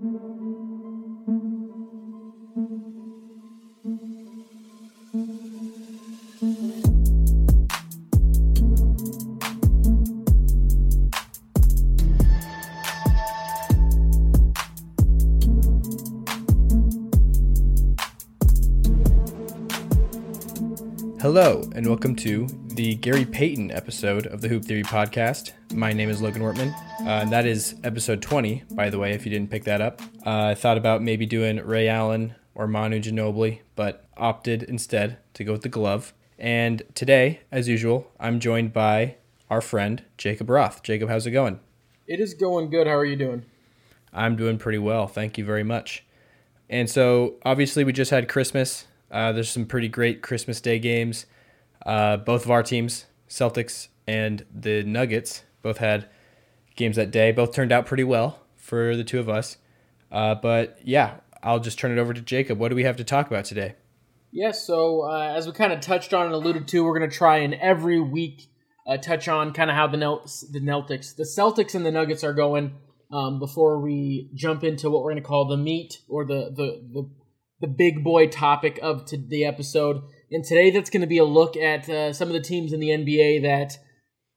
Hello, 0.00 0.12
and 21.74 21.84
welcome 21.84 22.14
to 22.14 22.46
the 22.68 22.94
Gary 23.00 23.24
Payton 23.24 23.72
episode 23.72 24.28
of 24.28 24.42
the 24.42 24.48
Hoop 24.48 24.64
Theory 24.64 24.84
podcast. 24.84 25.50
My 25.72 25.92
name 25.92 26.08
is 26.08 26.22
Logan 26.22 26.42
Wortman, 26.42 26.72
uh, 27.08 27.22
and 27.22 27.32
that 27.32 27.46
is 27.46 27.74
episode 27.84 28.20
20, 28.20 28.64
by 28.72 28.90
the 28.90 28.98
way, 28.98 29.12
if 29.12 29.24
you 29.24 29.30
didn't 29.30 29.50
pick 29.50 29.64
that 29.64 29.80
up. 29.80 30.02
Uh, 30.26 30.48
I 30.48 30.54
thought 30.54 30.76
about 30.76 31.00
maybe 31.00 31.24
doing 31.24 31.56
Ray 31.56 31.88
Allen 31.88 32.34
or 32.54 32.68
Manu 32.68 33.00
Ginobili, 33.00 33.60
but 33.76 34.04
opted 34.18 34.62
instead 34.62 35.16
to 35.32 35.42
go 35.42 35.52
with 35.52 35.62
the 35.62 35.70
glove. 35.70 36.12
And 36.38 36.82
today, 36.94 37.40
as 37.50 37.66
usual, 37.66 38.12
I'm 38.20 38.40
joined 38.40 38.74
by 38.74 39.16
our 39.48 39.62
friend, 39.62 40.04
Jacob 40.18 40.50
Roth. 40.50 40.82
Jacob, 40.82 41.08
how's 41.08 41.26
it 41.26 41.30
going? 41.30 41.60
It 42.06 42.20
is 42.20 42.34
going 42.34 42.68
good. 42.68 42.86
How 42.86 42.96
are 42.96 43.06
you 43.06 43.16
doing? 43.16 43.46
I'm 44.12 44.36
doing 44.36 44.58
pretty 44.58 44.78
well. 44.78 45.06
Thank 45.06 45.38
you 45.38 45.46
very 45.46 45.64
much. 45.64 46.04
And 46.68 46.90
so, 46.90 47.36
obviously, 47.42 47.84
we 47.84 47.94
just 47.94 48.10
had 48.10 48.28
Christmas. 48.28 48.86
Uh, 49.10 49.32
there's 49.32 49.48
some 49.48 49.64
pretty 49.64 49.88
great 49.88 50.20
Christmas 50.20 50.60
Day 50.60 50.78
games. 50.78 51.24
Uh, 51.86 52.18
both 52.18 52.44
of 52.44 52.50
our 52.50 52.62
teams, 52.62 53.06
Celtics 53.30 53.88
and 54.06 54.44
the 54.54 54.82
Nuggets, 54.82 55.44
both 55.62 55.78
had 55.78 56.06
games 56.78 56.96
that 56.96 57.10
day. 57.10 57.32
Both 57.32 57.54
turned 57.54 57.72
out 57.72 57.84
pretty 57.84 58.04
well 58.04 58.40
for 58.56 58.96
the 58.96 59.04
two 59.04 59.20
of 59.20 59.28
us. 59.28 59.58
Uh, 60.10 60.34
but 60.34 60.78
yeah, 60.82 61.16
I'll 61.42 61.60
just 61.60 61.78
turn 61.78 61.92
it 61.92 62.00
over 62.00 62.14
to 62.14 62.20
Jacob. 62.22 62.58
What 62.58 62.70
do 62.70 62.76
we 62.76 62.84
have 62.84 62.96
to 62.96 63.04
talk 63.04 63.26
about 63.26 63.44
today? 63.44 63.74
Yeah, 64.30 64.52
so 64.52 65.02
uh, 65.02 65.34
as 65.36 65.46
we 65.46 65.52
kind 65.52 65.72
of 65.72 65.80
touched 65.80 66.12
on 66.14 66.26
and 66.26 66.34
alluded 66.34 66.68
to, 66.68 66.84
we're 66.84 66.98
going 66.98 67.08
to 67.08 67.16
try 67.16 67.38
and 67.38 67.54
every 67.54 68.00
week 68.00 68.48
uh, 68.86 68.96
touch 68.96 69.28
on 69.28 69.52
kind 69.52 69.70
of 69.70 69.76
how 69.76 69.86
the 69.86 69.96
Nel- 69.96 70.24
the 70.50 70.60
Celtics, 70.60 71.16
the 71.16 71.24
Celtics 71.24 71.74
and 71.74 71.84
the 71.84 71.90
Nuggets 71.90 72.24
are 72.24 72.34
going 72.34 72.74
um, 73.10 73.38
before 73.38 73.80
we 73.80 74.30
jump 74.34 74.64
into 74.64 74.90
what 74.90 75.02
we're 75.02 75.12
going 75.12 75.22
to 75.22 75.28
call 75.28 75.46
the 75.46 75.56
meat 75.56 76.00
or 76.08 76.24
the 76.24 76.50
the 76.54 76.82
the 76.92 77.10
the 77.60 77.66
big 77.66 78.04
boy 78.04 78.28
topic 78.28 78.78
of 78.82 79.04
to 79.06 79.16
the 79.16 79.44
episode. 79.44 80.02
And 80.30 80.44
today, 80.44 80.70
that's 80.70 80.90
going 80.90 81.00
to 81.00 81.06
be 81.06 81.18
a 81.18 81.24
look 81.24 81.56
at 81.56 81.88
uh, 81.88 82.12
some 82.12 82.28
of 82.28 82.34
the 82.34 82.40
teams 82.40 82.72
in 82.72 82.80
the 82.80 82.88
NBA 82.88 83.42
that 83.42 83.78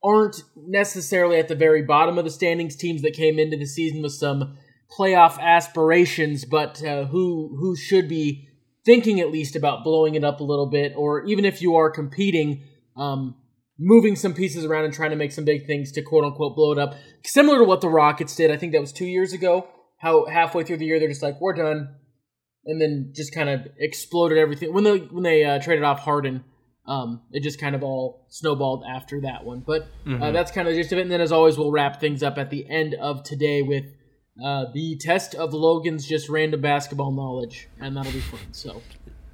aren't 0.04 0.44
necessarily 0.56 1.38
at 1.38 1.48
the 1.48 1.56
very 1.56 1.84
bottom 1.84 2.18
of 2.18 2.26
the 2.26 2.32
standings. 2.32 2.76
Teams 2.76 3.02
that 3.02 3.14
came 3.14 3.40
into 3.40 3.58
the 3.58 3.66
season 3.66 4.02
with 4.02 4.14
some 4.14 4.58
playoff 4.98 5.40
aspirations, 5.40 6.46
but 6.46 6.84
uh, 6.84 7.06
who 7.06 7.56
who 7.60 7.76
should 7.76 8.08
be 8.08 8.48
thinking 8.86 9.20
at 9.20 9.32
least 9.32 9.56
about 9.56 9.84
blowing 9.84 10.16
it 10.16 10.24
up 10.24 10.40
a 10.40 10.44
little 10.44 10.70
bit, 10.70 10.94
or 10.96 11.24
even 11.26 11.46
if 11.46 11.62
you 11.62 11.76
are 11.76 11.90
competing, 11.90 12.64
um, 12.98 13.36
moving 13.78 14.16
some 14.16 14.34
pieces 14.34 14.66
around 14.66 14.86
and 14.86 14.94
trying 14.94 15.12
to 15.12 15.16
make 15.16 15.32
some 15.32 15.46
big 15.46 15.68
things 15.68 15.92
to 15.92 16.02
quote 16.02 16.24
unquote 16.24 16.56
blow 16.56 16.72
it 16.72 16.80
up. 16.80 16.96
Similar 17.24 17.60
to 17.60 17.64
what 17.66 17.82
the 17.82 17.90
Rockets 17.90 18.36
did, 18.36 18.52
I 18.52 18.58
think 18.58 18.74
that 18.74 18.82
was 18.82 18.92
two 18.92 19.06
years 19.06 19.34
ago. 19.34 19.68
How 19.98 20.26
halfway 20.26 20.64
through 20.64 20.78
the 20.78 20.86
year 20.86 21.00
they're 21.00 21.10
just 21.10 21.22
like, 21.22 21.40
we're 21.40 21.54
done 21.54 21.96
and 22.66 22.82
then 22.82 23.12
just 23.16 23.34
kind 23.34 23.50
of 23.50 23.68
exploded 23.78 24.38
everything 24.38 24.74
when 24.74 24.84
they 24.84 24.98
when 24.98 25.24
they 25.24 25.44
uh, 25.44 25.60
traded 25.60 25.84
off 25.84 26.00
Harden. 26.00 26.44
Um, 26.86 27.22
it 27.32 27.44
just 27.44 27.60
kind 27.60 27.76
of 27.76 27.84
all 27.84 28.26
snowballed 28.30 28.84
after 28.90 29.22
that 29.22 29.46
one, 29.46 29.60
but 29.60 29.88
mm-hmm. 30.04 30.22
uh, 30.22 30.32
that's 30.32 30.52
kind 30.52 30.68
of 30.68 30.74
the 30.74 30.80
gist 30.80 30.92
of 30.92 30.98
it. 30.98 31.04
And 31.04 31.12
then, 31.12 31.22
as 31.22 31.32
always, 31.32 31.58
we'll 31.58 31.72
wrap 31.72 32.00
things 32.00 32.24
up 32.24 32.38
at 32.38 32.50
the 32.50 32.68
end 32.70 32.96
of 32.96 33.24
today 33.24 33.62
with 33.62 33.86
uh, 34.44 34.66
the 34.74 34.98
test 34.98 35.36
of 35.36 35.54
Logan's 35.54 36.08
just 36.08 36.28
random 36.28 36.62
basketball 36.62 37.12
knowledge, 37.12 37.70
and 37.80 37.96
that'll 37.96 38.12
be 38.12 38.20
fun. 38.20 38.40
So, 38.52 38.82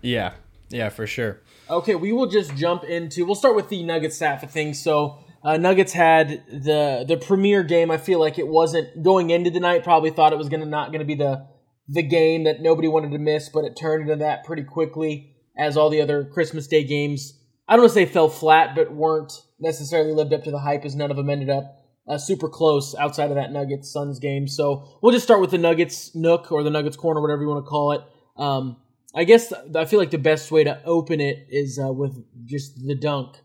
yeah, 0.01 0.33
yeah, 0.69 0.89
for 0.89 1.07
sure. 1.07 1.41
Okay, 1.69 1.95
we 1.95 2.11
will 2.11 2.27
just 2.27 2.55
jump 2.55 2.83
into. 2.83 3.25
We'll 3.25 3.35
start 3.35 3.55
with 3.55 3.69
the 3.69 3.83
Nuggets 3.83 4.19
half 4.19 4.43
of 4.43 4.51
things. 4.51 4.81
So, 4.81 5.19
uh, 5.43 5.55
Nuggets 5.55 5.93
had 5.93 6.43
the 6.51 7.05
the 7.07 7.17
premier 7.17 7.63
game. 7.63 7.91
I 7.91 7.97
feel 7.97 8.19
like 8.19 8.37
it 8.37 8.47
wasn't 8.47 9.03
going 9.03 9.29
into 9.29 9.49
the 9.49 9.61
night. 9.61 9.83
Probably 9.83 10.09
thought 10.09 10.33
it 10.33 10.37
was 10.37 10.49
gonna 10.49 10.65
not 10.65 10.91
gonna 10.91 11.05
be 11.05 11.15
the 11.15 11.47
the 11.87 12.03
game 12.03 12.43
that 12.43 12.61
nobody 12.61 12.87
wanted 12.87 13.11
to 13.11 13.19
miss, 13.19 13.47
but 13.49 13.63
it 13.63 13.77
turned 13.77 14.03
into 14.03 14.17
that 14.17 14.43
pretty 14.43 14.63
quickly 14.63 15.33
as 15.57 15.77
all 15.77 15.89
the 15.89 16.01
other 16.01 16.25
Christmas 16.25 16.67
Day 16.67 16.83
games. 16.83 17.36
I 17.67 17.75
don't 17.75 17.83
want 17.83 17.93
to 17.93 17.93
say 17.93 18.05
fell 18.05 18.29
flat, 18.29 18.75
but 18.75 18.93
weren't 18.93 19.43
necessarily 19.59 20.13
lived 20.13 20.33
up 20.33 20.43
to 20.43 20.51
the 20.51 20.59
hype 20.59 20.85
as 20.85 20.95
none 20.95 21.11
of 21.11 21.17
them 21.17 21.29
ended 21.29 21.49
up 21.49 21.77
uh, 22.07 22.17
super 22.17 22.47
close 22.47 22.95
outside 22.95 23.29
of 23.29 23.35
that 23.35 23.51
Nuggets 23.51 23.91
Suns 23.91 24.19
game. 24.19 24.47
So 24.47 24.87
we'll 25.01 25.11
just 25.11 25.25
start 25.25 25.41
with 25.41 25.51
the 25.51 25.57
Nuggets 25.57 26.15
Nook 26.15 26.51
or 26.51 26.63
the 26.63 26.69
Nuggets 26.69 26.95
Corner, 26.95 27.21
whatever 27.21 27.41
you 27.41 27.47
want 27.47 27.65
to 27.65 27.69
call 27.69 27.91
it. 27.91 28.01
Um, 28.37 28.77
I 29.13 29.23
guess 29.23 29.51
I 29.75 29.85
feel 29.85 29.99
like 29.99 30.11
the 30.11 30.17
best 30.17 30.51
way 30.51 30.63
to 30.63 30.81
open 30.85 31.19
it 31.19 31.47
is 31.49 31.79
uh, 31.79 31.91
with 31.91 32.23
just 32.45 32.85
the 32.85 32.95
dunk 32.95 33.37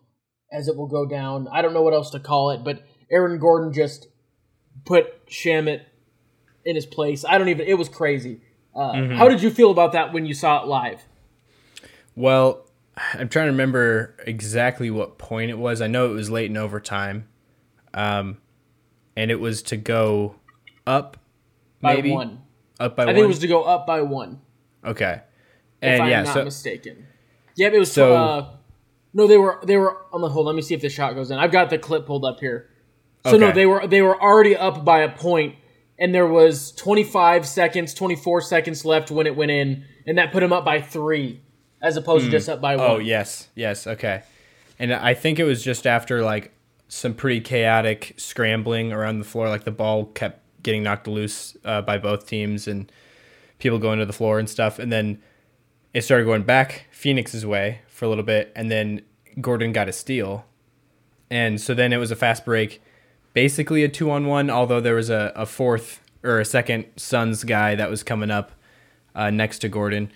as 0.52 0.68
it 0.68 0.76
will 0.76 0.86
go 0.86 1.06
down. 1.06 1.48
I 1.50 1.62
don't 1.62 1.72
know 1.72 1.82
what 1.82 1.94
else 1.94 2.10
to 2.10 2.20
call 2.20 2.50
it, 2.50 2.62
but 2.62 2.84
Aaron 3.10 3.38
Gordon 3.38 3.72
just 3.72 4.08
put 4.84 5.26
Shamet 5.26 5.82
in 6.64 6.76
his 6.76 6.86
place. 6.86 7.24
I 7.24 7.38
don't 7.38 7.48
even. 7.48 7.66
It 7.66 7.78
was 7.78 7.88
crazy. 7.88 8.42
Uh, 8.74 8.92
mm-hmm. 8.92 9.16
How 9.16 9.28
did 9.28 9.42
you 9.42 9.50
feel 9.50 9.70
about 9.70 9.92
that 9.92 10.12
when 10.12 10.26
you 10.26 10.34
saw 10.34 10.62
it 10.62 10.68
live? 10.68 11.02
Well, 12.14 12.61
I'm 12.96 13.28
trying 13.28 13.46
to 13.46 13.52
remember 13.52 14.16
exactly 14.26 14.90
what 14.90 15.18
point 15.18 15.50
it 15.50 15.58
was. 15.58 15.80
I 15.80 15.86
know 15.86 16.10
it 16.10 16.14
was 16.14 16.30
late 16.30 16.50
in 16.50 16.56
overtime, 16.56 17.26
um, 17.94 18.38
and 19.16 19.30
it 19.30 19.40
was 19.40 19.62
to 19.64 19.76
go 19.76 20.36
up 20.86 21.16
by 21.80 21.96
one. 22.00 22.42
Up 22.78 22.96
by 22.96 23.04
I 23.04 23.06
one. 23.06 23.14
think 23.14 23.24
it 23.24 23.28
was 23.28 23.38
to 23.40 23.48
go 23.48 23.62
up 23.62 23.86
by 23.86 24.02
one. 24.02 24.40
Okay, 24.84 25.20
and 25.80 25.94
if 25.94 26.00
I'm 26.00 26.10
yeah, 26.10 26.22
not 26.22 26.34
so, 26.34 26.44
mistaken. 26.44 27.06
Yep, 27.56 27.72
it 27.72 27.78
was. 27.78 27.92
So, 27.92 28.14
uh, 28.14 28.50
no, 29.14 29.26
they 29.26 29.38
were 29.38 29.58
they 29.64 29.76
were 29.76 29.96
on 30.12 30.20
the 30.20 30.28
hold. 30.28 30.46
Let 30.46 30.54
me 30.56 30.62
see 30.62 30.74
if 30.74 30.82
the 30.82 30.88
shot 30.88 31.14
goes 31.14 31.30
in. 31.30 31.38
I've 31.38 31.52
got 31.52 31.70
the 31.70 31.78
clip 31.78 32.06
pulled 32.06 32.24
up 32.24 32.40
here. 32.40 32.68
So 33.24 33.30
Okay. 33.36 33.38
no, 33.38 33.52
they 33.52 33.66
were 33.66 33.86
they 33.86 34.02
were 34.02 34.20
already 34.20 34.56
up 34.56 34.84
by 34.84 35.00
a 35.00 35.08
point, 35.08 35.54
and 35.98 36.14
there 36.14 36.26
was 36.26 36.72
25 36.72 37.46
seconds, 37.46 37.94
24 37.94 38.40
seconds 38.42 38.84
left 38.84 39.10
when 39.10 39.26
it 39.26 39.36
went 39.36 39.50
in, 39.50 39.84
and 40.06 40.18
that 40.18 40.32
put 40.32 40.40
them 40.40 40.52
up 40.52 40.64
by 40.64 40.80
three, 40.80 41.40
as 41.82 41.96
opposed 41.96 42.24
to 42.26 42.30
just 42.30 42.48
up 42.48 42.60
by 42.60 42.76
one. 42.76 42.90
Oh 42.90 42.98
yes, 42.98 43.48
yes, 43.54 43.86
okay. 43.86 44.22
And 44.78 44.92
I 44.92 45.14
think 45.14 45.38
it 45.38 45.44
was 45.44 45.62
just 45.62 45.86
after 45.86 46.22
like 46.22 46.52
some 46.88 47.14
pretty 47.14 47.40
chaotic 47.40 48.14
scrambling 48.16 48.92
around 48.92 49.18
the 49.18 49.24
floor. 49.24 49.48
Like 49.48 49.64
the 49.64 49.70
ball 49.70 50.06
kept 50.06 50.40
getting 50.62 50.82
knocked 50.82 51.08
loose 51.08 51.56
uh, 51.64 51.82
by 51.82 51.98
both 51.98 52.26
teams 52.26 52.68
and 52.68 52.90
people 53.58 53.78
going 53.78 53.98
to 53.98 54.06
the 54.06 54.12
floor 54.12 54.38
and 54.38 54.48
stuff. 54.48 54.78
And 54.78 54.92
then 54.92 55.20
it 55.92 56.02
started 56.02 56.24
going 56.24 56.42
back 56.42 56.86
Phoenix's 56.90 57.44
way 57.44 57.80
for 57.88 58.04
a 58.06 58.08
little 58.08 58.24
bit, 58.24 58.52
and 58.56 58.70
then 58.70 59.02
Gordon 59.40 59.72
got 59.72 59.88
a 59.88 59.92
steal, 59.92 60.44
and 61.30 61.60
so 61.60 61.74
then 61.74 61.92
it 61.92 61.98
was 61.98 62.10
a 62.10 62.16
fast 62.16 62.44
break, 62.44 62.82
basically 63.34 63.84
a 63.84 63.88
two 63.88 64.10
on 64.10 64.26
one. 64.26 64.50
Although 64.50 64.80
there 64.80 64.94
was 64.94 65.10
a, 65.10 65.32
a 65.36 65.46
fourth 65.46 66.00
or 66.22 66.40
a 66.40 66.44
second 66.44 66.86
Suns 66.96 67.44
guy 67.44 67.74
that 67.74 67.90
was 67.90 68.02
coming 68.02 68.30
up 68.30 68.52
uh, 69.14 69.30
next 69.30 69.58
to 69.60 69.68
Gordon, 69.68 70.10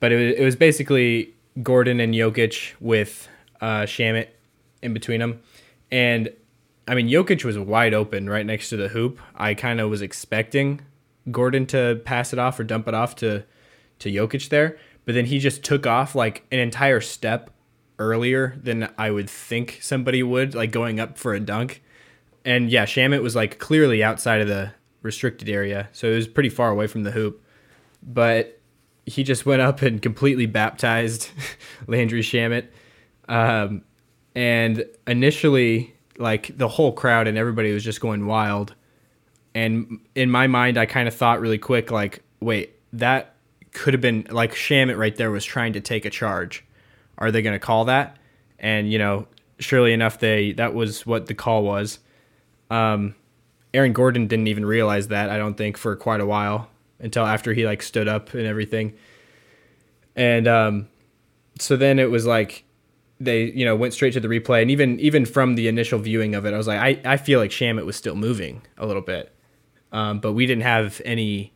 but 0.00 0.12
it 0.12 0.16
was, 0.16 0.38
it 0.38 0.44
was 0.44 0.56
basically 0.56 1.34
Gordon 1.62 2.00
and 2.00 2.14
Jokic 2.14 2.74
with 2.80 3.28
uh, 3.60 3.82
Shamet 3.82 4.28
in 4.82 4.92
between 4.92 5.20
them, 5.20 5.40
and 5.90 6.30
I 6.86 6.94
mean 6.94 7.08
Jokic 7.08 7.44
was 7.44 7.58
wide 7.58 7.94
open 7.94 8.28
right 8.28 8.46
next 8.46 8.68
to 8.70 8.76
the 8.76 8.88
hoop. 8.88 9.20
I 9.34 9.54
kind 9.54 9.80
of 9.80 9.90
was 9.90 10.02
expecting 10.02 10.82
Gordon 11.30 11.66
to 11.66 12.00
pass 12.04 12.32
it 12.32 12.38
off 12.38 12.60
or 12.60 12.64
dump 12.64 12.88
it 12.88 12.94
off 12.94 13.16
to 13.16 13.44
to 14.00 14.10
Jokic 14.10 14.48
there, 14.50 14.76
but 15.04 15.14
then 15.14 15.26
he 15.26 15.38
just 15.38 15.64
took 15.64 15.86
off 15.86 16.14
like 16.14 16.44
an 16.52 16.58
entire 16.58 17.00
step 17.00 17.50
earlier 17.98 18.58
than 18.62 18.90
I 18.98 19.10
would 19.10 19.30
think 19.30 19.78
somebody 19.80 20.22
would, 20.22 20.54
like 20.54 20.70
going 20.70 21.00
up 21.00 21.16
for 21.18 21.34
a 21.34 21.40
dunk. 21.40 21.82
And 22.44 22.70
yeah, 22.70 22.84
Shamet 22.84 23.22
was 23.22 23.34
like 23.34 23.58
clearly 23.58 24.02
outside 24.04 24.40
of 24.40 24.48
the 24.48 24.72
restricted 25.02 25.48
area, 25.48 25.88
so 25.92 26.08
it 26.08 26.14
was 26.14 26.28
pretty 26.28 26.48
far 26.48 26.70
away 26.70 26.86
from 26.86 27.02
the 27.02 27.10
hoop. 27.10 27.42
But 28.02 28.55
he 29.06 29.22
just 29.22 29.46
went 29.46 29.62
up 29.62 29.82
and 29.82 30.02
completely 30.02 30.46
baptized 30.46 31.30
Landry 31.86 32.22
Shamet. 32.22 32.66
Um, 33.28 33.82
and 34.34 34.84
initially, 35.06 35.94
like 36.18 36.56
the 36.58 36.68
whole 36.68 36.92
crowd 36.92 37.28
and 37.28 37.38
everybody 37.38 37.72
was 37.72 37.84
just 37.84 38.00
going 38.00 38.26
wild. 38.26 38.74
And 39.54 40.00
in 40.14 40.30
my 40.30 40.48
mind, 40.48 40.76
I 40.76 40.86
kind 40.86 41.08
of 41.08 41.14
thought 41.14 41.40
really 41.40 41.58
quick, 41.58 41.90
like, 41.90 42.22
wait, 42.40 42.74
that 42.92 43.34
could 43.72 43.94
have 43.94 44.00
been 44.00 44.26
like 44.30 44.54
Shamet 44.54 44.98
right 44.98 45.14
there 45.14 45.30
was 45.30 45.44
trying 45.44 45.72
to 45.74 45.80
take 45.80 46.04
a 46.04 46.10
charge. 46.10 46.64
Are 47.18 47.30
they 47.30 47.42
going 47.42 47.54
to 47.54 47.64
call 47.64 47.86
that? 47.86 48.18
And 48.58 48.90
you 48.90 48.98
know, 48.98 49.28
surely 49.58 49.92
enough, 49.92 50.18
they 50.18 50.52
that 50.52 50.74
was 50.74 51.06
what 51.06 51.26
the 51.26 51.34
call 51.34 51.62
was. 51.62 52.00
Um, 52.70 53.14
Aaron 53.72 53.92
Gordon 53.92 54.26
didn't 54.26 54.48
even 54.48 54.66
realize 54.66 55.08
that 55.08 55.30
I 55.30 55.38
don't 55.38 55.56
think 55.56 55.76
for 55.76 55.94
quite 55.94 56.20
a 56.20 56.26
while 56.26 56.68
until 57.00 57.24
after 57.24 57.52
he 57.52 57.66
like 57.66 57.82
stood 57.82 58.08
up 58.08 58.34
and 58.34 58.46
everything. 58.46 58.94
And 60.14 60.48
um, 60.48 60.88
so 61.58 61.76
then 61.76 61.98
it 61.98 62.10
was 62.10 62.26
like 62.26 62.64
they 63.18 63.44
you 63.44 63.64
know 63.64 63.74
went 63.74 63.94
straight 63.94 64.12
to 64.12 64.20
the 64.20 64.28
replay 64.28 64.60
and 64.60 64.70
even 64.70 65.00
even 65.00 65.24
from 65.24 65.54
the 65.54 65.68
initial 65.68 65.98
viewing 65.98 66.34
of 66.34 66.44
it, 66.44 66.54
I 66.54 66.56
was 66.56 66.66
like 66.66 66.80
I 66.80 67.12
I 67.12 67.16
feel 67.16 67.40
like 67.40 67.50
Shamet 67.50 67.84
was 67.84 67.96
still 67.96 68.14
moving 68.14 68.62
a 68.78 68.86
little 68.86 69.02
bit, 69.02 69.34
um, 69.92 70.20
but 70.20 70.32
we 70.32 70.46
didn't 70.46 70.64
have 70.64 71.00
any 71.04 71.52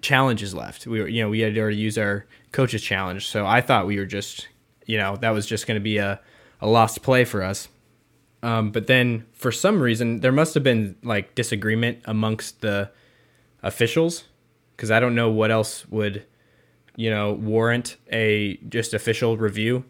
challenges 0.00 0.54
left. 0.54 0.86
We 0.86 1.00
were, 1.00 1.08
you 1.08 1.22
know, 1.22 1.28
we 1.28 1.40
had 1.40 1.56
already 1.58 1.76
used 1.76 1.98
our 1.98 2.26
coaches 2.52 2.82
challenge, 2.82 3.26
so 3.26 3.46
I 3.46 3.60
thought 3.60 3.86
we 3.86 3.98
were 3.98 4.06
just, 4.06 4.48
you 4.86 4.96
know, 4.98 5.16
that 5.16 5.30
was 5.30 5.46
just 5.46 5.66
going 5.66 5.76
to 5.76 5.82
be 5.82 5.98
a, 5.98 6.20
a 6.60 6.68
lost 6.68 7.02
play 7.02 7.24
for 7.24 7.42
us. 7.42 7.68
Um, 8.42 8.70
but 8.70 8.86
then 8.86 9.26
for 9.32 9.52
some 9.52 9.80
reason, 9.82 10.20
there 10.20 10.32
must 10.32 10.54
have 10.54 10.62
been 10.62 10.96
like 11.02 11.34
disagreement 11.34 11.98
amongst 12.04 12.60
the 12.60 12.90
officials 13.62 14.24
because 14.80 14.90
I 14.90 14.98
don't 14.98 15.14
know 15.14 15.28
what 15.28 15.50
else 15.50 15.86
would, 15.90 16.24
you 16.96 17.10
know, 17.10 17.34
warrant 17.34 17.98
a 18.10 18.56
just 18.66 18.94
official 18.94 19.36
review 19.36 19.84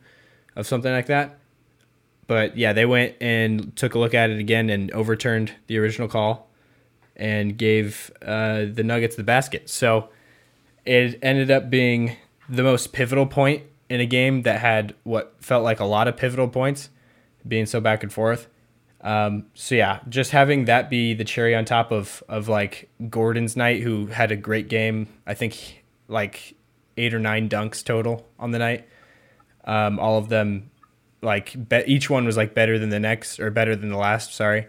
of 0.57 0.67
something 0.67 0.91
like 0.91 1.07
that. 1.07 1.39
But 2.27 2.57
yeah, 2.57 2.73
they 2.73 2.85
went 2.87 3.15
and 3.21 3.77
took 3.77 3.95
a 3.95 4.01
look 4.01 4.15
at 4.15 4.31
it 4.31 4.41
again 4.41 4.69
and 4.69 4.91
overturned 4.91 5.53
the 5.69 5.79
original 5.79 6.09
call 6.09 6.51
and 7.15 7.57
gave 7.57 8.11
uh, 8.21 8.65
the 8.69 8.83
Nuggets 8.83 9.15
the 9.15 9.23
basket. 9.23 9.71
So 9.71 10.09
it 10.85 11.21
ended 11.23 11.53
up 11.53 11.71
being 11.71 12.17
the 12.49 12.65
most 12.65 12.93
pivotal 12.93 13.27
point 13.27 13.63
in 13.89 14.01
a 14.01 14.07
game 14.07 14.43
that 14.43 14.59
had 14.59 14.97
what 15.05 15.37
felt 15.39 15.63
like 15.63 15.79
a 15.79 15.85
lot 15.85 16.09
of 16.09 16.17
pivotal 16.17 16.49
points, 16.49 16.91
being 17.47 17.67
so 17.67 17.81
back 17.81 18.03
and 18.03 18.13
forth. 18.13 18.49
Um, 19.03 19.47
so 19.55 19.75
yeah, 19.75 20.01
just 20.09 20.31
having 20.31 20.67
that 20.67 20.91
be 20.91 21.15
the 21.15 21.25
cherry 21.25 21.55
on 21.55 21.65
top 21.65 21.91
of 21.91 22.23
of 22.29 22.49
like 22.49 22.91
Gordon's 23.09 23.57
night, 23.57 23.83
who 23.83 24.07
had 24.07 24.31
a 24.31 24.37
great 24.37 24.69
game. 24.69 25.09
I 25.27 25.35
think 25.35 25.83
like 26.09 26.55
eight 26.97 27.15
or 27.15 27.19
nine 27.19 27.49
dunks 27.49 27.85
total 27.85 28.27
on 28.39 28.51
the 28.51 28.59
night. 28.59 28.87
Um, 29.65 29.99
all 29.99 30.19
of 30.19 30.29
them, 30.29 30.71
like 31.23 31.69
be- 31.69 31.85
each 31.87 32.11
one 32.11 32.25
was 32.25 32.37
like 32.37 32.55
better 32.55 32.79
than 32.79 32.91
the 32.91 33.01
next 33.01 33.41
or 33.41 33.51
better 33.51 33.75
than 33.75 33.89
the 33.89 33.97
last. 33.97 34.35
Sorry. 34.35 34.67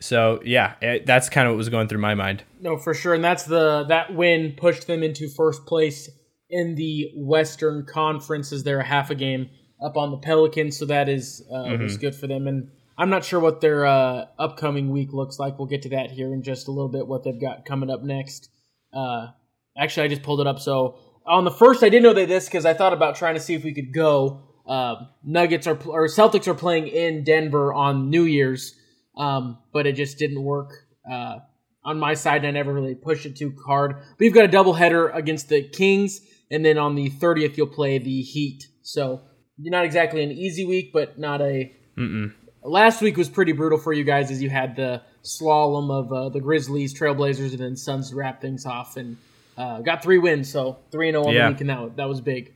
So 0.00 0.40
yeah, 0.44 0.74
it, 0.80 1.06
that's 1.06 1.28
kind 1.28 1.46
of 1.46 1.52
what 1.52 1.58
was 1.58 1.68
going 1.68 1.88
through 1.88 2.00
my 2.00 2.14
mind. 2.14 2.42
No, 2.60 2.78
for 2.78 2.94
sure, 2.94 3.14
and 3.14 3.24
that's 3.24 3.44
the 3.44 3.84
that 3.88 4.14
win 4.14 4.54
pushed 4.56 4.86
them 4.86 5.02
into 5.02 5.28
first 5.28 5.66
place 5.66 6.10
in 6.48 6.74
the 6.74 7.10
Western 7.16 7.84
Conference 7.84 8.52
Is 8.52 8.64
they're 8.64 8.80
a 8.80 8.84
half 8.84 9.10
a 9.10 9.14
game 9.14 9.50
up 9.82 9.96
on 9.96 10.10
the 10.10 10.18
Pelicans. 10.18 10.78
So 10.78 10.86
that 10.86 11.08
is 11.08 11.42
uh, 11.50 11.56
mm-hmm. 11.56 11.82
was 11.82 11.96
good 11.96 12.14
for 12.14 12.26
them. 12.26 12.46
And 12.46 12.70
I'm 12.96 13.10
not 13.10 13.24
sure 13.24 13.40
what 13.40 13.60
their 13.60 13.86
uh, 13.86 14.26
upcoming 14.38 14.90
week 14.90 15.12
looks 15.12 15.38
like. 15.38 15.58
We'll 15.58 15.68
get 15.68 15.82
to 15.82 15.88
that 15.90 16.10
here 16.10 16.32
in 16.32 16.42
just 16.42 16.68
a 16.68 16.70
little 16.70 16.88
bit. 16.88 17.06
What 17.06 17.24
they've 17.24 17.40
got 17.40 17.64
coming 17.64 17.90
up 17.90 18.02
next. 18.02 18.50
Uh, 18.92 19.28
actually, 19.76 20.04
I 20.04 20.08
just 20.08 20.22
pulled 20.22 20.40
it 20.40 20.46
up. 20.46 20.60
So 20.60 20.98
on 21.26 21.44
the 21.44 21.50
first, 21.50 21.82
I 21.82 21.88
didn't 21.88 22.04
know 22.04 22.12
they 22.12 22.26
this 22.26 22.46
because 22.46 22.64
I 22.64 22.74
thought 22.74 22.92
about 22.92 23.16
trying 23.16 23.34
to 23.34 23.40
see 23.40 23.54
if 23.54 23.64
we 23.64 23.74
could 23.74 23.92
go. 23.92 24.42
Uh, 24.66 24.94
Nuggets 25.22 25.66
are 25.66 25.78
or 25.86 26.06
Celtics 26.06 26.46
are 26.46 26.54
playing 26.54 26.88
in 26.88 27.24
Denver 27.24 27.74
on 27.74 28.10
New 28.10 28.24
Year's 28.24 28.74
um, 29.16 29.58
but 29.72 29.86
it 29.86 29.92
just 29.92 30.18
didn't 30.18 30.42
work 30.42 30.72
uh, 31.10 31.38
on 31.84 31.98
my 31.98 32.14
side. 32.14 32.44
I 32.44 32.50
never 32.50 32.72
really 32.72 32.94
pushed 32.94 33.26
it 33.26 33.36
too 33.36 33.54
hard. 33.66 33.96
But 33.96 34.24
you've 34.24 34.34
got 34.34 34.44
a 34.44 34.48
doubleheader 34.48 35.14
against 35.14 35.48
the 35.48 35.62
Kings, 35.62 36.20
and 36.50 36.64
then 36.64 36.78
on 36.78 36.94
the 36.94 37.10
30th, 37.10 37.56
you'll 37.56 37.66
play 37.66 37.98
the 37.98 38.22
Heat. 38.22 38.68
So 38.82 39.22
not 39.58 39.84
exactly 39.84 40.22
an 40.22 40.32
easy 40.32 40.64
week, 40.64 40.92
but 40.92 41.18
not 41.18 41.40
a. 41.40 41.72
Mm-mm. 41.98 42.32
Last 42.66 43.02
week 43.02 43.18
was 43.18 43.28
pretty 43.28 43.52
brutal 43.52 43.76
for 43.76 43.92
you 43.92 44.04
guys 44.04 44.30
as 44.30 44.42
you 44.42 44.48
had 44.48 44.74
the 44.74 45.02
slalom 45.22 45.90
of 45.90 46.12
uh, 46.12 46.28
the 46.30 46.40
Grizzlies, 46.40 46.94
Trailblazers, 46.94 47.50
and 47.50 47.58
then 47.58 47.76
Suns 47.76 48.08
to 48.08 48.16
wrap 48.16 48.40
things 48.40 48.64
off, 48.64 48.96
and 48.96 49.18
uh, 49.58 49.82
got 49.82 50.02
three 50.02 50.16
wins. 50.16 50.50
So 50.50 50.78
three 50.90 51.08
and 51.08 51.14
zero 51.14 51.24
oh 51.24 51.28
on 51.28 51.34
yeah. 51.34 51.46
the 51.46 51.52
week, 51.52 51.60
and 51.60 51.70
that 51.70 51.96
that 51.96 52.08
was 52.08 52.22
big. 52.22 52.54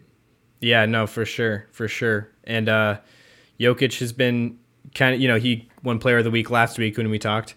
Yeah, 0.61 0.87
no, 0.87 1.07
for 1.07 1.27
sure, 1.27 1.67
for 1.73 1.89
sure. 1.89 2.31
And 2.45 2.71
uh, 2.71 3.01
Jokic 3.61 4.01
has 4.01 4.15
been 4.15 4.59
kind 4.95 5.15
of, 5.15 5.21
you 5.21 5.29
know, 5.29 5.39
he 5.39 5.69
won 5.83 5.99
Player 5.99 6.19
of 6.19 6.25
the 6.25 6.31
Week 6.31 6.51
last 6.51 6.79
week 6.79 6.97
when 6.97 7.11
we 7.11 7.19
talked, 7.19 7.55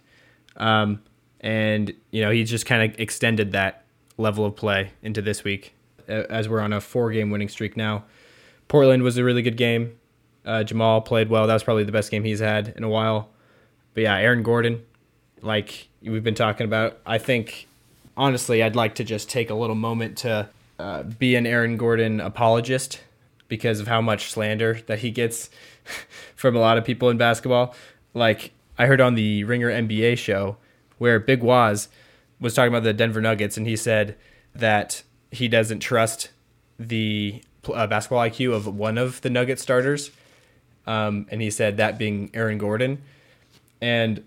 um, 0.58 1.02
and 1.40 1.94
you 2.12 2.22
know, 2.22 2.32
he 2.32 2.44
just 2.44 2.66
kind 2.66 2.92
of 2.92 3.00
extended 3.00 3.54
that 3.54 3.86
level 4.18 4.46
of 4.46 4.58
play 4.58 4.92
into 5.02 5.22
this 5.22 5.46
week 5.46 5.74
as 6.08 6.50
we're 6.50 6.60
on 6.60 6.74
a 6.74 6.82
four-game 6.82 7.32
winning 7.32 7.48
streak 7.48 7.78
now. 7.78 8.04
Portland 8.68 9.04
was 9.04 9.18
a 9.18 9.24
really 9.24 9.42
good 9.42 9.56
game. 9.58 9.98
Uh, 10.46 10.64
Jamal 10.64 11.02
played 11.02 11.30
well. 11.30 11.48
That 11.48 11.54
was 11.54 11.64
probably 11.64 11.84
the 11.84 11.92
best 11.92 12.12
game 12.12 12.24
he's 12.24 12.40
had 12.40 12.74
in 12.76 12.84
a 12.84 12.90
while. 12.90 13.30
But 13.94 14.04
yeah, 14.04 14.18
Aaron 14.18 14.44
Gordon, 14.44 14.84
like 15.42 15.88
we've 16.02 16.24
been 16.24 16.36
talking 16.36 16.66
about, 16.66 17.00
I 17.06 17.18
think 17.18 17.68
honestly, 18.18 18.64
I'd 18.64 18.76
like 18.76 18.96
to 18.96 19.04
just 19.04 19.30
take 19.30 19.50
a 19.50 19.54
little 19.54 19.76
moment 19.76 20.18
to 20.20 20.50
uh, 20.80 21.04
be 21.04 21.36
an 21.36 21.46
Aaron 21.46 21.78
Gordon 21.78 22.20
apologist 22.20 23.02
because 23.48 23.80
of 23.80 23.88
how 23.88 24.02
much 24.02 24.32
slander 24.32 24.80
that 24.88 25.00
he 25.00 25.12
gets 25.12 25.50
from 26.36 26.56
a 26.56 26.60
lot 26.60 26.78
of 26.78 26.86
people 26.86 27.10
in 27.10 27.18
basketball. 27.18 27.76
Like 28.14 28.52
I 28.78 28.86
heard 28.88 29.02
on 29.02 29.16
the 29.16 29.44
Ringer 29.44 29.70
NBA 29.70 30.18
show 30.18 30.58
where 30.98 31.20
Big 31.20 31.44
Wos 31.44 31.88
was 32.40 32.54
talking 32.54 32.70
about 32.70 32.84
the 32.84 32.94
Denver 32.94 33.22
Nuggets, 33.22 33.58
and 33.58 33.68
he 33.68 33.76
said 33.76 34.16
that 34.56 35.04
he 35.32 35.48
doesn't 35.48 35.80
trust 35.80 36.30
the 36.80 37.44
uh, 37.72 37.88
basketball 37.88 38.28
IQ 38.28 38.54
of 38.54 38.68
one 38.68 38.98
of 38.98 39.22
the 39.22 39.30
Nugget 39.30 39.60
starters, 39.60 40.12
um, 40.88 41.28
and 41.30 41.42
he 41.42 41.50
said 41.50 41.78
that 41.78 41.98
being 41.98 42.30
Aaron 42.34 42.58
Gordon. 42.58 43.02
And 43.82 44.24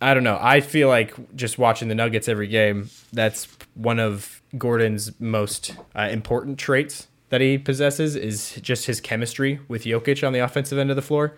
I 0.00 0.14
don't 0.14 0.24
know. 0.24 0.38
I 0.40 0.60
feel 0.60 0.88
like 0.88 1.14
just 1.34 1.58
watching 1.58 1.88
the 1.88 1.94
Nuggets 1.94 2.28
every 2.28 2.48
game, 2.48 2.90
that's 3.12 3.48
one 3.74 3.98
of 3.98 4.42
Gordon's 4.56 5.18
most 5.20 5.74
uh, 5.96 6.08
important 6.10 6.58
traits 6.58 7.08
that 7.30 7.40
he 7.40 7.58
possesses 7.58 8.16
is 8.16 8.52
just 8.60 8.86
his 8.86 9.00
chemistry 9.00 9.60
with 9.66 9.84
Jokic 9.84 10.26
on 10.26 10.32
the 10.32 10.40
offensive 10.40 10.78
end 10.78 10.90
of 10.90 10.96
the 10.96 11.02
floor. 11.02 11.36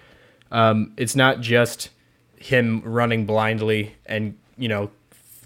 Um, 0.50 0.92
it's 0.96 1.16
not 1.16 1.40
just 1.40 1.90
him 2.36 2.82
running 2.84 3.24
blindly 3.24 3.96
and 4.04 4.36
you 4.58 4.68
know 4.68 4.90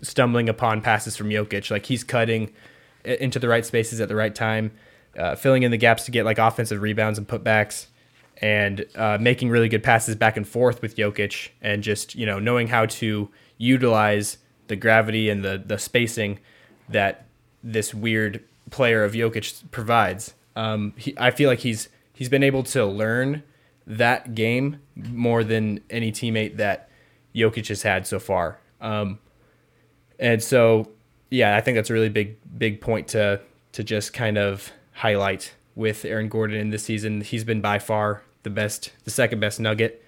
stumbling 0.03 0.49
upon 0.49 0.81
passes 0.81 1.17
from 1.17 1.29
Jokic. 1.29 1.71
Like 1.71 1.87
he's 1.87 2.05
cutting 2.05 2.53
into 3.05 3.39
the 3.39 3.49
right 3.49 3.65
spaces 3.65 4.01
at 4.01 4.09
the 4.09 4.17
right 4.17 4.35
time, 4.35 4.73
uh, 5.17 5.35
filling 5.37 5.63
in 5.63 5.71
the 5.71 5.77
gaps 5.77 6.05
to 6.05 6.11
get 6.11 6.25
like 6.25 6.39
offensive 6.39 6.83
rebounds 6.83 7.19
and 7.19 7.27
putbacks, 7.29 7.87
and 8.41 8.87
uh, 8.95 9.19
making 9.21 9.51
really 9.51 9.69
good 9.69 9.83
passes 9.83 10.17
back 10.17 10.37
and 10.37 10.49
forth 10.49 10.81
with 10.83 10.97
Jokic, 10.97 11.51
and 11.61 11.83
just 11.83 12.15
you 12.15 12.27
know 12.27 12.39
knowing 12.39 12.69
how 12.69 12.87
to 12.87 13.29
utilize 13.59 14.39
the 14.69 14.77
gravity 14.77 15.29
and 15.29 15.45
the 15.45 15.63
the 15.65 15.79
spacing 15.79 16.39
that 16.89 17.27
this 17.63 17.93
weird 17.95 18.43
player 18.71 19.05
of 19.05 19.13
Jokic 19.13 19.71
provides. 19.71 20.35
Um, 20.57 20.95
he, 20.97 21.15
I 21.19 21.31
feel 21.31 21.49
like 21.49 21.61
he's 21.61 21.89
he's 22.13 22.29
been 22.29 22.43
able 22.43 22.63
to 22.65 22.85
learn 22.87 23.43
that 23.87 24.35
game 24.35 24.81
more 24.95 25.45
than 25.45 25.81
any 25.91 26.13
teammate 26.13 26.57
that 26.57 26.89
Jokic 27.35 27.69
has 27.69 27.83
had 27.83 28.07
so 28.07 28.19
far. 28.19 28.59
Um, 28.81 29.19
and 30.19 30.43
so, 30.43 30.91
yeah, 31.31 31.57
I 31.57 31.61
think 31.61 31.77
that's 31.77 31.91
a 31.91 31.93
really 31.93 32.09
big 32.09 32.37
big 32.59 32.81
point 32.81 33.09
to 33.09 33.41
to 33.73 33.85
just 33.85 34.13
kind 34.13 34.39
of 34.39 34.73
highlight 34.93 35.55
with 35.75 36.05
Aaron 36.05 36.29
Gordon 36.29 36.59
in 36.59 36.71
this 36.71 36.85
season. 36.85 37.21
He's 37.21 37.45
been 37.45 37.61
by 37.61 37.79
far 37.79 38.23
the 38.43 38.51
best, 38.51 38.93
the 39.05 39.11
second 39.11 39.41
best 39.41 39.61
Nugget 39.61 40.05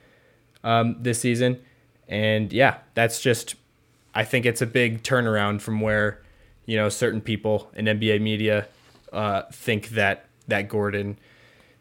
um, 0.64 0.96
this 1.00 1.20
season, 1.20 1.60
and 2.08 2.52
yeah, 2.52 2.78
that's 2.94 3.20
just. 3.20 3.56
I 4.14 4.24
think 4.24 4.44
it's 4.44 4.60
a 4.60 4.66
big 4.66 5.02
turnaround 5.02 5.62
from 5.62 5.80
where 5.80 6.20
you 6.66 6.76
know 6.76 6.88
certain 6.88 7.20
people 7.20 7.70
in 7.74 7.86
NBA 7.86 8.20
media 8.20 8.68
uh, 9.12 9.42
think 9.52 9.90
that 9.90 10.26
that 10.48 10.68
Gordon 10.68 11.18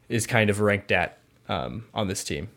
is 0.09 0.27
kind 0.27 0.49
of 0.49 0.59
ranked 0.59 0.91
at 0.91 1.17
um, 1.49 1.85
on 1.93 2.07
this 2.07 2.23
team. 2.23 2.49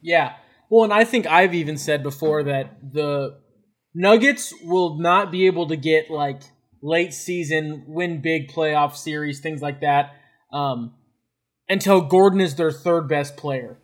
Yeah. 0.00 0.34
Well, 0.68 0.84
and 0.84 0.92
I 0.92 1.04
think 1.04 1.26
I've 1.26 1.54
even 1.54 1.76
said 1.76 2.02
before 2.02 2.44
that 2.44 2.92
the 2.92 3.38
Nuggets 3.94 4.52
will 4.62 4.98
not 4.98 5.30
be 5.30 5.46
able 5.46 5.68
to 5.68 5.76
get 5.76 6.10
like 6.10 6.42
late 6.82 7.14
season, 7.14 7.84
win 7.86 8.20
big 8.20 8.50
playoff 8.50 8.94
series, 8.96 9.40
things 9.40 9.62
like 9.62 9.80
that, 9.80 10.14
um, 10.52 10.94
until 11.68 12.00
Gordon 12.00 12.40
is 12.40 12.54
their 12.54 12.70
third 12.70 13.08
best 13.08 13.36
player. 13.36 13.78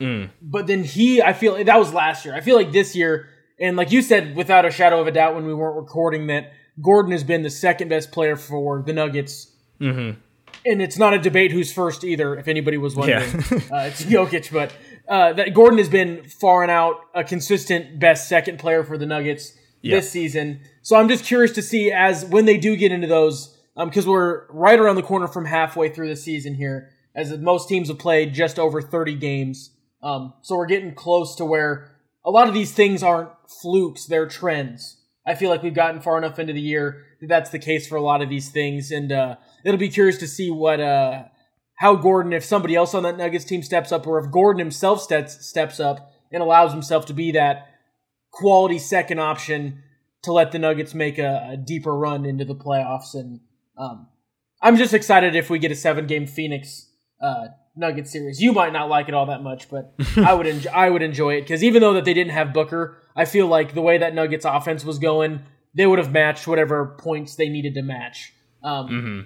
Mm. 0.00 0.30
But 0.42 0.66
then 0.66 0.84
he, 0.84 1.22
I 1.22 1.32
feel 1.32 1.62
that 1.62 1.78
was 1.78 1.92
last 1.92 2.24
year. 2.24 2.34
I 2.34 2.40
feel 2.40 2.56
like 2.56 2.72
this 2.72 2.94
year, 2.94 3.28
and 3.58 3.76
like 3.76 3.92
you 3.92 4.02
said, 4.02 4.36
without 4.36 4.64
a 4.64 4.70
shadow 4.70 5.00
of 5.00 5.06
a 5.06 5.12
doubt 5.12 5.34
when 5.34 5.46
we 5.46 5.54
weren't 5.54 5.76
recording, 5.76 6.26
that 6.26 6.52
Gordon 6.80 7.12
has 7.12 7.24
been 7.24 7.42
the 7.42 7.50
second 7.50 7.88
best 7.88 8.12
player 8.12 8.36
for 8.36 8.82
the 8.82 8.92
Nuggets 8.92 9.52
mm-hmm 9.80 10.20
and 10.66 10.82
it's 10.82 10.98
not 10.98 11.14
a 11.14 11.18
debate 11.18 11.52
who's 11.52 11.72
first 11.72 12.04
either. 12.04 12.36
If 12.36 12.48
anybody 12.48 12.76
was 12.76 12.96
wondering, 12.96 13.30
yeah. 13.30 13.58
uh, 13.72 13.86
it's 13.86 14.04
Jokic, 14.04 14.52
but 14.52 14.72
uh, 15.08 15.32
that 15.34 15.54
Gordon 15.54 15.78
has 15.78 15.88
been 15.88 16.24
far 16.24 16.62
and 16.62 16.70
out 16.70 17.00
a 17.14 17.22
consistent 17.22 17.98
best 17.98 18.28
second 18.28 18.58
player 18.58 18.82
for 18.82 18.98
the 18.98 19.06
Nuggets 19.06 19.52
yeah. 19.80 19.96
this 19.96 20.10
season. 20.10 20.60
So 20.82 20.96
I'm 20.96 21.08
just 21.08 21.24
curious 21.24 21.52
to 21.52 21.62
see 21.62 21.92
as 21.92 22.24
when 22.24 22.44
they 22.44 22.58
do 22.58 22.76
get 22.76 22.92
into 22.92 23.06
those, 23.06 23.56
because 23.76 24.06
um, 24.06 24.12
we're 24.12 24.46
right 24.48 24.78
around 24.78 24.96
the 24.96 25.02
corner 25.02 25.28
from 25.28 25.44
halfway 25.44 25.88
through 25.88 26.08
the 26.08 26.16
season 26.16 26.54
here, 26.54 26.90
as 27.16 27.36
most 27.38 27.68
teams 27.68 27.88
have 27.88 27.98
played 27.98 28.34
just 28.34 28.58
over 28.58 28.82
30 28.82 29.14
games. 29.16 29.70
Um, 30.02 30.34
so 30.42 30.56
we're 30.56 30.66
getting 30.66 30.94
close 30.94 31.34
to 31.36 31.44
where 31.44 31.96
a 32.24 32.30
lot 32.30 32.46
of 32.46 32.54
these 32.54 32.72
things 32.72 33.02
aren't 33.02 33.30
flukes; 33.62 34.04
they're 34.04 34.28
trends. 34.28 35.02
I 35.26 35.34
feel 35.34 35.50
like 35.50 35.62
we've 35.62 35.74
gotten 35.74 36.00
far 36.00 36.18
enough 36.18 36.38
into 36.38 36.52
the 36.52 36.60
year 36.60 37.04
that 37.20 37.28
that's 37.28 37.50
the 37.50 37.58
case 37.58 37.88
for 37.88 37.96
a 37.96 38.02
lot 38.02 38.22
of 38.22 38.28
these 38.28 38.50
things, 38.50 38.90
and 38.90 39.10
uh, 39.10 39.36
it'll 39.64 39.78
be 39.78 39.88
curious 39.88 40.18
to 40.18 40.28
see 40.28 40.50
what 40.50 40.78
uh, 40.78 41.24
how 41.76 41.96
Gordon, 41.96 42.32
if 42.32 42.44
somebody 42.44 42.74
else 42.74 42.94
on 42.94 43.02
that 43.04 43.16
Nuggets 43.16 43.44
team 43.44 43.62
steps 43.62 43.90
up, 43.90 44.06
or 44.06 44.18
if 44.18 44.30
Gordon 44.30 44.58
himself 44.58 45.00
steps 45.00 45.46
steps 45.46 45.80
up 45.80 46.12
and 46.30 46.42
allows 46.42 46.72
himself 46.72 47.06
to 47.06 47.14
be 47.14 47.32
that 47.32 47.68
quality 48.30 48.78
second 48.78 49.18
option 49.18 49.82
to 50.22 50.32
let 50.32 50.52
the 50.52 50.58
Nuggets 50.58 50.94
make 50.94 51.18
a, 51.18 51.50
a 51.52 51.56
deeper 51.56 51.96
run 51.96 52.26
into 52.26 52.44
the 52.44 52.54
playoffs. 52.54 53.14
And 53.14 53.40
um, 53.78 54.08
I'm 54.60 54.76
just 54.76 54.92
excited 54.92 55.34
if 55.34 55.48
we 55.48 55.58
get 55.58 55.72
a 55.72 55.76
seven 55.76 56.06
game 56.06 56.26
Phoenix 56.26 56.88
uh, 57.20 57.48
Nugget 57.76 58.08
series. 58.08 58.40
You 58.40 58.52
might 58.52 58.72
not 58.72 58.88
like 58.88 59.08
it 59.08 59.14
all 59.14 59.26
that 59.26 59.42
much, 59.42 59.68
but 59.70 59.94
I 60.16 60.32
would 60.34 60.46
enjoy, 60.46 60.70
I 60.70 60.88
would 60.90 61.02
enjoy 61.02 61.34
it 61.34 61.42
because 61.42 61.62
even 61.62 61.82
though 61.82 61.92
that 61.94 62.04
they 62.04 62.14
didn't 62.14 62.32
have 62.32 62.52
Booker, 62.52 62.96
I 63.14 63.24
feel 63.24 63.46
like 63.46 63.74
the 63.74 63.82
way 63.82 63.98
that 63.98 64.14
Nuggets 64.14 64.44
offense 64.44 64.84
was 64.84 64.98
going, 64.98 65.40
they 65.74 65.86
would 65.86 65.98
have 65.98 66.10
matched 66.12 66.46
whatever 66.46 66.96
points 66.98 67.36
they 67.36 67.48
needed 67.48 67.74
to 67.74 67.82
match. 67.82 68.32
Um, 68.62 68.88
Mm-hmm. 68.88 69.20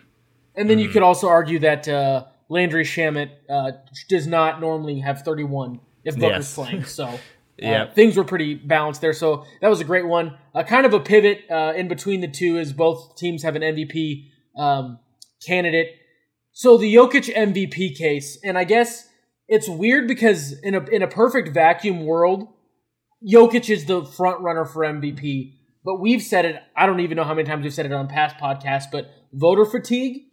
And 0.57 0.69
then 0.69 0.79
you 0.81 0.89
could 0.89 1.03
also 1.03 1.29
argue 1.29 1.61
that 1.61 1.87
uh, 1.89 2.25
Landry 2.49 2.83
Shamet 2.85 3.31
uh, 3.49 3.71
does 4.09 4.27
not 4.27 4.61
normally 4.61 4.99
have 4.99 5.23
31 5.23 5.81
if 6.05 6.17
Booker's 6.17 6.39
Yes. 6.39 6.55
playing. 6.55 6.85
So 6.85 7.05
uh, 7.09 7.19
Yep. 7.57 7.95
things 7.95 8.17
were 8.17 8.25
pretty 8.25 8.55
balanced 8.57 9.01
there. 9.01 9.13
So 9.13 9.45
that 9.61 9.69
was 9.69 9.81
a 9.81 9.85
great 9.85 10.07
one. 10.09 10.37
Uh, 10.55 10.65
kind 10.65 10.85
of 10.87 10.93
a 10.93 10.99
pivot 11.01 11.45
uh, 11.49 11.73
in 11.77 11.87
between 11.87 12.21
the 12.21 12.27
two 12.29 12.59
is 12.59 12.73
both 12.73 13.17
teams 13.17 13.45
have 13.45 13.55
an 13.55 13.63
MVP 13.63 14.27
um, 14.57 14.99
candidate. 15.47 15.89
So 16.61 16.77
the 16.77 16.95
Jokic 16.95 17.35
MVP 17.35 17.97
case, 17.97 18.39
and 18.45 18.59
I 18.59 18.65
guess 18.65 19.09
it's 19.49 19.67
weird 19.67 20.07
because 20.07 20.53
in 20.61 20.75
a 20.75 20.85
in 20.89 21.01
a 21.01 21.07
perfect 21.07 21.55
vacuum 21.55 22.05
world, 22.05 22.49
Jokic 23.27 23.71
is 23.71 23.87
the 23.87 24.05
front 24.05 24.43
runner 24.43 24.67
for 24.67 24.83
MVP. 24.83 25.55
But 25.83 26.01
we've 26.01 26.21
said 26.21 26.45
it. 26.45 26.63
I 26.77 26.85
don't 26.85 27.01
even 27.01 27.17
know 27.17 27.25
how 27.25 27.33
many 27.33 27.49
times 27.49 27.63
we've 27.63 27.73
said 27.73 27.87
it 27.87 27.93
on 27.93 28.09
past 28.09 28.37
podcasts. 28.37 28.91
But 28.93 29.11
voter 29.33 29.65
fatigue 29.65 30.25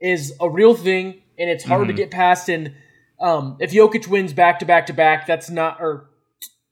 is 0.00 0.34
a 0.40 0.48
real 0.48 0.76
thing, 0.76 1.20
and 1.36 1.50
it's 1.50 1.64
hard 1.64 1.88
to 1.88 1.94
get 1.94 2.12
past. 2.12 2.48
And 2.48 2.76
um, 3.20 3.56
if 3.58 3.72
Jokic 3.72 4.06
wins 4.06 4.32
back 4.32 4.60
to 4.60 4.66
back 4.66 4.86
to 4.86 4.92
back, 4.92 5.26
that's 5.26 5.50
not 5.50 5.78
or 5.80 6.10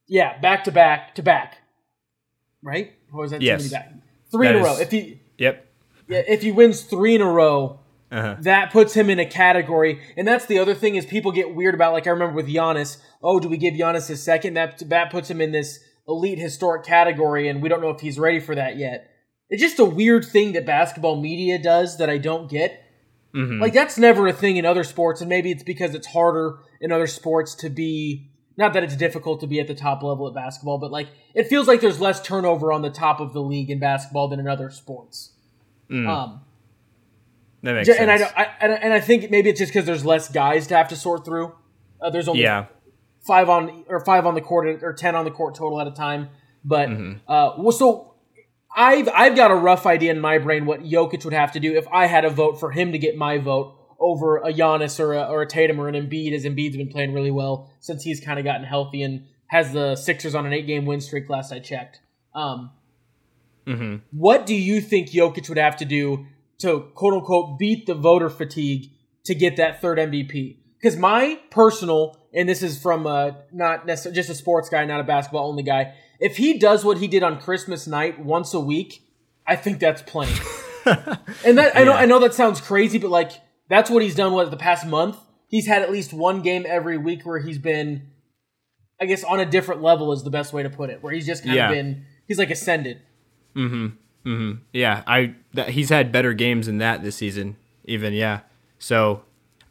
yeah, 0.07 0.39
back 0.39 0.63
to 0.65 0.71
back 0.71 1.17
to 1.17 1.23
back, 1.25 1.57
right? 2.63 2.93
Or 3.13 3.23
was 3.23 3.33
that 3.33 3.41
too 3.41 3.47
many 3.49 3.71
back? 3.71 3.93
Three 4.31 4.47
That 4.47 4.55
in 4.55 4.63
a 4.63 4.65
row. 4.65 4.79
If 4.79 4.93
he 4.93 5.21
Yep. 5.39 5.67
yeah, 6.07 6.23
if 6.29 6.43
he 6.43 6.53
wins 6.53 6.83
three 6.83 7.17
in 7.17 7.23
a 7.23 7.29
row, 7.29 7.81
Uh-huh. 8.11 8.37
that 8.41 8.71
puts 8.71 8.95
him 8.95 9.11
in 9.11 9.19
a 9.19 9.27
category. 9.27 10.01
And 10.17 10.29
that's 10.29 10.47
the 10.47 10.61
other 10.61 10.75
thing 10.75 10.95
is 10.95 11.05
people 11.05 11.33
get 11.33 11.55
weird 11.55 11.75
about. 11.75 11.93
Like 11.93 12.07
I 12.07 12.11
remember 12.11 12.37
with 12.37 12.47
Giannis. 12.47 12.99
Oh, 13.23 13.41
do 13.41 13.49
we 13.49 13.57
give 13.57 13.75
Giannis 13.75 14.09
his 14.09 14.23
second? 14.23 14.55
That 14.55 14.81
that 14.89 15.11
puts 15.11 15.29
him 15.29 15.41
in 15.41 15.53
this 15.53 15.81
elite 16.09 16.39
historic 16.39 16.85
category, 16.85 17.49
and 17.49 17.61
we 17.61 17.69
don't 17.69 17.81
know 17.81 17.91
if 17.91 18.01
he's 18.01 18.19
ready 18.19 18.39
for 18.39 18.55
that 18.55 18.77
yet. 18.77 19.11
It's 19.51 19.63
just 19.63 19.79
a 19.81 19.85
weird 19.85 20.25
thing 20.25 20.53
that 20.53 20.65
basketball 20.67 21.21
media 21.21 21.59
does 21.61 21.99
that 21.99 22.09
I 22.09 22.19
don't 22.19 22.49
get. 22.49 22.81
Mhm. 23.35 23.61
Like 23.61 23.73
that's 23.73 23.99
never 23.99 24.27
a 24.29 24.33
thing 24.33 24.57
in 24.57 24.65
other 24.65 24.85
sports, 24.85 25.21
and 25.21 25.29
maybe 25.29 25.51
it's 25.51 25.63
because 25.65 25.95
it's 25.95 26.07
harder 26.07 26.59
in 26.81 26.93
other 26.93 27.07
sports 27.09 27.55
to 27.57 27.69
be. 27.69 28.31
Not 28.59 28.73
that 28.73 28.83
it's 28.85 28.97
difficult 28.97 29.41
to 29.41 29.47
be 29.47 29.61
at 29.61 29.67
the 29.67 29.75
top 29.75 30.03
level 30.03 30.27
at 30.27 30.35
basketball, 30.35 30.79
but 30.79 30.91
like 30.91 31.09
it 31.35 31.49
feels 31.49 31.67
like 31.69 31.81
there's 31.81 32.01
less 32.01 32.23
turnover 32.23 32.73
on 32.73 32.83
the 32.83 32.89
top 32.91 33.21
of 33.21 33.33
the 33.35 33.43
league 33.43 33.69
in 33.69 33.79
basketball 33.79 34.29
than 34.29 34.41
in 34.41 34.49
other 34.49 34.71
sports. 34.71 35.33
Mm. 35.91 36.09
Um, 36.09 36.41
that 37.67 37.75
makes 37.75 37.87
sense. 37.89 37.99
and 38.01 38.11
I, 38.11 38.19
don't- 38.19 38.33
I 38.37 38.45
and 38.83 38.93
I- 38.93 39.01
think 39.01 39.31
maybe 39.31 39.51
it's 39.51 39.59
just 39.61 39.73
because 39.73 39.85
there's 39.87 40.05
less 40.05 40.29
guys 40.29 40.67
to 40.69 40.77
have 40.77 40.89
to 40.89 40.97
sort 40.97 41.25
through. 41.25 41.55
Uh, 42.01 42.11
there's 42.11 42.29
only 42.29 42.43
yeah. 42.43 42.67
five 43.27 43.49
on 43.49 43.85
or 43.89 44.01
five 44.05 44.27
on 44.27 44.35
the 44.35 44.41
court 44.41 44.83
or 44.83 44.93
ten 44.93 45.15
on 45.15 45.25
the 45.25 45.31
court 45.31 45.55
total 45.55 45.81
at 45.81 45.87
a 45.87 45.91
time. 45.93 46.29
But 46.65 46.89
Mm-hmm. 46.89 47.31
uh, 47.31 47.53
well, 47.59 47.73
so 47.73 48.15
I've 48.77 49.09
I've 49.15 49.37
got 49.37 49.51
a 49.51 49.55
rough 49.55 49.87
idea 49.87 50.11
in 50.13 50.21
my 50.21 50.39
brain 50.39 50.67
what 50.67 50.81
Jokic 50.83 51.25
would 51.25 51.33
have 51.35 51.53
to 51.53 51.61
do 51.61 51.77
if 51.77 51.87
I 51.89 52.07
had 52.07 52.25
a 52.25 52.31
vote 52.31 52.59
for 52.59 52.71
him 52.73 52.93
to 52.93 52.99
get 52.99 53.17
my 53.17 53.39
vote 53.39 53.75
over 53.99 54.37
a 54.39 54.53
Giannis 54.53 55.01
or 55.01 55.15
a, 55.15 55.23
or 55.25 55.41
a 55.43 55.47
Tatum 55.47 55.81
or 55.81 55.89
an 55.89 55.95
Embiid, 55.95 56.33
as 56.35 56.45
Embiid's 56.45 56.77
been 56.77 56.89
playing 56.89 57.15
really 57.15 57.31
well 57.31 57.71
since 57.81 58.03
he's 58.03 58.21
kind 58.21 58.39
of 58.39 58.45
gotten 58.45 58.65
healthy 58.65 59.03
and 59.03 59.25
has 59.49 59.73
the 59.73 59.97
Sixers 59.97 60.35
on 60.35 60.45
an 60.45 60.53
eight 60.53 60.67
game 60.67 60.85
win 60.85 61.01
streak. 61.01 61.31
Last 61.31 61.53
I 61.53 61.61
checked. 61.61 62.01
Um, 62.35 62.73
Mhm. 63.67 64.03
what 64.11 64.45
do 64.47 64.55
you 64.55 64.81
think 64.81 65.09
Jokic 65.11 65.49
would 65.49 65.59
have 65.59 65.77
to 65.79 65.85
do 65.85 66.27
to 66.59 66.81
quote 66.95 67.15
unquote 67.15 67.59
beat 67.59 67.87
the 67.87 67.95
voter 67.95 68.29
fatigue 68.31 68.91
to 69.25 69.35
get 69.35 69.57
that 69.57 69.81
third 69.81 69.99
MVP? 69.99 70.57
Because 70.81 70.97
my 70.99 71.39
personal, 71.51 72.17
and 72.35 72.49
this 72.49 72.63
is 72.63 72.81
from 72.81 73.07
uh, 73.07 73.33
not 73.53 73.87
necessarily 73.87 74.15
just 74.15 74.29
a 74.31 74.35
sports 74.35 74.69
guy, 74.69 74.85
not 74.85 75.01
a 75.01 75.05
basketball 75.05 75.49
only 75.49 75.63
guy. 75.63 75.95
If 76.21 76.37
he 76.37 76.59
does 76.59 76.85
what 76.85 76.99
he 76.99 77.09
did 77.09 77.23
on 77.23 77.41
Christmas 77.41 77.87
night 77.87 78.19
once 78.19 78.55
a 78.55 78.61
week, 78.61 79.03
I 79.47 79.57
think 79.57 79.81
that's 79.81 80.03
plenty. 80.03 80.35
and 81.45 81.59
that 81.59 81.77
I 81.77 81.85
know 81.85 81.93
I 81.93 82.07
know 82.07 82.19
that 82.21 82.35
sounds 82.35 82.61
crazy, 82.61 82.99
but 82.99 83.11
like 83.11 83.33
that's 83.69 83.91
what 83.91 84.03
he's 84.03 84.15
done. 84.15 84.33
What 84.33 84.51
the 84.51 84.57
past 84.57 84.87
month, 84.87 85.17
he's 85.49 85.67
had 85.67 85.83
at 85.83 85.91
least 85.91 86.13
one 86.13 86.43
game 86.43 86.65
every 86.69 86.97
week 86.99 87.25
where 87.27 87.39
he's 87.41 87.59
been, 87.59 88.09
I 89.01 89.07
guess, 89.07 89.25
on 89.25 89.41
a 89.41 89.47
different 89.47 89.83
level 89.83 90.13
is 90.13 90.23
the 90.23 90.31
best 90.31 90.53
way 90.53 90.63
to 90.63 90.71
put 90.71 90.91
it. 90.91 91.03
Where 91.03 91.13
he's 91.13 91.27
just 91.27 91.43
kind 91.45 91.57
Yeah. 91.57 91.69
of 91.71 91.75
been, 91.75 92.05
he's 92.29 92.39
like 92.39 92.51
ascended. 92.51 93.01
Mm-hmm. 93.57 93.87
Mm-hmm. 94.31 94.53
Yeah, 94.73 95.03
I 95.07 95.35
that, 95.57 95.71
he's 95.71 95.91
had 95.91 96.13
better 96.13 96.33
games 96.33 96.67
than 96.67 96.79
that 96.79 97.03
this 97.03 97.17
season. 97.17 97.57
Even 97.85 98.13
yeah. 98.13 98.41
So, 98.79 99.23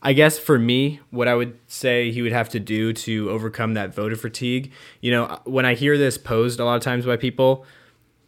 I 0.01 0.13
guess 0.13 0.37
for 0.37 0.59
me, 0.59 0.99
what 1.09 1.27
I 1.27 1.35
would 1.35 1.57
say 1.67 2.11
he 2.11 2.21
would 2.21 2.31
have 2.31 2.49
to 2.49 2.59
do 2.59 2.93
to 2.93 3.29
overcome 3.29 3.73
that 3.73 3.93
voter 3.93 4.15
fatigue. 4.15 4.71
You 5.01 5.11
know, 5.11 5.39
when 5.45 5.65
I 5.65 5.73
hear 5.73 5.97
this 5.97 6.17
posed 6.17 6.59
a 6.59 6.65
lot 6.65 6.75
of 6.75 6.81
times 6.81 7.05
by 7.05 7.17
people, 7.17 7.65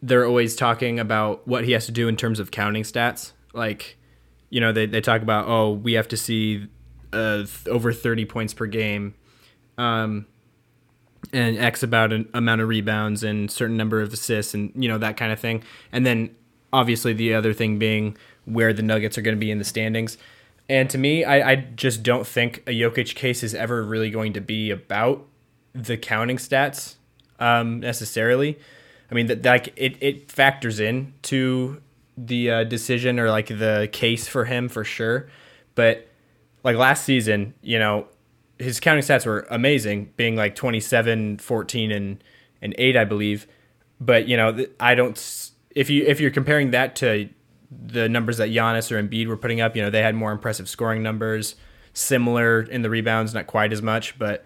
they're 0.02 0.26
always 0.26 0.56
talking 0.56 0.98
about 0.98 1.46
what 1.46 1.64
he 1.64 1.72
has 1.72 1.86
to 1.86 1.92
do 1.92 2.08
in 2.08 2.16
terms 2.16 2.40
of 2.40 2.50
counting 2.50 2.82
stats. 2.82 3.32
Like, 3.52 3.96
you 4.50 4.60
know, 4.60 4.72
they 4.72 4.86
they 4.86 5.00
talk 5.00 5.22
about 5.22 5.46
oh, 5.46 5.72
we 5.72 5.92
have 5.94 6.08
to 6.08 6.16
see 6.16 6.66
uh, 7.12 7.44
over 7.66 7.92
thirty 7.92 8.24
points 8.24 8.54
per 8.54 8.66
game. 8.66 9.14
Um, 9.76 10.26
and 11.32 11.58
X 11.58 11.82
about 11.82 12.12
an 12.12 12.28
amount 12.34 12.60
of 12.60 12.68
rebounds 12.68 13.22
and 13.22 13.50
certain 13.50 13.76
number 13.76 14.00
of 14.00 14.12
assists 14.12 14.54
and 14.54 14.72
you 14.74 14.88
know 14.88 14.98
that 14.98 15.16
kind 15.16 15.32
of 15.32 15.38
thing. 15.38 15.62
And 15.92 16.06
then 16.06 16.34
obviously 16.72 17.12
the 17.12 17.34
other 17.34 17.52
thing 17.52 17.78
being 17.78 18.16
where 18.44 18.72
the 18.72 18.82
Nuggets 18.82 19.18
are 19.18 19.22
going 19.22 19.36
to 19.36 19.40
be 19.40 19.50
in 19.50 19.58
the 19.58 19.64
standings. 19.64 20.18
And 20.68 20.90
to 20.90 20.98
me, 20.98 21.24
I, 21.24 21.52
I 21.52 21.56
just 21.56 22.02
don't 22.02 22.26
think 22.26 22.62
a 22.66 22.70
Jokic 22.70 23.14
case 23.14 23.42
is 23.42 23.54
ever 23.54 23.82
really 23.82 24.10
going 24.10 24.34
to 24.34 24.40
be 24.40 24.70
about 24.70 25.26
the 25.72 25.96
counting 25.96 26.36
stats 26.36 26.96
um, 27.38 27.80
necessarily. 27.80 28.58
I 29.10 29.14
mean 29.14 29.26
that 29.28 29.44
like 29.44 29.72
it, 29.76 29.96
it 30.02 30.30
factors 30.30 30.80
in 30.80 31.14
to 31.22 31.80
the 32.16 32.50
uh, 32.50 32.64
decision 32.64 33.18
or 33.18 33.30
like 33.30 33.46
the 33.46 33.88
case 33.92 34.28
for 34.28 34.44
him 34.44 34.68
for 34.68 34.84
sure. 34.84 35.28
But 35.74 36.08
like 36.64 36.76
last 36.76 37.04
season, 37.04 37.54
you 37.62 37.78
know, 37.78 38.08
his 38.58 38.80
counting 38.80 39.04
stats 39.04 39.24
were 39.24 39.46
amazing, 39.50 40.12
being 40.16 40.36
like 40.36 40.54
27, 40.54 41.38
14 41.38 41.92
and 41.92 42.24
and 42.60 42.74
8 42.76 42.96
I 42.96 43.04
believe. 43.04 43.46
But, 44.00 44.28
you 44.28 44.36
know, 44.36 44.66
I 44.78 44.94
don't 44.94 45.16
if 45.70 45.90
you 45.90 46.04
if 46.06 46.20
you're 46.20 46.30
comparing 46.30 46.70
that 46.72 46.96
to 46.96 47.28
the 47.70 48.08
numbers 48.08 48.38
that 48.38 48.48
Giannis 48.48 48.90
or 48.90 49.02
Embiid 49.02 49.26
were 49.26 49.36
putting 49.36 49.60
up, 49.60 49.76
you 49.76 49.82
know, 49.82 49.90
they 49.90 50.02
had 50.02 50.14
more 50.14 50.32
impressive 50.32 50.68
scoring 50.68 51.02
numbers, 51.02 51.56
similar 51.92 52.62
in 52.62 52.82
the 52.82 52.90
rebounds, 52.90 53.34
not 53.34 53.46
quite 53.46 53.72
as 53.72 53.82
much, 53.82 54.18
but 54.18 54.44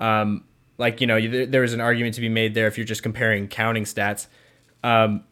um 0.00 0.44
like, 0.76 1.00
you 1.00 1.06
know, 1.06 1.20
there, 1.20 1.46
there 1.46 1.62
was 1.62 1.72
an 1.72 1.80
argument 1.80 2.14
to 2.14 2.20
be 2.20 2.28
made 2.28 2.54
there 2.54 2.68
if 2.68 2.78
you're 2.78 2.86
just 2.86 3.02
comparing 3.02 3.48
counting 3.48 3.84
stats. 3.84 4.26
Um 4.84 5.24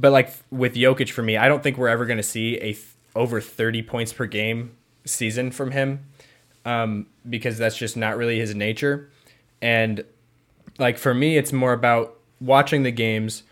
but 0.00 0.12
like 0.12 0.32
with 0.50 0.74
Jokic 0.74 1.10
for 1.10 1.22
me, 1.22 1.36
I 1.36 1.48
don't 1.48 1.62
think 1.62 1.76
we're 1.76 1.88
ever 1.88 2.06
going 2.06 2.16
to 2.16 2.22
see 2.22 2.56
a 2.56 2.72
th- 2.72 2.86
over 3.14 3.40
30 3.40 3.82
points 3.82 4.12
per 4.12 4.24
game 4.24 4.76
season 5.04 5.50
from 5.50 5.72
him 5.72 6.06
um, 6.64 7.06
because 7.28 7.58
that's 7.58 7.76
just 7.76 7.96
not 7.96 8.16
really 8.16 8.38
his 8.38 8.54
nature. 8.54 9.10
And 9.60 10.04
like 10.78 10.96
for 10.96 11.12
me, 11.12 11.36
it's 11.36 11.52
more 11.52 11.72
about 11.72 12.16
watching 12.40 12.82
the 12.82 12.90
games, 12.90 13.42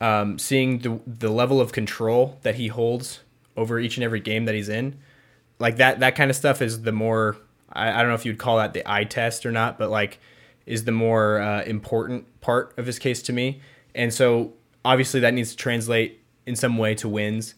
um, 0.00 0.38
seeing 0.38 0.78
the 0.80 1.00
the 1.06 1.30
level 1.30 1.60
of 1.60 1.72
control 1.72 2.38
that 2.42 2.56
he 2.56 2.68
holds 2.68 3.20
over 3.56 3.78
each 3.78 3.96
and 3.96 4.04
every 4.04 4.20
game 4.20 4.44
that 4.44 4.54
he's 4.54 4.68
in. 4.68 4.98
Like 5.58 5.76
that 5.76 6.00
that 6.00 6.14
kind 6.16 6.30
of 6.30 6.36
stuff 6.36 6.60
is 6.60 6.82
the 6.82 6.92
more 6.92 7.36
I, 7.72 7.90
I 7.90 7.98
don't 7.98 8.08
know 8.08 8.14
if 8.14 8.26
you'd 8.26 8.38
call 8.38 8.58
that 8.58 8.74
the 8.74 8.90
eye 8.90 9.04
test 9.04 9.46
or 9.46 9.52
not, 9.52 9.78
but 9.78 9.90
like 9.90 10.18
is 10.66 10.84
the 10.84 10.92
more 10.92 11.40
uh, 11.40 11.62
important 11.62 12.40
part 12.40 12.76
of 12.76 12.86
his 12.86 12.98
case 12.98 13.22
to 13.22 13.32
me. 13.32 13.60
And 13.94 14.12
so 14.12 14.52
obviously 14.84 15.20
that 15.20 15.32
needs 15.32 15.50
to 15.50 15.56
translate 15.56 16.20
in 16.44 16.56
some 16.56 16.76
way 16.76 16.94
to 16.96 17.08
wins 17.08 17.54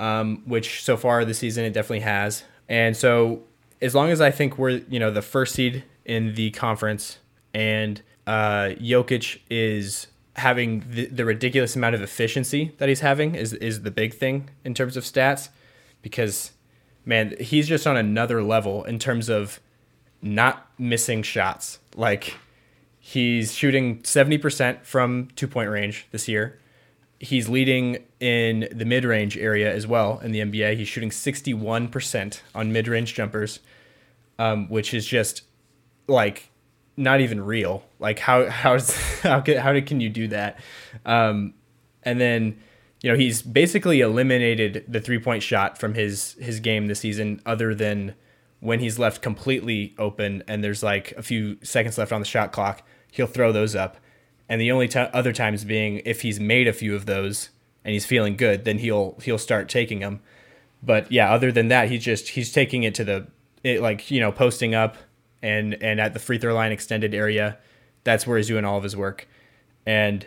um, 0.00 0.42
which 0.46 0.82
so 0.82 0.96
far 0.96 1.24
this 1.24 1.38
season 1.38 1.64
it 1.64 1.72
definitely 1.72 2.00
has. 2.00 2.42
And 2.68 2.96
so 2.96 3.42
as 3.82 3.94
long 3.94 4.10
as 4.10 4.20
I 4.20 4.30
think 4.30 4.58
we're 4.58 4.82
you 4.88 4.98
know 4.98 5.10
the 5.10 5.22
first 5.22 5.54
seed 5.54 5.84
in 6.04 6.34
the 6.34 6.50
conference 6.50 7.18
and 7.54 8.00
uh, 8.26 8.70
Jokic 8.80 9.40
is 9.50 10.06
having 10.36 10.84
the, 10.88 11.06
the 11.06 11.24
ridiculous 11.24 11.76
amount 11.76 11.94
of 11.94 12.02
efficiency 12.02 12.74
that 12.78 12.88
he's 12.88 13.00
having 13.00 13.34
is 13.34 13.52
is 13.54 13.82
the 13.82 13.90
big 13.90 14.14
thing 14.14 14.48
in 14.64 14.74
terms 14.74 14.96
of 14.96 15.04
stats 15.04 15.48
because 16.02 16.52
man 17.04 17.34
he's 17.40 17.66
just 17.68 17.86
on 17.86 17.96
another 17.96 18.42
level 18.42 18.84
in 18.84 18.98
terms 18.98 19.28
of 19.28 19.60
not 20.22 20.70
missing 20.78 21.22
shots 21.22 21.78
like 21.96 22.36
he's 22.98 23.54
shooting 23.54 23.98
70% 24.02 24.84
from 24.84 25.28
two 25.34 25.48
point 25.48 25.68
range 25.68 26.06
this 26.12 26.28
year 26.28 26.60
he's 27.20 27.48
leading 27.48 27.98
in 28.18 28.66
the 28.72 28.84
mid-range 28.84 29.36
area 29.36 29.72
as 29.72 29.86
well 29.86 30.18
in 30.20 30.32
the 30.32 30.40
NBA. 30.40 30.76
He's 30.76 30.88
shooting 30.88 31.10
61% 31.10 32.40
on 32.54 32.72
mid-range 32.72 33.14
jumpers, 33.14 33.60
um, 34.38 34.68
which 34.68 34.94
is 34.94 35.06
just 35.06 35.42
like 36.08 36.49
not 37.00 37.20
even 37.20 37.40
real. 37.40 37.82
Like 37.98 38.18
how 38.18 38.48
how's 38.48 38.94
how 39.22 39.40
can, 39.46 39.56
how 39.56 39.78
can 39.80 40.00
you 40.00 40.08
do 40.10 40.28
that? 40.28 40.60
Um, 41.04 41.54
And 42.02 42.20
then, 42.20 42.60
you 43.02 43.10
know, 43.10 43.16
he's 43.16 43.42
basically 43.42 44.00
eliminated 44.00 44.84
the 44.86 45.00
three 45.00 45.18
point 45.18 45.42
shot 45.42 45.78
from 45.78 45.94
his 45.94 46.34
his 46.34 46.60
game 46.60 46.86
this 46.86 47.00
season, 47.00 47.40
other 47.44 47.74
than 47.74 48.14
when 48.60 48.80
he's 48.80 48.98
left 48.98 49.22
completely 49.22 49.94
open 49.98 50.42
and 50.46 50.62
there's 50.62 50.82
like 50.82 51.12
a 51.16 51.22
few 51.22 51.56
seconds 51.62 51.96
left 51.96 52.12
on 52.12 52.20
the 52.20 52.26
shot 52.26 52.52
clock, 52.52 52.82
he'll 53.10 53.26
throw 53.26 53.52
those 53.52 53.74
up. 53.74 53.96
And 54.50 54.60
the 54.60 54.70
only 54.70 54.86
t- 54.88 54.98
other 54.98 55.32
times 55.32 55.64
being 55.64 56.02
if 56.04 56.20
he's 56.22 56.38
made 56.38 56.68
a 56.68 56.72
few 56.72 56.94
of 56.94 57.06
those 57.06 57.50
and 57.84 57.92
he's 57.94 58.04
feeling 58.04 58.36
good, 58.36 58.64
then 58.64 58.78
he'll 58.78 59.16
he'll 59.22 59.38
start 59.38 59.68
taking 59.68 60.00
them. 60.00 60.20
But 60.82 61.10
yeah, 61.10 61.32
other 61.32 61.50
than 61.52 61.68
that, 61.68 61.88
he's 61.88 62.04
just 62.04 62.28
he's 62.30 62.52
taking 62.52 62.82
it 62.82 62.94
to 62.96 63.04
the 63.04 63.26
it, 63.64 63.80
like 63.80 64.10
you 64.10 64.20
know 64.20 64.32
posting 64.32 64.74
up 64.74 64.96
and 65.42 65.74
and 65.82 66.00
at 66.00 66.12
the 66.12 66.18
free 66.18 66.38
throw 66.38 66.54
line 66.54 66.72
extended 66.72 67.14
area. 67.14 67.58
That's 68.04 68.26
where 68.26 68.36
he's 68.38 68.46
doing 68.46 68.64
all 68.64 68.78
of 68.78 68.82
his 68.82 68.96
work, 68.96 69.28
and 69.86 70.26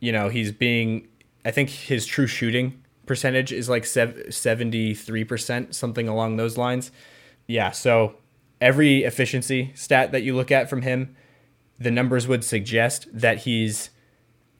you 0.00 0.12
know 0.12 0.28
he's 0.28 0.52
being. 0.52 1.08
I 1.44 1.52
think 1.52 1.70
his 1.70 2.06
true 2.06 2.26
shooting 2.26 2.82
percentage 3.06 3.52
is 3.52 3.68
like 3.68 3.84
seventy 3.84 4.94
three 4.94 5.24
percent, 5.24 5.74
something 5.74 6.08
along 6.08 6.36
those 6.36 6.56
lines. 6.56 6.90
Yeah, 7.46 7.70
so 7.70 8.16
every 8.60 9.04
efficiency 9.04 9.72
stat 9.74 10.12
that 10.12 10.22
you 10.22 10.34
look 10.34 10.50
at 10.50 10.68
from 10.68 10.82
him, 10.82 11.14
the 11.78 11.90
numbers 11.90 12.26
would 12.26 12.42
suggest 12.42 13.06
that 13.12 13.38
he's 13.38 13.90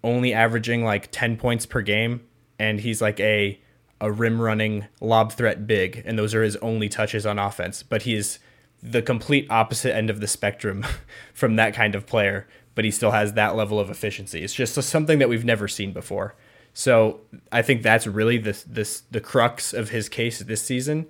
only 0.04 0.32
averaging 0.32 0.84
like 0.84 1.10
10 1.10 1.36
points 1.36 1.66
per 1.66 1.82
game 1.82 2.24
and 2.58 2.80
he's 2.80 3.02
like 3.02 3.18
a 3.20 3.60
a 4.00 4.12
rim 4.12 4.40
running 4.40 4.86
lob 5.00 5.32
threat 5.32 5.66
big 5.66 6.02
and 6.06 6.18
those 6.18 6.34
are 6.34 6.42
his 6.42 6.54
only 6.56 6.88
touches 6.88 7.26
on 7.26 7.38
offense 7.38 7.82
but 7.82 8.02
he's 8.02 8.38
the 8.82 9.02
complete 9.02 9.46
opposite 9.50 9.94
end 9.94 10.10
of 10.10 10.20
the 10.20 10.26
spectrum 10.26 10.84
from 11.34 11.56
that 11.56 11.74
kind 11.74 11.94
of 11.94 12.06
player 12.06 12.46
but 12.76 12.84
he 12.84 12.90
still 12.92 13.10
has 13.10 13.32
that 13.32 13.56
level 13.56 13.80
of 13.80 13.90
efficiency. 13.90 14.44
It's 14.44 14.54
just 14.54 14.74
something 14.74 15.18
that 15.18 15.28
we've 15.28 15.44
never 15.44 15.66
seen 15.66 15.92
before. 15.92 16.36
So 16.72 17.20
i 17.50 17.62
think 17.62 17.82
that's 17.82 18.06
really 18.06 18.36
the 18.36 18.62
this 18.66 19.00
the 19.10 19.20
crux 19.20 19.72
of 19.72 19.88
his 19.88 20.08
case 20.08 20.38
this 20.40 20.62
season. 20.62 21.06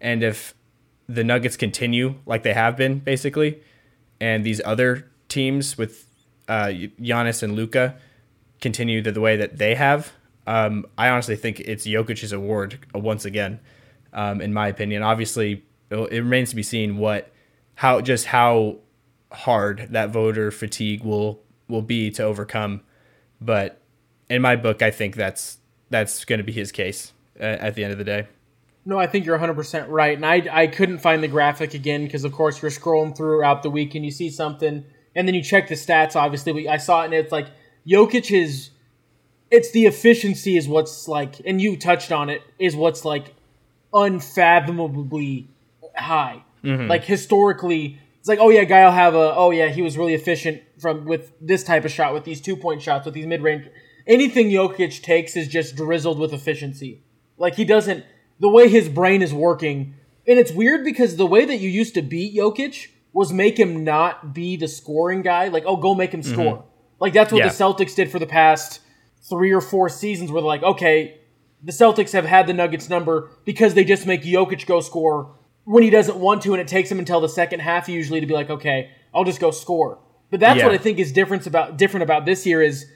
And 0.00 0.22
if 0.22 0.54
the 1.08 1.24
nuggets 1.24 1.56
continue 1.56 2.16
like 2.26 2.42
they 2.42 2.52
have 2.52 2.76
been 2.76 2.98
basically 2.98 3.62
and 4.20 4.44
these 4.44 4.60
other 4.64 5.10
teams 5.28 5.78
with 5.78 6.04
uh, 6.48 6.66
Giannis 7.00 7.42
and 7.42 7.56
Luka 7.56 7.96
continue 8.60 9.00
the, 9.02 9.10
the 9.10 9.20
way 9.20 9.36
that 9.36 9.56
they 9.56 9.74
have, 9.74 10.12
um, 10.46 10.86
I 10.98 11.08
honestly 11.08 11.36
think 11.36 11.60
it's 11.60 11.86
Jokic's 11.86 12.32
award 12.32 12.78
once 12.94 13.24
again, 13.24 13.58
um, 14.12 14.40
in 14.40 14.52
my 14.52 14.68
opinion. 14.68 15.02
Obviously, 15.02 15.64
it, 15.90 16.18
remains 16.18 16.50
to 16.50 16.56
be 16.56 16.62
seen 16.62 16.98
what, 16.98 17.32
how, 17.74 18.00
just 18.00 18.26
how 18.26 18.78
hard 19.32 19.88
that 19.90 20.10
voter 20.10 20.50
fatigue 20.50 21.04
will 21.04 21.40
will 21.68 21.82
be 21.82 22.10
to 22.12 22.22
overcome. 22.22 22.80
But 23.40 23.80
in 24.30 24.40
my 24.40 24.56
book, 24.56 24.82
I 24.82 24.90
think 24.90 25.16
that's 25.16 25.58
that's 25.90 26.24
going 26.24 26.38
to 26.38 26.44
be 26.44 26.52
his 26.52 26.72
case 26.72 27.12
uh, 27.38 27.44
at 27.44 27.74
the 27.74 27.84
end 27.84 27.92
of 27.92 27.98
the 27.98 28.04
day. 28.04 28.28
No, 28.84 28.98
I 28.98 29.08
think 29.08 29.26
you're 29.26 29.38
100% 29.38 29.86
right. 29.88 30.16
And 30.16 30.24
I, 30.24 30.46
I 30.50 30.66
couldn't 30.68 30.98
find 30.98 31.20
the 31.20 31.28
graphic 31.28 31.74
again 31.74 32.04
because, 32.04 32.24
of 32.24 32.32
course, 32.32 32.62
you're 32.62 32.70
scrolling 32.70 33.16
throughout 33.16 33.64
the 33.64 33.70
week 33.70 33.96
and 33.96 34.04
you 34.04 34.12
see 34.12 34.30
something 34.30 34.84
and 35.16 35.26
then 35.26 35.34
you 35.34 35.42
check 35.42 35.68
the 35.68 35.74
stats, 35.74 36.14
obviously. 36.14 36.68
I 36.68 36.76
saw 36.76 37.02
it 37.02 37.06
and 37.06 37.14
it's 37.14 37.32
like 37.32 37.48
Jokic 37.86 38.30
is 38.30 38.70
it's 39.50 39.70
the 39.72 39.86
efficiency 39.86 40.56
is 40.56 40.68
what's 40.68 41.08
like 41.08 41.40
and 41.44 41.60
you 41.60 41.76
touched 41.76 42.12
on 42.12 42.28
it 42.28 42.42
is 42.58 42.76
what's 42.76 43.04
like 43.04 43.34
unfathomably 43.92 45.48
high. 45.98 46.44
Mm-hmm. 46.64 46.88
Like 46.88 47.04
historically, 47.04 47.98
it's 48.18 48.28
like, 48.28 48.38
oh 48.40 48.50
yeah, 48.50 48.64
guy 48.64 48.84
will 48.84 48.92
have 48.92 49.14
a 49.14 49.34
oh 49.34 49.50
yeah, 49.50 49.68
he 49.68 49.82
was 49.82 49.96
really 49.96 50.14
efficient 50.14 50.62
from 50.80 51.04
with 51.04 51.32
this 51.40 51.62
type 51.62 51.84
of 51.84 51.92
shot, 51.92 52.12
with 52.12 52.24
these 52.24 52.40
two 52.40 52.56
point 52.56 52.82
shots, 52.82 53.04
with 53.04 53.14
these 53.14 53.26
mid 53.26 53.42
range. 53.42 53.68
Anything 54.06 54.50
Jokic 54.50 55.02
takes 55.02 55.36
is 55.36 55.48
just 55.48 55.76
drizzled 55.76 56.18
with 56.18 56.32
efficiency. 56.32 57.02
Like 57.38 57.54
he 57.54 57.64
doesn't 57.64 58.04
the 58.40 58.48
way 58.48 58.68
his 58.68 58.88
brain 58.88 59.22
is 59.22 59.32
working, 59.32 59.94
and 60.26 60.38
it's 60.38 60.52
weird 60.52 60.84
because 60.84 61.16
the 61.16 61.26
way 61.26 61.44
that 61.44 61.56
you 61.56 61.68
used 61.68 61.94
to 61.94 62.02
beat 62.02 62.36
Jokic 62.36 62.88
was 63.12 63.32
make 63.32 63.58
him 63.58 63.84
not 63.84 64.34
be 64.34 64.56
the 64.56 64.68
scoring 64.68 65.22
guy. 65.22 65.48
Like, 65.48 65.64
oh, 65.66 65.76
go 65.76 65.94
make 65.94 66.12
him 66.12 66.20
mm-hmm. 66.20 66.32
score. 66.32 66.56
Mm-hmm. 66.56 66.68
Like 66.98 67.12
that's 67.12 67.32
what 67.32 67.38
yeah. 67.38 67.48
the 67.48 67.54
Celtics 67.54 67.94
did 67.94 68.10
for 68.10 68.18
the 68.18 68.26
past 68.26 68.80
three 69.28 69.52
or 69.52 69.60
four 69.60 69.88
seasons, 69.88 70.30
where 70.30 70.42
they're 70.42 70.46
like, 70.46 70.62
okay, 70.62 71.20
the 71.62 71.72
Celtics 71.72 72.12
have 72.12 72.24
had 72.24 72.46
the 72.46 72.52
Nuggets 72.52 72.88
number 72.88 73.30
because 73.44 73.74
they 73.74 73.84
just 73.84 74.06
make 74.06 74.22
Jokic 74.22 74.66
go 74.66 74.80
score 74.80 75.35
when 75.66 75.82
he 75.82 75.90
doesn't 75.90 76.16
want 76.16 76.42
to, 76.42 76.54
and 76.54 76.60
it 76.60 76.68
takes 76.68 76.90
him 76.90 76.98
until 76.98 77.20
the 77.20 77.28
second 77.28 77.60
half 77.60 77.88
usually 77.88 78.20
to 78.20 78.26
be 78.26 78.34
like, 78.34 78.48
okay, 78.48 78.90
I'll 79.12 79.24
just 79.24 79.40
go 79.40 79.50
score. 79.50 79.98
But 80.30 80.40
that's 80.40 80.58
yeah. 80.58 80.64
what 80.64 80.74
I 80.74 80.78
think 80.78 80.98
is 80.98 81.12
different 81.12 81.46
about 81.46 81.76
different 81.76 82.04
about 82.04 82.24
this 82.24 82.46
year 82.46 82.62
is 82.62 82.86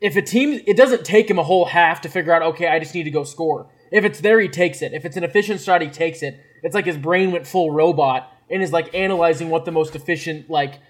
if 0.00 0.14
a 0.14 0.22
team 0.22 0.60
it 0.66 0.76
doesn't 0.76 1.04
take 1.04 1.30
him 1.30 1.38
a 1.38 1.42
whole 1.42 1.64
half 1.64 2.02
to 2.02 2.08
figure 2.08 2.32
out, 2.32 2.42
okay, 2.42 2.68
I 2.68 2.78
just 2.78 2.94
need 2.94 3.04
to 3.04 3.10
go 3.10 3.24
score. 3.24 3.70
If 3.90 4.04
it's 4.04 4.20
there, 4.20 4.38
he 4.40 4.48
takes 4.48 4.82
it. 4.82 4.92
If 4.92 5.04
it's 5.04 5.16
an 5.16 5.24
efficient 5.24 5.60
shot, 5.60 5.80
he 5.80 5.88
takes 5.88 6.22
it. 6.22 6.38
It's 6.62 6.74
like 6.74 6.84
his 6.84 6.98
brain 6.98 7.32
went 7.32 7.46
full 7.46 7.70
robot 7.70 8.30
and 8.50 8.62
is 8.62 8.72
like 8.72 8.94
analyzing 8.94 9.48
what 9.48 9.64
the 9.64 9.72
most 9.72 9.96
efficient 9.96 10.50
like 10.50 10.80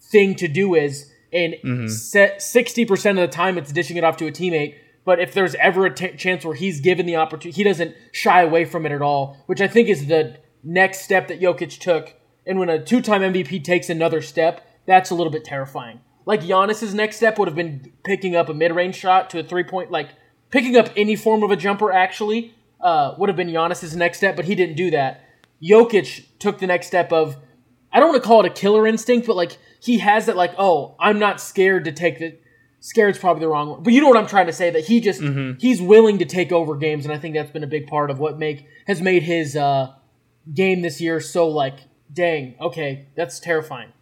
thing 0.00 0.34
to 0.36 0.48
do 0.48 0.74
is 0.74 1.10
and 1.32 1.54
mm-hmm. 1.54 1.88
set 1.88 2.38
60% 2.38 3.10
of 3.10 3.16
the 3.16 3.28
time 3.28 3.58
it's 3.58 3.72
dishing 3.72 3.96
it 3.96 4.04
off 4.04 4.16
to 4.18 4.26
a 4.26 4.30
teammate 4.30 4.76
but 5.04 5.20
if 5.20 5.34
there's 5.34 5.54
ever 5.56 5.86
a 5.86 5.94
t- 5.94 6.16
chance 6.16 6.44
where 6.44 6.54
he's 6.54 6.80
given 6.80 7.06
the 7.06 7.16
opportunity 7.16 7.50
he 7.50 7.64
doesn't 7.64 7.94
shy 8.12 8.42
away 8.42 8.64
from 8.64 8.86
it 8.86 8.92
at 8.92 9.02
all 9.02 9.36
which 9.46 9.60
i 9.60 9.66
think 9.66 9.88
is 9.88 10.06
the 10.06 10.36
next 10.64 11.02
step 11.02 11.28
that 11.28 11.40
Jokic 11.40 11.78
took 11.78 12.14
and 12.46 12.58
when 12.58 12.68
a 12.68 12.82
two-time 12.82 13.20
MVP 13.22 13.62
takes 13.62 13.88
another 13.88 14.20
step 14.20 14.66
that's 14.86 15.10
a 15.10 15.14
little 15.14 15.32
bit 15.32 15.44
terrifying 15.44 16.00
like 16.26 16.40
Giannis's 16.40 16.94
next 16.94 17.16
step 17.16 17.38
would 17.38 17.48
have 17.48 17.56
been 17.56 17.92
picking 18.04 18.34
up 18.34 18.48
a 18.48 18.54
mid-range 18.54 18.96
shot 18.96 19.30
to 19.30 19.40
a 19.40 19.42
three-point 19.42 19.90
like 19.90 20.10
picking 20.50 20.76
up 20.76 20.88
any 20.96 21.16
form 21.16 21.42
of 21.42 21.50
a 21.50 21.56
jumper 21.56 21.92
actually 21.92 22.54
uh, 22.80 23.14
would 23.18 23.28
have 23.28 23.36
been 23.36 23.48
Giannis's 23.48 23.94
next 23.94 24.18
step 24.18 24.36
but 24.36 24.44
he 24.46 24.54
didn't 24.54 24.76
do 24.76 24.90
that 24.90 25.24
Jokic 25.62 26.26
took 26.38 26.58
the 26.58 26.66
next 26.66 26.86
step 26.86 27.12
of 27.12 27.36
I 27.94 28.00
don't 28.00 28.08
want 28.10 28.22
to 28.22 28.26
call 28.26 28.44
it 28.44 28.46
a 28.46 28.50
killer 28.50 28.86
instinct, 28.86 29.26
but 29.26 29.36
like 29.36 29.56
he 29.80 29.98
has 29.98 30.26
that 30.26 30.36
like, 30.36 30.52
oh, 30.58 30.96
I'm 30.98 31.20
not 31.20 31.40
scared 31.40 31.84
to 31.84 31.92
take 31.92 32.18
the 32.18 32.36
scared's 32.80 33.18
probably 33.18 33.40
the 33.40 33.48
wrong 33.48 33.70
one, 33.70 33.82
But 33.82 33.92
you 33.92 34.00
know 34.00 34.08
what 34.08 34.18
I'm 34.18 34.26
trying 34.26 34.46
to 34.46 34.52
say 34.52 34.68
that 34.70 34.84
he 34.84 35.00
just 35.00 35.20
mm-hmm. 35.20 35.58
he's 35.58 35.80
willing 35.80 36.18
to 36.18 36.24
take 36.24 36.52
over 36.52 36.76
games 36.76 37.06
and 37.06 37.14
I 37.14 37.18
think 37.18 37.34
that's 37.34 37.50
been 37.50 37.64
a 37.64 37.68
big 37.68 37.86
part 37.86 38.10
of 38.10 38.18
what 38.18 38.38
make 38.38 38.66
has 38.86 39.00
made 39.00 39.22
his 39.22 39.56
uh 39.56 39.94
game 40.52 40.82
this 40.82 41.00
year 41.00 41.20
so 41.20 41.48
like 41.48 41.80
dang, 42.12 42.54
okay, 42.60 43.06
that's 43.14 43.40
terrifying. 43.40 43.92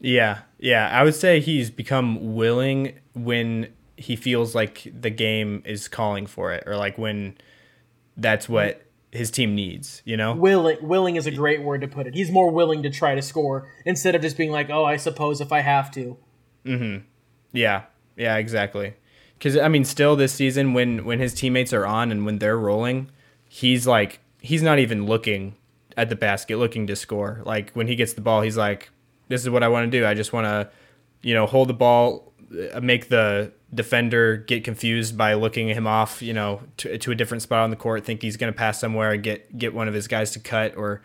Yeah. 0.00 0.40
Yeah, 0.58 0.88
I 0.90 1.04
would 1.04 1.14
say 1.14 1.40
he's 1.40 1.70
become 1.70 2.34
willing 2.34 2.98
when 3.14 3.68
he 3.96 4.16
feels 4.16 4.54
like 4.54 4.90
the 4.98 5.10
game 5.10 5.62
is 5.66 5.88
calling 5.88 6.26
for 6.26 6.52
it 6.52 6.64
or 6.66 6.76
like 6.76 6.96
when 6.96 7.36
that's 8.16 8.48
what 8.48 8.82
his 9.12 9.30
team 9.30 9.54
needs, 9.54 10.02
you 10.04 10.16
know? 10.16 10.34
Willing 10.34 10.78
willing 10.80 11.16
is 11.16 11.26
a 11.26 11.30
great 11.30 11.62
word 11.62 11.82
to 11.82 11.88
put 11.88 12.06
it. 12.06 12.14
He's 12.14 12.30
more 12.30 12.50
willing 12.50 12.82
to 12.82 12.90
try 12.90 13.14
to 13.14 13.22
score 13.22 13.68
instead 13.84 14.14
of 14.14 14.22
just 14.22 14.36
being 14.36 14.50
like, 14.50 14.70
"Oh, 14.70 14.84
I 14.84 14.96
suppose 14.96 15.40
if 15.40 15.52
I 15.52 15.60
have 15.60 15.90
to." 15.92 16.16
Mhm. 16.64 17.02
Yeah. 17.52 17.82
Yeah, 18.16 18.36
exactly. 18.36 18.94
Cuz 19.38 19.56
I 19.56 19.68
mean, 19.68 19.84
still 19.84 20.16
this 20.16 20.32
season 20.32 20.72
when 20.72 21.04
when 21.04 21.18
his 21.18 21.34
teammates 21.34 21.72
are 21.72 21.86
on 21.86 22.10
and 22.10 22.24
when 22.24 22.38
they're 22.38 22.58
rolling, 22.58 23.10
he's 23.48 23.86
like 23.86 24.20
he's 24.40 24.62
not 24.62 24.78
even 24.78 25.06
looking 25.06 25.56
at 26.00 26.08
the 26.08 26.16
basket 26.16 26.56
looking 26.56 26.86
to 26.86 26.96
score. 26.96 27.42
Like 27.44 27.72
when 27.72 27.86
he 27.86 27.94
gets 27.94 28.14
the 28.14 28.22
ball, 28.22 28.40
he's 28.40 28.56
like, 28.56 28.88
"This 29.28 29.42
is 29.42 29.50
what 29.50 29.62
I 29.62 29.68
want 29.68 29.90
to 29.90 29.98
do. 29.98 30.06
I 30.06 30.14
just 30.14 30.32
want 30.32 30.46
to, 30.46 30.70
you 31.20 31.34
know, 31.34 31.44
hold 31.46 31.68
the 31.68 31.74
ball, 31.74 32.32
uh, 32.74 32.80
make 32.80 33.10
the 33.10 33.52
defender 33.72 34.38
get 34.38 34.64
confused 34.64 35.18
by 35.18 35.34
looking 35.34 35.68
him 35.68 35.86
off, 35.86 36.22
you 36.22 36.32
know, 36.32 36.62
to, 36.78 36.96
to 36.96 37.10
a 37.10 37.14
different 37.14 37.42
spot 37.42 37.60
on 37.60 37.70
the 37.70 37.76
court, 37.76 38.04
think 38.04 38.22
he's 38.22 38.38
going 38.38 38.50
to 38.50 38.56
pass 38.56 38.80
somewhere 38.80 39.12
and 39.12 39.22
get 39.22 39.58
get 39.58 39.74
one 39.74 39.88
of 39.88 39.94
his 39.94 40.08
guys 40.08 40.30
to 40.30 40.40
cut 40.40 40.74
or 40.74 41.02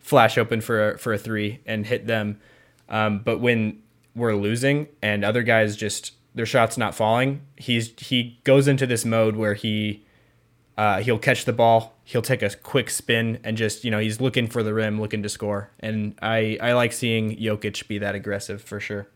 flash 0.00 0.36
open 0.36 0.60
for 0.60 0.90
a, 0.90 0.98
for 0.98 1.12
a 1.12 1.18
three 1.18 1.60
and 1.64 1.86
hit 1.86 2.08
them. 2.08 2.40
Um, 2.88 3.20
but 3.20 3.38
when 3.38 3.80
we're 4.16 4.34
losing 4.34 4.88
and 5.00 5.24
other 5.24 5.44
guys 5.44 5.76
just 5.76 6.12
their 6.34 6.46
shots 6.46 6.76
not 6.76 6.96
falling, 6.96 7.42
he's 7.56 7.92
he 7.98 8.40
goes 8.42 8.66
into 8.66 8.88
this 8.88 9.04
mode 9.04 9.36
where 9.36 9.54
he 9.54 10.04
uh, 10.76 11.00
he'll 11.00 11.18
catch 11.18 11.44
the 11.44 11.52
ball, 11.52 11.98
he'll 12.04 12.22
take 12.22 12.42
a 12.42 12.50
quick 12.50 12.90
spin 12.90 13.38
and 13.44 13.56
just 13.56 13.84
you 13.84 13.90
know 13.90 13.98
he's 13.98 14.20
looking 14.20 14.46
for 14.46 14.62
the 14.62 14.72
rim, 14.72 15.00
looking 15.00 15.22
to 15.22 15.28
score. 15.28 15.70
And 15.80 16.14
I 16.22 16.58
I 16.60 16.72
like 16.72 16.92
seeing 16.92 17.36
Jokic 17.36 17.86
be 17.88 17.98
that 17.98 18.14
aggressive 18.14 18.62
for 18.62 18.80
sure. 18.80 19.08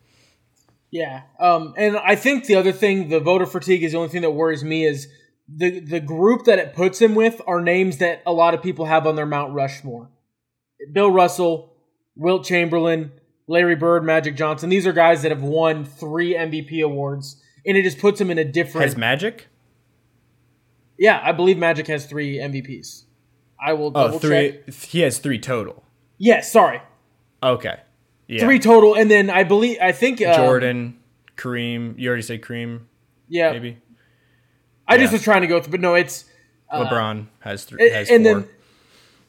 Yeah, 0.90 1.22
um, 1.40 1.74
and 1.76 1.96
I 1.96 2.14
think 2.14 2.46
the 2.46 2.54
other 2.54 2.72
thing, 2.72 3.08
the 3.08 3.20
voter 3.20 3.46
fatigue, 3.46 3.82
is 3.82 3.92
the 3.92 3.98
only 3.98 4.08
thing 4.08 4.22
that 4.22 4.30
worries 4.30 4.62
me 4.62 4.84
is 4.84 5.08
the 5.48 5.80
the 5.80 6.00
group 6.00 6.44
that 6.44 6.58
it 6.58 6.74
puts 6.74 7.00
him 7.00 7.14
with 7.14 7.40
are 7.46 7.60
names 7.60 7.98
that 7.98 8.22
a 8.26 8.32
lot 8.32 8.54
of 8.54 8.62
people 8.62 8.86
have 8.86 9.06
on 9.06 9.16
their 9.16 9.26
Mount 9.26 9.52
Rushmore. 9.54 10.10
Bill 10.92 11.10
Russell, 11.10 11.72
Wilt 12.14 12.44
Chamberlain, 12.44 13.12
Larry 13.48 13.76
Bird, 13.76 14.04
Magic 14.04 14.36
Johnson. 14.36 14.68
These 14.68 14.86
are 14.86 14.92
guys 14.92 15.22
that 15.22 15.30
have 15.30 15.42
won 15.42 15.84
three 15.84 16.34
MVP 16.34 16.82
awards, 16.84 17.42
and 17.64 17.76
it 17.76 17.82
just 17.82 17.98
puts 17.98 18.20
him 18.20 18.30
in 18.30 18.38
a 18.38 18.44
different. 18.44 18.84
Has 18.84 18.96
Magic? 18.96 19.48
Yeah, 20.98 21.20
I 21.22 21.32
believe 21.32 21.58
Magic 21.58 21.86
has 21.88 22.06
three 22.06 22.36
MVPs. 22.36 23.04
I 23.60 23.72
will 23.72 23.88
oh, 23.88 23.90
double 23.90 24.16
oh, 24.16 24.18
three, 24.18 24.60
check. 24.66 24.74
He 24.74 25.00
has 25.00 25.18
three 25.18 25.38
total. 25.38 25.84
Yes, 26.18 26.50
sorry. 26.50 26.80
Okay. 27.42 27.80
Yeah. 28.28 28.40
Three 28.40 28.58
total, 28.58 28.94
and 28.94 29.10
then 29.10 29.30
I 29.30 29.44
believe 29.44 29.78
I 29.80 29.92
think 29.92 30.20
uh, 30.20 30.36
Jordan, 30.36 30.98
Kareem. 31.36 31.98
You 31.98 32.08
already 32.08 32.22
said 32.22 32.42
Kareem. 32.42 32.80
Yeah, 33.28 33.52
maybe. 33.52 33.78
I 34.88 34.98
just 34.98 35.12
was 35.12 35.22
trying 35.22 35.42
to 35.42 35.46
go 35.46 35.60
through, 35.60 35.72
but 35.72 35.80
no, 35.80 35.94
it's 35.94 36.24
LeBron 36.72 37.26
has 37.40 37.64
three. 37.64 37.86
and, 37.86 37.94
Has 37.94 38.10
and 38.10 38.24
four. 38.24 38.34
then 38.34 38.48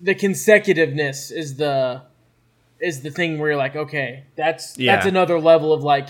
the 0.02 0.16
consecutiveness 0.16 1.32
is 1.32 1.58
the 1.58 2.04
is 2.80 3.02
the 3.02 3.12
thing 3.12 3.40
where 3.40 3.52
you're 3.52 3.58
like, 3.58 3.76
okay, 3.76 4.26
that's 4.36 4.74
that's 4.74 5.06
another 5.06 5.40
level 5.40 5.74
of 5.74 5.84
like, 5.84 6.10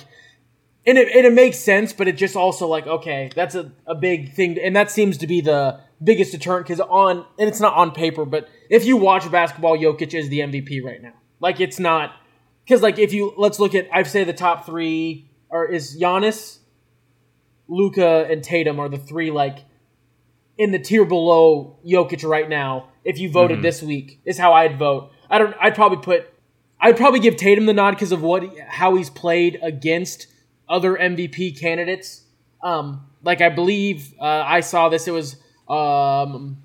and 0.88 0.98
it 0.98 1.10
and 1.14 1.26
it 1.26 1.34
makes 1.34 1.60
sense, 1.60 1.92
but 1.92 2.08
it 2.08 2.16
just 2.18 2.38
also 2.38 2.66
like, 2.66 2.88
okay, 2.88 3.30
that's 3.36 3.54
a, 3.56 3.72
a 3.86 3.94
big 3.94 4.34
thing, 4.34 4.58
and 4.58 4.76
that 4.76 4.90
seems 4.90 5.18
to 5.18 5.28
be 5.28 5.42
the 5.42 5.82
biggest 6.02 6.32
deterrent 6.32 6.66
because 6.66 6.80
on 6.80 7.26
and 7.38 7.50
it's 7.50 7.60
not 7.60 7.74
on 7.74 7.92
paper, 7.92 8.26
but 8.26 8.48
if 8.70 8.86
you 8.86 8.96
watch 8.96 9.30
basketball, 9.30 9.78
Jokic 9.78 10.18
is 10.18 10.30
the 10.30 10.40
MVP 10.40 10.84
right 10.84 11.02
now. 11.02 11.14
Like 11.42 11.60
it's 11.60 11.78
not 11.78 12.14
because 12.64 12.82
like 12.82 12.98
if 12.98 13.14
you 13.14 13.34
let's 13.38 13.60
look 13.60 13.76
at 13.76 13.88
I'd 13.94 14.08
say 14.08 14.24
the 14.24 14.34
top 14.34 14.66
three 14.66 15.30
are 15.52 15.66
is 15.66 16.00
Giannis, 16.00 16.60
Luka, 17.68 18.26
and 18.30 18.42
Tatum 18.42 18.80
are 18.80 18.88
the 18.88 18.98
three 18.98 19.30
like 19.30 19.66
in 20.58 20.72
the 20.72 20.80
tier 20.80 21.04
below 21.04 21.80
Jokic 21.86 22.28
right 22.28 22.48
now. 22.48 22.90
If 23.04 23.20
you 23.20 23.30
voted 23.30 23.58
mm-hmm. 23.58 23.64
this 23.64 23.82
week, 23.84 24.20
is 24.26 24.38
how 24.38 24.54
I'd 24.54 24.80
vote. 24.80 25.12
I 25.30 25.38
don't. 25.38 25.56
I'd 25.62 25.76
probably 25.76 25.98
put. 25.98 26.34
I'd 26.80 26.96
probably 26.96 27.20
give 27.20 27.36
Tatum 27.36 27.66
the 27.66 27.74
nod 27.74 27.92
because 27.92 28.14
of 28.14 28.22
what 28.22 28.46
how 28.70 28.96
he's 28.96 29.10
played 29.10 29.60
against 29.62 30.28
other 30.70 30.96
MVP 30.96 31.60
candidates. 31.60 32.24
Um, 32.62 33.06
like 33.24 33.42
I 33.42 33.50
believe 33.50 34.14
uh, 34.20 34.24
I 34.24 34.62
saw 34.62 34.90
this. 34.90 35.08
It 35.08 35.12
was. 35.12 35.36
Um, 35.68 36.58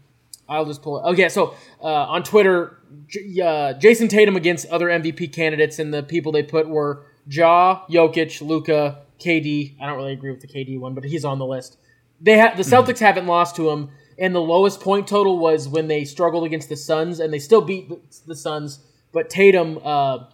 I'll 0.49 0.67
just 0.67 0.83
pull 0.83 0.99
it. 0.99 1.11
Okay, 1.13 1.29
so 1.29 1.55
uh, 1.81 1.87
on 1.87 2.23
Twitter, 2.23 2.79
J- 3.09 3.41
uh, 3.41 3.75
Jayson 3.75 4.09
Tatum 4.09 4.37
against 4.37 4.67
other 4.67 4.87
MVP 4.89 5.33
candidates, 5.33 5.79
and 5.79 5.93
the 5.95 6.03
people 6.03 6.33
they 6.33 6.43
put 6.43 6.69
were 6.69 7.07
Ja, 7.29 7.83
Jokic, 7.89 8.47
Luka, 8.47 9.03
KD. 9.19 9.77
I 9.81 9.87
don't 9.87 9.97
really 9.97 10.13
agree 10.13 10.31
with 10.31 10.41
the 10.41 10.49
KD 10.49 10.79
one, 10.79 10.95
but 10.95 11.05
he's 11.05 11.25
on 11.25 11.39
the 11.39 11.47
list. 11.47 11.79
They 12.21 12.37
have 12.39 12.57
the 12.57 12.63
Celtics 12.63 12.99
haven't 12.99 13.27
lost 13.27 13.57
to 13.57 13.71
him, 13.71 13.91
and 14.19 14.35
the 14.35 14.41
lowest 14.41 14.81
point 14.81 15.09
total 15.09 15.39
was 15.39 15.69
when 15.69 15.89
they 15.89 16.05
struggled 16.05 16.45
against 16.45 16.69
the 16.69 16.77
Suns, 16.77 17.19
and 17.19 17.33
they 17.33 17.39
still 17.39 17.63
beat 17.63 17.89
the, 17.89 18.01
the 18.27 18.37
Suns. 18.37 18.81
But 19.13 19.31
Tatum, 19.31 19.79
uh, 19.83 20.27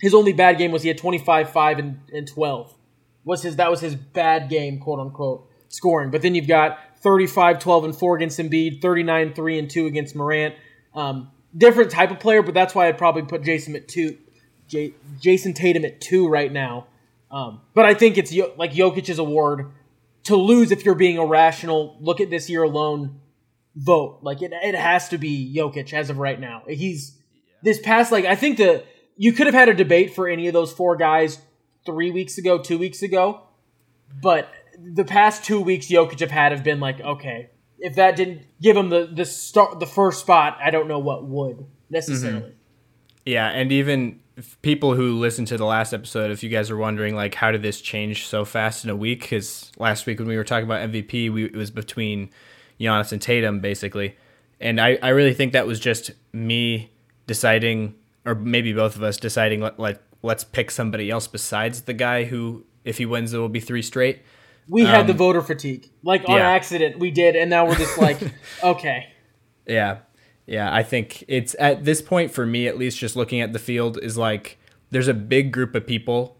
his 0.00 0.14
only 0.14 0.32
bad 0.32 0.58
game 0.58 0.70
was 0.70 0.82
he 0.82 0.88
had 0.88 0.98
25, 0.98 1.50
5, 1.50 1.78
and, 1.78 2.00
and 2.12 2.28
12. 2.28 2.75
Was 3.26 3.42
his 3.42 3.56
that 3.56 3.70
was 3.70 3.80
his 3.80 3.94
bad 3.94 4.48
game, 4.48 4.78
quote 4.78 5.00
unquote, 5.00 5.50
scoring. 5.68 6.10
But 6.10 6.22
then 6.22 6.34
you've 6.34 6.48
got 6.48 6.78
35, 7.00 7.58
12, 7.58 7.84
and 7.84 7.96
4 7.96 8.16
against 8.16 8.38
Embiid, 8.38 8.80
39, 8.80 9.34
3, 9.34 9.58
and 9.58 9.68
2 9.68 9.86
against 9.86 10.16
Morant. 10.16 10.54
Um, 10.94 11.30
different 11.56 11.90
type 11.90 12.10
of 12.10 12.20
player, 12.20 12.42
but 12.42 12.54
that's 12.54 12.74
why 12.74 12.88
I'd 12.88 12.98
probably 12.98 13.22
put 13.22 13.42
Jayson 13.42 13.76
at 13.76 13.88
two, 13.88 14.16
J- 14.68 14.94
Jayson 15.20 15.54
Tatum 15.54 15.84
at 15.84 16.00
two 16.00 16.28
right 16.28 16.52
now. 16.52 16.86
Um, 17.30 17.60
but 17.74 17.84
I 17.84 17.94
think 17.94 18.18
it's 18.18 18.32
like 18.56 18.72
Jokic's 18.72 19.18
award 19.18 19.72
to 20.24 20.36
lose 20.36 20.70
if 20.70 20.84
you're 20.84 20.94
being 20.94 21.16
irrational. 21.16 21.96
Look 22.00 22.20
at 22.20 22.30
this 22.30 22.48
year 22.48 22.62
alone. 22.62 23.20
Vote 23.74 24.20
like 24.22 24.40
it. 24.40 24.52
It 24.52 24.74
has 24.74 25.10
to 25.10 25.18
be 25.18 25.54
Jokic 25.54 25.92
as 25.92 26.08
of 26.08 26.18
right 26.18 26.40
now. 26.40 26.62
He's 26.66 27.18
this 27.62 27.78
past 27.78 28.10
like 28.10 28.24
I 28.24 28.34
think 28.34 28.56
the 28.56 28.84
you 29.16 29.32
could 29.32 29.46
have 29.46 29.54
had 29.54 29.68
a 29.68 29.74
debate 29.74 30.14
for 30.14 30.28
any 30.28 30.46
of 30.46 30.54
those 30.54 30.72
four 30.72 30.96
guys 30.96 31.38
three 31.86 32.10
weeks 32.10 32.36
ago, 32.36 32.58
two 32.58 32.78
weeks 32.78 33.02
ago, 33.02 33.42
but 34.20 34.48
the 34.78 35.04
past 35.04 35.44
two 35.44 35.60
weeks 35.60 35.86
Jokic 35.86 36.20
have 36.20 36.30
had 36.30 36.52
have 36.52 36.64
been 36.64 36.80
like 36.80 37.00
okay. 37.00 37.50
If 37.78 37.94
that 37.96 38.16
didn't 38.16 38.42
give 38.60 38.76
him 38.76 38.88
the 38.88 39.06
the 39.06 39.24
start 39.24 39.80
the 39.80 39.86
first 39.86 40.20
spot, 40.20 40.58
I 40.62 40.70
don't 40.70 40.88
know 40.88 40.98
what 40.98 41.24
would 41.24 41.66
necessarily. 41.90 42.40
Mm-hmm. 42.40 42.50
Yeah, 43.24 43.48
and 43.48 43.72
even 43.72 44.20
people 44.62 44.94
who 44.94 45.18
listened 45.18 45.48
to 45.48 45.56
the 45.56 45.64
last 45.64 45.92
episode, 45.92 46.30
if 46.30 46.42
you 46.42 46.50
guys 46.50 46.70
are 46.70 46.76
wondering, 46.76 47.14
like, 47.14 47.34
how 47.34 47.50
did 47.50 47.62
this 47.62 47.80
change 47.80 48.26
so 48.26 48.44
fast 48.44 48.84
in 48.84 48.90
a 48.90 48.96
week? 48.96 49.20
Because 49.20 49.72
last 49.78 50.06
week 50.06 50.18
when 50.18 50.28
we 50.28 50.36
were 50.36 50.44
talking 50.44 50.66
about 50.66 50.88
MVP, 50.90 51.32
we, 51.32 51.44
it 51.44 51.56
was 51.56 51.70
between 51.70 52.30
Giannis 52.78 53.12
and 53.12 53.20
Tatum, 53.20 53.60
basically. 53.60 54.16
And 54.60 54.80
I, 54.80 54.98
I 55.02 55.08
really 55.08 55.34
think 55.34 55.52
that 55.52 55.66
was 55.66 55.80
just 55.80 56.10
me 56.32 56.90
deciding, 57.26 57.94
or 58.24 58.34
maybe 58.34 58.72
both 58.72 58.96
of 58.96 59.02
us 59.02 59.16
deciding, 59.16 59.60
like, 59.78 59.98
let's 60.22 60.44
pick 60.44 60.70
somebody 60.70 61.10
else 61.10 61.26
besides 61.26 61.82
the 61.82 61.94
guy 61.94 62.24
who, 62.24 62.64
if 62.84 62.98
he 62.98 63.06
wins, 63.06 63.32
it 63.32 63.38
will 63.38 63.48
be 63.48 63.60
three 63.60 63.82
straight. 63.82 64.22
We 64.68 64.84
had 64.84 65.06
the 65.06 65.12
um, 65.12 65.18
voter 65.18 65.42
fatigue, 65.42 65.90
like 66.02 66.28
on 66.28 66.36
yeah. 66.36 66.48
accident. 66.48 66.98
We 66.98 67.12
did, 67.12 67.36
and 67.36 67.48
now 67.48 67.66
we're 67.66 67.76
just 67.76 67.98
like, 67.98 68.18
okay, 68.62 69.08
Yeah. 69.66 69.98
Yeah, 70.46 70.72
I 70.72 70.84
think 70.84 71.24
it's 71.26 71.56
at 71.58 71.84
this 71.84 72.00
point 72.00 72.30
for 72.30 72.46
me 72.46 72.68
at 72.68 72.78
least 72.78 72.98
just 72.98 73.16
looking 73.16 73.40
at 73.40 73.52
the 73.52 73.58
field 73.58 73.98
is 74.00 74.16
like 74.16 74.58
there's 74.90 75.08
a 75.08 75.14
big 75.14 75.52
group 75.52 75.74
of 75.74 75.86
people 75.86 76.36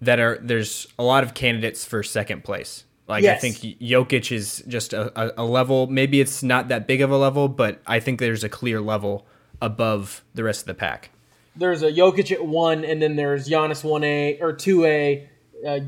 that 0.00 0.20
are 0.20 0.38
there's 0.42 0.86
a 0.98 1.02
lot 1.02 1.24
of 1.24 1.32
candidates 1.32 1.84
for 1.84 2.02
second 2.02 2.44
place. 2.44 2.84
Like 3.08 3.24
I 3.24 3.36
think 3.36 3.56
Jokic 3.80 4.30
is 4.30 4.62
just 4.68 4.92
a, 4.92 5.38
a, 5.38 5.42
a 5.42 5.44
level 5.44 5.86
maybe 5.86 6.20
it's 6.20 6.42
not 6.42 6.68
that 6.68 6.86
big 6.86 7.00
of 7.00 7.10
a 7.10 7.16
level, 7.16 7.48
but 7.48 7.80
I 7.86 7.98
think 7.98 8.20
there's 8.20 8.44
a 8.44 8.48
clear 8.48 8.80
level 8.80 9.26
above 9.62 10.22
the 10.34 10.44
rest 10.44 10.62
of 10.62 10.66
the 10.66 10.74
pack. 10.74 11.10
There's 11.58 11.82
a 11.82 11.90
Jokic 11.90 12.32
at 12.32 12.44
one, 12.44 12.84
and 12.84 13.00
then 13.00 13.16
there's 13.16 13.48
Giannis 13.48 13.82
one 13.82 14.04
A 14.04 14.38
or 14.40 14.52
two 14.52 14.84
A, 14.84 15.28
uh, 15.66 15.80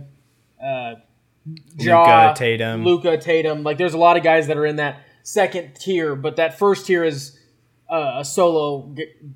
uh, 0.63 0.95
Luka, 1.79 2.35
Tatum. 2.37 2.85
Luka 2.85 3.17
Tatum. 3.19 3.63
Like 3.63 3.79
there's 3.79 3.95
a 3.95 3.99
lot 3.99 4.17
of 4.17 4.23
guys 4.23 4.47
that 4.49 4.57
are 4.57 4.67
in 4.67 4.77
that 4.77 5.01
second 5.23 5.75
tier, 5.75 6.17
but 6.17 6.37
that 6.37 6.59
first 6.59 6.87
tier 6.87 7.05
is 7.05 7.39
uh, 7.91 8.17
a 8.19 8.25
solo 8.25 8.95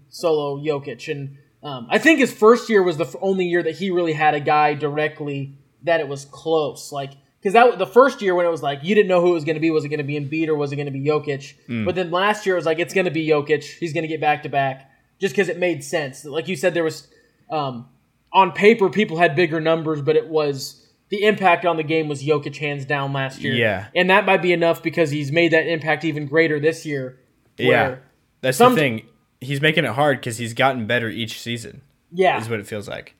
solo 0.09 0.59
Jokic, 0.59 1.11
and 1.11 1.37
um, 1.63 1.87
I 1.91 1.99
think 1.99 2.19
his 2.19 2.33
first 2.33 2.69
year 2.69 2.83
was 2.83 2.97
the 2.97 3.13
only 3.21 3.47
year 3.47 3.63
that 3.63 3.77
he 3.77 3.91
really 3.91 4.13
had 4.13 4.35
a 4.35 4.41
guy 4.41 4.75
directly 4.75 5.57
that 5.83 6.01
it 6.01 6.09
was 6.09 6.25
close, 6.25 6.93
like. 6.93 7.13
Because 7.41 7.55
that 7.55 7.77
the 7.77 7.89
first 7.89 8.23
year 8.23 8.37
when 8.37 8.47
it 8.47 8.51
was 8.51 8.63
like 8.63 8.85
you 8.85 8.95
didn't 8.95 9.09
know 9.09 9.21
who 9.21 9.31
it 9.31 9.35
was 9.35 9.45
going 9.45 9.57
to 9.57 9.61
be, 9.61 9.73
was 9.73 9.85
it 9.85 9.89
going 9.89 9.99
to 9.99 10.05
be 10.05 10.15
Embiid 10.15 10.47
or 10.47 10.55
was 10.55 10.71
it 10.71 10.77
going 10.77 10.87
to 10.87 10.93
be 10.93 11.01
Jokic? 11.01 11.55
But 11.85 11.97
then 11.97 12.13
last 12.13 12.47
year 12.47 12.55
it 12.55 12.59
was 12.59 12.67
like 12.67 12.79
it's 12.79 12.95
going 12.95 13.07
to 13.07 13.11
be 13.11 13.27
Jokic. 13.27 13.65
He's 13.65 13.93
going 13.93 14.03
to 14.03 14.09
get 14.09 14.21
back 14.21 14.45
to 14.45 14.49
back 14.49 14.92
just 15.23 15.35
because 15.35 15.49
it 15.49 15.59
made 15.59 15.83
sense. 15.83 16.27
Like 16.27 16.49
you 16.49 16.57
said, 16.57 16.75
there 16.75 16.85
was 16.85 17.09
um, 17.51 17.89
on 18.33 18.53
paper 18.53 18.91
people 18.91 19.17
had 19.17 19.35
bigger 19.35 19.61
numbers, 19.61 20.03
but 20.03 20.17
it 20.17 20.29
was 20.29 20.87
the 21.09 21.25
impact 21.25 21.65
on 21.65 21.77
the 21.79 21.83
game 21.83 22.09
was 22.09 22.23
Jokic 22.23 22.57
hands 22.57 22.85
down 22.85 23.13
last 23.15 23.41
year. 23.41 23.55
Yeah. 23.55 23.87
and 23.95 24.11
that 24.11 24.27
might 24.27 24.43
be 24.43 24.53
enough 24.53 24.83
because 24.83 25.11
he's 25.11 25.31
made 25.33 25.53
that 25.53 25.67
impact 25.67 26.05
even 26.05 26.27
greater 26.27 26.59
this 26.61 26.85
year. 26.85 27.19
Yeah. 27.57 27.97
That's 28.43 28.59
some- 28.59 28.75
the 28.75 28.81
thing. 28.81 29.03
He's 29.41 29.61
making 29.61 29.85
it 29.85 29.91
hard 29.91 30.23
cuz 30.23 30.39
he's 30.39 30.55
gotten 30.55 30.87
better 30.87 31.09
each 31.09 31.41
season. 31.41 31.83
yeah, 32.13 32.41
Is 32.41 32.49
what 32.49 32.61
it 32.61 32.67
feels 32.67 32.89
like. 32.89 33.15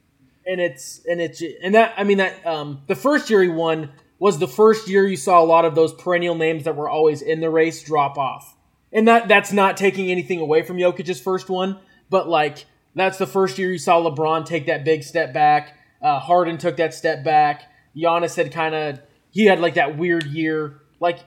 and 0.47 0.59
it's 0.61 1.01
and 1.05 1.19
it's 1.21 1.43
and 1.61 1.75
that 1.75 1.93
I 1.97 2.03
mean 2.05 2.17
that 2.19 2.45
um, 2.45 2.81
the 2.87 2.95
first 2.95 3.29
year 3.29 3.41
he 3.43 3.49
won 3.49 3.89
was 4.19 4.39
the 4.39 4.47
first 4.47 4.87
year 4.87 5.05
you 5.05 5.17
saw 5.17 5.41
a 5.41 5.43
lot 5.45 5.65
of 5.65 5.75
those 5.75 5.93
perennial 5.93 6.35
names 6.35 6.63
that 6.63 6.75
were 6.77 6.89
always 6.89 7.21
in 7.21 7.41
the 7.41 7.49
race 7.49 7.83
drop 7.83 8.17
off, 8.17 8.55
and 8.93 9.05
that 9.09 9.27
that's 9.27 9.51
not 9.51 9.75
taking 9.75 10.09
anything 10.09 10.39
away 10.39 10.61
from 10.63 10.77
Jokic's 10.77 11.19
first 11.19 11.49
one, 11.49 11.77
but 12.09 12.27
like 12.27 12.65
that's 12.95 13.17
the 13.17 13.27
first 13.27 13.57
year 13.57 13.71
you 13.71 13.77
saw 13.77 14.01
LeBron 14.01 14.45
take 14.45 14.67
that 14.67 14.85
big 14.85 15.03
step 15.03 15.33
back. 15.33 15.77
Uh, 16.01 16.19
Harden 16.19 16.57
took 16.57 16.77
that 16.77 16.93
step 16.93 17.23
back. 17.23 17.63
Giannis 17.95 18.35
had 18.35 18.51
kind 18.51 18.75
of 18.75 18.99
he 19.31 19.45
had 19.45 19.59
like 19.59 19.75
that 19.75 19.97
weird 19.97 20.25
year. 20.25 20.81
Like 20.99 21.19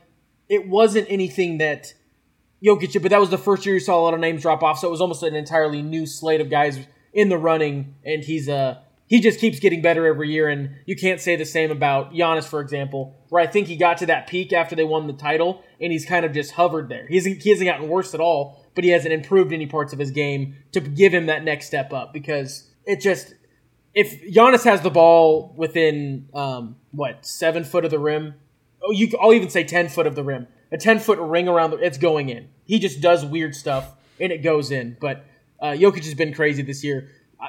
it 0.48 0.68
wasn't 0.68 1.06
anything 1.10 1.58
that 1.58 1.94
Jokic, 2.64 3.00
but 3.02 3.10
that 3.10 3.20
was 3.20 3.30
the 3.30 3.38
first 3.38 3.66
year 3.66 3.74
you 3.74 3.80
saw 3.80 4.00
a 4.00 4.02
lot 4.02 4.14
of 4.14 4.20
names 4.20 4.42
drop 4.42 4.62
off. 4.62 4.78
So 4.78 4.88
it 4.88 4.90
was 4.90 5.00
almost 5.00 5.22
an 5.22 5.34
entirely 5.34 5.82
new 5.82 6.06
slate 6.06 6.40
of 6.40 6.50
guys 6.50 6.78
in 7.12 7.28
the 7.28 7.38
running, 7.38 7.94
and 8.04 8.24
he's 8.24 8.48
uh 8.48 8.78
he 9.08 9.20
just 9.20 9.38
keeps 9.38 9.60
getting 9.60 9.82
better 9.82 10.06
every 10.06 10.30
year. 10.30 10.48
And 10.48 10.76
you 10.84 10.96
can't 10.96 11.20
say 11.20 11.36
the 11.36 11.44
same 11.44 11.70
about 11.70 12.12
Giannis, 12.12 12.44
for 12.44 12.60
example, 12.60 13.16
where 13.28 13.42
I 13.42 13.46
think 13.46 13.68
he 13.68 13.76
got 13.76 13.98
to 13.98 14.06
that 14.06 14.26
peak 14.26 14.52
after 14.52 14.74
they 14.74 14.84
won 14.84 15.06
the 15.06 15.12
title, 15.12 15.62
and 15.80 15.92
he's 15.92 16.04
kind 16.04 16.24
of 16.24 16.32
just 16.32 16.52
hovered 16.52 16.88
there. 16.88 17.06
He's 17.06 17.24
he 17.24 17.50
hasn't 17.50 17.68
gotten 17.68 17.88
worse 17.88 18.14
at 18.14 18.20
all, 18.20 18.65
but 18.76 18.84
he 18.84 18.90
hasn't 18.90 19.12
improved 19.12 19.52
any 19.52 19.66
parts 19.66 19.92
of 19.92 19.98
his 19.98 20.12
game 20.12 20.54
to 20.70 20.80
give 20.80 21.12
him 21.12 21.26
that 21.26 21.42
next 21.42 21.66
step 21.66 21.92
up 21.92 22.12
because 22.12 22.70
it 22.84 23.00
just 23.00 23.34
if 23.94 24.22
Giannis 24.22 24.62
has 24.64 24.82
the 24.82 24.90
ball 24.90 25.54
within 25.56 26.28
um, 26.34 26.76
what 26.92 27.26
seven 27.26 27.64
foot 27.64 27.86
of 27.86 27.90
the 27.90 27.98
rim, 27.98 28.34
oh, 28.82 28.92
you 28.92 29.10
I'll 29.20 29.32
even 29.32 29.48
say 29.48 29.64
ten 29.64 29.88
foot 29.88 30.06
of 30.06 30.14
the 30.14 30.22
rim, 30.22 30.46
a 30.70 30.76
ten 30.76 31.00
foot 31.00 31.18
ring 31.18 31.48
around 31.48 31.70
the, 31.70 31.78
it's 31.78 31.98
going 31.98 32.28
in. 32.28 32.48
He 32.64 32.78
just 32.78 33.00
does 33.00 33.24
weird 33.24 33.56
stuff 33.56 33.94
and 34.20 34.30
it 34.30 34.42
goes 34.42 34.70
in. 34.70 34.98
But 35.00 35.24
uh, 35.60 35.68
Jokic 35.68 36.04
has 36.04 36.14
been 36.14 36.34
crazy 36.34 36.62
this 36.62 36.84
year, 36.84 37.10
I, 37.40 37.48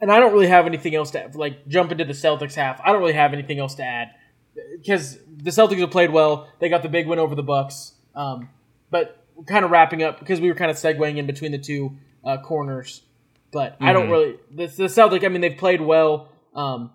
and 0.00 0.12
I 0.12 0.20
don't 0.20 0.32
really 0.32 0.46
have 0.46 0.66
anything 0.66 0.94
else 0.94 1.10
to 1.10 1.28
like 1.34 1.66
jump 1.66 1.90
into 1.90 2.04
the 2.04 2.12
Celtics 2.12 2.54
half. 2.54 2.80
I 2.84 2.92
don't 2.92 3.00
really 3.00 3.14
have 3.14 3.32
anything 3.32 3.58
else 3.58 3.74
to 3.74 3.82
add 3.82 4.10
because 4.76 5.18
the 5.36 5.50
Celtics 5.50 5.80
have 5.80 5.90
played 5.90 6.10
well. 6.10 6.48
They 6.60 6.68
got 6.68 6.84
the 6.84 6.88
big 6.88 7.08
win 7.08 7.18
over 7.18 7.34
the 7.34 7.42
Bucks. 7.42 7.94
Um, 8.14 8.48
but 8.90 9.24
kind 9.46 9.64
of 9.64 9.70
wrapping 9.70 10.02
up 10.02 10.18
because 10.18 10.40
we 10.40 10.48
were 10.48 10.54
kind 10.54 10.70
of 10.70 10.76
segueing 10.76 11.16
in 11.16 11.26
between 11.26 11.52
the 11.52 11.58
two 11.58 11.96
uh, 12.24 12.38
corners. 12.38 13.02
But 13.52 13.76
I 13.80 13.92
don't 13.92 14.10
really 14.10 14.36
the, 14.50 14.66
the 14.66 14.84
Celtics. 14.84 15.24
I 15.24 15.28
mean, 15.28 15.40
they've 15.40 15.56
played 15.56 15.80
well. 15.80 16.28
Um, 16.54 16.90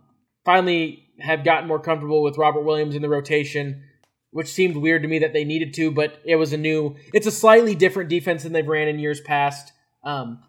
finally, 0.45 1.07
have 1.19 1.43
gotten 1.43 1.67
more 1.67 1.79
comfortable 1.79 2.21
with 2.21 2.37
Robert 2.37 2.61
Williams 2.61 2.95
in 2.95 3.01
the 3.01 3.09
rotation, 3.09 3.83
which 4.31 4.47
seemed 4.47 4.77
weird 4.77 5.01
to 5.01 5.07
me 5.07 5.19
that 5.19 5.33
they 5.33 5.45
needed 5.45 5.73
to. 5.75 5.89
But 5.89 6.19
it 6.25 6.35
was 6.35 6.53
a 6.53 6.57
new. 6.57 6.95
It's 7.13 7.25
a 7.25 7.31
slightly 7.31 7.73
different 7.73 8.09
defense 8.09 8.43
than 8.43 8.53
they've 8.53 8.67
ran 8.67 8.87
in 8.87 8.99
years 8.99 9.19
past. 9.19 9.73
Um, 10.03 10.43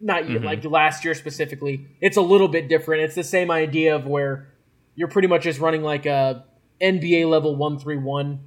not 0.00 0.28
year, 0.28 0.40
like 0.40 0.64
last 0.64 1.04
year 1.04 1.14
specifically. 1.14 1.86
It's 2.00 2.16
a 2.16 2.22
little 2.22 2.48
bit 2.48 2.68
different. 2.68 3.02
It's 3.02 3.14
the 3.14 3.24
same 3.24 3.50
idea 3.50 3.96
of 3.96 4.06
where 4.06 4.52
you're 4.94 5.08
pretty 5.08 5.28
much 5.28 5.42
just 5.42 5.60
running 5.60 5.82
like 5.82 6.06
a 6.06 6.44
NBA 6.80 7.28
level 7.28 7.56
one 7.56 7.78
three 7.78 7.96
one 7.96 8.40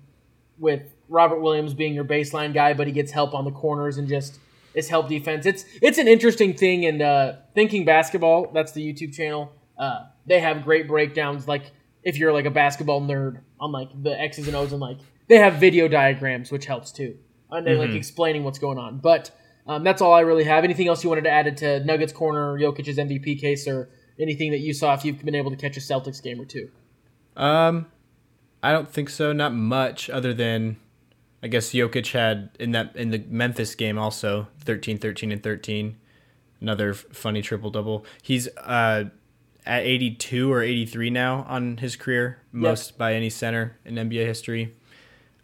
with 0.58 0.91
Robert 1.12 1.42
Williams 1.42 1.74
being 1.74 1.94
your 1.94 2.06
baseline 2.06 2.54
guy, 2.54 2.74
but 2.74 2.88
he 2.88 2.94
gets 2.94 3.12
help 3.12 3.34
on 3.34 3.44
the 3.44 3.52
corners 3.52 3.98
and 3.98 4.08
just 4.08 4.40
is 4.74 4.88
help 4.88 5.10
defense. 5.10 5.46
It's 5.46 5.66
it's 5.82 5.98
an 5.98 6.08
interesting 6.08 6.56
thing. 6.56 6.86
And 6.86 7.02
uh, 7.02 7.34
thinking 7.54 7.86
basketball, 7.86 8.50
that's 8.54 8.72
the 8.72 8.82
YouTube 8.82 9.14
channel. 9.14 9.52
Uh, 9.78 10.06
they 10.26 10.40
have 10.40 10.64
great 10.64 10.88
breakdowns. 10.88 11.48
Like 11.48 11.72
if 12.04 12.18
you're 12.18 12.32
like 12.32 12.46
a 12.46 12.52
basketball 12.52 13.02
nerd 13.02 13.42
on 13.60 13.72
like 13.72 13.90
the 14.02 14.20
X's 14.20 14.48
and 14.48 14.56
O's 14.56 14.72
and 14.72 14.82
like 14.82 15.00
they 15.28 15.38
have 15.38 15.56
video 15.56 15.88
diagrams, 15.88 16.52
which 16.52 16.66
helps 16.66 16.92
too, 16.92 17.18
and 17.52 17.68
they're 17.68 17.78
like 17.78 17.92
explaining 17.92 18.44
what's 18.44 18.60
going 18.60 18.78
on. 18.78 19.00
But 19.00 19.32
um, 19.68 19.84
that's 19.84 20.02
all 20.02 20.14
I 20.14 20.22
really 20.22 20.46
have. 20.46 20.64
Anything 20.64 20.88
else 20.88 21.04
you 21.04 21.10
wanted 21.10 21.26
to 21.26 21.30
add 21.30 21.46
it 21.46 21.58
to 21.58 21.84
Nuggets 21.84 22.14
corner, 22.14 22.58
Jokic's 22.58 22.98
MVP 22.98 23.40
case, 23.40 23.68
or 23.68 23.90
anything 24.20 24.52
that 24.52 24.60
you 24.60 24.74
saw 24.74 24.94
if 24.94 25.04
you've 25.04 25.24
been 25.24 25.36
able 25.36 25.52
to 25.52 25.58
catch 25.58 25.76
a 25.78 25.82
Celtics 25.82 26.24
game 26.24 26.40
or 26.40 26.46
two? 26.46 26.70
Um, 27.36 27.88
I 28.64 28.72
don't 28.72 28.90
think 28.90 29.10
so. 29.10 29.34
Not 29.34 29.54
much, 29.54 30.10
other 30.10 30.34
than 30.34 30.78
I 31.44 31.48
guess 31.48 31.72
Jokic 31.72 32.12
had 32.12 32.50
in 32.60 32.72
that 32.72 32.96
in 32.96 33.10
the 33.10 33.24
Memphis 33.28 33.76
game 33.76 33.98
also 33.98 34.48
13, 34.60 34.98
13, 34.98 35.32
and 35.32 35.42
thirteen. 35.42 35.98
Another 36.60 36.94
funny 36.94 37.42
triple 37.42 37.72
double. 37.72 38.06
He's 38.22 38.48
uh 38.58 39.06
at 39.66 39.84
eighty 39.84 40.12
two 40.12 40.52
or 40.52 40.62
eighty 40.62 40.86
three 40.86 41.10
now 41.10 41.46
on 41.48 41.78
his 41.78 41.96
career, 41.96 42.40
most 42.52 42.98
by 42.98 43.14
any 43.16 43.30
center 43.30 43.78
in 43.86 43.96
NBA 43.96 44.26
history. 44.26 44.74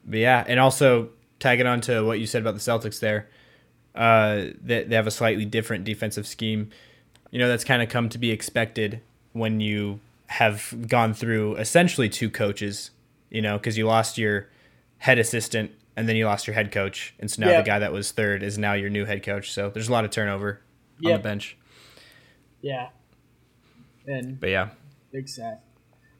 But 0.05 0.19
yeah, 0.19 0.43
and 0.47 0.60
also 0.60 1.10
tagging 1.39 1.67
on 1.67 1.81
to 1.81 2.03
what 2.03 2.19
you 2.19 2.27
said 2.27 2.41
about 2.41 2.53
the 2.53 2.60
Celtics 2.60 2.99
there, 2.99 3.29
uh, 3.95 4.45
they, 4.62 4.83
they 4.83 4.95
have 4.95 5.07
a 5.07 5.12
slightly 5.12 5.45
different 5.45 5.83
defensive 5.83 6.25
scheme. 6.25 6.69
You 7.31 7.39
know, 7.39 7.47
that's 7.47 7.63
kind 7.63 7.81
of 7.81 7.89
come 7.89 8.10
to 8.10 8.17
be 8.17 8.31
expected 8.31 9.01
when 9.33 9.60
you 9.60 9.99
have 10.27 10.88
gone 10.88 11.13
through 11.13 11.55
essentially 11.55 12.10
two 12.10 12.29
coaches, 12.29 12.91
you 13.29 13.41
know, 13.41 13.57
because 13.57 13.77
you 13.77 13.86
lost 13.86 14.17
your 14.17 14.47
head 14.99 15.19
assistant 15.19 15.71
and 15.97 16.07
then 16.07 16.15
you 16.15 16.25
lost 16.25 16.47
your 16.47 16.53
head 16.53 16.71
coach. 16.71 17.13
And 17.19 17.29
so 17.29 17.41
now 17.41 17.49
Yeah. 17.51 17.57
the 17.62 17.65
guy 17.67 17.79
that 17.79 17.91
was 17.91 18.12
third 18.12 18.43
is 18.43 18.57
now 18.57 18.73
your 18.73 18.89
new 18.89 19.03
head 19.03 19.23
coach. 19.23 19.51
So 19.51 19.69
there's 19.69 19.89
a 19.89 19.91
lot 19.91 20.05
of 20.05 20.12
turnover 20.12 20.62
on 21.05 21.12
the 21.12 21.17
bench. 21.19 21.57
Yeah, 22.62 22.89
and 24.05 24.39
But 24.39 24.49
yeah. 24.51 24.69
Big 25.12 25.27
sad. 25.27 25.60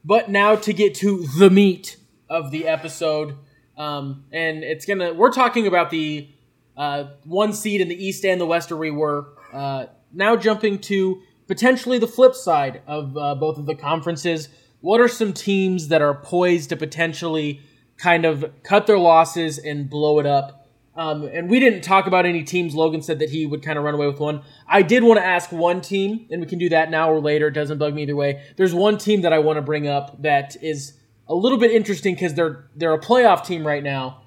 But 0.04 0.30
now 0.30 0.56
to 0.56 0.74
get 0.74 0.96
to 0.96 1.26
the 1.40 1.50
meat 1.50 1.98
of 2.30 2.52
the 2.52 2.68
episode, 2.68 3.36
um, 3.78 4.26
and 4.32 4.64
it's 4.64 4.86
gonna 4.86 5.14
we're 5.14 5.32
talking 5.32 5.68
about 5.68 5.90
the 5.90 6.30
uh, 6.76 7.06
one 7.24 7.54
seed 7.54 7.82
in 7.82 7.88
the 7.88 7.96
East 8.06 8.24
and 8.26 8.40
the 8.40 8.46
West 8.46 8.70
where 8.72 8.78
we 8.78 8.92
were. 8.92 9.26
Uh, 9.54 9.88
now 10.14 10.36
jumping 10.36 10.80
to 10.80 11.22
potentially 11.48 11.98
the 11.98 12.08
flip 12.08 12.36
side 12.36 12.82
of 12.88 13.18
uh, 13.18 13.36
both 13.36 13.58
of 13.58 13.66
the 13.66 13.76
conferences. 13.76 14.50
What 14.82 15.02
are 15.02 15.08
some 15.08 15.34
teams 15.34 15.88
that 15.88 16.02
are 16.02 16.14
poised 16.14 16.70
to 16.70 16.76
potentially 16.78 17.62
kind 17.98 18.26
of 18.26 18.46
cut 18.64 18.88
their 18.88 19.00
losses 19.00 19.58
and 19.58 19.90
blow 19.90 20.20
it 20.20 20.26
up? 20.26 20.58
Um, 20.98 21.26
and 21.26 21.48
we 21.48 21.60
didn't 21.60 21.82
talk 21.82 22.08
about 22.08 22.26
any 22.26 22.44
teams. 22.44 22.74
Logan 22.74 23.04
said 23.04 23.20
that 23.20 23.30
he 23.30 23.46
would 23.46 23.62
kind 23.62 23.78
of 23.78 23.84
run 23.84 23.94
away 23.94 24.08
with 24.08 24.20
one. 24.20 24.42
I 24.68 24.82
did 24.82 25.04
want 25.04 25.20
to 25.20 25.26
ask 25.26 25.52
one 25.52 25.80
team, 25.80 26.26
and 26.32 26.42
we 26.42 26.48
can 26.48 26.58
do 26.58 26.70
that 26.70 26.90
now 26.90 27.12
or 27.12 27.20
later. 27.20 27.50
It 27.50 27.52
doesn't 27.52 27.78
bug 27.78 27.94
me 27.94 28.02
either 28.02 28.16
way. 28.16 28.44
There's 28.58 28.74
one 28.74 28.98
team 28.98 29.22
that 29.22 29.32
I 29.32 29.38
want 29.38 29.58
to 29.58 29.62
bring 29.62 29.88
up 29.88 30.24
that 30.24 30.58
is 30.64 30.94
a 31.28 31.36
little 31.36 31.60
bit 31.60 31.72
interesting 31.72 32.16
because 32.16 32.34
they're 32.34 32.68
they're 32.76 32.94
a 32.94 33.00
playoff 33.00 33.46
team 33.46 33.66
right 33.66 33.84
now, 33.84 34.24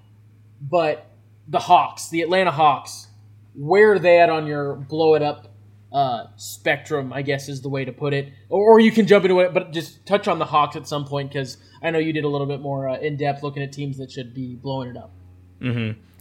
but 0.60 1.10
the 1.48 1.58
Hawks, 1.58 2.08
the 2.08 2.22
Atlanta 2.22 2.52
Hawks, 2.52 3.08
where 3.54 3.94
are 3.94 3.98
they 3.98 4.20
at 4.20 4.30
on 4.30 4.46
your 4.46 4.76
blow 4.76 5.14
it 5.14 5.22
up 5.22 5.48
uh, 5.92 6.26
spectrum? 6.36 7.12
I 7.12 7.22
guess 7.22 7.48
is 7.48 7.62
the 7.62 7.68
way 7.68 7.84
to 7.84 7.92
put 7.92 8.14
it. 8.14 8.32
Or, 8.48 8.74
or 8.74 8.80
you 8.80 8.92
can 8.92 9.08
jump 9.08 9.24
into 9.24 9.40
it, 9.40 9.52
but 9.52 9.72
just 9.72 10.06
touch 10.06 10.28
on 10.28 10.38
the 10.38 10.44
Hawks 10.44 10.76
at 10.76 10.86
some 10.86 11.04
point 11.04 11.30
because 11.30 11.56
I 11.82 11.90
know 11.90 11.98
you 11.98 12.12
did 12.12 12.24
a 12.24 12.28
little 12.28 12.46
bit 12.46 12.60
more 12.60 12.88
uh, 12.88 12.98
in 12.98 13.16
depth 13.16 13.42
looking 13.42 13.62
at 13.62 13.72
teams 13.72 13.98
that 13.98 14.10
should 14.10 14.34
be 14.34 14.54
blowing 14.54 14.88
it 14.88 14.96
up. 14.96 15.12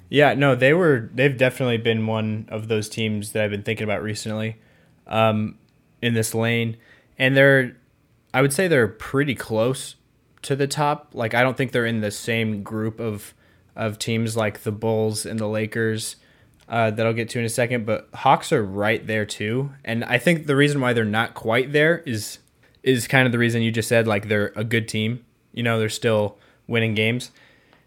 Yeah, 0.10 0.34
no, 0.34 0.56
they 0.56 0.74
were. 0.74 1.10
They've 1.14 1.38
definitely 1.38 1.78
been 1.78 2.08
one 2.08 2.48
of 2.50 2.68
those 2.68 2.90
teams 2.90 3.34
that 3.34 3.44
I've 3.44 3.52
been 3.52 3.64
thinking 3.64 3.84
about 3.84 4.02
recently, 4.02 4.58
um, 5.06 5.58
in 6.02 6.14
this 6.14 6.34
lane, 6.34 6.78
and 7.18 7.38
they're. 7.38 7.78
I 8.34 8.42
would 8.42 8.54
say 8.54 8.68
they're 8.68 8.88
pretty 8.88 9.36
close 9.36 9.96
to 10.44 10.56
the 10.56 10.68
top. 10.68 11.10
Like 11.14 11.34
I 11.34 11.44
don't 11.44 11.58
think 11.58 11.72
they're 11.72 11.86
in 11.86 12.02
the 12.02 12.12
same 12.12 12.64
group 12.64 13.00
of 13.00 13.34
of 13.76 14.00
teams 14.00 14.36
like 14.36 14.64
the 14.64 14.72
Bulls 14.72 15.26
and 15.26 15.40
the 15.40 15.48
Lakers 15.48 16.16
uh, 16.68 16.92
that 16.92 17.06
I'll 17.06 17.14
get 17.14 17.30
to 17.30 17.40
in 17.40 17.46
a 17.46 17.50
second. 17.50 17.86
But 17.86 18.10
Hawks 18.14 18.52
are 18.52 18.64
right 18.64 19.06
there 19.06 19.26
too, 19.26 19.72
and 19.86 20.04
I 20.04 20.18
think 20.18 20.48
the 20.48 20.56
reason 20.56 20.82
why 20.82 20.94
they're 20.94 21.06
not 21.06 21.36
quite 21.36 21.72
there 21.72 22.00
is 22.00 22.40
is 22.82 23.08
kind 23.08 23.26
of 23.26 23.32
the 23.32 23.40
reason 23.40 23.62
you 23.62 23.72
just 23.72 23.90
said. 23.90 24.08
Like 24.08 24.28
they're 24.28 24.54
a 24.56 24.64
good 24.64 24.88
team. 24.88 25.24
You 25.54 25.64
know, 25.64 25.80
they're 25.80 25.90
still 25.90 26.38
winning 26.68 26.94
games. 26.94 27.32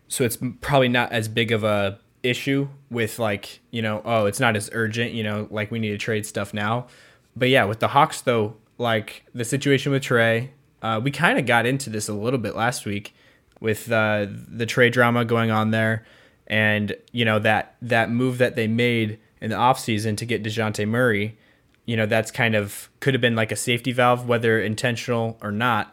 So 0.08 0.24
it's 0.24 0.36
probably 0.60 0.88
not 0.88 1.12
as 1.12 1.28
big 1.28 1.52
of 1.52 1.64
a 1.64 1.98
issue 2.22 2.68
with 2.90 3.18
like 3.18 3.60
you 3.70 3.82
know 3.82 4.00
oh 4.04 4.26
it's 4.26 4.38
not 4.38 4.54
as 4.54 4.70
urgent 4.72 5.12
you 5.12 5.24
know 5.24 5.48
like 5.50 5.72
we 5.72 5.78
need 5.78 5.90
to 5.90 5.98
trade 5.98 6.26
stuff 6.26 6.52
now. 6.54 6.86
But 7.34 7.48
yeah 7.48 7.64
with 7.64 7.80
the 7.80 7.88
hawks 7.88 8.20
though 8.20 8.56
like 8.78 9.24
the 9.34 9.44
situation 9.44 9.92
with 9.92 10.02
Trae 10.02 10.50
uh, 10.82 11.00
we 11.02 11.10
kind 11.10 11.38
of 11.38 11.46
got 11.46 11.64
into 11.66 11.90
this 11.90 12.08
a 12.08 12.12
little 12.12 12.38
bit 12.38 12.56
last 12.56 12.84
week 12.84 13.14
with 13.60 13.90
uh, 13.90 14.26
the 14.28 14.66
trade 14.66 14.92
drama 14.92 15.24
going 15.24 15.50
on 15.50 15.70
there 15.70 16.04
and 16.46 16.94
you 17.12 17.24
know 17.24 17.38
that 17.38 17.76
that 17.80 18.10
move 18.10 18.38
that 18.38 18.56
they 18.56 18.66
made 18.66 19.18
in 19.40 19.50
the 19.50 19.56
offseason 19.56 20.16
to 20.16 20.26
get 20.26 20.42
DeJounte 20.42 20.86
Murray 20.86 21.38
you 21.86 21.96
know 21.96 22.06
that's 22.06 22.30
kind 22.30 22.54
of 22.54 22.90
could 23.00 23.14
have 23.14 23.20
been 23.20 23.36
like 23.36 23.52
a 23.52 23.56
safety 23.56 23.92
valve 23.92 24.28
whether 24.28 24.60
intentional 24.60 25.38
or 25.42 25.50
not 25.50 25.91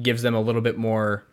gives 0.00 0.22
them 0.22 0.34
a 0.34 0.40
little 0.40 0.60
bit 0.60 0.76
more 0.76 1.24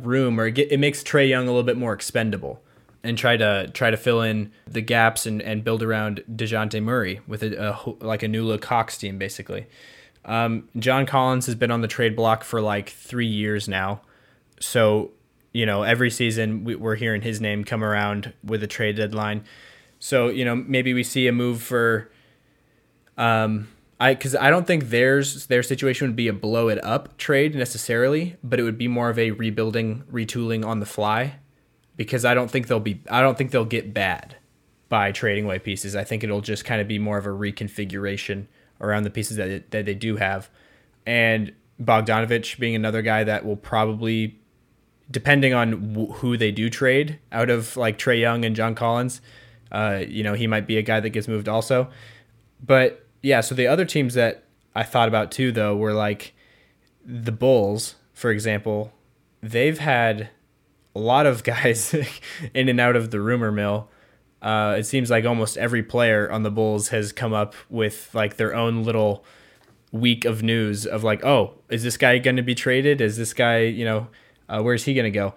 room 0.00 0.40
or 0.40 0.46
it 0.46 0.78
makes 0.78 1.02
Trae 1.02 1.28
Young 1.28 1.44
a 1.44 1.50
little 1.50 1.62
bit 1.62 1.76
more 1.76 1.92
expendable 1.92 2.62
and 3.04 3.18
try 3.18 3.36
to 3.36 3.68
try 3.72 3.90
to 3.90 3.96
fill 3.96 4.22
in 4.22 4.50
the 4.66 4.80
gaps 4.80 5.26
and, 5.26 5.40
and 5.42 5.62
build 5.62 5.82
around 5.82 6.24
DeJounte 6.30 6.82
Murray 6.82 7.20
with 7.26 7.42
a, 7.42 7.70
a 7.70 8.04
like 8.04 8.22
a 8.22 8.28
new 8.28 8.44
look 8.44 8.66
team 8.98 9.18
basically. 9.18 9.66
Um, 10.24 10.70
John 10.78 11.04
Collins 11.04 11.44
has 11.46 11.54
been 11.54 11.70
on 11.70 11.82
the 11.82 11.88
trade 11.88 12.16
block 12.16 12.44
for 12.44 12.62
like 12.62 12.88
three 12.88 13.26
years 13.26 13.68
now, 13.68 14.00
so 14.58 15.10
you 15.52 15.66
know 15.66 15.82
every 15.82 16.10
season 16.10 16.64
we, 16.64 16.74
we're 16.74 16.96
hearing 16.96 17.20
his 17.20 17.40
name 17.40 17.62
come 17.62 17.84
around 17.84 18.32
with 18.42 18.62
a 18.62 18.66
trade 18.66 18.96
deadline. 18.96 19.44
So 19.98 20.28
you 20.28 20.44
know 20.44 20.56
maybe 20.56 20.94
we 20.94 21.04
see 21.04 21.26
a 21.28 21.32
move 21.32 21.62
for 21.62 22.10
um, 23.18 23.68
I 24.04 24.12
because 24.12 24.36
I 24.36 24.50
don't 24.50 24.66
think 24.66 24.90
theirs 24.90 25.46
their 25.46 25.62
situation 25.62 26.06
would 26.06 26.16
be 26.16 26.28
a 26.28 26.32
blow 26.34 26.68
it 26.68 26.82
up 26.84 27.16
trade 27.16 27.54
necessarily, 27.54 28.36
but 28.44 28.60
it 28.60 28.62
would 28.62 28.76
be 28.76 28.86
more 28.86 29.08
of 29.08 29.18
a 29.18 29.30
rebuilding, 29.30 30.04
retooling 30.12 30.62
on 30.64 30.80
the 30.80 30.86
fly, 30.86 31.36
because 31.96 32.22
I 32.22 32.34
don't 32.34 32.50
think 32.50 32.66
they'll 32.66 32.80
be 32.80 33.00
I 33.10 33.22
don't 33.22 33.38
think 33.38 33.50
they'll 33.50 33.64
get 33.64 33.94
bad 33.94 34.36
by 34.90 35.10
trading 35.10 35.46
away 35.46 35.58
pieces. 35.58 35.96
I 35.96 36.04
think 36.04 36.22
it'll 36.22 36.42
just 36.42 36.66
kind 36.66 36.82
of 36.82 36.88
be 36.88 36.98
more 36.98 37.16
of 37.16 37.24
a 37.24 37.30
reconfiguration 37.30 38.46
around 38.78 39.04
the 39.04 39.10
pieces 39.10 39.38
that 39.38 39.70
that 39.70 39.86
they 39.86 39.94
do 39.94 40.16
have, 40.16 40.50
and 41.06 41.52
Bogdanovic 41.82 42.58
being 42.58 42.74
another 42.74 43.00
guy 43.00 43.24
that 43.24 43.46
will 43.46 43.56
probably, 43.56 44.38
depending 45.10 45.54
on 45.54 45.94
wh- 45.94 46.14
who 46.16 46.36
they 46.36 46.50
do 46.50 46.68
trade 46.68 47.20
out 47.32 47.48
of 47.48 47.74
like 47.78 47.96
Trae 47.96 48.20
Young 48.20 48.44
and 48.44 48.54
John 48.54 48.74
Collins, 48.74 49.22
uh, 49.72 50.04
you 50.06 50.22
know 50.22 50.34
he 50.34 50.46
might 50.46 50.66
be 50.66 50.76
a 50.76 50.82
guy 50.82 51.00
that 51.00 51.08
gets 51.08 51.26
moved 51.26 51.48
also, 51.48 51.88
but 52.62 53.03
yeah, 53.24 53.40
so 53.40 53.54
the 53.54 53.66
other 53.66 53.86
teams 53.86 54.14
that 54.14 54.44
I 54.74 54.82
thought 54.82 55.08
about 55.08 55.32
too, 55.32 55.50
though, 55.50 55.74
were 55.74 55.94
like 55.94 56.34
the 57.04 57.32
Bulls, 57.32 57.94
for 58.12 58.30
example. 58.30 58.92
They've 59.42 59.78
had 59.78 60.28
a 60.94 60.98
lot 60.98 61.24
of 61.24 61.42
guys 61.44 61.94
in 62.54 62.68
and 62.68 62.78
out 62.78 62.96
of 62.96 63.10
the 63.10 63.20
rumor 63.20 63.50
mill. 63.50 63.88
Uh, 64.42 64.76
it 64.78 64.84
seems 64.84 65.10
like 65.10 65.24
almost 65.24 65.56
every 65.56 65.82
player 65.82 66.30
on 66.30 66.42
the 66.42 66.50
Bulls 66.50 66.88
has 66.88 67.12
come 67.12 67.32
up 67.32 67.54
with 67.70 68.10
like 68.12 68.36
their 68.36 68.54
own 68.54 68.84
little 68.84 69.24
week 69.90 70.26
of 70.26 70.42
news 70.42 70.84
of 70.84 71.02
like, 71.02 71.24
oh, 71.24 71.54
is 71.70 71.82
this 71.82 71.96
guy 71.96 72.18
going 72.18 72.36
to 72.36 72.42
be 72.42 72.54
traded? 72.54 73.00
Is 73.00 73.16
this 73.16 73.32
guy, 73.32 73.60
you 73.60 73.86
know, 73.86 74.08
uh, 74.50 74.60
where's 74.60 74.84
he 74.84 74.92
going 74.92 75.10
to 75.10 75.10
go? 75.10 75.34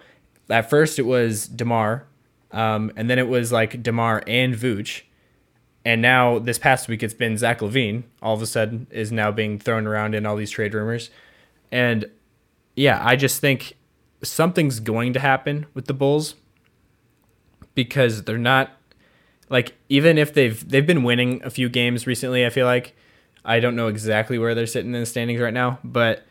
At 0.50 0.68
first, 0.68 0.98
it 0.98 1.06
was 1.06 1.46
Demar, 1.46 2.06
um, 2.50 2.92
and 2.96 3.08
then 3.08 3.18
it 3.18 3.28
was 3.28 3.50
like 3.50 3.82
Demar 3.82 4.22
and 4.26 4.54
Vooch. 4.54 5.02
And 5.88 6.02
now 6.02 6.38
this 6.38 6.58
past 6.58 6.86
week, 6.86 7.02
it's 7.02 7.14
been 7.14 7.38
Zach 7.38 7.60
LaVine. 7.60 8.02
All 8.20 8.34
of 8.34 8.42
a 8.42 8.46
sudden, 8.46 8.88
is 8.90 9.10
now 9.10 9.32
being 9.32 9.58
thrown 9.58 9.86
around 9.86 10.14
in 10.14 10.26
all 10.26 10.36
these 10.36 10.50
trade 10.50 10.74
rumors, 10.74 11.08
and 11.72 12.04
yeah, 12.76 13.00
I 13.02 13.16
just 13.16 13.40
think 13.40 13.78
something's 14.22 14.80
going 14.80 15.14
to 15.14 15.20
happen 15.20 15.64
with 15.72 15.86
the 15.86 15.94
Bulls 15.94 16.34
because 17.74 18.24
they're 18.24 18.36
not 18.36 18.70
like 19.48 19.76
even 19.88 20.18
if 20.18 20.34
they've 20.34 20.68
they've 20.68 20.86
been 20.86 21.04
winning 21.04 21.40
a 21.42 21.48
few 21.48 21.70
games 21.70 22.06
recently. 22.06 22.44
I 22.44 22.50
feel 22.50 22.66
like 22.66 22.94
I 23.42 23.58
don't 23.58 23.74
know 23.74 23.88
exactly 23.88 24.38
where 24.38 24.54
they're 24.54 24.66
sitting 24.66 24.92
in 24.92 25.00
the 25.00 25.06
standings 25.06 25.40
right 25.40 25.54
now, 25.54 25.78
but 25.82 26.22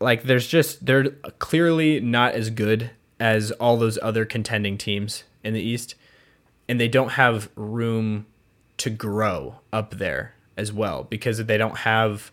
like 0.00 0.22
there's 0.22 0.46
just 0.46 0.86
they're 0.86 1.10
clearly 1.40 2.00
not 2.00 2.32
as 2.32 2.48
good 2.48 2.90
as 3.20 3.50
all 3.52 3.76
those 3.76 3.98
other 4.00 4.24
contending 4.24 4.78
teams 4.78 5.24
in 5.44 5.52
the 5.52 5.60
East, 5.60 5.94
and 6.70 6.80
they 6.80 6.88
don't 6.88 7.10
have 7.10 7.50
room 7.54 8.24
to 8.78 8.90
grow 8.90 9.56
up 9.72 9.98
there 9.98 10.34
as 10.56 10.72
well 10.72 11.04
because 11.04 11.44
they 11.44 11.58
don't 11.58 11.78
have 11.78 12.32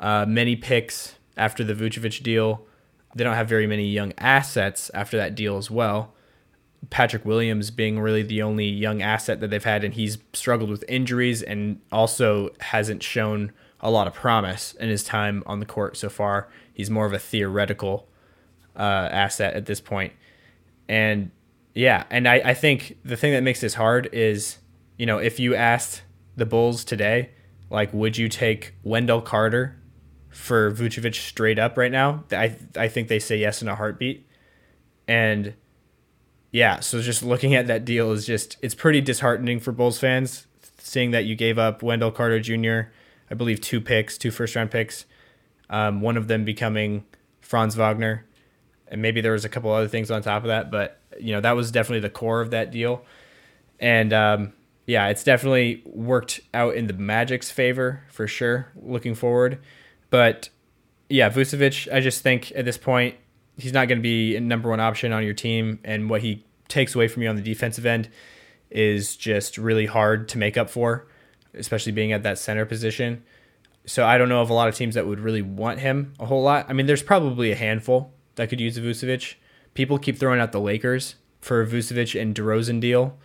uh, 0.00 0.24
many 0.26 0.56
picks 0.56 1.16
after 1.36 1.64
the 1.64 1.74
Vucevic 1.74 2.22
deal. 2.22 2.66
They 3.14 3.24
don't 3.24 3.34
have 3.34 3.48
very 3.48 3.66
many 3.66 3.86
young 3.86 4.12
assets 4.18 4.90
after 4.94 5.16
that 5.16 5.34
deal 5.34 5.56
as 5.56 5.70
well. 5.70 6.12
Patrick 6.90 7.24
Williams 7.24 7.70
being 7.70 7.98
really 7.98 8.22
the 8.22 8.42
only 8.42 8.66
young 8.66 9.00
asset 9.00 9.40
that 9.40 9.48
they've 9.48 9.64
had, 9.64 9.84
and 9.84 9.94
he's 9.94 10.18
struggled 10.32 10.70
with 10.70 10.84
injuries 10.88 11.42
and 11.42 11.80
also 11.90 12.50
hasn't 12.60 13.02
shown 13.02 13.52
a 13.80 13.90
lot 13.90 14.06
of 14.06 14.14
promise 14.14 14.72
in 14.74 14.88
his 14.88 15.04
time 15.04 15.42
on 15.46 15.60
the 15.60 15.66
court 15.66 15.96
so 15.96 16.08
far. 16.08 16.48
He's 16.72 16.90
more 16.90 17.06
of 17.06 17.12
a 17.12 17.18
theoretical 17.18 18.08
uh, 18.76 19.08
asset 19.10 19.54
at 19.54 19.66
this 19.66 19.80
point. 19.80 20.12
And 20.88 21.30
yeah, 21.74 22.04
and 22.10 22.28
I, 22.28 22.36
I 22.44 22.54
think 22.54 22.98
the 23.04 23.16
thing 23.16 23.32
that 23.32 23.42
makes 23.42 23.60
this 23.60 23.74
hard 23.74 24.08
is, 24.12 24.58
you 24.96 25.06
know, 25.06 25.18
if 25.18 25.38
you 25.40 25.54
asked 25.54 26.02
the 26.36 26.46
Bulls 26.46 26.84
today, 26.84 27.30
like, 27.70 27.92
would 27.92 28.16
you 28.16 28.28
take 28.28 28.74
Wendell 28.82 29.22
Carter 29.22 29.76
for 30.28 30.70
Vucevic 30.70 31.14
straight 31.14 31.58
up 31.58 31.76
right 31.76 31.92
now? 31.92 32.24
I, 32.30 32.56
I 32.76 32.88
think 32.88 33.08
they 33.08 33.18
say 33.18 33.36
yes 33.36 33.62
in 33.62 33.68
a 33.68 33.74
heartbeat. 33.74 34.26
And 35.06 35.54
yeah, 36.50 36.80
so 36.80 37.00
just 37.02 37.22
looking 37.22 37.54
at 37.54 37.66
that 37.66 37.84
deal 37.84 38.12
is 38.12 38.26
just, 38.26 38.56
it's 38.62 38.74
pretty 38.74 39.00
disheartening 39.00 39.60
for 39.60 39.72
Bulls 39.72 39.98
fans 39.98 40.46
seeing 40.84 41.12
that 41.12 41.24
you 41.24 41.34
gave 41.34 41.58
up 41.58 41.82
Wendell 41.82 42.12
Carter 42.12 42.40
Jr., 42.40 42.92
I 43.30 43.34
believe 43.34 43.60
two 43.60 43.80
picks, 43.80 44.18
two 44.18 44.30
first 44.30 44.54
round 44.54 44.70
picks, 44.70 45.06
um, 45.70 46.02
one 46.02 46.16
of 46.16 46.28
them 46.28 46.44
becoming 46.44 47.04
Franz 47.40 47.74
Wagner. 47.74 48.26
And 48.88 49.00
maybe 49.00 49.22
there 49.22 49.32
was 49.32 49.46
a 49.46 49.48
couple 49.48 49.72
other 49.72 49.88
things 49.88 50.10
on 50.10 50.22
top 50.22 50.42
of 50.42 50.48
that, 50.48 50.70
but 50.70 51.00
you 51.18 51.32
know 51.32 51.40
that 51.40 51.56
was 51.56 51.70
definitely 51.70 52.00
the 52.00 52.10
core 52.10 52.42
of 52.42 52.50
that 52.50 52.70
deal. 52.70 53.04
And 53.80 54.12
um, 54.12 54.52
yeah, 54.86 55.08
it's 55.08 55.24
definitely 55.24 55.82
worked 55.86 56.40
out 56.52 56.74
in 56.74 56.86
the 56.86 56.94
Magic's 56.94 57.50
favor 57.50 58.04
for 58.08 58.26
sure. 58.26 58.72
Looking 58.76 59.14
forward, 59.14 59.58
but 60.10 60.48
yeah, 61.08 61.30
Vucevic, 61.30 61.92
I 61.92 62.00
just 62.00 62.22
think 62.22 62.52
at 62.56 62.64
this 62.64 62.78
point 62.78 63.16
he's 63.56 63.72
not 63.72 63.88
going 63.88 63.98
to 63.98 64.02
be 64.02 64.36
a 64.36 64.40
number 64.40 64.68
one 64.68 64.80
option 64.80 65.12
on 65.12 65.24
your 65.24 65.34
team, 65.34 65.78
and 65.84 66.10
what 66.10 66.22
he 66.22 66.44
takes 66.68 66.94
away 66.94 67.08
from 67.08 67.22
you 67.22 67.28
on 67.28 67.36
the 67.36 67.42
defensive 67.42 67.86
end 67.86 68.08
is 68.70 69.16
just 69.16 69.58
really 69.58 69.86
hard 69.86 70.28
to 70.28 70.38
make 70.38 70.56
up 70.56 70.68
for, 70.68 71.06
especially 71.54 71.92
being 71.92 72.12
at 72.12 72.22
that 72.22 72.38
center 72.38 72.64
position. 72.64 73.22
So 73.86 74.04
I 74.04 74.18
don't 74.18 74.28
know 74.28 74.40
of 74.40 74.50
a 74.50 74.54
lot 74.54 74.68
of 74.68 74.74
teams 74.74 74.94
that 74.94 75.06
would 75.06 75.20
really 75.20 75.42
want 75.42 75.78
him 75.78 76.14
a 76.18 76.26
whole 76.26 76.42
lot. 76.42 76.66
I 76.68 76.72
mean, 76.72 76.86
there's 76.86 77.02
probably 77.02 77.52
a 77.52 77.56
handful 77.56 78.12
that 78.36 78.48
could 78.48 78.60
use 78.60 78.76
a 78.76 78.80
Vucevic. 78.80 79.34
People 79.74 79.98
keep 79.98 80.18
throwing 80.18 80.40
out 80.40 80.52
the 80.52 80.60
Lakers 80.60 81.16
for 81.40 81.60
a 81.60 81.66
Vucevic 81.66 82.20
and 82.20 82.34
DeRozan 82.34 82.80
deal, 82.80 83.18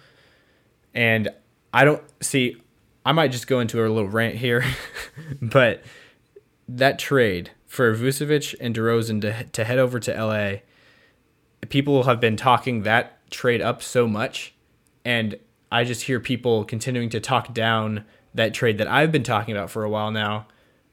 and 0.94 1.30
I 1.74 1.86
don't 1.86 2.04
see. 2.22 2.58
I 3.06 3.12
might 3.12 3.32
just 3.32 3.48
go 3.48 3.60
into 3.60 3.80
a 3.80 3.88
little 3.88 4.10
rant 4.10 4.36
here, 4.36 4.64
but 5.42 5.84
that 6.68 7.00
trade 7.00 7.52
for 7.66 7.94
Vucevic 7.96 8.56
and 8.60 8.76
DeRozan 8.76 9.22
to 9.22 9.44
to 9.44 9.64
head 9.64 9.80
over 9.80 10.00
to 10.00 10.12
LA, 10.14 10.60
people 11.70 12.04
have 12.04 12.20
been 12.20 12.36
talking 12.36 12.84
that 12.84 13.30
trade 13.30 13.62
up 13.62 13.82
so 13.82 14.08
much, 14.08 14.54
and 15.06 15.38
I 15.72 15.84
just 15.84 16.04
hear 16.04 16.20
people 16.20 16.66
continuing 16.66 17.10
to 17.10 17.20
talk 17.20 17.54
down 17.54 18.06
that 18.34 18.54
trade 18.54 18.78
that 18.78 18.88
I've 18.88 19.12
been 19.12 19.24
talking 19.24 19.56
about 19.56 19.70
for 19.70 19.84
a 19.84 19.90
while 19.90 20.12
now, 20.12 20.48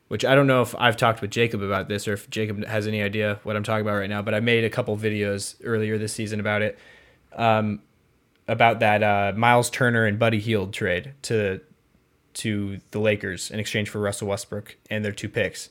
which 0.09 0.25
I 0.25 0.35
don't 0.35 0.47
know 0.47 0.63
if 0.63 0.75
I've 0.79 0.97
talked 0.97 1.21
with 1.21 1.31
Jacob 1.31 1.63
about 1.63 1.89
this 1.89 2.07
or 2.07 2.15
if 2.15 2.29
Jacob 2.31 2.65
has 2.67 2.87
any 2.87 3.03
idea 3.03 3.41
what 3.43 3.57
I'm 3.57 3.63
talking 3.63 3.83
about 3.83 3.99
right 3.99 4.11
now, 4.11 4.23
but 4.23 4.35
I 4.35 4.41
made 4.41 4.65
a 4.65 4.71
couple 4.71 4.97
videos 4.97 5.57
earlier 5.65 5.99
this 5.99 6.13
season 6.13 6.41
about 6.41 6.63
it. 6.63 6.79
Um, 7.35 7.81
about 8.49 8.81
that 8.81 9.03
uh, 9.03 9.33
Miles 9.37 9.71
Turner 9.71 10.05
and 10.05 10.19
Buddy 10.19 10.41
Hield 10.41 10.73
trade 10.73 11.15
to 11.23 11.61
to 12.35 12.81
the 12.91 12.99
Lakers 12.99 13.51
in 13.51 13.59
exchange 13.59 13.89
for 13.89 13.99
Russell 13.99 14.29
Westbrook 14.29 14.77
and 14.91 15.05
their 15.05 15.13
two 15.13 15.29
picks. 15.29 15.71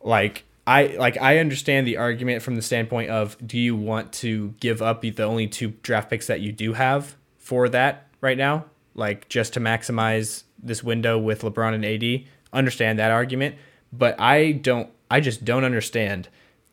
Like 0.00 0.44
I 0.66 0.96
like 0.98 1.20
I 1.20 1.38
understand 1.38 1.86
the 1.86 1.96
argument 1.96 2.42
from 2.42 2.56
the 2.56 2.62
standpoint 2.62 3.10
of 3.10 3.36
do 3.46 3.58
you 3.58 3.76
want 3.76 4.12
to 4.14 4.54
give 4.60 4.82
up 4.82 5.02
the 5.02 5.22
only 5.22 5.46
two 5.46 5.74
draft 5.82 6.10
picks 6.10 6.26
that 6.26 6.40
you 6.40 6.52
do 6.52 6.72
have 6.72 7.16
for 7.38 7.68
that 7.68 8.08
right 8.20 8.38
now, 8.38 8.66
like 8.94 9.28
just 9.28 9.52
to 9.54 9.60
maximize 9.60 10.44
this 10.62 10.82
window 10.82 11.18
with 11.18 11.42
LeBron 11.42 11.74
and 11.74 11.84
AD? 11.84 12.28
Understand 12.52 12.98
that 12.98 13.10
argument, 13.10 13.56
but 13.92 14.18
I 14.20 14.52
don't 14.52 14.90
I 15.10 15.20
just 15.20 15.44
don't 15.44 15.64
understand 15.64 16.28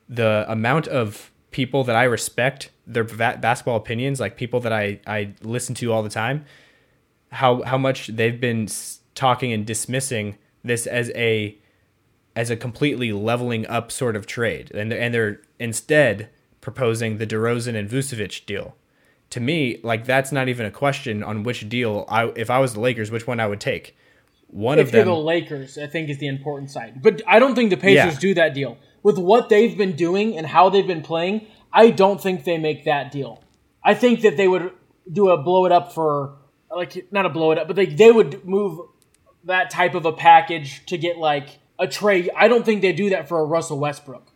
the 0.07 0.45
amount 0.47 0.87
of 0.87 1.31
people 1.51 1.83
that 1.83 1.95
I 1.95 2.03
respect 2.03 2.69
their 2.85 3.03
basketball 3.03 3.77
opinions, 3.77 4.19
like 4.19 4.35
people 4.35 4.59
that 4.61 4.73
I, 4.73 4.99
I 5.07 5.33
listen 5.41 5.75
to 5.75 5.91
all 5.91 6.03
the 6.03 6.09
time, 6.09 6.45
how 7.31 7.63
how 7.63 7.77
much 7.77 8.07
they've 8.07 8.39
been 8.39 8.67
talking 9.15 9.53
and 9.53 9.65
dismissing 9.65 10.37
this 10.63 10.87
as 10.87 11.11
a 11.15 11.57
as 12.35 12.49
a 12.49 12.55
completely 12.55 13.11
leveling 13.11 13.65
up 13.67 13.91
sort 13.91 14.15
of 14.15 14.25
trade, 14.25 14.71
and 14.73 14.91
they're, 14.91 14.99
and 14.99 15.13
they're 15.13 15.41
instead 15.59 16.29
proposing 16.61 17.17
the 17.17 17.27
DeRozan 17.27 17.75
and 17.75 17.89
Vucevic 17.89 18.45
deal. 18.45 18.75
To 19.31 19.39
me, 19.39 19.79
like 19.83 20.05
that's 20.05 20.31
not 20.31 20.47
even 20.47 20.65
a 20.65 20.71
question 20.71 21.23
on 21.23 21.43
which 21.43 21.67
deal 21.67 22.05
I 22.07 22.27
if 22.35 22.49
I 22.49 22.59
was 22.59 22.73
the 22.73 22.79
Lakers, 22.79 23.11
which 23.11 23.27
one 23.27 23.39
I 23.39 23.47
would 23.47 23.61
take. 23.61 23.95
One 24.47 24.77
if 24.77 24.87
of 24.87 24.91
them, 24.91 25.07
the 25.07 25.15
Lakers, 25.15 25.79
I 25.79 25.87
think 25.87 26.09
is 26.09 26.19
the 26.19 26.27
important 26.27 26.69
side, 26.69 27.01
but 27.01 27.23
I 27.27 27.39
don't 27.39 27.55
think 27.55 27.71
the 27.71 27.77
Pacers 27.77 28.13
yeah. 28.13 28.19
do 28.19 28.33
that 28.35 28.53
deal 28.53 28.77
with 29.01 29.17
what 29.17 29.49
they've 29.49 29.75
been 29.75 29.95
doing 29.95 30.37
and 30.37 30.45
how 30.45 30.69
they've 30.69 30.85
been 30.85 31.01
playing. 31.01 31.47
I 31.73 31.89
don't 31.89 32.21
think 32.21 32.43
they 32.43 32.57
make 32.57 32.85
that 32.85 33.11
deal. 33.11 33.43
I 33.83 33.95
think 33.95 34.21
that 34.21 34.37
they 34.37 34.47
would 34.47 34.71
do 35.11 35.29
a 35.29 35.37
blow 35.41 35.65
it 35.65 35.71
up 35.71 35.91
for 35.91 36.37
like 36.71 37.11
not 37.11 37.25
a 37.25 37.29
blow 37.29 37.51
it 37.51 37.57
up, 37.57 37.67
but 37.67 37.75
they 37.75 37.87
they 37.87 38.11
would 38.11 38.45
move 38.45 38.79
that 39.45 39.69
type 39.69 39.95
of 39.95 40.05
a 40.05 40.13
package 40.13 40.85
to 40.85 40.97
get 40.97 41.17
like 41.17 41.59
a 41.79 41.87
trade. 41.87 42.29
I 42.35 42.47
don't 42.47 42.63
think 42.63 42.81
they 42.81 42.93
do 42.93 43.09
that 43.09 43.27
for 43.27 43.39
a 43.39 43.43
Russell 43.43 43.79
Westbrook. 43.79 44.27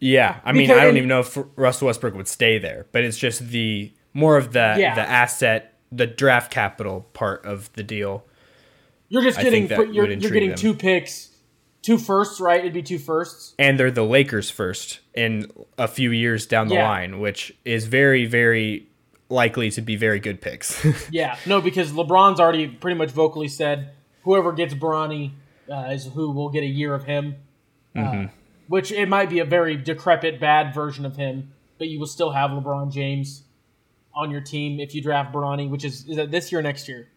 Yeah, 0.00 0.40
I 0.44 0.52
mean, 0.52 0.68
because, 0.68 0.78
I 0.78 0.84
don't 0.84 0.96
even 0.96 1.08
know 1.08 1.20
if 1.20 1.36
Russell 1.56 1.86
Westbrook 1.86 2.14
would 2.14 2.28
stay 2.28 2.58
there, 2.58 2.86
but 2.92 3.04
it's 3.04 3.18
just 3.18 3.48
the 3.48 3.92
more 4.14 4.36
of 4.36 4.52
the 4.52 4.76
yeah. 4.78 4.94
the 4.94 5.02
asset, 5.02 5.74
the 5.92 6.06
draft 6.06 6.50
capital 6.50 7.02
part 7.12 7.44
of 7.44 7.72
the 7.74 7.82
deal. 7.82 8.24
You're 9.08 9.22
just 9.22 9.40
getting 9.40 9.68
you're, 9.68 10.10
you're 10.10 10.30
getting 10.30 10.50
them. 10.50 10.58
two 10.58 10.74
picks 10.74 11.27
two 11.88 11.96
firsts, 11.96 12.38
right? 12.38 12.60
It'd 12.60 12.74
be 12.74 12.82
two 12.82 12.98
firsts. 12.98 13.54
And 13.58 13.80
they're 13.80 13.90
the 13.90 14.04
Lakers 14.04 14.50
first 14.50 15.00
in 15.14 15.50
a 15.78 15.88
few 15.88 16.10
years 16.10 16.44
down 16.44 16.68
the 16.68 16.74
yeah. 16.74 16.86
line, 16.86 17.18
which 17.18 17.56
is 17.64 17.86
very, 17.86 18.26
very 18.26 18.86
likely 19.30 19.70
to 19.70 19.80
be 19.80 19.96
very 19.96 20.20
good 20.20 20.42
picks. 20.42 20.84
yeah, 21.10 21.38
no, 21.46 21.62
because 21.62 21.92
LeBron's 21.92 22.40
already 22.40 22.66
pretty 22.66 22.98
much 22.98 23.10
vocally 23.10 23.48
said 23.48 23.92
whoever 24.24 24.52
gets 24.52 24.74
Bronny 24.74 25.32
uh, 25.70 25.88
is 25.90 26.04
who 26.04 26.30
will 26.30 26.50
get 26.50 26.62
a 26.62 26.66
year 26.66 26.92
of 26.92 27.04
him. 27.04 27.36
Uh, 27.96 28.00
mm-hmm. 28.00 28.24
Uh, 28.26 28.28
which 28.66 28.92
it 28.92 29.08
might 29.08 29.30
be 29.30 29.38
a 29.38 29.46
very 29.46 29.74
decrepit, 29.74 30.38
bad 30.38 30.74
version 30.74 31.06
of 31.06 31.16
him, 31.16 31.54
but 31.78 31.88
you 31.88 31.98
will 31.98 32.06
still 32.06 32.32
have 32.32 32.50
LeBron 32.50 32.92
James 32.92 33.44
on 34.14 34.30
your 34.30 34.42
team 34.42 34.78
if 34.78 34.94
you 34.94 35.00
draft 35.00 35.32
Bronny, 35.34 35.70
which 35.70 35.86
is 35.86 36.06
is 36.06 36.16
that 36.16 36.30
this 36.30 36.52
year, 36.52 36.58
or 36.58 36.62
next 36.62 36.86
year? 36.86 37.08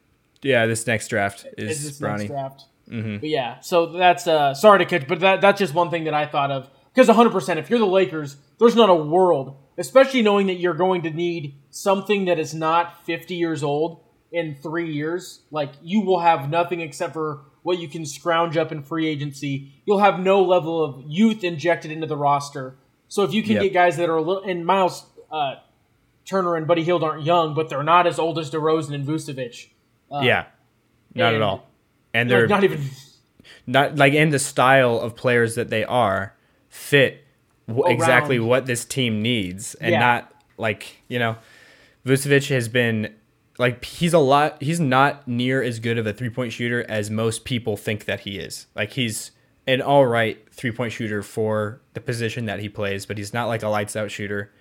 Yeah, 0.41 0.65
this 0.65 0.87
next 0.87 1.09
draft 1.09 1.45
is, 1.57 1.71
is 1.71 1.83
this 1.83 1.99
Bronny. 1.99 2.19
Next 2.19 2.29
draft. 2.29 2.65
Mm-hmm. 2.89 3.17
But 3.17 3.29
yeah, 3.29 3.59
so 3.61 3.87
that's 3.87 4.27
uh, 4.27 4.53
sorry 4.53 4.79
to 4.79 4.85
catch, 4.85 5.07
but 5.07 5.19
that 5.21 5.41
that's 5.41 5.59
just 5.59 5.73
one 5.73 5.89
thing 5.89 6.05
that 6.05 6.13
I 6.13 6.25
thought 6.25 6.51
of 6.51 6.69
because 6.93 7.07
100. 7.07 7.31
percent 7.31 7.59
If 7.59 7.69
you're 7.69 7.79
the 7.79 7.85
Lakers, 7.85 8.37
there's 8.59 8.75
not 8.75 8.89
a 8.89 8.95
world, 8.95 9.57
especially 9.77 10.21
knowing 10.21 10.47
that 10.47 10.55
you're 10.55 10.73
going 10.73 11.03
to 11.03 11.09
need 11.09 11.55
something 11.69 12.25
that 12.25 12.37
is 12.39 12.53
not 12.53 13.05
50 13.05 13.35
years 13.35 13.63
old 13.63 14.03
in 14.31 14.55
three 14.61 14.91
years. 14.91 15.41
Like 15.51 15.71
you 15.81 16.01
will 16.01 16.19
have 16.19 16.49
nothing 16.49 16.81
except 16.81 17.13
for 17.13 17.41
what 17.63 17.79
you 17.79 17.87
can 17.87 18.05
scrounge 18.05 18.57
up 18.57 18.71
in 18.71 18.83
free 18.83 19.07
agency. 19.07 19.71
You'll 19.85 19.99
have 19.99 20.19
no 20.19 20.43
level 20.43 20.83
of 20.83 21.03
youth 21.07 21.43
injected 21.43 21.91
into 21.91 22.07
the 22.07 22.17
roster. 22.17 22.77
So 23.07 23.23
if 23.23 23.33
you 23.33 23.43
can 23.43 23.53
yep. 23.53 23.63
get 23.63 23.73
guys 23.73 23.97
that 23.97 24.09
are 24.09 24.17
a 24.17 24.21
little, 24.21 24.43
and 24.43 24.65
Miles 24.65 25.05
uh, 25.31 25.55
Turner 26.25 26.55
and 26.55 26.67
Buddy 26.67 26.83
Hield 26.83 27.03
aren't 27.03 27.23
young, 27.23 27.53
but 27.53 27.69
they're 27.69 27.83
not 27.83 28.07
as 28.07 28.19
old 28.19 28.39
as 28.39 28.49
DeRozan 28.49 28.93
and 28.95 29.05
Vucevic. 29.07 29.69
Uh, 30.09 30.21
yeah, 30.21 30.45
not 31.13 31.33
and, 31.33 31.37
at 31.37 31.41
all 31.41 31.70
and 32.13 32.29
they're 32.29 32.47
not 32.47 32.63
even 32.63 32.81
not 33.67 33.95
like 33.95 34.13
in 34.13 34.29
the 34.29 34.39
style 34.39 34.99
of 34.99 35.15
players 35.15 35.55
that 35.55 35.69
they 35.69 35.83
are 35.83 36.35
fit 36.69 37.25
w- 37.67 37.93
exactly 37.93 38.39
what 38.39 38.65
this 38.65 38.85
team 38.85 39.21
needs 39.21 39.75
and 39.75 39.91
yeah. 39.91 39.99
not 39.99 40.33
like 40.57 41.01
you 41.07 41.19
know 41.19 41.35
Vucevic 42.05 42.49
has 42.49 42.67
been 42.67 43.13
like 43.57 43.83
he's 43.85 44.13
a 44.13 44.19
lot 44.19 44.61
he's 44.61 44.79
not 44.79 45.27
near 45.27 45.61
as 45.61 45.79
good 45.79 45.97
of 45.97 46.07
a 46.07 46.13
three-point 46.13 46.53
shooter 46.53 46.85
as 46.89 47.09
most 47.09 47.45
people 47.45 47.77
think 47.77 48.05
that 48.05 48.21
he 48.21 48.39
is. 48.39 48.67
Like 48.75 48.91
he's 48.91 49.31
an 49.67 49.81
all 49.81 50.05
right 50.05 50.39
three-point 50.51 50.91
shooter 50.91 51.21
for 51.21 51.81
the 51.93 52.01
position 52.01 52.45
that 52.45 52.59
he 52.59 52.69
plays 52.69 53.05
but 53.05 53.17
he's 53.17 53.33
not 53.33 53.47
like 53.47 53.63
a 53.63 53.67
lights 53.67 53.95
out 53.95 54.11
shooter. 54.11 54.51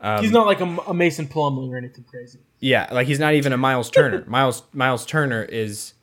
Um, 0.00 0.20
he's 0.20 0.32
not 0.32 0.46
like 0.46 0.60
a, 0.60 0.64
a 0.88 0.94
Mason 0.94 1.28
Plumlee 1.28 1.70
or 1.70 1.76
anything 1.76 2.04
crazy. 2.04 2.40
Yeah 2.58 2.88
like 2.90 3.06
he's 3.06 3.20
not 3.20 3.34
even 3.34 3.52
a 3.52 3.56
Miles 3.56 3.90
Turner. 3.90 4.24
Miles 4.28 4.62
Miles 4.72 5.06
Turner 5.06 5.42
is 5.44 5.94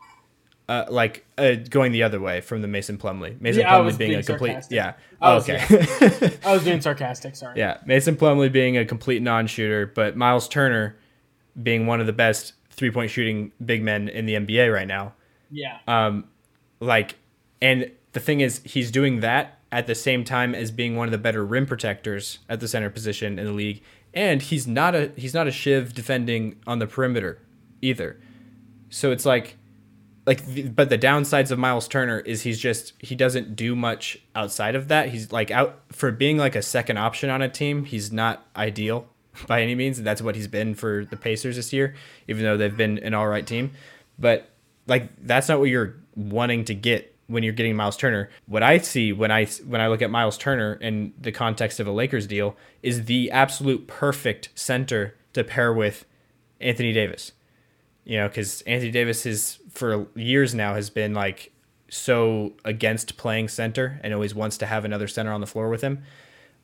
uh, 0.69 0.85
like 0.87 1.25
uh, 1.39 1.55
going 1.67 1.91
the 1.91 2.03
other 2.03 2.19
way 2.19 2.41
from 2.41 2.61
the 2.61 2.67
Mason 2.67 2.99
Plumlee. 2.99 3.41
Mason 3.41 3.61
yeah, 3.61 3.73
Plumlee 3.73 3.97
being, 3.97 4.11
being, 4.11 4.19
a 4.19 4.23
complete 4.23 4.63
sarcastic. 4.63 4.75
yeah. 4.75 4.93
Okay. 5.21 5.65
Yeah. 5.67 6.29
I 6.49 6.53
was 6.53 6.63
being 6.63 6.79
sarcastic. 6.79 7.35
Sorry. 7.35 7.57
Yeah, 7.57 7.79
Mason 7.87 8.15
Plumlee 8.15 8.51
being 8.51 8.77
a 8.77 8.85
complete 8.85 9.23
non-shooter, 9.23 9.87
but 9.87 10.15
Miles 10.15 10.47
Turner 10.47 10.95
being 11.61 11.87
one 11.87 11.99
of 11.99 12.05
the 12.05 12.13
best 12.13 12.53
three-point 12.69 13.09
shooting 13.09 13.51
big 13.65 13.81
men 13.81 14.09
in 14.09 14.27
the 14.27 14.35
NBA 14.35 14.71
right 14.71 14.87
now. 14.87 15.13
Yeah. 15.49 15.79
Um, 15.87 16.25
like, 16.79 17.15
and 17.63 17.89
the 18.13 18.19
thing 18.19 18.41
is, 18.41 18.61
he's 18.63 18.91
doing 18.91 19.21
that 19.21 19.57
at 19.71 19.87
the 19.87 19.95
same 19.95 20.23
time 20.23 20.53
as 20.53 20.69
being 20.69 20.95
one 20.95 21.07
of 21.07 21.11
the 21.11 21.17
better 21.17 21.43
rim 21.43 21.65
protectors 21.65 22.39
at 22.47 22.59
the 22.59 22.67
center 22.67 22.91
position 22.91 23.39
in 23.39 23.45
the 23.45 23.53
league, 23.53 23.81
and 24.13 24.43
he's 24.43 24.67
not 24.67 24.93
a 24.93 25.11
he's 25.15 25.33
not 25.33 25.47
a 25.47 25.51
shiv 25.51 25.95
defending 25.95 26.57
on 26.67 26.77
the 26.77 26.85
perimeter 26.85 27.39
either. 27.81 28.19
So 28.91 29.11
it's 29.11 29.25
like 29.25 29.55
like 30.25 30.45
the, 30.45 30.67
but 30.69 30.89
the 30.89 30.97
downsides 30.97 31.51
of 31.51 31.59
Miles 31.59 31.87
Turner 31.87 32.19
is 32.19 32.43
he's 32.43 32.59
just 32.59 32.93
he 32.99 33.15
doesn't 33.15 33.55
do 33.55 33.75
much 33.75 34.19
outside 34.35 34.75
of 34.75 34.87
that. 34.89 35.09
He's 35.09 35.31
like 35.31 35.51
out 35.51 35.81
for 35.91 36.11
being 36.11 36.37
like 36.37 36.55
a 36.55 36.61
second 36.61 36.97
option 36.97 37.29
on 37.29 37.41
a 37.41 37.49
team. 37.49 37.85
He's 37.85 38.11
not 38.11 38.45
ideal 38.55 39.07
by 39.47 39.61
any 39.61 39.75
means, 39.75 39.97
and 39.97 40.07
that's 40.07 40.21
what 40.21 40.35
he's 40.35 40.47
been 40.47 40.75
for 40.75 41.05
the 41.05 41.17
Pacers 41.17 41.55
this 41.55 41.73
year, 41.73 41.95
even 42.27 42.43
though 42.43 42.57
they've 42.57 42.75
been 42.75 42.99
an 42.99 43.13
all 43.13 43.27
right 43.27 43.45
team. 43.45 43.71
But 44.17 44.49
like 44.87 45.09
that's 45.21 45.47
not 45.47 45.59
what 45.59 45.69
you're 45.69 45.95
wanting 46.15 46.65
to 46.65 46.75
get 46.75 47.15
when 47.27 47.43
you're 47.43 47.53
getting 47.53 47.75
Miles 47.75 47.95
Turner. 47.95 48.29
What 48.47 48.63
I 48.63 48.79
see 48.79 49.13
when 49.13 49.31
I 49.31 49.45
when 49.45 49.79
I 49.79 49.87
look 49.87 50.01
at 50.01 50.09
Miles 50.09 50.37
Turner 50.37 50.73
in 50.73 51.13
the 51.19 51.31
context 51.31 51.79
of 51.79 51.87
a 51.87 51.91
Lakers 51.91 52.27
deal 52.27 52.57
is 52.83 53.05
the 53.05 53.31
absolute 53.31 53.87
perfect 53.87 54.49
center 54.55 55.15
to 55.33 55.43
pair 55.43 55.71
with 55.71 56.05
Anthony 56.59 56.91
Davis. 56.91 57.31
You 58.03 58.17
know, 58.17 58.27
because 58.27 58.61
Anthony 58.63 58.91
Davis 58.91 59.25
is 59.25 59.59
for 59.79 60.07
years 60.15 60.53
now 60.53 60.75
has 60.75 60.89
been 60.89 61.13
like 61.13 61.51
so 61.89 62.53
against 62.63 63.17
playing 63.17 63.47
center 63.47 63.99
and 64.03 64.13
always 64.13 64.35
wants 64.35 64.57
to 64.57 64.65
have 64.65 64.85
another 64.85 65.07
center 65.07 65.31
on 65.31 65.41
the 65.41 65.47
floor 65.47 65.69
with 65.69 65.81
him. 65.81 66.03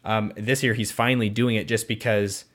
Um, 0.03 0.31
this 0.35 0.61
year 0.61 0.75
he's 0.75 0.91
finally 0.91 1.29
doing 1.29 1.55
it 1.55 1.67
just 1.67 1.87
because 1.87 2.45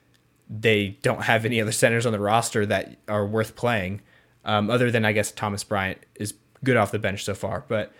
they 0.49 0.99
don't 1.03 1.23
have 1.23 1.45
any 1.45 1.61
other 1.61 1.73
centers 1.73 2.07
on 2.07 2.13
the 2.13 2.21
roster 2.21 2.65
that 2.67 2.97
are 3.09 3.27
worth 3.27 3.57
playing. 3.57 4.03
Um, 4.45 4.71
other 4.71 4.91
than 4.91 5.05
I 5.05 5.13
guess 5.13 5.33
Thomas 5.33 5.65
Bryant 5.65 5.99
is 6.15 6.35
good 6.63 6.77
off 6.77 6.93
the 6.93 6.99
bench 6.99 7.25
so 7.25 7.35
far, 7.35 7.65
but 7.69 7.93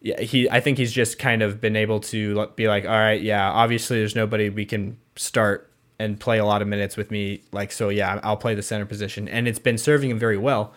yeah, 0.00 0.20
he 0.20 0.48
I 0.50 0.60
think 0.60 0.78
he's 0.78 0.92
just 0.92 1.18
kind 1.18 1.42
of 1.42 1.60
been 1.60 1.76
able 1.76 2.00
to 2.00 2.46
be 2.56 2.68
like, 2.68 2.84
all 2.84 2.90
right, 2.90 3.20
yeah, 3.20 3.50
obviously 3.50 3.98
there's 3.98 4.14
nobody 4.14 4.48
we 4.50 4.64
can 4.64 4.98
start 5.16 5.72
and 5.98 6.20
play 6.20 6.38
a 6.38 6.44
lot 6.44 6.62
of 6.62 6.68
minutes 6.68 6.96
with 6.96 7.10
me, 7.10 7.42
like 7.52 7.72
so 7.72 7.88
yeah, 7.88 8.20
I'll 8.22 8.36
play 8.36 8.54
the 8.54 8.62
center 8.62 8.86
position, 8.86 9.28
and 9.28 9.48
it's 9.48 9.58
been 9.58 9.78
serving 9.78 10.10
him 10.10 10.18
very 10.18 10.38
well. 10.38 10.72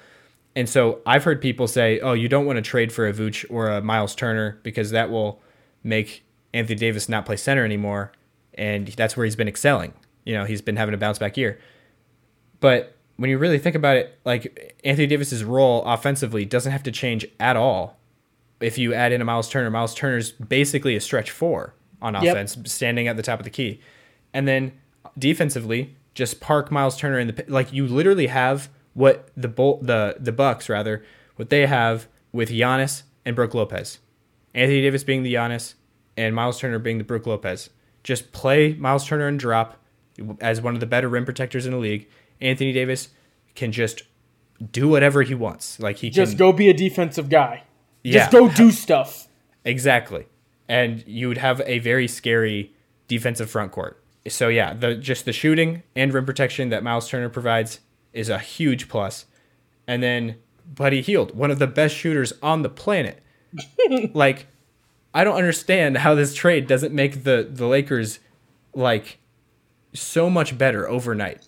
And 0.55 0.67
so 0.67 0.99
I've 1.05 1.23
heard 1.23 1.41
people 1.41 1.67
say, 1.67 1.99
oh, 2.01 2.13
you 2.13 2.27
don't 2.27 2.45
want 2.45 2.57
to 2.57 2.61
trade 2.61 2.91
for 2.91 3.07
a 3.07 3.13
Vooch 3.13 3.45
or 3.49 3.69
a 3.69 3.81
Miles 3.81 4.15
Turner 4.15 4.59
because 4.63 4.91
that 4.91 5.09
will 5.09 5.41
make 5.83 6.25
Anthony 6.53 6.77
Davis 6.77 7.07
not 7.07 7.25
play 7.25 7.37
center 7.37 7.63
anymore, 7.63 8.11
and 8.55 8.87
that's 8.87 9.15
where 9.15 9.25
he's 9.25 9.37
been 9.37 9.47
excelling. 9.47 9.93
You 10.25 10.33
know, 10.33 10.45
he's 10.45 10.61
been 10.61 10.75
having 10.75 10.93
a 10.93 10.97
bounce 10.97 11.19
back 11.19 11.37
year. 11.37 11.59
But 12.59 12.95
when 13.15 13.29
you 13.29 13.37
really 13.37 13.59
think 13.59 13.75
about 13.75 13.95
it, 13.97 14.19
like 14.25 14.75
Anthony 14.83 15.07
Davis's 15.07 15.43
role 15.43 15.83
offensively 15.85 16.43
doesn't 16.43 16.71
have 16.71 16.83
to 16.83 16.91
change 16.91 17.25
at 17.39 17.55
all 17.55 18.01
if 18.61 18.77
you 18.77 18.93
add 18.93 19.11
in 19.11 19.21
a 19.21 19.25
Miles 19.25 19.49
Turner, 19.49 19.69
Miles 19.69 19.93
Turner's 19.93 20.31
basically 20.31 20.95
a 20.95 21.01
stretch 21.01 21.31
four 21.31 21.73
on 22.01 22.15
offense, 22.15 22.55
yep. 22.55 22.67
standing 22.67 23.07
at 23.07 23.17
the 23.17 23.23
top 23.23 23.39
of 23.39 23.43
the 23.43 23.49
key. 23.49 23.81
And 24.33 24.47
then 24.47 24.73
defensively, 25.17 25.95
just 26.13 26.39
park 26.39 26.71
Miles 26.71 26.97
Turner 26.97 27.19
in 27.19 27.27
the 27.27 27.45
like 27.47 27.73
you 27.73 27.87
literally 27.87 28.27
have 28.27 28.69
what 28.93 29.29
the 29.35 29.47
Bull, 29.47 29.79
the 29.81 30.17
the 30.19 30.31
Bucks 30.31 30.69
rather 30.69 31.03
what 31.35 31.49
they 31.49 31.65
have 31.65 32.07
with 32.31 32.49
Giannis 32.49 33.03
and 33.25 33.35
Brook 33.35 33.53
Lopez, 33.53 33.99
Anthony 34.53 34.81
Davis 34.81 35.03
being 35.03 35.23
the 35.23 35.33
Giannis 35.33 35.75
and 36.17 36.35
Miles 36.35 36.59
Turner 36.59 36.79
being 36.79 36.97
the 36.97 37.03
Brook 37.03 37.25
Lopez. 37.25 37.69
Just 38.03 38.31
play 38.31 38.73
Miles 38.73 39.07
Turner 39.07 39.27
and 39.27 39.39
drop 39.39 39.77
as 40.39 40.61
one 40.61 40.73
of 40.73 40.79
the 40.79 40.85
better 40.85 41.07
rim 41.07 41.25
protectors 41.25 41.65
in 41.65 41.71
the 41.71 41.77
league. 41.77 42.07
Anthony 42.39 42.73
Davis 42.73 43.09
can 43.55 43.71
just 43.71 44.03
do 44.71 44.87
whatever 44.87 45.21
he 45.23 45.35
wants. 45.35 45.79
Like 45.79 45.97
he 45.97 46.09
just 46.09 46.33
can, 46.33 46.39
go 46.39 46.51
be 46.51 46.69
a 46.69 46.73
defensive 46.73 47.29
guy. 47.29 47.63
Yeah. 48.03 48.19
Just 48.19 48.31
go 48.31 48.49
do 48.49 48.71
stuff. 48.71 49.27
Exactly. 49.63 50.27
And 50.67 51.03
you 51.07 51.27
would 51.27 51.37
have 51.37 51.61
a 51.65 51.79
very 51.79 52.07
scary 52.07 52.73
defensive 53.07 53.49
front 53.49 53.71
court. 53.71 54.03
So 54.27 54.47
yeah, 54.47 54.73
the 54.73 54.95
just 54.95 55.25
the 55.25 55.33
shooting 55.33 55.83
and 55.95 56.13
rim 56.13 56.25
protection 56.25 56.69
that 56.69 56.83
Miles 56.83 57.09
Turner 57.09 57.29
provides 57.29 57.79
is 58.13 58.29
a 58.29 58.39
huge 58.39 58.87
plus. 58.87 59.25
And 59.87 60.01
then 60.01 60.37
Buddy 60.65 61.01
Hield, 61.01 61.35
one 61.35 61.51
of 61.51 61.59
the 61.59 61.67
best 61.67 61.95
shooters 61.95 62.33
on 62.41 62.61
the 62.61 62.69
planet. 62.69 63.21
like 64.13 64.47
I 65.13 65.23
don't 65.23 65.35
understand 65.35 65.97
how 65.97 66.15
this 66.15 66.33
trade 66.33 66.67
doesn't 66.67 66.93
make 66.93 67.23
the 67.23 67.47
the 67.49 67.67
Lakers 67.67 68.19
like 68.73 69.19
so 69.93 70.29
much 70.29 70.57
better 70.57 70.87
overnight 70.87 71.45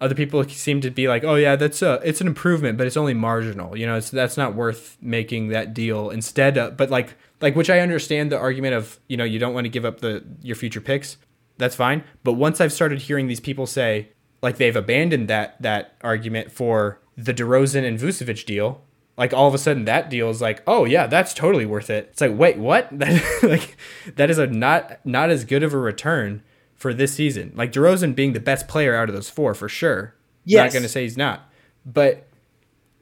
other 0.00 0.14
people 0.14 0.42
seem 0.48 0.80
to 0.82 0.90
be 0.90 1.08
like, 1.08 1.24
"Oh 1.24 1.36
yeah, 1.36 1.56
that's 1.56 1.82
a 1.82 2.00
it's 2.04 2.20
an 2.20 2.26
improvement, 2.26 2.76
but 2.76 2.86
it's 2.86 2.96
only 2.96 3.14
marginal." 3.14 3.76
You 3.76 3.86
know, 3.86 3.96
it's 3.96 4.10
that's 4.10 4.36
not 4.36 4.54
worth 4.54 4.98
making 5.00 5.48
that 5.48 5.74
deal. 5.74 6.10
Instead, 6.10 6.58
of, 6.58 6.76
but 6.76 6.90
like 6.90 7.14
like 7.40 7.56
which 7.56 7.70
I 7.70 7.80
understand 7.80 8.30
the 8.30 8.38
argument 8.38 8.74
of 8.74 8.98
you 9.08 9.16
know 9.16 9.24
you 9.24 9.38
don't 9.38 9.54
want 9.54 9.64
to 9.64 9.70
give 9.70 9.84
up 9.84 10.00
the 10.00 10.24
your 10.42 10.56
future 10.56 10.80
picks. 10.80 11.16
That's 11.58 11.74
fine. 11.74 12.04
But 12.22 12.34
once 12.34 12.60
I've 12.60 12.72
started 12.72 13.00
hearing 13.00 13.28
these 13.28 13.40
people 13.40 13.66
say 13.66 14.10
like 14.42 14.56
they've 14.56 14.76
abandoned 14.76 15.28
that 15.28 15.60
that 15.62 15.94
argument 16.02 16.52
for 16.52 17.00
the 17.16 17.32
DeRozan 17.32 17.84
and 17.86 17.98
Vucevic 17.98 18.44
deal, 18.44 18.82
like 19.16 19.32
all 19.32 19.48
of 19.48 19.54
a 19.54 19.58
sudden 19.58 19.84
that 19.86 20.10
deal 20.10 20.28
is 20.28 20.40
like, 20.40 20.62
oh 20.66 20.84
yeah, 20.84 21.06
that's 21.06 21.32
totally 21.34 21.66
worth 21.66 21.90
it. 21.90 22.08
It's 22.12 22.20
like, 22.20 22.36
wait, 22.36 22.58
what? 22.58 22.88
That 22.98 23.22
like 23.42 23.76
that 24.16 24.30
is 24.30 24.38
a 24.38 24.46
not 24.46 25.04
not 25.04 25.30
as 25.30 25.44
good 25.44 25.62
of 25.62 25.72
a 25.72 25.78
return 25.78 26.42
for 26.74 26.92
this 26.92 27.14
season. 27.14 27.52
Like 27.54 27.72
DeRozan 27.72 28.14
being 28.14 28.32
the 28.32 28.40
best 28.40 28.68
player 28.68 28.94
out 28.94 29.08
of 29.08 29.14
those 29.14 29.30
four 29.30 29.54
for 29.54 29.68
sure. 29.68 30.14
Yes. 30.44 30.66
Not 30.66 30.72
going 30.72 30.82
to 30.82 30.88
say 30.88 31.02
he's 31.02 31.16
not. 31.16 31.50
But 31.84 32.28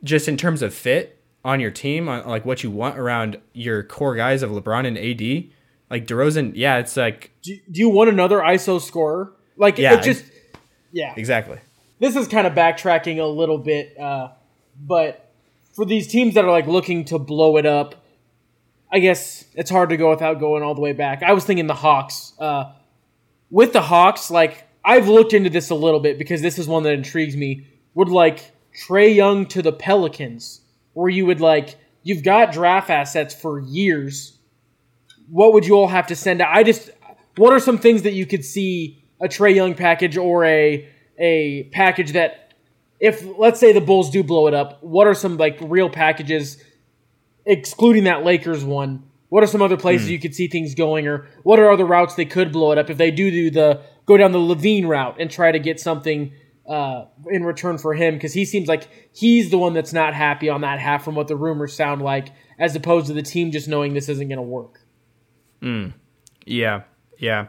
just 0.03 0.29
in 0.29 0.37
terms 0.37 0.63
of 0.63 0.73
fit 0.73 1.21
on 1.45 1.61
your 1.61 1.71
team, 1.71 2.09
on 2.09 2.27
like 2.27 2.45
what 2.45 2.63
you 2.63 2.71
want 2.71 2.99
around 2.99 3.39
your 3.53 3.83
core 3.83 4.15
guys 4.15 4.43
of 4.43 4.51
LeBron 4.51 4.87
and 4.87 4.97
AD, 4.97 5.51
like 5.91 6.07
DeRozan, 6.07 6.53
yeah, 6.55 6.79
it's 6.79 6.97
like. 6.97 7.33
Do, 7.43 7.57
do 7.71 7.81
you 7.81 7.89
want 7.89 8.11
another 8.11 8.39
ISO 8.39 8.81
scorer? 8.81 9.33
Like, 9.57 9.79
yeah, 9.79 9.95
it 9.95 10.03
just. 10.03 10.25
Yeah. 10.95 11.13
Exactly. 11.17 11.59
This 11.99 12.15
is 12.15 12.29
kind 12.29 12.47
of 12.47 12.55
backtracking 12.55 13.19
a 13.19 13.25
little 13.25 13.59
bit, 13.59 13.99
uh, 13.99 14.29
but 14.81 15.33
for 15.75 15.85
these 15.85 16.07
teams 16.07 16.35
that 16.35 16.45
are 16.45 16.51
like 16.51 16.69
looking 16.69 17.05
to 17.07 17.19
blow 17.19 17.57
it 17.57 17.67
up, 17.67 17.97
I 18.93 19.01
guess 19.01 19.45
it's 19.55 19.71
hard 19.71 19.91
to 19.91 19.97
go 19.97 20.11
without 20.11 20.39
going 20.39 20.63
all 20.63 20.75
the 20.75 20.81
way 20.81 20.93
back. 20.93 21.25
I 21.25 21.33
was 21.33 21.45
thinking 21.45 21.67
the 21.67 21.75
Hawks. 21.75 22.33
Uh, 22.39 22.73
with 23.51 23.73
the 23.73 23.83
Hawks, 23.83 24.31
like 24.31 24.69
I've 24.85 25.09
looked 25.09 25.33
into 25.33 25.51
this 25.51 25.71
a 25.71 25.75
little 25.75 25.99
bit 25.99 26.17
because 26.17 26.43
this 26.43 26.61
is 26.61 26.69
one 26.69 26.85
that 26.85 26.93
intrigues 26.93 27.37
me. 27.37 27.67
Would 27.95 28.09
like 28.09 28.53
Trae 28.87 29.13
Young 29.13 29.47
to 29.47 29.63
the 29.63 29.73
Pelicans, 29.73 30.61
where 30.93 31.11
you 31.11 31.27
would 31.27 31.41
like 31.41 31.77
you've 32.05 32.23
got 32.23 32.53
draft 32.53 32.89
assets 32.89 33.35
for 33.35 33.59
years. 33.59 34.39
What 35.29 35.55
would 35.55 35.67
you 35.67 35.75
all 35.75 35.89
have 35.89 36.07
to 36.09 36.17
send 36.17 36.41
out? 36.41 36.55
I 36.55 36.63
just 36.63 36.91
what 37.37 37.53
are 37.53 37.59
some 37.59 37.79
things 37.79 38.03
that 38.03 38.13
you 38.13 38.27
could 38.27 38.45
see 38.45 39.04
a 39.25 39.29
Trae 39.29 39.55
Young 39.55 39.75
package 39.75 40.17
or 40.17 40.45
a 40.45 40.89
a 41.19 41.65
package 41.73 42.13
that 42.13 42.55
if 43.01 43.25
let's 43.39 43.59
say 43.59 43.73
the 43.73 43.81
Bulls 43.81 44.11
do 44.11 44.23
blow 44.23 44.47
it 44.47 44.55
up, 44.55 44.83
what 44.83 45.07
are 45.07 45.15
some 45.15 45.37
like 45.37 45.59
real 45.61 45.91
packages 45.91 46.63
excluding 47.47 48.05
that 48.05 48.25
Lakers 48.25 48.65
one 48.65 49.05
what 49.35 49.43
are 49.43 49.49
some 49.49 49.63
other 49.63 49.77
places 49.77 50.07
mm. 50.07 50.13
you 50.13 50.21
could 50.21 50.33
see 50.33 50.47
things 50.47 50.77
going, 50.77 51.09
or 51.09 51.27
what 51.43 51.59
are 51.59 51.69
other 51.69 51.85
routes 51.85 52.15
they 52.15 52.25
could 52.25 52.53
blow 52.53 52.71
it 52.71 52.79
up 52.79 52.89
if 52.89 52.99
they 52.99 53.11
do 53.11 53.33
do 53.33 53.51
the 53.51 53.83
go 54.07 54.17
down 54.17 54.31
the 54.31 54.39
LaVine 54.39 54.87
route 54.87 55.17
and 55.19 55.29
try 55.29 55.51
to 55.51 55.59
get 55.59 55.81
something 55.81 56.33
uh, 56.69 57.07
in 57.29 57.43
return 57.43 57.77
for 57.77 57.95
him? 57.95 58.15
Because 58.15 58.33
he 58.33 58.45
seems 58.45 58.69
like 58.69 58.87
he's 59.13 59.51
the 59.51 59.59
one 59.59 59.73
that's 59.73 59.93
not 59.93 60.15
happy 60.15 60.49
on 60.49 60.61
that 60.61 60.79
half 60.79 61.05
from 61.05 61.17
what 61.17 61.27
the 61.27 61.35
rumors 61.35 61.75
sound 61.75 62.01
like, 62.01 62.29
as 62.61 62.77
opposed 62.77 63.09
to 63.09 63.13
the 63.13 63.23
team 63.23 63.51
just 63.51 63.67
knowing 63.67 63.93
this 63.93 64.09
isn't 64.09 64.29
going 64.29 64.37
to 64.37 64.43
work. 64.43 64.79
Mm. 65.61 65.95
Yeah, 66.47 66.83
yeah. 67.19 67.49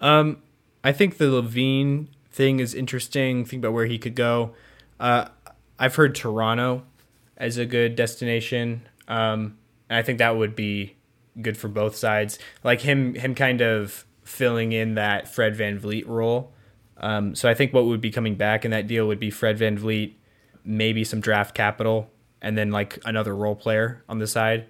Um, 0.00 0.38
I 0.84 0.92
think 0.92 1.16
the 1.16 1.24
LaVine 1.24 2.08
thing 2.30 2.60
is 2.60 2.74
interesting. 2.74 3.46
Think 3.46 3.62
about 3.64 3.72
where 3.72 3.86
he 3.86 3.98
could 3.98 4.14
go. 4.14 4.54
Uh, 5.00 5.28
I've 5.78 5.94
heard 5.94 6.14
Toronto 6.14 6.82
as 7.36 7.56
a 7.56 7.64
good 7.64 7.96
destination. 7.96 8.82
Um, 9.08 9.56
and 9.88 9.98
I 9.98 10.02
think 10.02 10.18
that 10.18 10.36
would 10.36 10.54
be 10.54 10.96
good 11.40 11.56
for 11.56 11.68
both 11.68 11.96
sides. 11.96 12.38
Like 12.62 12.82
him, 12.82 13.14
him 13.14 13.34
kind 13.34 13.62
of 13.62 14.04
filling 14.24 14.72
in 14.72 14.94
that 14.94 15.26
Fred 15.26 15.56
VanVleet 15.56 16.06
role. 16.06 16.52
Um, 16.98 17.34
so 17.34 17.48
I 17.48 17.54
think 17.54 17.72
what 17.72 17.86
would 17.86 18.00
be 18.00 18.10
coming 18.10 18.34
back 18.34 18.64
in 18.64 18.70
that 18.70 18.86
deal 18.86 19.06
would 19.06 19.18
be 19.18 19.30
Fred 19.30 19.58
VanVleet, 19.58 20.14
maybe 20.64 21.02
some 21.02 21.20
draft 21.20 21.54
capital, 21.54 22.10
and 22.40 22.56
then 22.56 22.70
like 22.70 22.98
another 23.04 23.34
role 23.34 23.56
player 23.56 24.04
on 24.08 24.18
the 24.18 24.26
side. 24.26 24.66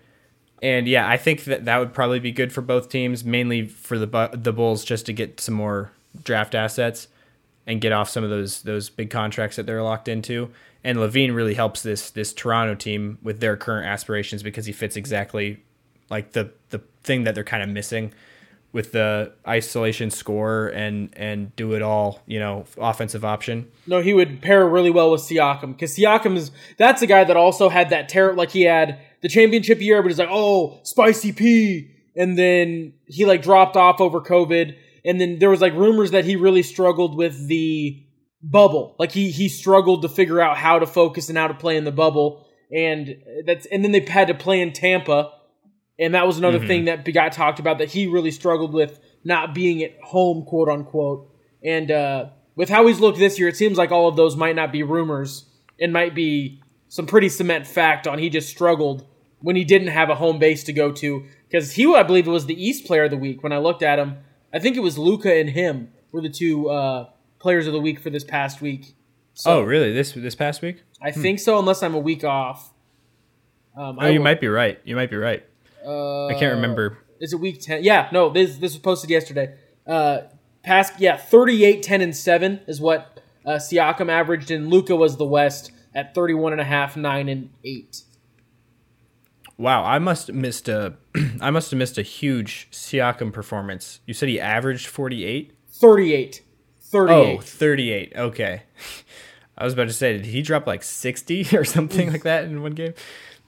And 0.62 0.89
yeah, 0.89 1.09
I 1.09 1.17
think 1.17 1.45
that 1.45 1.67
that 1.67 1.79
would 1.79 1.93
probably 1.93 2.21
be 2.21 2.33
good 2.33 2.53
for 2.53 2.62
both 2.62 2.89
teams, 2.89 3.25
mainly 3.25 3.67
for 3.67 3.99
the 3.99 4.31
the 4.33 4.53
Bulls 4.53 4.85
just 4.85 5.05
to 5.07 5.12
get 5.12 5.39
some 5.39 5.55
more 5.55 5.93
draft 6.23 6.55
assets 6.55 7.09
and 7.67 7.81
get 7.81 7.93
off 7.93 8.09
some 8.09 8.25
of 8.25 8.31
those 8.31 8.62
those 8.62 8.91
big 8.91 9.11
contracts 9.11 9.57
that 9.57 9.67
they're 9.67 9.83
locked 9.83 10.09
into. 10.09 10.51
And 10.83 10.99
LaVine 10.99 11.35
really 11.35 11.55
helps 11.55 11.83
this 11.83 12.11
this 12.11 12.33
Toronto 12.33 12.75
team 12.75 13.19
with 13.23 13.41
their 13.41 13.57
current 13.57 13.87
aspirations 13.87 14.43
because 14.43 14.67
he 14.67 14.73
fits 14.73 14.97
exactly 14.97 15.62
like 16.11 16.33
the 16.33 16.53
the 16.71 16.81
thing 17.03 17.25
that 17.25 17.35
they're 17.35 17.45
kind 17.45 17.62
of 17.62 17.69
missing 17.69 18.12
with 18.73 18.91
the 18.91 19.33
isolation 19.47 20.11
score 20.11 20.67
and 20.69 21.09
and 21.17 21.55
do 21.57 21.75
it 21.75 21.81
all, 21.81 22.21
you 22.27 22.41
know, 22.41 22.65
offensive 22.77 23.25
option. 23.25 23.71
No, 23.87 24.03
he 24.03 24.12
would 24.12 24.43
pair 24.43 24.69
really 24.69 24.91
well 24.91 25.12
with 25.12 25.23
Siakam 25.23 25.73
because 25.73 25.97
Siakam 25.97 26.37
is 26.37 26.51
that's 26.77 27.01
a 27.01 27.07
guy 27.07 27.25
that 27.25 27.37
also 27.37 27.69
had 27.69 27.91
that 27.91 28.09
terror. 28.09 28.35
Like 28.35 28.51
he 28.51 28.62
had 28.62 29.01
the 29.23 29.29
championship 29.29 29.81
year, 29.81 30.03
but 30.03 30.09
he's 30.09 30.19
like, 30.19 30.29
oh, 30.31 30.81
spicy 30.83 31.33
P, 31.33 31.89
and 32.17 32.37
then 32.37 32.93
he 33.07 33.25
like 33.25 33.43
dropped 33.43 33.77
off 33.77 34.01
over 34.01 34.21
COVID. 34.21 34.77
And 35.05 35.21
then 35.21 35.39
there 35.39 35.51
was 35.51 35.61
like 35.61 35.75
rumors 35.75 36.11
that 36.13 36.25
he 36.25 36.37
really 36.37 36.63
struggled 36.63 37.17
with 37.17 37.49
the 37.49 38.03
bubble. 38.43 38.95
Like 38.99 39.13
he 39.13 39.31
he 39.31 39.49
struggled 39.49 40.03
to 40.03 40.09
figure 40.09 40.41
out 40.41 40.57
how 40.57 40.79
to 40.79 40.87
focus 40.87 41.29
and 41.29 41.39
how 41.39 41.49
to 41.49 41.55
play 41.55 41.77
in 41.77 41.85
the 41.85 41.93
bubble, 41.93 42.47
and 42.73 43.17
that's 43.47 43.67
and 43.67 43.85
then 43.85 43.93
they 43.93 44.01
had 44.01 44.29
to 44.29 44.35
play 44.35 44.61
in 44.61 44.73
Tampa, 44.73 45.33
and 45.99 46.15
that 46.15 46.27
was 46.27 46.39
another 46.39 46.61
Mhm. 46.61 46.67
thing 46.67 46.85
that 46.87 47.13
got 47.13 47.33
talked 47.33 47.59
about 47.59 47.79
that 47.79 47.91
he 47.91 48.07
really 48.07 48.31
struggled 48.31 48.73
with 48.73 49.01
not 49.25 49.55
being 49.55 49.83
at 49.83 49.93
home, 50.03 50.45
quote 50.45 50.69
unquote. 50.69 51.29
And 51.63 51.91
uh, 51.91 52.27
with 52.57 52.69
how 52.69 52.87
he's 52.87 53.01
looked 53.01 53.19
this 53.19 53.39
year, 53.39 53.49
it 53.49 53.57
seems 53.57 53.79
like 53.79 53.91
all 53.91 54.07
of 54.09 54.17
those 54.17 54.37
might 54.37 54.55
not 54.57 54.71
be 54.71 54.83
rumors 54.83 55.47
and 55.81 55.93
might 55.93 56.15
be 56.15 56.61
some 56.89 57.07
pretty 57.07 57.29
cement 57.29 57.67
fact 57.67 58.07
on 58.07 58.19
he 58.19 58.29
just 58.29 58.49
struggled 58.49 59.07
when 59.41 59.57
he 59.57 59.65
didn't 59.65 59.89
have 59.89 60.11
a 60.11 60.15
home 60.15 60.39
base 60.39 60.63
to 60.65 60.73
go 60.73 60.93
to 60.93 61.25
because 61.49 61.73
he, 61.73 61.87
I 61.95 62.03
believe, 62.03 62.27
was 62.27 62.47
the 62.47 62.63
East 62.63 62.85
Player 62.87 63.05
of 63.05 63.11
the 63.11 63.17
Week 63.17 63.43
when 63.43 63.53
I 63.53 63.59
looked 63.59 63.83
at 63.83 63.99
him. 63.99 64.19
I 64.55 64.61
think 64.61 64.77
it 64.77 64.81
was 64.81 64.97
Luka 64.97 65.35
and 65.35 65.51
him 65.51 65.91
were 66.13 66.21
the 66.21 66.31
two 66.31 66.71
uh, 66.71 67.11
players 67.41 67.67
of 67.67 67.73
the 67.73 67.81
week 67.81 67.99
for 67.99 68.09
this 68.09 68.23
past 68.23 68.61
week. 68.61 68.95
So 69.35 69.59
oh, 69.59 69.63
really? 69.63 69.93
This 69.93 70.13
this 70.13 70.37
past 70.37 70.63
week? 70.63 70.83
I 71.03 71.11
think 71.11 71.41
so, 71.41 71.59
unless 71.59 71.83
I'm 71.83 71.95
a 71.95 71.99
week 71.99 72.23
off. 72.23 72.73
Um, 73.77 73.99
Oh, 74.01 74.07
you 74.07 74.21
might 74.21 74.41
be 74.41 74.47
right. 74.47 74.81
You 74.85 74.95
might 74.95 75.11
be 75.11 75.17
right. 75.17 75.45
Uh, 75.85 76.29
I 76.29 76.35
can't 76.35 76.55
remember. 76.55 76.99
Is 77.19 77.33
it 77.33 77.41
week 77.41 77.61
ten? 77.61 77.83
Yeah, 77.83 78.09
no. 78.13 78.31
This 78.31 78.57
this 78.59 78.75
was 78.75 78.79
posted 78.79 79.11
yesterday. 79.11 79.57
Uh, 79.85 80.21
past 80.63 81.01
yeah, 81.01 81.17
38, 81.17 81.83
10, 81.83 82.01
and 82.01 82.17
seven 82.17 82.61
is 82.67 82.81
what 82.81 83.21
uh, 83.45 83.57
Siakam 83.57 84.09
averaged, 84.09 84.51
and 84.51 84.71
Luka 84.71 84.97
was 84.97 85.17
the 85.17 85.27
West 85.27 85.73
at 85.95 86.15
31 86.15 86.53
and 86.53 86.61
a 86.61 86.65
half, 86.65 86.97
nine 86.97 87.29
and 87.29 87.51
eight. 87.65 88.03
Wow, 89.57 89.85
I 89.85 89.99
must 89.99 90.27
have 90.27 90.37
missed 90.37 90.69
a 90.69 90.95
I 91.41 91.51
must 91.51 91.71
have 91.71 91.79
missed 91.79 91.99
a 91.99 92.03
huge 92.03 92.69
Siakam 92.73 93.33
performance. 93.33 94.01
You 94.07 94.15
said 94.15 94.29
he 94.29 94.41
averaged 94.41 94.87
48? 94.87 95.53
38. 95.69 96.43
38. 96.81 97.39
Oh, 97.39 97.41
38. 97.41 98.13
Okay. 98.17 98.63
I 99.59 99.65
was 99.65 99.73
about 99.73 99.87
to 99.87 99.93
say 99.93 100.15
did 100.15 100.27
he 100.27 100.43
drop 100.43 100.67
like 100.67 100.83
60 100.83 101.49
or 101.57 101.65
something 101.65 102.11
like 102.13 102.25
that 102.25 102.45
in 102.45 102.63
one 102.63 102.73
game? 102.73 102.95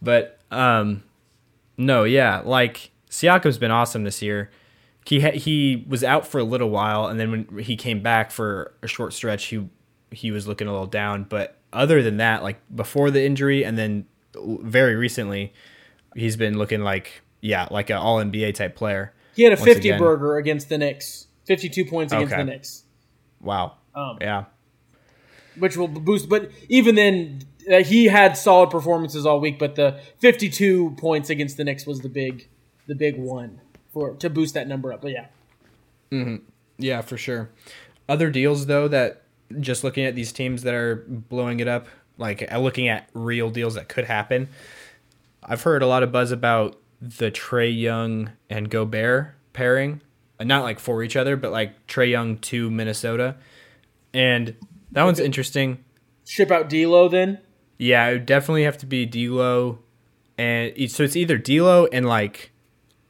But 0.01 0.39
um 0.51 1.03
no, 1.77 2.05
yeah, 2.05 2.43
like 2.45 2.91
Siakam's 3.11 3.59
been 3.59 3.71
awesome 3.71 4.05
this 4.05 4.23
year. 4.23 4.51
He 5.05 5.21
ha- 5.21 5.39
he 5.39 5.85
was 5.89 6.03
out 6.03 6.27
for 6.27 6.39
a 6.39 6.45
little 6.45 6.71
while 6.71 7.07
and 7.07 7.19
then 7.19 7.31
when 7.31 7.59
he 7.59 7.77
came 7.77 8.01
back 8.01 8.31
for 8.31 8.75
a 8.83 8.87
short 8.87 9.13
stretch 9.13 9.47
he 9.47 9.69
he 10.13 10.31
was 10.31 10.47
looking 10.47 10.69
a 10.69 10.73
little 10.73 10.87
down, 10.87 11.25
but 11.25 11.59
other 11.73 12.03
than 12.03 12.17
that, 12.19 12.45
like 12.45 12.61
before 12.75 13.11
the 13.11 13.25
injury 13.25 13.65
and 13.65 13.77
then 13.77 14.07
very 14.35 14.95
recently 14.95 15.53
he's 16.17 16.37
been 16.37 16.59
looking 16.59 16.81
like 16.83 17.23
yeah, 17.41 17.69
like 17.71 17.91
an 17.91 17.97
all 17.97 18.19
NBA 18.19 18.55
type 18.55 18.75
player. 18.75 19.13
he 19.37 19.43
had 19.45 19.53
a 19.53 19.57
50 19.57 19.89
again. 19.91 19.99
burger 20.01 20.37
against 20.37 20.69
the 20.69 20.79
Knicks. 20.79 21.27
52 21.47 21.85
points 21.85 22.13
against 22.13 22.33
Okay. 22.33 22.43
the 22.43 22.51
Knicks, 22.51 22.83
Wow. 23.41 23.75
Um, 23.95 24.19
yeah. 24.21 24.45
which 25.59 25.77
will 25.77 25.87
boost. 25.89 26.29
But 26.29 26.51
even 26.69 26.97
then, 26.97 27.43
uh, 27.73 27.83
he 27.85 28.07
had 28.07 28.37
solid 28.37 28.71
performances 28.71 29.25
all 29.25 29.39
week. 29.39 29.59
But 29.59 29.77
the 29.77 30.01
52 30.19 30.97
points 30.99 31.31
against 31.31 31.57
the 31.57 31.63
Knicks 31.65 31.87
was 31.87 32.01
the 32.01 32.09
big, 32.09 32.49
the 32.89 32.95
big 32.97 33.17
one 33.17 33.61
for 33.93 34.15
to 34.17 34.29
boost 34.29 34.55
that 34.55 34.67
number 34.67 34.93
up. 34.93 35.03
But 35.03 35.13
yeah, 35.13 35.27
Yeah, 36.79 37.01
for 37.03 37.17
sure. 37.17 37.51
Other 38.09 38.31
deals 38.31 38.67
though 38.67 38.89
that 38.89 39.23
just 39.61 39.85
looking 39.85 40.05
at 40.05 40.15
these 40.15 40.33
teams 40.33 40.63
that 40.63 40.75
are 40.75 41.05
blowing 41.07 41.61
it 41.61 41.69
up, 41.69 41.87
like 42.19 42.51
uh, 42.53 42.59
looking 42.59 42.89
at 42.89 43.09
real 43.15 43.51
deals 43.51 43.75
that 43.75 43.89
could 43.89 44.05
happen. 44.05 44.49
I've 45.47 45.63
heard 45.63 45.83
a 45.83 45.87
lot 45.87 46.03
of 46.03 46.11
buzz 46.13 46.33
about 46.33 46.77
the 47.01 47.31
Trae 47.31 47.75
Young 47.79 48.33
and 48.51 48.69
Gobert 48.69 49.35
pairing, 49.53 50.03
not 50.41 50.63
like 50.65 50.79
for 50.81 51.03
each 51.03 51.17
other, 51.17 51.37
but 51.37 51.53
like 51.53 51.87
Trae 51.87 52.11
Young 52.11 52.39
to 52.39 52.69
Minnesota, 52.71 53.37
and 54.13 54.55
that 54.93 55.05
one's 55.05 55.21
interesting. 55.21 55.85
ship 56.27 56.51
out 56.51 56.69
D'Lo 56.69 57.09
then. 57.09 57.39
Yeah, 57.79 58.09
it 58.09 58.13
would 58.15 58.27
definitely 58.27 58.65
have 58.65 58.79
to 58.79 58.87
be 58.87 59.07
D'Lo, 59.07 59.79
and 60.39 60.91
so 60.91 61.05
it's 61.05 61.17
either 61.17 61.39
D'Lo 61.39 61.87
and 61.93 62.07
like 62.07 62.51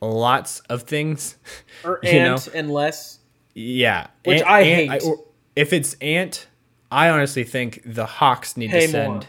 lots 0.01 0.61
of 0.68 0.82
things. 0.82 1.37
or 1.84 2.01
You 2.03 2.20
know? 2.20 2.32
Ant 2.34 2.49
and 2.49 2.70
less. 2.70 3.20
Yeah, 3.55 4.09
Which 4.24 4.41
Ant- 4.41 4.51
I 4.51 4.61
Ant- 4.62 4.91
hate. 4.91 5.03
or- 5.09 5.24
if 5.55 5.72
it's 5.72 5.95
Ant, 6.03 6.49
I 6.91 7.09
honestly 7.09 7.45
think 7.45 7.80
the 7.87 8.05
Hawks 8.05 8.57
need 8.59 8.70
Pay 8.70 8.80
to 8.87 8.89
send. 8.93 9.12
more. 9.12 9.22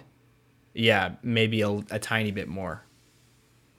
Yeah, 0.74 1.12
maybe 1.24 1.62
a, 1.62 1.70
a 1.90 2.00
tiny 2.00 2.32
bit 2.32 2.48
more. 2.50 2.84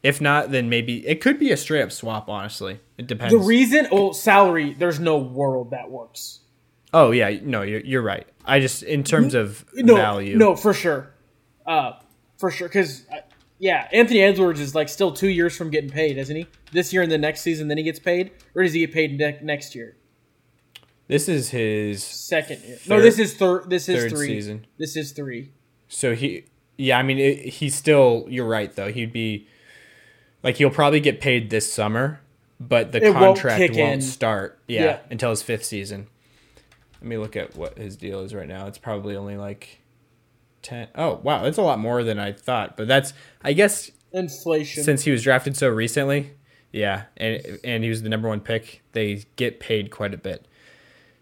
If 0.02 0.20
not, 0.20 0.50
then 0.52 0.68
maybe 0.68 1.06
it 1.06 1.20
could 1.20 1.38
be 1.38 1.50
a 1.50 1.56
straight 1.56 1.82
up 1.82 1.90
swap. 1.92 2.28
Honestly, 2.28 2.78
it 2.96 3.06
depends. 3.08 3.32
The 3.32 3.38
reason, 3.40 3.88
oh, 3.90 4.12
salary. 4.12 4.74
There's 4.74 5.00
no 5.00 5.18
world 5.18 5.70
that 5.72 5.90
works. 5.90 6.40
oh 6.94 7.10
yeah, 7.10 7.36
no, 7.42 7.62
you're 7.62 7.80
you're 7.80 8.02
right. 8.02 8.26
I 8.44 8.60
just 8.60 8.82
in 8.84 9.02
terms 9.04 9.34
of 9.34 9.64
No, 9.74 9.96
value. 9.96 10.36
no, 10.36 10.54
for 10.56 10.72
sure, 10.72 11.10
uh, 11.66 11.92
for 12.38 12.50
sure. 12.50 12.68
Because 12.68 13.02
uh, 13.12 13.16
yeah, 13.58 13.88
Anthony 13.92 14.22
Edwards 14.22 14.60
is 14.60 14.74
like 14.74 14.88
still 14.88 15.12
two 15.12 15.28
years 15.28 15.56
from 15.56 15.70
getting 15.70 15.90
paid, 15.90 16.16
isn't 16.16 16.34
he? 16.36 16.46
This 16.72 16.92
year 16.92 17.02
and 17.02 17.10
the 17.10 17.18
next 17.18 17.40
season, 17.40 17.66
then 17.68 17.76
he 17.78 17.82
gets 17.84 17.98
paid, 17.98 18.30
or 18.54 18.62
does 18.62 18.72
he 18.74 18.80
get 18.80 18.92
paid 18.92 19.18
ne- 19.18 19.40
next 19.42 19.74
year? 19.74 19.96
this 21.08 21.28
is 21.28 21.50
his 21.50 22.04
Second 22.04 22.62
year. 22.62 22.78
no, 22.86 23.00
this 23.00 23.18
is 23.18 23.34
third. 23.34 23.68
This 23.68 23.88
is 23.88 24.02
third 24.04 24.10
three. 24.12 24.26
season. 24.28 24.66
This 24.78 24.96
is 24.96 25.12
three. 25.12 25.50
So 25.88 26.14
he, 26.14 26.44
yeah, 26.76 26.98
I 26.98 27.02
mean, 27.02 27.18
it, 27.18 27.38
he's 27.54 27.74
still. 27.74 28.26
You're 28.28 28.46
right 28.46 28.72
though. 28.74 28.92
He'd 28.92 29.12
be 29.12 29.48
like 30.42 30.56
he'll 30.56 30.70
probably 30.70 31.00
get 31.00 31.20
paid 31.20 31.50
this 31.50 31.72
summer, 31.72 32.20
but 32.60 32.92
the 32.92 32.98
It 33.04 33.14
won't 33.14 33.38
contract 33.38 33.74
won't, 33.74 34.02
start. 34.02 34.58
Yeah, 34.68 34.84
Yeah. 34.84 34.98
until 35.10 35.30
his 35.30 35.42
fifth 35.42 35.64
season. 35.64 36.08
Let 37.00 37.08
me 37.08 37.16
look 37.16 37.36
at 37.36 37.56
what 37.56 37.78
his 37.78 37.96
deal 37.96 38.20
is 38.20 38.34
right 38.34 38.48
now. 38.48 38.66
It's 38.66 38.78
probably 38.78 39.14
only 39.16 39.36
like 39.36 39.80
ten. 40.62 40.88
Oh 40.94 41.20
wow, 41.22 41.42
that's 41.42 41.58
a 41.58 41.62
lot 41.62 41.78
more 41.78 42.02
than 42.02 42.18
I 42.18 42.32
thought. 42.32 42.76
But 42.76 42.88
that's 42.88 43.12
I 43.42 43.52
guess 43.52 43.90
Inflation. 44.12 44.82
since 44.82 45.04
he 45.04 45.10
was 45.10 45.22
drafted 45.22 45.56
so 45.56 45.68
recently, 45.68 46.32
yeah, 46.72 47.04
and 47.16 47.40
and 47.62 47.84
he 47.84 47.90
was 47.90 48.02
the 48.02 48.08
number 48.08 48.28
one 48.28 48.40
pick, 48.40 48.82
they 48.92 49.24
get 49.36 49.60
paid 49.60 49.90
quite 49.90 50.12
a 50.14 50.18
bit. 50.18 50.46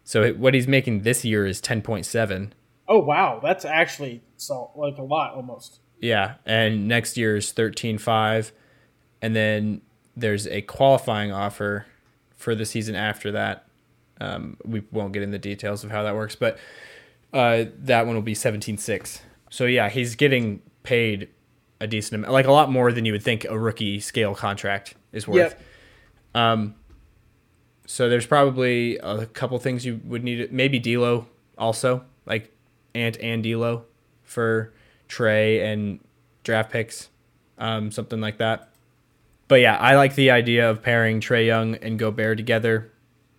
So 0.04 0.22
it- 0.22 0.38
what 0.38 0.54
he's 0.54 0.68
making 0.68 1.00
this 1.02 1.24
year 1.24 1.44
is 1.46 1.60
ten 1.60 1.82
point 1.82 2.06
seven. 2.06 2.54
oh 2.88 3.00
wow, 3.00 3.40
that's 3.42 3.64
actually 3.64 4.22
so 4.36 4.70
like 4.76 4.96
a 4.96 5.02
lot 5.02 5.34
almost. 5.34 5.80
Yeah, 6.00 6.34
and 6.46 6.86
next 6.88 7.16
year's 7.18 7.52
thirteen 7.52 7.98
five, 7.98 8.52
and 9.26 9.34
then 9.34 9.80
there's 10.16 10.46
a 10.46 10.62
qualifying 10.62 11.32
offer 11.32 11.84
for 12.36 12.54
the 12.54 12.64
season 12.64 12.94
after 12.94 13.32
that. 13.32 13.66
Um, 14.20 14.56
we 14.64 14.84
won't 14.92 15.12
get 15.12 15.24
into 15.24 15.36
details 15.38 15.82
of 15.82 15.90
how 15.90 16.04
that 16.04 16.14
works, 16.14 16.36
but 16.36 16.58
uh, 17.32 17.64
that 17.78 18.06
one 18.06 18.14
will 18.14 18.22
be 18.22 18.36
seventeen 18.36 18.78
six. 18.78 19.20
So 19.50 19.64
yeah, 19.66 19.88
he's 19.88 20.14
getting 20.14 20.62
paid 20.84 21.28
a 21.80 21.88
decent 21.88 22.14
amount, 22.14 22.32
like 22.32 22.46
a 22.46 22.52
lot 22.52 22.70
more 22.70 22.92
than 22.92 23.04
you 23.04 23.12
would 23.12 23.24
think 23.24 23.44
a 23.44 23.58
rookie 23.58 23.98
scale 23.98 24.36
contract 24.36 24.94
is 25.10 25.26
worth. 25.26 25.56
Yep. 26.34 26.74
So 27.88 28.08
there's 28.08 28.26
probably 28.26 28.98
a 28.98 29.26
couple 29.26 29.58
things 29.58 29.84
you 29.84 30.00
would 30.04 30.22
need. 30.22 30.52
Maybe 30.52 30.78
D'Lo 30.78 31.26
also, 31.58 32.04
like 32.26 32.52
Ant 32.94 33.18
and 33.20 33.42
D'Lo 33.42 33.84
for 34.22 34.72
Trae 35.08 35.62
and 35.62 36.00
draft 36.42 36.70
picks, 36.70 37.08
um, 37.58 37.90
something 37.90 38.20
like 38.20 38.38
that. 38.38 38.70
But 39.48 39.60
yeah, 39.60 39.76
I 39.76 39.94
like 39.96 40.14
the 40.14 40.30
idea 40.30 40.68
of 40.68 40.82
pairing 40.82 41.20
Trae 41.20 41.46
Young 41.46 41.76
and 41.76 41.98
Gobert 41.98 42.36
together. 42.36 42.92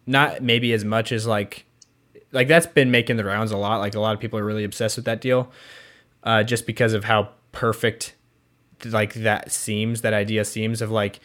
Not 0.05 0.41
maybe 0.41 0.71
as 0.71 0.85
much 0.85 1.11
as 1.11 1.27
like, 1.27 1.65
like 2.31 2.47
that's 2.47 2.67
been 2.67 2.91
making 2.91 3.17
the 3.17 3.25
rounds 3.25 3.51
a 3.51 3.57
lot. 3.57 3.79
Like 3.79 3.95
a 3.95 3.99
lot 3.99 4.13
of 4.13 4.21
people 4.21 4.39
are 4.39 4.45
really 4.45 4.63
obsessed 4.63 4.95
with 4.95 5.05
that 5.05 5.19
deal, 5.19 5.51
uh, 6.23 6.43
just 6.43 6.65
because 6.65 6.93
of 6.93 7.03
how 7.03 7.29
perfect, 7.51 8.15
like 8.85 9.15
that 9.15 9.51
seems. 9.51 10.01
That 10.01 10.13
idea 10.13 10.45
seems 10.45 10.81
of 10.81 10.91
like 10.91 11.19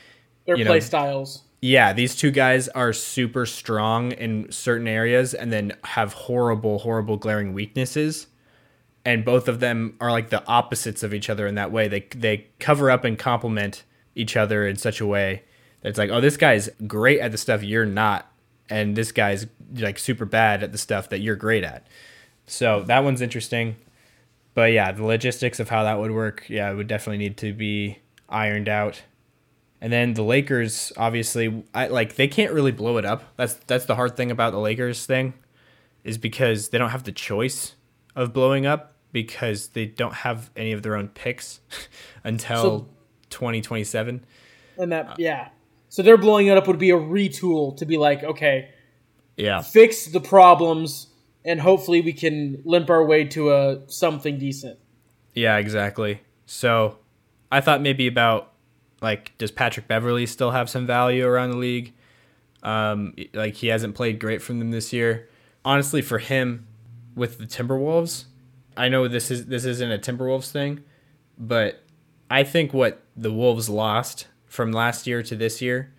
Their 0.46 0.56
you 0.56 0.64
play 0.64 0.76
know, 0.76 0.80
styles. 0.80 1.42
yeah, 1.60 1.92
these 1.92 2.16
two 2.16 2.32
guys 2.32 2.66
are 2.68 2.92
super 2.92 3.46
strong 3.46 4.10
in 4.12 4.50
certain 4.50 4.88
areas 4.88 5.32
and 5.32 5.52
then 5.52 5.74
have 5.84 6.12
horrible, 6.12 6.80
horrible 6.80 7.16
glaring 7.16 7.52
weaknesses. 7.52 8.26
And 9.04 9.24
both 9.24 9.46
of 9.46 9.60
them 9.60 9.96
are 10.00 10.10
like 10.10 10.30
the 10.30 10.44
opposites 10.48 11.04
of 11.04 11.14
each 11.14 11.30
other 11.30 11.46
in 11.46 11.54
that 11.54 11.70
way. 11.70 11.86
They 11.86 12.00
they 12.16 12.46
cover 12.58 12.90
up 12.90 13.04
and 13.04 13.16
complement 13.18 13.84
each 14.14 14.36
other 14.36 14.66
in 14.66 14.76
such 14.76 15.00
a 15.00 15.06
way 15.06 15.42
that 15.80 15.88
it's 15.90 15.98
like, 15.98 16.10
oh, 16.10 16.20
this 16.20 16.36
guy's 16.36 16.68
great 16.86 17.20
at 17.20 17.32
the 17.32 17.38
stuff 17.38 17.62
you're 17.62 17.86
not, 17.86 18.30
and 18.70 18.96
this 18.96 19.12
guy's 19.12 19.46
like 19.76 19.98
super 19.98 20.24
bad 20.24 20.62
at 20.62 20.72
the 20.72 20.78
stuff 20.78 21.08
that 21.08 21.20
you're 21.20 21.36
great 21.36 21.64
at. 21.64 21.86
So 22.46 22.82
that 22.84 23.04
one's 23.04 23.20
interesting. 23.20 23.76
But 24.54 24.72
yeah, 24.72 24.92
the 24.92 25.04
logistics 25.04 25.60
of 25.60 25.70
how 25.70 25.84
that 25.84 25.98
would 25.98 26.10
work, 26.10 26.44
yeah, 26.48 26.70
it 26.70 26.74
would 26.74 26.86
definitely 26.88 27.18
need 27.18 27.36
to 27.38 27.54
be 27.54 27.98
ironed 28.28 28.68
out. 28.68 29.02
And 29.80 29.92
then 29.92 30.12
the 30.14 30.22
Lakers, 30.22 30.92
obviously, 30.96 31.64
I 31.74 31.88
like 31.88 32.16
they 32.16 32.28
can't 32.28 32.52
really 32.52 32.70
blow 32.70 32.98
it 32.98 33.04
up. 33.04 33.24
That's 33.36 33.54
that's 33.54 33.86
the 33.86 33.94
hard 33.96 34.16
thing 34.16 34.30
about 34.30 34.52
the 34.52 34.58
Lakers 34.60 35.06
thing, 35.06 35.34
is 36.04 36.18
because 36.18 36.68
they 36.68 36.78
don't 36.78 36.90
have 36.90 37.04
the 37.04 37.12
choice 37.12 37.74
of 38.14 38.32
blowing 38.32 38.66
up 38.66 38.92
because 39.10 39.68
they 39.68 39.86
don't 39.86 40.14
have 40.14 40.50
any 40.56 40.72
of 40.72 40.82
their 40.82 40.94
own 40.96 41.08
picks 41.08 41.60
until 42.24 42.62
So- 42.62 42.88
2027. 43.32 44.24
And 44.78 44.92
that, 44.92 45.18
yeah. 45.18 45.48
So 45.88 46.02
they're 46.02 46.16
blowing 46.16 46.46
it 46.46 46.56
up 46.56 46.66
would 46.68 46.78
be 46.78 46.90
a 46.90 46.96
retool 46.96 47.76
to 47.78 47.84
be 47.84 47.96
like, 47.98 48.22
okay, 48.22 48.70
Yeah. 49.36 49.60
fix 49.62 50.06
the 50.06 50.20
problems, 50.20 51.08
and 51.44 51.60
hopefully 51.60 52.00
we 52.00 52.12
can 52.12 52.62
limp 52.64 52.88
our 52.88 53.04
way 53.04 53.24
to 53.24 53.52
a 53.52 53.80
something 53.88 54.38
decent. 54.38 54.78
Yeah, 55.34 55.56
exactly. 55.58 56.20
So 56.46 56.98
I 57.50 57.60
thought 57.60 57.80
maybe 57.82 58.06
about 58.06 58.52
like, 59.00 59.36
does 59.38 59.50
Patrick 59.50 59.88
Beverley 59.88 60.26
still 60.26 60.52
have 60.52 60.70
some 60.70 60.86
value 60.86 61.26
around 61.26 61.50
the 61.50 61.56
league? 61.56 61.92
Um, 62.62 63.14
like 63.34 63.54
he 63.56 63.66
hasn't 63.66 63.94
played 63.96 64.20
great 64.20 64.40
from 64.40 64.58
them 64.60 64.70
this 64.70 64.92
year. 64.92 65.28
Honestly, 65.64 66.00
for 66.00 66.18
him 66.18 66.66
with 67.16 67.38
the 67.38 67.44
Timberwolves, 67.46 68.26
I 68.76 68.88
know 68.88 69.08
this 69.08 69.30
is 69.30 69.46
this 69.46 69.64
isn't 69.64 69.90
a 69.90 69.98
Timberwolves 69.98 70.50
thing, 70.50 70.84
but 71.36 71.82
I 72.32 72.44
think 72.44 72.72
what 72.72 73.02
the 73.14 73.30
Wolves 73.30 73.68
lost 73.68 74.26
from 74.46 74.72
last 74.72 75.06
year 75.06 75.22
to 75.22 75.36
this 75.36 75.60
year, 75.60 75.92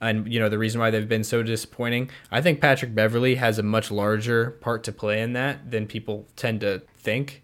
and 0.00 0.32
you 0.32 0.40
know 0.40 0.48
the 0.48 0.56
reason 0.56 0.80
why 0.80 0.88
they've 0.90 1.08
been 1.08 1.24
so 1.24 1.42
disappointing, 1.42 2.08
I 2.30 2.40
think 2.40 2.62
Patrick 2.62 2.94
Beverley 2.94 3.34
has 3.34 3.58
a 3.58 3.62
much 3.62 3.90
larger 3.90 4.52
part 4.62 4.82
to 4.84 4.92
play 4.92 5.20
in 5.20 5.34
that 5.34 5.70
than 5.70 5.86
people 5.86 6.26
tend 6.36 6.62
to 6.62 6.82
think. 6.96 7.42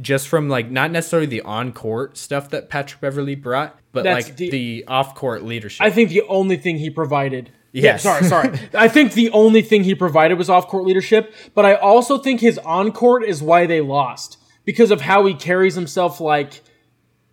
Just 0.00 0.26
from 0.26 0.48
like 0.48 0.68
not 0.68 0.90
necessarily 0.90 1.26
the 1.28 1.42
on 1.42 1.72
court 1.72 2.18
stuff 2.18 2.50
that 2.50 2.68
Patrick 2.68 3.00
Beverley 3.00 3.36
brought, 3.36 3.78
but 3.92 4.02
That's 4.02 4.26
like 4.26 4.36
the- 4.36 4.50
the, 4.50 4.84
off 4.88 5.14
court 5.14 5.44
leadership. 5.44 5.86
I 5.86 5.90
think 5.90 6.08
the 6.08 6.22
only 6.22 6.56
thing 6.56 6.78
he 6.78 6.90
provided. 6.90 7.52
Yes. 7.70 8.04
Yeah, 8.04 8.18
sorry, 8.18 8.24
sorry. 8.24 8.58
I 8.74 8.88
think 8.88 9.12
the 9.12 9.30
only 9.30 9.62
thing 9.62 9.84
he 9.84 9.94
provided 9.94 10.38
was 10.38 10.50
off 10.50 10.66
court 10.66 10.84
leadership, 10.84 11.32
but 11.54 11.64
I 11.64 11.74
also 11.74 12.18
think 12.18 12.40
his 12.40 12.58
on 12.58 12.90
court 12.90 13.22
is 13.24 13.40
why 13.40 13.66
they 13.66 13.80
lost 13.80 14.38
because 14.64 14.90
of 14.90 15.02
how 15.02 15.24
he 15.26 15.34
carries 15.34 15.76
himself. 15.76 16.20
Like 16.20 16.62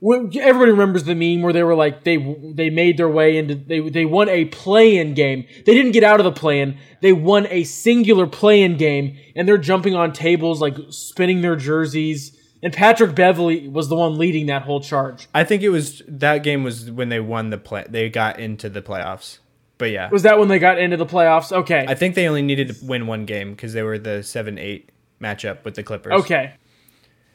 everybody 0.03 0.71
remembers 0.71 1.03
the 1.03 1.15
meme 1.15 1.43
where 1.43 1.53
they 1.53 1.63
were 1.63 1.75
like 1.75 2.03
they 2.03 2.17
they 2.53 2.69
made 2.69 2.97
their 2.97 3.09
way 3.09 3.37
into 3.37 3.55
they 3.55 3.79
they 3.89 4.05
won 4.05 4.29
a 4.29 4.45
play 4.45 4.97
in 4.97 5.13
game. 5.13 5.45
They 5.65 5.73
didn't 5.73 5.91
get 5.91 6.03
out 6.03 6.19
of 6.19 6.23
the 6.23 6.31
play 6.31 6.59
in. 6.59 6.77
They 7.01 7.13
won 7.13 7.47
a 7.49 7.63
singular 7.63 8.27
play 8.27 8.61
in 8.61 8.77
game, 8.77 9.17
and 9.35 9.47
they're 9.47 9.57
jumping 9.57 9.95
on 9.95 10.13
tables 10.13 10.61
like 10.61 10.75
spinning 10.89 11.41
their 11.41 11.55
jerseys. 11.55 12.37
And 12.63 12.71
Patrick 12.71 13.15
Beverley 13.15 13.67
was 13.67 13.89
the 13.89 13.95
one 13.95 14.17
leading 14.19 14.45
that 14.47 14.61
whole 14.61 14.81
charge. 14.81 15.27
I 15.33 15.43
think 15.43 15.63
it 15.63 15.69
was 15.69 16.03
that 16.07 16.43
game 16.43 16.63
was 16.63 16.91
when 16.91 17.09
they 17.09 17.19
won 17.19 17.49
the 17.49 17.57
play. 17.57 17.85
They 17.89 18.09
got 18.09 18.39
into 18.39 18.69
the 18.69 18.81
playoffs. 18.81 19.39
But 19.79 19.89
yeah, 19.89 20.09
Was 20.11 20.21
that 20.23 20.37
when 20.37 20.47
they 20.47 20.59
got 20.59 20.77
into 20.77 20.95
the 20.95 21.07
playoffs? 21.07 21.51
Okay. 21.51 21.85
I 21.87 21.95
think 21.95 22.13
they 22.13 22.27
only 22.27 22.43
needed 22.43 22.67
to 22.67 22.85
win 22.85 23.07
one 23.07 23.25
game 23.25 23.49
because 23.51 23.73
they 23.73 23.81
were 23.81 23.97
the 23.97 24.21
seven 24.21 24.59
eight 24.59 24.91
matchup 25.19 25.63
with 25.63 25.73
the 25.73 25.81
Clippers. 25.81 26.13
Okay. 26.21 26.53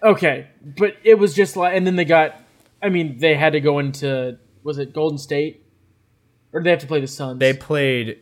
Okay. 0.01 0.47
But 0.65 0.95
it 1.03 1.19
was 1.19 1.35
just 1.35 1.57
like, 1.57 1.75
and 1.75 1.85
then 1.85 1.97
they 1.97 2.05
got, 2.05 2.41
I 2.87 2.89
mean, 2.89 3.19
they 3.19 3.35
had 3.35 3.55
to 3.55 3.61
go 3.61 3.81
into, 3.81 4.39
was 4.63 4.79
it 4.79 4.95
Golden 4.95 5.19
State? 5.19 5.67
Or 6.53 6.61
did 6.61 6.67
they 6.67 6.71
have 6.71 6.79
to 6.81 6.87
play 6.87 7.01
the 7.01 7.09
Suns? 7.09 7.41
They 7.41 7.53
played. 7.53 8.21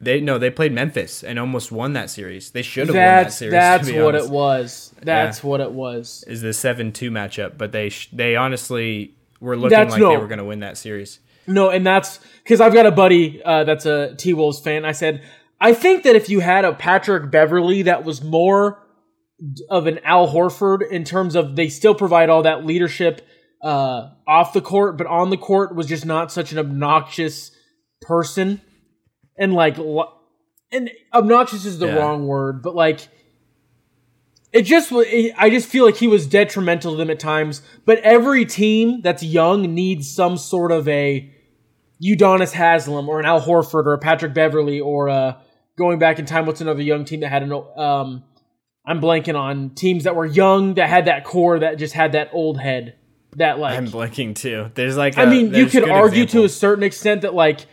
They 0.00 0.20
no, 0.20 0.38
they 0.38 0.50
played 0.50 0.72
Memphis 0.72 1.22
and 1.22 1.38
almost 1.38 1.70
won 1.70 1.92
that 1.92 2.10
series. 2.10 2.50
They 2.50 2.62
should 2.62 2.88
have 2.88 2.96
won 2.96 3.04
that 3.04 3.32
series. 3.32 3.52
that's 3.52 3.88
what 3.88 4.16
honest. 4.16 4.26
it 4.26 4.32
was. 4.32 4.94
That's 5.02 5.44
what 5.44 5.60
it 5.60 5.70
was. 5.70 6.24
Is 6.26 6.40
the 6.40 6.52
seven 6.52 6.90
two 6.90 7.12
matchup, 7.12 7.56
but 7.56 7.70
they 7.70 7.90
sh- 7.90 8.08
they 8.12 8.34
honestly 8.34 9.14
were 9.38 9.56
looking 9.56 9.78
That's 9.78 9.92
like 9.92 10.00
no- 10.00 10.10
they 10.10 10.16
were 10.16 10.26
going 10.26 10.38
to 10.38 10.44
win 10.44 10.60
that 10.60 10.76
series. 10.76 11.20
No, 11.46 11.70
and 11.70 11.86
that's 11.86 12.18
because 12.42 12.60
I've 12.60 12.74
got 12.74 12.86
a 12.86 12.90
buddy 12.90 13.40
uh, 13.44 13.62
that's 13.62 13.86
a 13.86 14.16
T 14.16 14.32
Wolves 14.32 14.58
fan. 14.58 14.84
I 14.84 14.92
said, 14.92 15.22
I 15.60 15.72
think 15.74 16.02
that 16.02 16.16
if 16.16 16.28
you 16.28 16.40
had 16.40 16.64
a 16.64 16.72
Patrick 16.72 17.30
Beverley 17.30 17.82
that 17.82 18.02
was 18.02 18.24
more 18.24 18.82
of 19.70 19.86
an 19.86 20.00
Al 20.04 20.32
Horford 20.32 20.88
in 20.90 21.04
terms 21.04 21.36
of 21.36 21.54
they 21.54 21.68
still 21.68 21.94
provide 21.94 22.28
all 22.28 22.42
that 22.42 22.64
leadership 22.64 23.26
uh, 23.62 24.10
off 24.26 24.52
the 24.52 24.60
court, 24.60 24.96
but 24.98 25.06
on 25.06 25.30
the 25.30 25.36
court 25.36 25.74
was 25.74 25.86
just 25.86 26.04
not 26.04 26.32
such 26.32 26.52
an 26.52 26.58
obnoxious 26.58 27.50
person, 28.00 28.60
and 29.38 29.54
like, 29.54 29.78
and 30.72 30.90
obnoxious 31.14 31.64
is 31.64 31.78
the 31.78 31.86
Yeah. 31.86 31.94
wrong 31.96 32.26
word, 32.26 32.62
but 32.62 32.74
like. 32.74 33.08
It 34.52 34.62
just 34.66 34.92
I 34.92 35.48
just 35.48 35.66
feel 35.66 35.86
like 35.86 35.96
he 35.96 36.06
was 36.06 36.26
detrimental 36.26 36.92
to 36.92 36.98
them 36.98 37.08
at 37.08 37.18
times. 37.18 37.62
But 37.86 38.00
every 38.00 38.44
team 38.44 39.00
that's 39.00 39.22
young 39.22 39.62
needs 39.74 40.14
some 40.14 40.36
sort 40.36 40.72
of 40.72 40.86
a 40.88 41.30
Udonis 42.04 42.52
Haslem 42.52 43.08
or 43.08 43.18
an 43.18 43.24
Al 43.24 43.40
Horford 43.40 43.86
or 43.86 43.94
a 43.94 43.98
Patrick 43.98 44.34
Beverley 44.34 44.78
or 44.78 45.08
uh 45.08 45.36
going 45.78 45.98
back 45.98 46.18
in 46.18 46.26
time. 46.26 46.44
What's 46.44 46.60
another 46.60 46.82
young 46.82 47.06
team 47.06 47.20
that 47.20 47.30
had 47.30 47.42
an 47.42 47.50
um 47.50 48.24
I'm 48.84 49.00
blanking 49.00 49.38
on 49.38 49.70
teams 49.70 50.04
that 50.04 50.14
were 50.16 50.26
young 50.26 50.74
that 50.74 50.90
had 50.90 51.06
that 51.06 51.24
core 51.24 51.58
that 51.60 51.78
just 51.78 51.94
had 51.94 52.12
that 52.12 52.28
old 52.34 52.60
head 52.60 52.96
that 53.36 53.58
like 53.58 53.76
I'm 53.78 53.86
blinking 53.86 54.34
too. 54.34 54.70
There's 54.74 54.96
like 54.96 55.16
I 55.18 55.22
a- 55.24 55.26
mean, 55.26 55.54
you 55.54 55.66
could 55.66 55.88
argue 55.88 56.26
to 56.26 56.44
a 56.44 56.48
certain 56.48 56.84
extent 56.84 57.22
that 57.22 57.34
like 57.34 57.66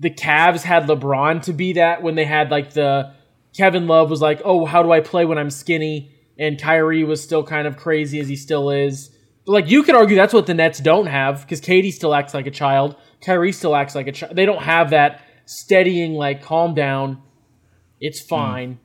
the 0.00 0.10
Cavs 0.10 0.62
had 0.62 0.84
LeBron 0.84 1.42
to 1.44 1.52
be 1.52 1.74
that 1.74 2.02
when 2.02 2.14
they 2.14 2.24
had 2.24 2.50
like 2.50 2.72
the 2.72 3.12
Kevin 3.56 3.86
Love 3.86 4.08
was 4.10 4.20
like, 4.22 4.40
"Oh, 4.44 4.64
how 4.64 4.82
do 4.82 4.90
I 4.92 5.00
play 5.00 5.24
when 5.24 5.38
I'm 5.38 5.50
skinny?" 5.50 6.10
and 6.38 6.58
Kyrie 6.60 7.04
was 7.04 7.22
still 7.22 7.44
kind 7.44 7.66
of 7.66 7.76
crazy 7.76 8.18
as 8.18 8.26
he 8.26 8.36
still 8.36 8.70
is. 8.70 9.10
But 9.44 9.52
like 9.52 9.70
you 9.70 9.82
could 9.82 9.94
argue 9.94 10.16
that's 10.16 10.32
what 10.32 10.46
the 10.46 10.54
Nets 10.54 10.80
don't 10.80 11.06
have 11.06 11.42
because 11.42 11.60
KD 11.60 11.92
still 11.92 12.14
acts 12.14 12.32
like 12.32 12.46
a 12.46 12.50
child, 12.50 12.96
Kyrie 13.24 13.52
still 13.52 13.76
acts 13.76 13.94
like 13.94 14.06
a 14.06 14.12
child. 14.12 14.34
They 14.34 14.46
don't 14.46 14.62
have 14.62 14.90
that 14.90 15.20
steadying 15.44 16.14
like 16.14 16.42
calm 16.42 16.74
down. 16.74 17.20
It's 18.00 18.20
Hmm. 18.22 18.28
fine. 18.28 18.78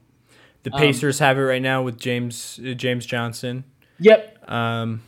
the 0.63 0.73
um, 0.73 0.79
Pacers 0.79 1.19
have 1.19 1.37
it 1.37 1.41
right 1.43 1.61
now 1.61 1.81
with 1.83 1.97
James 1.97 2.59
uh, 2.59 2.73
James 2.73 3.05
Johnson. 3.05 3.63
Yep, 3.99 4.37
Um, 4.51 5.01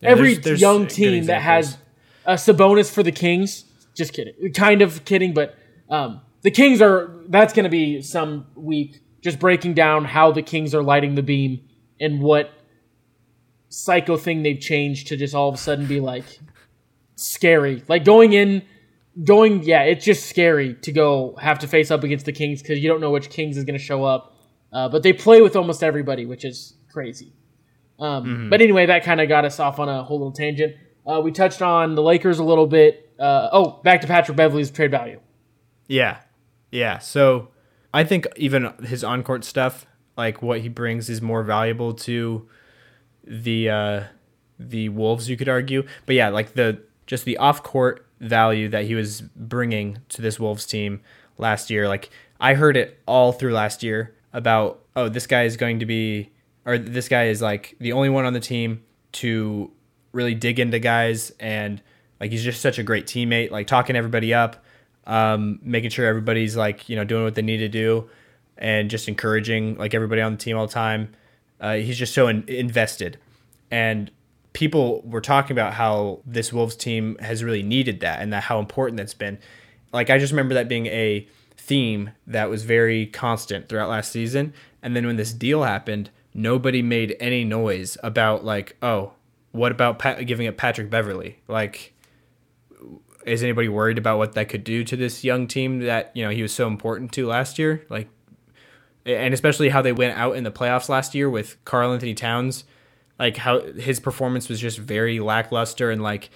yeah, 0.00 0.08
every 0.10 0.34
there's- 0.34 0.44
there's 0.44 0.60
young 0.60 0.86
team 0.86 1.24
that 1.26 1.42
has 1.42 1.76
a 2.24 2.34
Sabonis 2.34 2.92
for 2.92 3.02
the 3.02 3.12
Kings. 3.12 3.64
Just 3.94 4.12
kidding, 4.12 4.34
kind 4.54 4.80
of 4.82 5.04
kidding, 5.04 5.34
but 5.34 5.56
um, 5.90 6.20
the 6.42 6.50
Kings 6.50 6.80
are. 6.80 7.14
That's 7.28 7.52
going 7.52 7.64
to 7.64 7.70
be 7.70 8.00
some 8.02 8.46
week. 8.54 9.00
Just 9.22 9.38
breaking 9.40 9.74
down 9.74 10.04
how 10.04 10.30
the 10.30 10.42
Kings 10.42 10.74
are 10.74 10.82
lighting 10.82 11.14
the 11.16 11.22
beam 11.22 11.60
and 12.00 12.20
what 12.22 12.50
psycho 13.68 14.16
thing 14.16 14.42
they've 14.42 14.60
changed 14.60 15.08
to 15.08 15.16
just 15.16 15.34
all 15.34 15.48
of 15.48 15.54
a 15.54 15.58
sudden 15.58 15.86
be 15.86 16.00
like 16.00 16.24
scary. 17.16 17.82
Like 17.88 18.04
going 18.04 18.32
in, 18.32 18.62
going 19.24 19.62
yeah, 19.64 19.82
it's 19.82 20.04
just 20.04 20.26
scary 20.28 20.74
to 20.82 20.92
go 20.92 21.36
have 21.40 21.58
to 21.60 21.66
face 21.68 21.90
up 21.90 22.04
against 22.04 22.24
the 22.26 22.32
Kings 22.32 22.62
because 22.62 22.78
you 22.78 22.88
don't 22.88 23.00
know 23.00 23.10
which 23.10 23.30
Kings 23.30 23.56
is 23.56 23.64
going 23.64 23.78
to 23.78 23.84
show 23.84 24.04
up. 24.04 24.36
Uh, 24.72 24.88
but 24.88 25.02
they 25.02 25.12
play 25.12 25.40
with 25.42 25.56
almost 25.56 25.82
everybody, 25.82 26.24
which 26.26 26.44
is 26.44 26.76
crazy. 26.92 27.32
Um, 27.98 28.48
But 28.50 28.60
anyway, 28.60 28.86
that 28.86 29.04
kind 29.04 29.20
of 29.20 29.28
got 29.28 29.44
us 29.44 29.58
off 29.58 29.78
on 29.78 29.88
a 29.88 30.02
whole 30.02 30.18
little 30.18 30.32
tangent. 30.32 30.76
Uh, 31.06 31.20
we 31.20 31.32
touched 31.32 31.62
on 31.62 31.94
the 31.94 32.02
Lakers 32.02 32.38
a 32.38 32.44
little 32.44 32.66
bit. 32.66 33.12
Uh, 33.18 33.48
oh, 33.52 33.80
back 33.82 34.00
to 34.02 34.06
Patrick 34.06 34.36
Beverley's 34.36 34.70
trade 34.70 34.90
value. 34.90 35.20
Yeah. 35.88 36.18
Yeah. 36.70 36.98
So 36.98 37.48
I 37.92 38.04
think 38.04 38.26
even 38.36 38.72
his 38.84 39.02
on 39.02 39.22
court 39.22 39.44
stuff, 39.44 39.86
like 40.16 40.42
what 40.42 40.60
he 40.60 40.68
brings, 40.68 41.08
is 41.08 41.22
more 41.22 41.42
valuable 41.42 41.94
to 41.94 42.48
the 43.24 43.70
uh, 43.70 44.02
the 44.58 44.90
Wolves. 44.90 45.28
You 45.28 45.36
could 45.36 45.48
argue, 45.48 45.84
but 46.06 46.14
yeah, 46.14 46.28
like 46.28 46.54
the 46.54 46.82
just 47.06 47.24
the 47.24 47.38
off 47.38 47.62
court 47.62 48.06
value 48.20 48.68
that 48.68 48.84
he 48.84 48.94
was 48.94 49.22
bringing 49.22 49.98
to 50.10 50.22
this 50.22 50.38
Wolves 50.38 50.66
team 50.66 51.00
last 51.38 51.70
year. 51.70 51.88
Like 51.88 52.10
I 52.40 52.54
heard 52.54 52.76
it 52.76 53.00
all 53.06 53.32
through 53.32 53.54
last 53.54 53.82
year 53.82 54.14
about 54.32 54.84
oh 54.94 55.08
this 55.08 55.26
guy 55.26 55.44
is 55.44 55.56
going 55.56 55.78
to 55.80 55.86
be 55.86 56.30
or 56.68 56.78
this 56.78 57.08
guy 57.08 57.26
is 57.28 57.40
like 57.40 57.74
the 57.80 57.92
only 57.92 58.08
one 58.08 58.24
on 58.24 58.32
the 58.32 58.40
team 58.40 58.84
to 59.12 59.70
really 60.12 60.34
dig 60.34 60.60
into 60.60 60.78
guys 60.78 61.32
and 61.40 61.82
like 62.20 62.30
he's 62.30 62.44
just 62.44 62.60
such 62.60 62.78
a 62.78 62.82
great 62.82 63.06
teammate 63.06 63.50
like 63.50 63.66
talking 63.66 63.96
everybody 63.96 64.34
up 64.34 64.64
um, 65.06 65.58
making 65.62 65.90
sure 65.90 66.06
everybody's 66.06 66.56
like 66.56 66.88
you 66.88 66.94
know 66.94 67.04
doing 67.04 67.24
what 67.24 67.34
they 67.34 67.42
need 67.42 67.58
to 67.58 67.68
do 67.68 68.08
and 68.58 68.90
just 68.90 69.08
encouraging 69.08 69.76
like 69.78 69.94
everybody 69.94 70.20
on 70.20 70.32
the 70.32 70.38
team 70.38 70.56
all 70.56 70.66
the 70.66 70.72
time. 70.72 71.12
Uh, 71.60 71.76
he's 71.76 71.96
just 71.96 72.12
so 72.12 72.28
in- 72.28 72.44
invested. 72.48 73.18
And 73.70 74.10
people 74.52 75.02
were 75.02 75.20
talking 75.20 75.52
about 75.52 75.74
how 75.74 76.20
this 76.26 76.52
wolves 76.52 76.76
team 76.76 77.16
has 77.20 77.42
really 77.44 77.62
needed 77.62 78.00
that 78.00 78.20
and 78.20 78.32
that 78.32 78.44
how 78.44 78.58
important 78.58 78.98
that's 78.98 79.14
been. 79.14 79.38
Like 79.92 80.10
i 80.10 80.18
just 80.18 80.32
remember 80.32 80.54
that 80.54 80.68
being 80.68 80.86
a 80.86 81.26
theme 81.56 82.10
that 82.26 82.50
was 82.50 82.64
very 82.64 83.06
constant 83.06 83.68
throughout 83.68 83.88
last 83.88 84.12
season. 84.12 84.52
And 84.82 84.94
then 84.94 85.06
when 85.06 85.16
this 85.16 85.32
deal 85.32 85.62
happened 85.62 86.10
nobody 86.34 86.82
made 86.82 87.16
any 87.20 87.44
noise 87.44 87.96
about 88.02 88.44
like 88.44 88.76
oh 88.82 89.12
what 89.52 89.72
about 89.72 89.98
Pat- 89.98 90.26
giving 90.26 90.46
it 90.46 90.56
patrick 90.56 90.90
beverley? 90.90 91.40
Like 91.48 91.94
is 93.26 93.42
anybody 93.42 93.68
worried 93.68 93.98
about 93.98 94.18
what 94.18 94.32
that 94.32 94.48
could 94.48 94.64
do 94.64 94.84
to 94.84 94.96
this 94.96 95.24
young 95.24 95.46
team 95.46 95.80
that 95.80 96.10
you 96.14 96.24
know 96.24 96.30
he 96.30 96.42
was 96.42 96.52
so 96.52 96.66
important 96.66 97.12
to 97.12 97.26
last 97.26 97.58
year? 97.58 97.84
Like 97.88 98.08
and 99.04 99.32
especially 99.32 99.70
how 99.70 99.80
they 99.80 99.92
went 99.92 100.18
out 100.18 100.36
in 100.36 100.44
the 100.44 100.50
playoffs 100.50 100.88
last 100.88 101.14
year 101.14 101.30
with 101.30 101.62
Karl-Anthony 101.64 102.14
Towns 102.14 102.64
like 103.18 103.36
how 103.36 103.60
his 103.60 104.00
performance 104.00 104.48
was 104.48 104.60
just 104.60 104.78
very 104.78 105.18
lackluster 105.20 105.90
and 105.90 106.02
like 106.02 106.30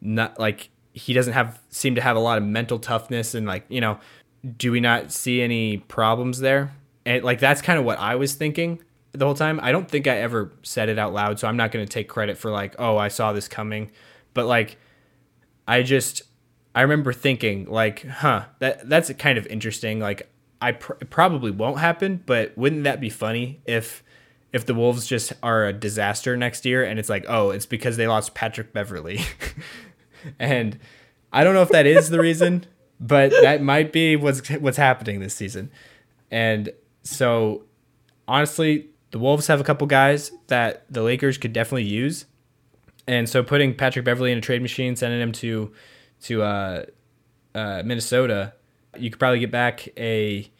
not 0.00 0.38
like 0.38 0.70
he 0.92 1.12
doesn't 1.12 1.32
have 1.32 1.60
seem 1.70 1.94
to 1.94 2.00
have 2.00 2.16
a 2.16 2.20
lot 2.20 2.38
of 2.38 2.44
mental 2.44 2.78
toughness 2.78 3.34
and 3.34 3.46
like 3.46 3.64
you 3.68 3.80
know 3.80 3.98
do 4.56 4.70
we 4.70 4.80
not 4.80 5.10
see 5.10 5.42
any 5.42 5.78
problems 5.78 6.38
there? 6.38 6.72
And 7.04 7.24
like 7.24 7.40
that's 7.40 7.60
kind 7.60 7.78
of 7.78 7.84
what 7.84 7.98
I 7.98 8.14
was 8.14 8.34
thinking 8.34 8.80
the 9.12 9.24
whole 9.24 9.34
time 9.34 9.58
I 9.62 9.72
don't 9.72 9.88
think 9.88 10.06
I 10.06 10.18
ever 10.18 10.52
said 10.62 10.88
it 10.88 10.98
out 10.98 11.12
loud 11.12 11.38
so 11.38 11.48
I'm 11.48 11.56
not 11.56 11.72
going 11.72 11.84
to 11.84 11.90
take 11.92 12.08
credit 12.08 12.38
for 12.38 12.50
like 12.50 12.74
oh 12.78 12.96
I 12.96 13.08
saw 13.08 13.32
this 13.32 13.48
coming. 13.48 13.90
But 14.34 14.46
like 14.46 14.76
I 15.66 15.82
just 15.82 16.22
I 16.74 16.82
remember 16.82 17.12
thinking 17.12 17.66
like, 17.66 18.06
huh, 18.06 18.44
that 18.60 18.88
that's 18.88 19.12
kind 19.14 19.36
of 19.36 19.46
interesting. 19.48 19.98
Like, 19.98 20.30
I 20.62 20.72
pr- 20.72 20.92
probably 21.10 21.50
won't 21.50 21.78
happen, 21.78 22.22
but 22.24 22.56
wouldn't 22.56 22.84
that 22.84 23.00
be 23.00 23.10
funny 23.10 23.60
if 23.66 24.04
if 24.52 24.64
the 24.64 24.74
Wolves 24.74 25.06
just 25.06 25.32
are 25.42 25.66
a 25.66 25.72
disaster 25.72 26.36
next 26.36 26.64
year 26.64 26.84
and 26.84 26.98
it's 26.98 27.08
like, 27.08 27.24
oh, 27.28 27.50
it's 27.50 27.66
because 27.66 27.96
they 27.96 28.06
lost 28.06 28.34
Patrick 28.34 28.72
Beverley, 28.72 29.20
and 30.38 30.78
I 31.32 31.42
don't 31.42 31.54
know 31.54 31.62
if 31.62 31.70
that 31.70 31.84
is 31.84 32.10
the 32.10 32.20
reason, 32.20 32.64
but 33.00 33.30
that 33.30 33.60
might 33.60 33.92
be 33.92 34.16
what's 34.16 34.48
what's 34.48 34.78
happening 34.78 35.18
this 35.18 35.34
season, 35.34 35.72
and 36.30 36.70
so 37.02 37.64
honestly, 38.28 38.86
the 39.10 39.18
Wolves 39.18 39.46
have 39.46 39.60
a 39.60 39.64
couple 39.64 39.86
guys 39.86 40.30
that 40.48 40.84
the 40.90 41.02
Lakers 41.02 41.38
could 41.38 41.52
definitely 41.52 41.84
use. 41.84 42.26
And 43.06 43.28
so 43.28 43.42
putting 43.42 43.74
Patrick 43.74 44.04
Beverley 44.04 44.32
in 44.32 44.38
a 44.38 44.42
trade 44.42 44.62
machine, 44.62 44.96
sending 44.96 45.20
him 45.20 45.32
to 45.32 45.72
to 46.22 46.42
uh, 46.42 46.84
uh, 47.54 47.82
Minnesota, 47.84 48.52
you 48.98 49.10
could 49.10 49.18
probably 49.18 49.38
get 49.38 49.50
back 49.50 49.88
a 49.96 50.50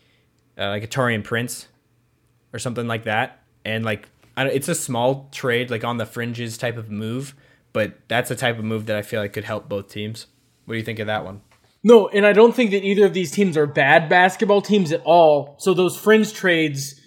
uh, 0.56 0.68
like 0.68 0.82
a 0.82 0.88
Taurean 0.88 1.22
Prince 1.22 1.68
or 2.52 2.58
something 2.58 2.86
like 2.86 3.04
that. 3.04 3.42
And 3.64 3.84
like 3.84 4.08
it's 4.36 4.68
a 4.68 4.74
small 4.74 5.28
trade, 5.32 5.70
like 5.70 5.84
on 5.84 5.98
the 5.98 6.06
fringes 6.06 6.56
type 6.56 6.76
of 6.76 6.90
move, 6.90 7.34
but 7.72 7.98
that's 8.08 8.30
a 8.30 8.36
type 8.36 8.58
of 8.58 8.64
move 8.64 8.86
that 8.86 8.96
I 8.96 9.02
feel 9.02 9.20
like 9.20 9.32
could 9.32 9.44
help 9.44 9.68
both 9.68 9.88
teams. 9.88 10.26
What 10.64 10.74
do 10.74 10.78
you 10.78 10.84
think 10.84 11.00
of 11.00 11.06
that 11.06 11.24
one? 11.24 11.42
No, 11.82 12.08
and 12.08 12.26
I 12.26 12.32
don't 12.32 12.54
think 12.54 12.70
that 12.72 12.84
either 12.84 13.06
of 13.06 13.14
these 13.14 13.30
teams 13.30 13.56
are 13.56 13.66
bad 13.66 14.08
basketball 14.08 14.62
teams 14.62 14.92
at 14.92 15.02
all. 15.04 15.56
So 15.58 15.74
those 15.74 15.96
fringe 15.96 16.32
trades 16.32 16.97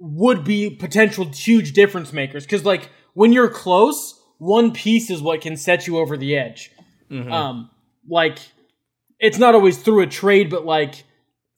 would 0.00 0.44
be 0.44 0.70
potential 0.70 1.26
huge 1.26 1.72
difference 1.72 2.12
makers 2.12 2.44
because 2.44 2.64
like 2.64 2.90
when 3.14 3.32
you're 3.32 3.48
close 3.48 4.18
one 4.38 4.72
piece 4.72 5.10
is 5.10 5.20
what 5.20 5.40
can 5.40 5.56
set 5.56 5.86
you 5.86 5.98
over 5.98 6.16
the 6.16 6.36
edge. 6.36 6.70
Mm-hmm. 7.10 7.32
Um, 7.32 7.70
like 8.08 8.38
it's 9.18 9.38
not 9.38 9.54
always 9.54 9.78
through 9.78 10.02
a 10.02 10.06
trade, 10.06 10.48
but 10.48 10.64
like 10.64 11.04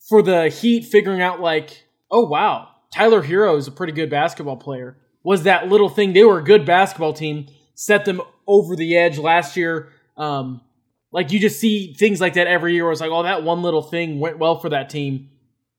for 0.08 0.22
the 0.22 0.48
Heat 0.48 0.86
figuring 0.86 1.20
out 1.20 1.40
like, 1.40 1.84
oh 2.10 2.26
wow, 2.26 2.68
Tyler 2.92 3.22
Herro 3.22 3.56
is 3.56 3.68
a 3.68 3.72
pretty 3.72 3.92
good 3.92 4.10
basketball 4.10 4.56
player. 4.56 4.96
Was 5.22 5.42
that 5.42 5.68
little 5.68 5.90
thing? 5.90 6.14
They 6.14 6.24
were 6.24 6.38
a 6.38 6.44
good 6.44 6.64
basketball 6.64 7.12
team, 7.12 7.46
set 7.74 8.06
them 8.06 8.22
over 8.46 8.74
the 8.74 8.96
edge 8.96 9.18
last 9.18 9.56
year. 9.56 9.90
Um, 10.16 10.62
like 11.12 11.30
you 11.30 11.38
just 11.38 11.60
see 11.60 11.92
things 11.94 12.20
like 12.20 12.34
that 12.34 12.46
every 12.46 12.74
year. 12.74 12.84
Where 12.84 12.92
it's 12.92 13.00
like, 13.00 13.10
oh, 13.10 13.22
that 13.24 13.42
one 13.42 13.62
little 13.62 13.82
thing 13.82 14.18
went 14.18 14.38
well 14.38 14.58
for 14.58 14.70
that 14.70 14.88
team, 14.88 15.28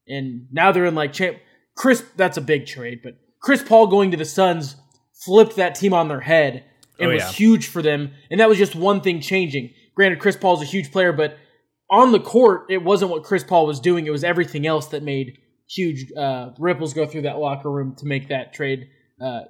and 0.06 0.46
now 0.52 0.70
they're 0.70 0.84
in 0.84 0.94
like 0.94 1.12
champ. 1.12 1.38
Chris, 1.76 2.04
that's 2.16 2.36
a 2.36 2.42
big 2.42 2.66
trade, 2.66 3.00
but 3.02 3.14
Chris 3.40 3.62
Paul 3.62 3.86
going 3.86 4.10
to 4.10 4.16
the 4.16 4.24
Suns 4.24 4.76
flipped 5.24 5.56
that 5.56 5.74
team 5.74 5.94
on 5.94 6.08
their 6.08 6.20
head 6.20 6.64
and 6.98 7.10
oh, 7.10 7.14
was 7.14 7.22
yeah. 7.22 7.32
huge 7.32 7.66
for 7.68 7.82
them. 7.82 8.12
And 8.30 8.40
that 8.40 8.48
was 8.48 8.58
just 8.58 8.74
one 8.74 9.00
thing 9.00 9.20
changing. 9.20 9.72
Granted, 9.94 10.20
Chris 10.20 10.36
Paul's 10.36 10.62
a 10.62 10.66
huge 10.66 10.92
player, 10.92 11.12
but 11.12 11.36
on 11.90 12.12
the 12.12 12.20
court, 12.20 12.66
it 12.70 12.82
wasn't 12.82 13.10
what 13.10 13.24
Chris 13.24 13.44
Paul 13.44 13.66
was 13.66 13.80
doing. 13.80 14.06
It 14.06 14.10
was 14.10 14.24
everything 14.24 14.66
else 14.66 14.86
that 14.88 15.02
made 15.02 15.38
huge 15.68 16.12
uh, 16.16 16.50
ripples 16.58 16.94
go 16.94 17.06
through 17.06 17.22
that 17.22 17.38
locker 17.38 17.70
room 17.70 17.94
to 17.96 18.06
make 18.06 18.28
that 18.28 18.52
trade 18.52 18.88
uh, 19.20 19.42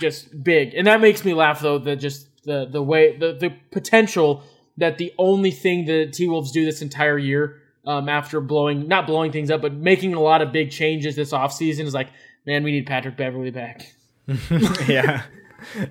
just 0.00 0.42
big. 0.42 0.74
And 0.74 0.86
that 0.86 1.00
makes 1.00 1.24
me 1.24 1.34
laugh 1.34 1.60
though. 1.60 1.78
That 1.78 1.96
just 1.96 2.28
the 2.44 2.66
the 2.70 2.82
way 2.82 3.16
the 3.16 3.34
the 3.34 3.50
potential 3.70 4.42
that 4.76 4.98
the 4.98 5.12
only 5.18 5.50
thing 5.50 5.84
the 5.84 6.06
T 6.10 6.26
Wolves 6.26 6.52
do 6.52 6.64
this 6.64 6.82
entire 6.82 7.18
year 7.18 7.60
um, 7.88 8.08
after 8.08 8.40
blowing 8.42 8.86
not 8.86 9.06
blowing 9.06 9.32
things 9.32 9.50
up, 9.50 9.62
but 9.62 9.72
making 9.72 10.14
a 10.14 10.20
lot 10.20 10.42
of 10.42 10.52
big 10.52 10.70
changes 10.70 11.16
this 11.16 11.32
offseason 11.32 11.86
is 11.86 11.94
like, 11.94 12.10
man, 12.46 12.62
we 12.62 12.70
need 12.70 12.86
Patrick 12.86 13.16
Beverley 13.16 13.50
back. 13.50 13.90
yeah. 14.86 15.22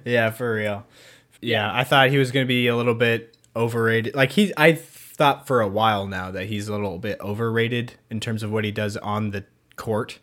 yeah, 0.06 0.30
for 0.30 0.54
real. 0.54 0.86
Yeah, 1.42 1.70
I 1.74 1.84
thought 1.84 2.12
he 2.12 2.20
was 2.20 2.32
going 2.32 2.46
to 2.46 2.48
be 2.48 2.68
a 2.68 2.76
little 2.76 2.94
bit 2.94 3.36
overrated. 3.56 4.14
Like 4.16 4.32
he, 4.32 4.54
I 4.56 4.74
thought 4.74 5.48
for 5.48 5.60
a 5.60 5.68
while 5.68 6.06
now 6.06 6.30
that 6.30 6.46
he's 6.46 6.68
a 6.68 6.72
little 6.72 7.00
bit 7.00 7.20
overrated 7.20 7.96
in 8.12 8.20
terms 8.20 8.44
of 8.44 8.52
what 8.52 8.64
he 8.64 8.72
does 8.72 8.96
on 8.98 9.32
the 9.32 9.46
court. 9.76 10.20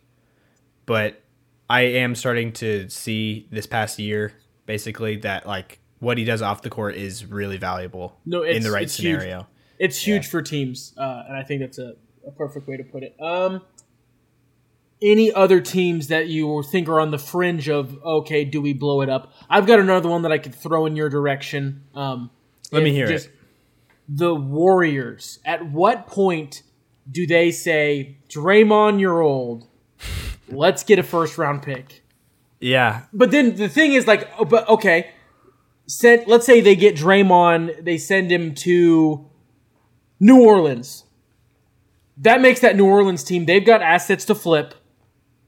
But 0.86 1.22
I 1.68 1.80
am 1.82 2.14
starting 2.14 2.52
to 2.54 2.88
see 2.88 3.48
this 3.50 3.66
past 3.66 3.98
year, 3.98 4.32
basically, 4.66 5.16
that 5.18 5.44
like 5.44 5.80
what 5.98 6.18
he 6.18 6.24
does 6.24 6.40
off 6.40 6.62
the 6.62 6.70
court 6.70 6.94
is 6.94 7.26
really 7.26 7.56
valuable. 7.56 8.20
No, 8.24 8.42
in 8.42 8.62
the 8.62 8.70
right 8.70 8.88
scenario. 8.88 9.38
Huge. 9.38 9.46
It's 9.78 9.98
huge 9.98 10.24
yeah. 10.26 10.30
for 10.30 10.42
teams, 10.42 10.94
uh, 10.96 11.24
and 11.28 11.36
I 11.36 11.42
think 11.42 11.60
that's 11.60 11.78
a, 11.78 11.94
a 12.26 12.30
perfect 12.30 12.68
way 12.68 12.76
to 12.76 12.84
put 12.84 13.02
it. 13.02 13.16
Um, 13.20 13.62
any 15.02 15.32
other 15.32 15.60
teams 15.60 16.08
that 16.08 16.28
you 16.28 16.62
think 16.62 16.88
are 16.88 17.00
on 17.00 17.10
the 17.10 17.18
fringe 17.18 17.68
of 17.68 18.02
okay, 18.04 18.44
do 18.44 18.60
we 18.60 18.72
blow 18.72 19.02
it 19.02 19.08
up? 19.08 19.32
I've 19.50 19.66
got 19.66 19.78
another 19.78 20.08
one 20.08 20.22
that 20.22 20.32
I 20.32 20.38
could 20.38 20.54
throw 20.54 20.86
in 20.86 20.96
your 20.96 21.08
direction. 21.08 21.82
Um, 21.94 22.30
Let 22.72 22.82
me 22.82 22.92
hear 22.92 23.10
it. 23.10 23.30
The 24.08 24.34
Warriors. 24.34 25.38
At 25.44 25.70
what 25.70 26.06
point 26.06 26.62
do 27.10 27.26
they 27.26 27.50
say, 27.50 28.18
Draymond, 28.28 29.00
you're 29.00 29.20
old. 29.20 29.66
Let's 30.48 30.82
get 30.84 30.98
a 30.98 31.02
first 31.02 31.38
round 31.38 31.62
pick. 31.62 32.02
Yeah. 32.60 33.02
But 33.12 33.30
then 33.30 33.56
the 33.56 33.68
thing 33.68 33.92
is, 33.92 34.06
like, 34.06 34.30
oh, 34.38 34.44
but 34.44 34.68
okay, 34.68 35.10
send. 35.86 36.26
Let's 36.26 36.46
say 36.46 36.60
they 36.60 36.76
get 36.76 36.96
Draymond, 36.96 37.84
they 37.84 37.98
send 37.98 38.32
him 38.32 38.54
to 38.56 39.28
New 40.20 40.44
Orleans. 40.44 41.04
That 42.16 42.40
makes 42.40 42.60
that 42.60 42.76
New 42.76 42.86
Orleans 42.86 43.24
team. 43.24 43.46
They've 43.46 43.64
got 43.64 43.82
assets 43.82 44.24
to 44.26 44.34
flip. 44.34 44.74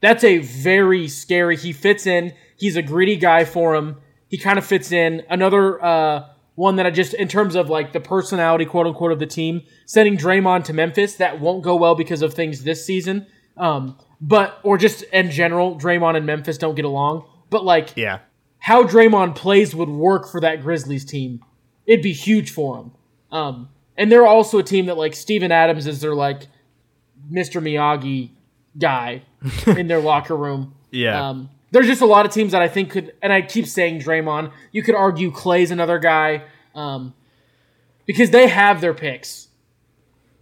That's 0.01 0.23
a 0.23 0.39
very 0.39 1.07
scary. 1.07 1.57
He 1.57 1.73
fits 1.73 2.05
in. 2.05 2.33
He's 2.57 2.75
a 2.75 2.81
greedy 2.81 3.15
guy 3.15 3.45
for 3.45 3.75
him. 3.75 3.97
He 4.27 4.37
kind 4.37 4.59
of 4.59 4.65
fits 4.65 4.91
in. 4.91 5.23
Another 5.29 5.83
uh, 5.83 6.25
one 6.55 6.75
that 6.75 6.85
I 6.85 6.91
just, 6.91 7.13
in 7.13 7.27
terms 7.27 7.55
of 7.55 7.69
like 7.69 7.93
the 7.93 7.99
personality, 7.99 8.65
quote 8.65 8.87
unquote, 8.87 9.11
of 9.11 9.19
the 9.19 9.25
team, 9.25 9.61
sending 9.85 10.17
Draymond 10.17 10.65
to 10.65 10.73
Memphis, 10.73 11.15
that 11.15 11.39
won't 11.39 11.63
go 11.63 11.75
well 11.75 11.95
because 11.95 12.21
of 12.21 12.33
things 12.33 12.63
this 12.63 12.85
season. 12.85 13.27
Um, 13.55 13.97
but, 14.19 14.59
or 14.63 14.77
just 14.77 15.03
in 15.03 15.31
general, 15.31 15.79
Draymond 15.79 16.17
and 16.17 16.25
Memphis 16.25 16.57
don't 16.57 16.75
get 16.75 16.85
along. 16.85 17.25
But 17.49 17.63
like, 17.63 17.95
yeah, 17.95 18.19
how 18.59 18.83
Draymond 18.83 19.35
plays 19.35 19.73
would 19.73 19.89
work 19.89 20.27
for 20.27 20.41
that 20.41 20.61
Grizzlies 20.61 21.05
team. 21.05 21.43
It'd 21.85 22.03
be 22.03 22.13
huge 22.13 22.51
for 22.51 22.77
him. 22.77 22.91
Um, 23.31 23.69
and 23.97 24.11
they're 24.11 24.27
also 24.27 24.59
a 24.59 24.63
team 24.63 24.85
that 24.87 24.97
like 24.97 25.15
Steven 25.15 25.51
Adams 25.51 25.87
is 25.87 26.01
their 26.01 26.15
like 26.15 26.47
Mr. 27.31 27.61
Miyagi 27.61 28.31
guy 28.77 29.23
in 29.67 29.87
their 29.87 29.99
locker 29.99 30.35
room. 30.35 30.75
Yeah. 30.91 31.29
Um, 31.29 31.49
there's 31.71 31.87
just 31.87 32.01
a 32.01 32.05
lot 32.05 32.25
of 32.25 32.31
teams 32.31 32.53
that 32.53 32.61
I 32.61 32.67
think 32.67 32.91
could, 32.91 33.13
and 33.21 33.33
I 33.33 33.41
keep 33.41 33.65
saying 33.67 33.99
Draymond. 33.99 34.51
You 34.71 34.83
could 34.83 34.95
argue 34.95 35.31
Klay's 35.31 35.71
another 35.71 35.99
guy, 35.99 36.43
um, 36.75 37.13
because 38.05 38.31
they 38.31 38.47
have 38.47 38.79
their 38.79 38.93
picks. 38.93 39.49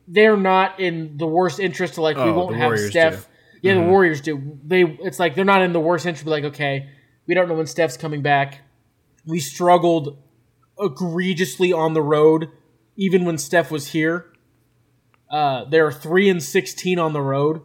They're 0.07 0.37
not 0.37 0.79
in 0.79 1.17
the 1.17 1.25
worst 1.25 1.59
interest 1.59 1.95
to 1.95 2.01
like 2.01 2.17
oh, 2.17 2.25
we 2.25 2.31
won't 2.31 2.55
have 2.55 2.67
Warriors 2.67 2.91
Steph. 2.91 3.25
Do. 3.25 3.31
Yeah, 3.63 3.73
mm-hmm. 3.73 3.85
the 3.85 3.89
Warriors 3.89 4.21
do. 4.21 4.59
They 4.63 4.83
it's 4.83 5.17
like 5.17 5.33
they're 5.33 5.45
not 5.45 5.63
in 5.63 5.73
the 5.73 5.79
worst 5.79 6.05
interest. 6.05 6.27
Like, 6.27 6.43
okay, 6.43 6.89
we 7.25 7.33
don't 7.33 7.49
know 7.49 7.55
when 7.55 7.65
Steph's 7.65 7.97
coming 7.97 8.21
back. 8.21 8.61
We 9.25 9.39
struggled 9.39 10.21
egregiously 10.79 11.73
on 11.73 11.93
the 11.93 12.03
road, 12.03 12.51
even 12.95 13.25
when 13.25 13.37
Steph 13.37 13.71
was 13.71 13.87
here. 13.91 14.31
Uh, 15.29 15.65
they're 15.65 15.91
three 15.91 16.29
and 16.29 16.41
sixteen 16.41 16.99
on 16.99 17.13
the 17.13 17.21
road. 17.21 17.61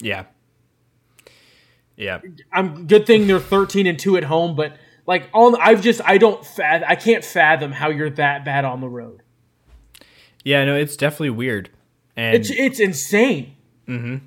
Yeah. 0.00 0.24
Yeah. 1.96 2.20
I'm 2.52 2.86
good 2.86 3.06
thing 3.06 3.26
they're 3.26 3.38
13 3.38 3.86
and 3.86 3.98
2 3.98 4.16
at 4.16 4.24
home, 4.24 4.56
but 4.56 4.76
like 5.06 5.28
on 5.32 5.54
I've 5.60 5.80
just 5.80 6.00
I 6.04 6.18
don't 6.18 6.44
fathom 6.44 6.86
I 6.88 6.96
can't 6.96 7.24
fathom 7.24 7.72
how 7.72 7.88
you're 7.90 8.10
that 8.10 8.44
bad 8.44 8.64
on 8.64 8.80
the 8.80 8.88
road. 8.88 9.22
Yeah, 10.44 10.64
no, 10.64 10.76
it's 10.76 10.96
definitely 10.96 11.30
weird. 11.30 11.70
And 12.16 12.34
it's 12.36 12.50
it's 12.50 12.80
insane. 12.80 13.54
Mhm. 13.88 14.22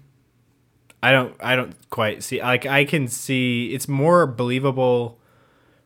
I 1.04 1.12
don't 1.12 1.36
I 1.40 1.56
don't 1.56 1.76
quite 1.90 2.24
see 2.24 2.42
like 2.42 2.66
I 2.66 2.86
can 2.86 3.08
see 3.08 3.74
it's 3.74 3.88
more 3.88 4.26
believable 4.26 5.20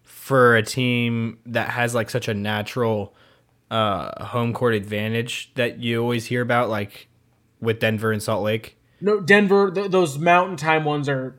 for 0.04 0.56
a 0.56 0.64
team 0.64 1.40
that 1.46 1.70
has 1.70 1.96
like 1.96 2.10
such 2.10 2.28
a 2.28 2.34
natural 2.34 3.16
uh 3.72 4.26
home 4.26 4.54
court 4.54 4.76
advantage 4.76 5.52
that 5.56 5.80
you 5.80 6.00
always 6.02 6.26
hear 6.26 6.42
about 6.42 6.70
like 6.70 7.08
with 7.60 7.80
Denver 7.80 8.12
and 8.12 8.22
Salt 8.22 8.44
Lake 8.44 8.78
no, 9.02 9.20
Denver, 9.20 9.72
th- 9.72 9.92
those 9.92 10.18
mountain 10.18 10.56
time 10.56 10.86
ones 10.86 11.10
are 11.10 11.36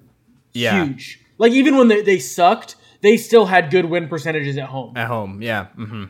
yeah. 0.53 0.85
huge. 0.85 1.21
Like 1.39 1.53
even 1.53 1.77
when 1.77 1.89
they, 1.89 2.03
they 2.03 2.19
sucked, 2.19 2.77
they 3.01 3.17
still 3.17 3.47
had 3.47 3.71
good 3.71 3.87
win 3.87 4.09
percentages 4.09 4.57
at 4.59 4.67
home. 4.67 4.97
At 4.97 5.07
home, 5.07 5.41
yeah, 5.41 5.69
mm-hmm. 5.79 6.05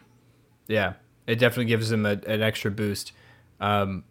yeah. 0.66 0.94
It 1.26 1.36
definitely 1.36 1.66
gives 1.66 1.90
them 1.90 2.04
a, 2.04 2.18
an 2.26 2.42
extra 2.42 2.70
boost. 2.70 3.12
Um, 3.60 4.04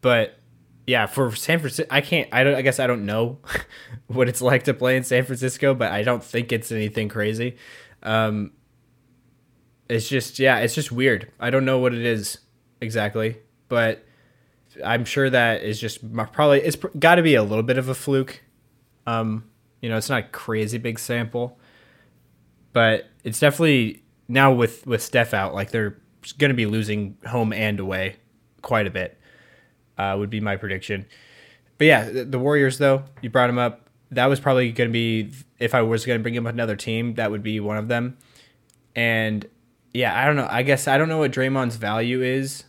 but 0.00 0.38
yeah, 0.86 1.06
for 1.06 1.34
San 1.34 1.58
Francisco, 1.58 1.88
I 1.90 2.00
can't. 2.00 2.28
I 2.32 2.44
don't. 2.44 2.54
I 2.54 2.62
guess 2.62 2.80
I 2.80 2.86
don't 2.86 3.04
know 3.04 3.38
what 4.06 4.28
it's 4.28 4.40
like 4.40 4.64
to 4.64 4.74
play 4.74 4.96
in 4.96 5.04
San 5.04 5.24
Francisco, 5.24 5.74
but 5.74 5.92
I 5.92 6.02
don't 6.02 6.24
think 6.24 6.52
it's 6.52 6.72
anything 6.72 7.08
crazy. 7.08 7.56
Um, 8.02 8.52
it's 9.88 10.08
just 10.08 10.38
yeah, 10.38 10.58
it's 10.58 10.74
just 10.74 10.92
weird. 10.92 11.30
I 11.40 11.50
don't 11.50 11.64
know 11.64 11.78
what 11.78 11.94
it 11.94 12.04
is 12.04 12.38
exactly, 12.80 13.38
but 13.68 14.04
I'm 14.84 15.04
sure 15.04 15.28
that 15.28 15.62
is 15.62 15.80
just 15.80 16.00
probably 16.32 16.60
it's 16.60 16.76
got 16.98 17.16
to 17.16 17.22
be 17.22 17.34
a 17.34 17.42
little 17.42 17.62
bit 17.62 17.78
of 17.78 17.88
a 17.88 17.94
fluke. 17.94 18.42
Um, 19.06 19.44
you 19.80 19.88
know, 19.88 19.96
it's 19.96 20.08
not 20.08 20.24
a 20.24 20.28
crazy 20.28 20.78
big 20.78 20.98
sample, 20.98 21.58
but 22.72 23.06
it's 23.24 23.40
definitely 23.40 24.02
now 24.28 24.52
with 24.52 24.86
with 24.86 25.02
Steph 25.02 25.34
out, 25.34 25.54
like 25.54 25.70
they're 25.70 25.98
going 26.38 26.50
to 26.50 26.54
be 26.54 26.66
losing 26.66 27.16
home 27.26 27.52
and 27.52 27.80
away 27.80 28.16
quite 28.62 28.86
a 28.86 28.90
bit. 28.90 29.18
Uh, 29.98 30.16
would 30.18 30.30
be 30.30 30.40
my 30.40 30.56
prediction. 30.56 31.04
But 31.76 31.86
yeah, 31.86 32.10
the, 32.10 32.24
the 32.24 32.38
Warriors 32.38 32.78
though 32.78 33.04
you 33.20 33.30
brought 33.30 33.48
them 33.48 33.58
up. 33.58 33.88
That 34.10 34.26
was 34.26 34.40
probably 34.40 34.72
going 34.72 34.90
to 34.90 34.92
be 34.92 35.32
if 35.58 35.74
I 35.74 35.82
was 35.82 36.04
going 36.04 36.18
to 36.18 36.22
bring 36.22 36.36
up 36.38 36.44
another 36.44 36.76
team, 36.76 37.14
that 37.14 37.30
would 37.30 37.42
be 37.42 37.60
one 37.60 37.76
of 37.78 37.88
them. 37.88 38.18
And 38.94 39.46
yeah, 39.94 40.18
I 40.20 40.26
don't 40.26 40.36
know. 40.36 40.48
I 40.50 40.62
guess 40.62 40.88
I 40.88 40.98
don't 40.98 41.08
know 41.08 41.18
what 41.18 41.32
Draymond's 41.32 41.76
value 41.76 42.22
is 42.22 42.64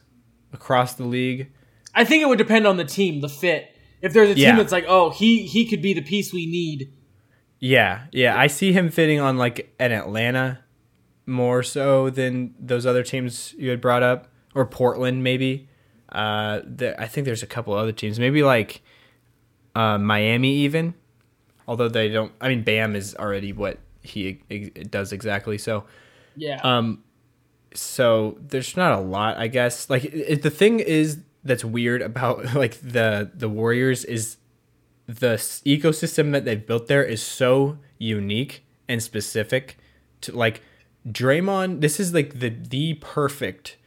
across 0.51 0.93
the 0.95 1.05
league. 1.05 1.51
I 1.95 2.03
think 2.05 2.21
it 2.23 2.27
would 2.27 2.37
depend 2.37 2.65
on 2.67 2.77
the 2.77 2.85
team, 2.85 3.21
the 3.21 3.29
fit. 3.29 3.69
If 4.01 4.13
there's 4.13 4.29
a 4.31 4.35
team 4.35 4.43
Yeah. 4.43 4.55
that's 4.57 4.71
like, 4.71 4.85
oh, 4.87 5.09
he 5.11 5.43
he 5.45 5.65
could 5.67 5.81
be 5.81 5.93
the 5.93 6.01
piece 6.01 6.33
we 6.33 6.45
need. 6.45 6.91
Yeah, 7.59 8.05
yeah, 8.11 8.37
I 8.37 8.47
see 8.47 8.73
him 8.73 8.89
fitting 8.89 9.19
on 9.21 9.37
like 9.37 9.73
an 9.79 9.91
Atlanta 9.93 10.59
more 11.25 11.63
so 11.63 12.09
than 12.09 12.53
those 12.59 12.85
other 12.85 13.03
teams 13.03 13.53
you 13.57 13.69
had 13.69 13.79
brought 13.79 14.03
up, 14.03 14.27
or 14.53 14.65
Portland 14.65 15.23
maybe. 15.23 15.69
Uh, 16.11 16.59
there, 16.65 16.99
I 16.99 17.07
think 17.07 17.25
there's 17.25 17.41
a 17.43 17.47
couple 17.47 17.73
other 17.73 17.93
teams, 17.93 18.19
maybe 18.19 18.43
like 18.43 18.81
uh, 19.75 19.97
Miami 19.97 20.53
even. 20.57 20.93
Although 21.65 21.87
they 21.87 22.09
don't, 22.09 22.33
I 22.41 22.49
mean, 22.49 22.63
Bam 22.63 22.93
is 22.95 23.15
already 23.15 23.53
what 23.53 23.79
he 24.01 24.33
does 24.89 25.13
exactly. 25.13 25.57
So, 25.57 25.85
Yeah. 26.35 26.59
um, 26.61 27.01
so 27.75 28.37
there's 28.39 28.75
not 28.77 28.97
a 28.97 29.01
lot, 29.01 29.37
I 29.37 29.47
guess. 29.47 29.89
Like 29.89 30.05
it, 30.05 30.41
the 30.41 30.49
thing 30.49 30.79
is 30.79 31.19
that's 31.43 31.65
weird 31.65 32.01
about 32.01 32.53
like 32.55 32.79
the 32.81 33.31
the 33.33 33.49
Warriors 33.49 34.03
is 34.05 34.37
the 35.05 35.35
ecosystem 35.65 36.31
that 36.31 36.45
they've 36.45 36.65
built 36.65 36.87
there 36.87 37.03
is 37.03 37.21
so 37.21 37.77
unique 37.97 38.63
and 38.87 39.01
specific 39.03 39.77
to 40.21 40.35
like 40.35 40.61
Draymond. 41.07 41.81
This 41.81 41.99
is 41.99 42.13
like 42.13 42.39
the 42.39 42.49
the 42.49 42.93
perfect 42.95 43.77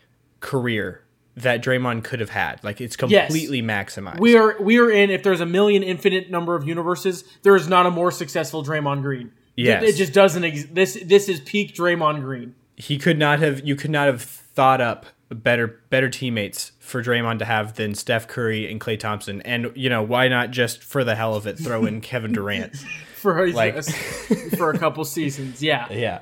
career 0.41 1.03
that 1.37 1.62
Draymond 1.62 2.05
could 2.05 2.20
have 2.20 2.30
had. 2.30 2.62
Like 2.64 2.80
it's 2.80 2.97
Yes. 3.09 3.26
completely 3.28 3.62
maximized. 3.62 4.20
we 4.20 4.37
are 4.37 4.57
we 4.61 4.78
are 4.78 4.91
in 4.91 5.11
if 5.11 5.22
there's 5.22 5.41
a 5.41 5.47
million 5.47 5.82
infinite 5.82 6.30
number 6.30 6.55
of 6.55 6.66
universes, 6.66 7.24
there 7.43 7.57
is 7.57 7.68
not 7.68 7.87
a 7.87 7.91
more 7.91 8.11
successful 8.11 8.64
Draymond 8.64 9.03
Green. 9.03 9.32
Yes. 9.57 9.82
It, 9.82 9.89
it 9.91 9.97
just 9.97 10.12
doesn't 10.12 10.45
exist. 10.45 10.74
This 10.74 10.99
this 11.05 11.28
is 11.28 11.41
peak 11.41 11.74
Draymond 11.74 12.20
Green. 12.22 12.55
He 12.77 12.99
could 12.99 13.18
not 13.18 13.39
have 13.41 13.66
you 13.66 13.74
could 13.77 13.91
not 13.91 14.07
have 14.07 14.22
thought 14.22 14.81
up 14.81 15.07
better 15.31 15.81
better 15.91 16.09
teammates 16.09 16.72
for 16.79 17.03
Draymond 17.03 17.39
to 17.41 17.45
have 17.45 17.74
than 17.74 17.95
Steph 17.95 18.29
Curry 18.29 18.70
and 18.70 18.81
Klay 18.81 18.99
Thompson. 18.99 19.43
And 19.43 19.72
you 19.74 19.89
know, 19.91 20.03
why 20.03 20.29
not 20.29 20.51
just 20.53 20.83
for 20.83 21.03
the 21.03 21.16
hell 21.16 21.35
of 21.35 21.47
it 21.47 21.59
throw 21.59 21.85
in 21.87 22.01
Kevin 22.03 22.33
Durant? 22.33 22.77
For 23.16 23.49
Like- 23.51 23.83
for 24.57 24.70
a 24.70 24.79
couple 24.79 25.05
seasons, 25.05 25.61
yeah. 25.61 25.91
Yeah. 25.91 26.20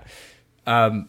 Um 0.66 1.08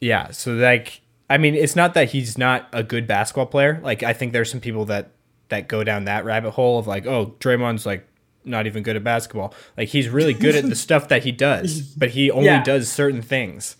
yeah, 0.00 0.30
so 0.30 0.52
like 0.54 1.02
I 1.28 1.36
mean, 1.36 1.54
it's 1.54 1.76
not 1.76 1.92
that 1.94 2.10
he's 2.10 2.38
not 2.38 2.68
a 2.72 2.82
good 2.82 3.06
basketball 3.06 3.46
player. 3.46 3.80
Like 3.82 4.02
I 4.02 4.12
think 4.14 4.32
there's 4.32 4.50
some 4.50 4.60
people 4.60 4.86
that 4.86 5.10
that 5.50 5.68
go 5.68 5.84
down 5.84 6.04
that 6.04 6.24
rabbit 6.24 6.52
hole 6.52 6.78
of 6.78 6.86
like, 6.86 7.06
oh, 7.06 7.34
Draymond's 7.40 7.84
like 7.84 8.06
not 8.44 8.66
even 8.66 8.82
good 8.82 8.96
at 8.96 9.04
basketball. 9.04 9.52
Like 9.76 9.88
he's 9.88 10.08
really 10.08 10.32
good 10.32 10.54
at 10.56 10.64
the 10.66 10.74
stuff 10.76 11.08
that 11.08 11.24
he 11.24 11.32
does, 11.32 11.82
but 11.82 12.10
he 12.10 12.30
only 12.30 12.46
Yeah. 12.46 12.62
does 12.62 12.90
certain 12.90 13.20
things. 13.20 13.76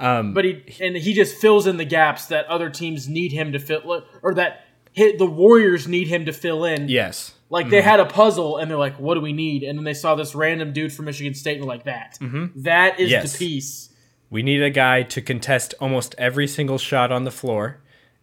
Um, 0.00 0.32
but 0.32 0.44
he 0.44 0.64
and 0.80 0.96
he 0.96 1.12
just 1.12 1.36
fills 1.36 1.66
in 1.66 1.76
the 1.76 1.84
gaps 1.84 2.26
that 2.26 2.46
other 2.46 2.70
teams 2.70 3.08
need 3.08 3.32
him 3.32 3.52
to 3.52 3.58
fill, 3.58 4.04
or 4.22 4.34
that 4.34 4.64
hit 4.92 5.18
the 5.18 5.26
Warriors 5.26 5.86
need 5.86 6.08
him 6.08 6.24
to 6.24 6.32
fill 6.32 6.64
in. 6.64 6.88
Yes. 6.88 7.34
Like 7.50 7.68
they 7.68 7.80
mm-hmm. 7.80 7.88
had 7.88 8.00
a 8.00 8.06
puzzle 8.06 8.56
and 8.56 8.70
they're 8.70 8.78
like, 8.78 8.98
"What 8.98 9.14
do 9.14 9.20
we 9.20 9.32
need?" 9.32 9.62
And 9.62 9.78
then 9.78 9.84
they 9.84 9.94
saw 9.94 10.14
this 10.14 10.34
random 10.34 10.72
dude 10.72 10.92
from 10.92 11.04
Michigan 11.04 11.34
State 11.34 11.56
and 11.56 11.64
were 11.64 11.68
like, 11.68 11.84
"That, 11.84 12.16
mm-hmm. 12.20 12.62
That 12.62 12.98
is 12.98 13.10
Yes. 13.10 13.32
the 13.32 13.38
piece." 13.38 13.90
We 14.30 14.42
need 14.42 14.62
a 14.62 14.70
guy 14.70 15.02
to 15.02 15.20
contest 15.20 15.74
almost 15.80 16.14
every 16.16 16.46
single 16.46 16.78
shot 16.78 17.10
on 17.10 17.24
the 17.24 17.30
floor. 17.30 17.80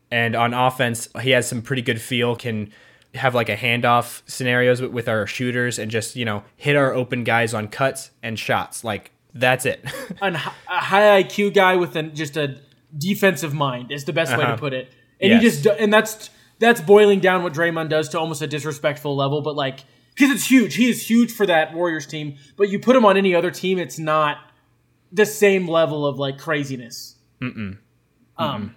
And 0.10 0.36
on 0.36 0.54
offense, 0.54 1.10
he 1.22 1.32
has 1.32 1.48
some 1.48 1.62
pretty 1.62 1.82
good 1.82 2.02
feel, 2.02 2.38
can 2.38 2.72
have 3.14 3.36
like 3.36 3.50
a 3.50 3.58
handoff 3.58 4.22
scenarios 4.26 4.82
with, 4.82 4.92
with 4.92 5.10
our 5.10 5.28
shooters 5.28 5.78
and 5.78 5.92
just, 5.92 6.16
you 6.16 6.24
know, 6.24 6.44
hit 6.56 6.78
our 6.78 6.94
open 6.94 7.26
guys 7.26 7.54
on 7.54 7.68
cuts 7.68 8.12
and 8.24 8.40
shots. 8.40 8.86
Like, 8.86 9.12
that's 9.40 9.66
it. 9.66 9.84
An, 10.22 10.36
a 10.36 10.40
high 10.68 11.24
IQ 11.24 11.54
guy 11.54 11.76
with 11.76 11.96
an, 11.96 12.16
just 12.16 12.38
a 12.38 12.58
defensive 12.98 13.54
mind 13.54 13.92
is 13.92 14.06
the 14.06 14.14
best 14.14 14.36
way 14.38 14.44
Uh-huh. 14.44 14.56
to 14.56 14.60
put 14.60 14.74
it. 14.74 14.92
And 15.20 15.34
he 15.34 15.40
just 15.40 15.66
and 15.66 15.92
that's 15.92 16.30
that's 16.60 16.80
boiling 16.82 17.20
down 17.20 17.44
what 17.44 17.54
Draymond 17.54 17.90
does 17.90 18.10
to 18.10 18.20
almost 18.20 18.42
a 18.42 18.48
disrespectful 18.48 19.16
level, 19.16 19.42
but 19.42 19.56
like 19.56 19.80
because 20.14 20.32
it's 20.32 20.50
huge. 20.50 20.76
He 20.76 20.90
is 20.90 21.08
huge 21.08 21.32
for 21.32 21.46
that 21.46 21.74
Warriors 21.74 22.06
team, 22.08 22.36
but 22.56 22.70
you 22.70 22.80
put 22.80 22.96
him 22.96 23.06
on 23.06 23.18
any 23.18 23.36
other 23.36 23.52
team, 23.52 23.78
it's 23.80 24.00
not 24.00 24.38
the 25.12 25.26
same 25.26 25.68
level 25.68 26.06
of 26.06 26.18
like 26.20 26.38
craziness. 26.40 27.16
Um, 28.38 28.76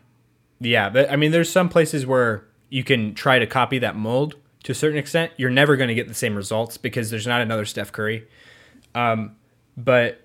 yeah, 0.61 0.89
but 0.91 1.11
I 1.11 1.17
mean, 1.17 1.31
there's 1.31 1.51
some 1.51 1.69
places 1.69 2.07
where 2.07 2.45
you 2.69 2.85
can 2.85 3.15
try 3.15 3.39
to 3.39 3.47
copy 3.47 3.79
that 3.79 3.97
mold 3.97 4.37
to 4.65 4.73
a 4.73 4.75
certain 4.75 4.99
extent. 4.99 5.33
You're 5.37 5.51
never 5.51 5.77
going 5.77 5.89
to 5.89 5.95
get 5.95 6.09
the 6.09 6.15
same 6.15 6.35
results 6.35 6.77
because 6.77 7.11
there's 7.11 7.27
not 7.27 7.41
another 7.41 7.65
Steph 7.65 7.93
Curry. 7.93 8.27
Um, 8.95 9.37
but 9.77 10.21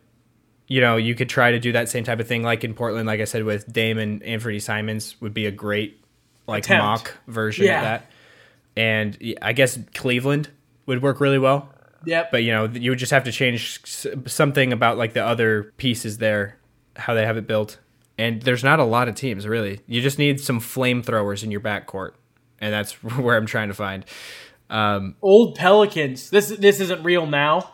you 0.67 0.81
know, 0.81 0.97
you 0.97 1.15
could 1.15 1.29
try 1.29 1.51
to 1.51 1.59
do 1.59 1.71
that 1.73 1.89
same 1.89 2.03
type 2.03 2.19
of 2.19 2.27
thing, 2.27 2.43
like 2.43 2.63
in 2.63 2.73
Portland, 2.73 3.07
like 3.07 3.21
I 3.21 3.25
said, 3.25 3.43
with 3.43 3.71
Dame 3.71 3.97
and 3.97 4.23
Anthony 4.23 4.59
Simons 4.59 5.15
would 5.21 5.33
be 5.33 5.45
a 5.45 5.51
great 5.51 6.01
like 6.47 6.63
Attempt. 6.65 6.83
mock 6.83 7.13
version 7.27 7.65
Yeah. 7.65 7.77
of 7.77 7.83
that. 7.83 8.11
And 8.77 9.35
I 9.41 9.53
guess 9.53 9.79
Cleveland 9.93 10.49
would 10.85 11.01
work 11.01 11.19
really 11.19 11.39
well. 11.39 11.69
Yep. 12.05 12.31
But 12.31 12.43
you 12.43 12.51
know, 12.51 12.65
you 12.65 12.91
would 12.91 12.99
just 12.99 13.11
have 13.11 13.23
to 13.23 13.31
change 13.31 13.81
something 14.27 14.73
about 14.73 14.97
like 14.97 15.13
the 15.13 15.25
other 15.25 15.73
pieces 15.77 16.17
there, 16.19 16.57
how 16.95 17.13
they 17.13 17.25
have 17.25 17.37
it 17.37 17.47
built. 17.47 17.79
And 18.17 18.41
there's 18.41 18.63
not 18.63 18.79
a 18.79 18.83
lot 18.83 19.07
of 19.07 19.15
teams 19.15 19.47
really. 19.47 19.81
You 19.87 20.01
just 20.01 20.17
need 20.19 20.39
some 20.39 20.59
flamethrowers 20.59 21.43
in 21.43 21.51
your 21.51 21.61
backcourt, 21.61 22.11
and 22.59 22.71
that's 22.73 22.91
where 23.17 23.35
I'm 23.37 23.45
trying 23.45 23.67
to 23.69 23.73
find. 23.73 24.05
Um, 24.69 25.15
old 25.21 25.55
Pelicans. 25.55 26.29
This 26.29 26.47
this 26.49 26.79
isn't 26.79 27.03
real 27.03 27.25
now. 27.25 27.71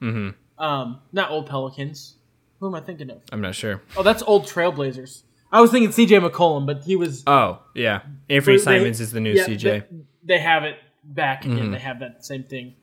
Mm-hmm. 0.00 0.30
Um, 0.62 1.00
not 1.12 1.30
old 1.30 1.46
Pelicans. 1.48 2.14
Who 2.60 2.68
am 2.68 2.74
I 2.76 2.80
thinking 2.80 3.10
of? 3.10 3.20
I'm 3.32 3.40
not 3.40 3.56
sure. 3.56 3.82
Oh, 3.96 4.04
that's 4.04 4.22
old 4.22 4.44
Trailblazers. 4.44 5.22
I 5.50 5.60
was 5.60 5.70
thinking 5.72 5.90
C.J. 5.92 6.20
McCollum, 6.20 6.64
but 6.64 6.84
he 6.84 6.96
was. 6.96 7.24
Oh 7.26 7.58
yeah, 7.74 8.02
Anthony 8.30 8.56
they- 8.56 8.62
Simons 8.62 9.00
is 9.00 9.10
the 9.10 9.20
new 9.20 9.32
yeah, 9.32 9.44
CJ. 9.46 9.60
They, 9.62 9.82
they 10.24 10.38
have 10.38 10.62
it 10.64 10.76
back 11.04 11.44
again. 11.44 11.72
They 11.72 11.78
have 11.80 11.98
that 11.98 12.24
same 12.24 12.44
thing. 12.44 12.74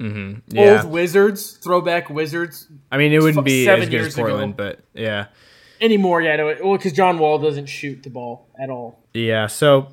yeah, 0.00 0.82
Old 0.82 0.90
Wizards, 0.90 1.52
throwback 1.52 2.10
Wizards 2.10 2.68
I 2.90 2.98
mean 2.98 3.12
it 3.12 3.22
wouldn't 3.22 3.44
be 3.44 3.64
seven 3.64 3.82
as 3.82 3.88
good 3.88 3.92
years 3.94 4.06
as 4.08 4.18
ago. 4.18 4.46
But 4.48 4.80
yeah, 4.94 5.26
anymore. 5.80 6.22
Yeah, 6.22 6.36
no, 6.36 6.46
well, 6.62 6.76
because 6.76 6.92
John 6.94 7.18
Wall 7.18 7.38
doesn't 7.38 7.66
shoot 7.66 8.02
the 8.02 8.10
ball 8.10 8.46
at 8.58 8.70
all. 8.70 8.98
yeah. 9.12 9.46
So, 9.46 9.88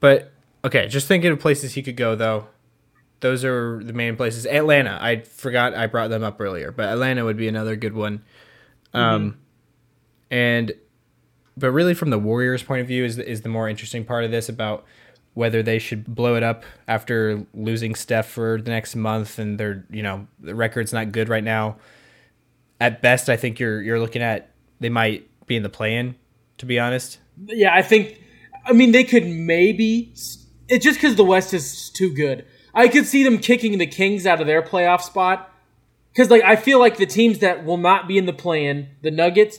but 0.00 0.32
okay, 0.64 0.86
just 0.88 1.08
thinking 1.08 1.32
of 1.32 1.40
places 1.40 1.74
he 1.74 1.82
could 1.82 1.96
go 1.96 2.14
though. 2.14 2.46
Those 3.24 3.42
are 3.42 3.82
the 3.82 3.94
main 3.94 4.16
places. 4.16 4.44
Atlanta, 4.44 4.98
I 5.00 5.22
forgot 5.22 5.72
I 5.72 5.86
brought 5.86 6.10
them 6.10 6.22
up 6.22 6.38
earlier, 6.38 6.70
but 6.70 6.90
Atlanta 6.90 7.24
would 7.24 7.38
be 7.38 7.48
another 7.48 7.74
good 7.74 7.94
one. 7.94 8.22
Um, 8.92 9.38
and 10.30 10.74
but 11.56 11.70
really 11.70 11.94
from 11.94 12.10
the 12.10 12.18
Warriors' 12.18 12.62
point 12.62 12.82
of 12.82 12.86
view 12.86 13.02
is 13.02 13.18
is 13.18 13.40
the 13.40 13.48
more 13.48 13.66
interesting 13.66 14.04
part 14.04 14.24
of 14.24 14.30
this 14.30 14.50
about 14.50 14.84
whether 15.32 15.62
they 15.62 15.78
should 15.78 16.14
blow 16.14 16.34
it 16.34 16.42
up 16.42 16.64
after 16.86 17.46
losing 17.54 17.94
Steph 17.94 18.26
for 18.26 18.60
the 18.60 18.70
next 18.70 18.94
month 18.94 19.38
and 19.38 19.58
they're 19.58 19.86
you 19.88 20.02
know 20.02 20.26
the 20.38 20.54
record's 20.54 20.92
not 20.92 21.10
good 21.10 21.30
right 21.30 21.44
now. 21.44 21.78
At 22.78 23.00
best, 23.00 23.30
I 23.30 23.38
think 23.38 23.58
you're 23.58 23.80
you're 23.80 24.00
looking 24.00 24.20
at 24.20 24.50
they 24.80 24.90
might 24.90 25.30
be 25.46 25.56
in 25.56 25.62
the 25.62 25.70
play-in. 25.70 26.14
To 26.58 26.66
be 26.66 26.78
honest, 26.78 27.20
Yeah, 27.46 27.74
I 27.74 27.80
think. 27.80 28.20
I 28.66 28.74
mean, 28.74 28.92
they 28.92 29.04
could 29.04 29.26
maybe. 29.26 30.10
It's 30.68 30.84
just 30.84 30.98
because 30.98 31.16
the 31.16 31.24
West 31.24 31.54
is 31.54 31.88
too 31.88 32.12
good. 32.14 32.44
I 32.74 32.88
could 32.88 33.06
see 33.06 33.22
them 33.22 33.38
kicking 33.38 33.78
the 33.78 33.86
Kings 33.86 34.26
out 34.26 34.40
of 34.40 34.46
their 34.46 34.62
playoff 34.62 35.02
spot. 35.02 35.50
Because 36.12 36.30
like 36.30 36.42
I 36.42 36.56
feel 36.56 36.78
like 36.78 36.96
the 36.96 37.06
teams 37.06 37.40
that 37.40 37.64
will 37.64 37.76
not 37.76 38.06
be 38.06 38.18
in 38.18 38.26
the 38.26 38.32
play-in, 38.32 38.88
the 39.02 39.10
Nuggets, 39.10 39.58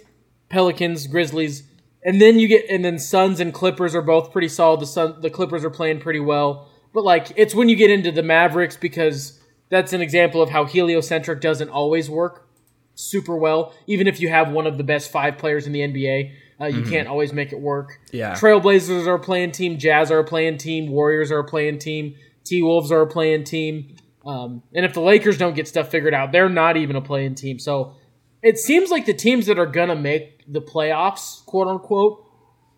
Pelicans, 0.49 1.07
Grizzlies, 1.07 1.63
and 2.03 2.21
then 2.21 2.39
you 2.39 2.47
get 2.47 2.65
and 2.69 2.85
then 2.85 2.97
Suns 2.97 3.39
and 3.39 3.53
Clippers 3.53 3.93
are 3.93 4.01
both 4.01 4.31
pretty 4.31 4.47
solid. 4.47 4.79
The 4.79 4.85
Sun, 4.85 5.21
the 5.21 5.29
Clippers 5.29 5.65
are 5.65 5.69
playing 5.69 5.99
pretty 5.99 6.21
well, 6.21 6.69
but 6.93 7.03
like 7.03 7.33
it's 7.35 7.53
when 7.53 7.67
you 7.67 7.75
get 7.75 7.89
into 7.89 8.11
the 8.11 8.23
Mavericks 8.23 8.77
because 8.77 9.39
that's 9.69 9.91
an 9.91 10.01
example 10.01 10.41
of 10.41 10.49
how 10.49 10.63
heliocentric 10.63 11.41
doesn't 11.41 11.69
always 11.69 12.09
work 12.09 12.47
super 12.93 13.35
well. 13.35 13.73
Even 13.87 14.07
if 14.07 14.21
you 14.21 14.29
have 14.29 14.51
one 14.51 14.67
of 14.67 14.77
the 14.77 14.83
best 14.83 15.11
five 15.11 15.37
players 15.37 15.67
in 15.67 15.73
the 15.73 15.81
NBA, 15.81 16.31
uh, 16.61 16.65
you 16.67 16.83
can't 16.83 17.09
always 17.09 17.33
make 17.33 17.51
it 17.51 17.59
work. 17.59 17.99
Yeah. 18.11 18.33
Trailblazers 18.33 19.07
are 19.07 19.15
a 19.15 19.19
playing 19.19 19.51
team. 19.51 19.77
Jazz 19.77 20.09
are 20.09 20.19
a 20.19 20.23
playing 20.23 20.57
team. 20.57 20.89
Warriors 20.89 21.31
are 21.31 21.39
a 21.39 21.43
playing 21.43 21.79
team. 21.79 22.15
T 22.45 22.61
Wolves 22.61 22.91
are 22.91 23.01
a 23.01 23.07
playing 23.07 23.43
team. 23.43 23.95
Um, 24.25 24.63
and 24.73 24.85
if 24.85 24.93
the 24.93 25.01
Lakers 25.01 25.37
don't 25.37 25.55
get 25.55 25.67
stuff 25.67 25.89
figured 25.89 26.13
out, 26.13 26.31
they're 26.31 26.49
not 26.49 26.77
even 26.77 26.95
a 26.95 27.01
playing 27.01 27.35
team. 27.35 27.59
So 27.59 27.93
it 28.41 28.57
seems 28.57 28.89
like 28.89 29.05
the 29.05 29.13
teams 29.13 29.45
that 29.47 29.59
are 29.59 29.65
gonna 29.65 29.95
make 29.95 30.43
the 30.51 30.61
playoffs, 30.61 31.45
quote 31.45 31.67
unquote, 31.67 32.23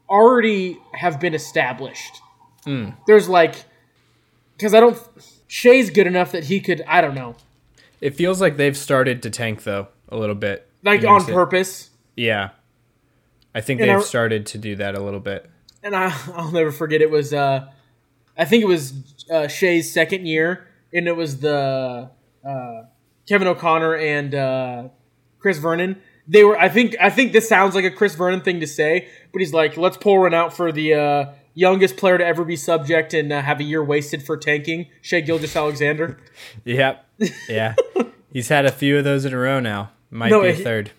already 0.09 0.77
have 0.93 1.19
been 1.19 1.33
established. 1.33 2.21
There's 3.05 3.29
like, 3.29 3.63
because 4.57 4.73
I 4.73 4.81
don't. 4.81 4.97
Shai's 5.47 5.89
good 5.89 6.05
enough 6.07 6.33
that 6.33 6.43
he 6.45 6.59
could. 6.59 6.83
I 6.85 6.99
don't 6.99 7.15
know, 7.15 7.35
it 8.01 8.15
feels 8.15 8.41
like 8.41 8.57
they've 8.57 8.75
started 8.75 9.23
to 9.23 9.29
tank 9.29 9.63
though 9.63 9.87
a 10.09 10.17
little 10.17 10.35
bit. 10.35 10.67
like 10.83 11.05
on 11.05 11.19
recent- 11.19 11.33
purpose. 11.33 11.89
Yeah. 12.17 12.49
I 13.55 13.61
think 13.61 13.79
And 13.79 13.89
they've 13.89 13.97
I- 13.99 14.01
started 14.01 14.45
to 14.47 14.57
do 14.57 14.75
that 14.75 14.95
a 14.95 14.99
little 15.01 15.19
bit. 15.21 15.49
and 15.81 15.95
I, 15.95 16.13
I'll 16.35 16.51
never 16.51 16.71
forget. 16.73 17.01
It 17.01 17.09
was, 17.09 17.33
uh, 17.33 17.69
I 18.37 18.45
think 18.45 18.63
it 18.63 18.67
was 18.67 18.93
uh, 19.31 19.47
Shai's 19.47 19.91
second 19.91 20.25
year, 20.27 20.67
and 20.93 21.07
it 21.07 21.15
was 21.15 21.39
the 21.39 22.09
uh, 22.47 22.81
Kevin 23.27 23.47
O'Connor 23.47 23.95
and 23.95 24.35
uh, 24.35 24.87
Chris 25.39 25.57
Vernon. 25.57 26.01
They 26.27 26.43
were, 26.43 26.57
I 26.59 26.69
think, 26.69 26.95
I 27.01 27.09
think 27.09 27.31
this 27.31 27.47
sounds 27.47 27.73
like 27.73 27.85
a 27.85 27.91
Chris 27.91 28.15
Vernon 28.15 28.41
thing 28.41 28.59
to 28.59 28.67
say, 28.67 29.07
but 29.31 29.39
he's 29.39 29.53
like, 29.53 29.77
let's 29.77 29.95
pull 29.97 30.19
one 30.19 30.33
out 30.33 30.53
for 30.53 30.71
the 30.73 30.93
uh, 30.93 31.25
youngest 31.53 31.95
player 31.97 32.17
to 32.17 32.25
ever 32.25 32.43
be 32.43 32.55
subject 32.57 33.13
and 33.13 33.31
uh, 33.31 33.41
have 33.41 33.59
a 33.61 33.63
year 33.63 33.81
wasted 33.83 34.21
for 34.23 34.35
tanking, 34.37 34.87
Shai 35.01 35.21
Gilgeous-Alexander. 35.21 36.17
Yep. 36.65 37.05
Yeah. 37.49 37.75
He's 38.33 38.49
had 38.49 38.65
a 38.65 38.71
few 38.71 38.97
of 38.97 39.03
those 39.05 39.23
in 39.25 39.33
a 39.33 39.37
row 39.37 39.59
now. 39.61 39.91
Might 40.11 40.29
No, 40.29 40.41
be 40.41 40.49
a 40.49 40.53
he- 40.53 40.63
third. 40.63 40.91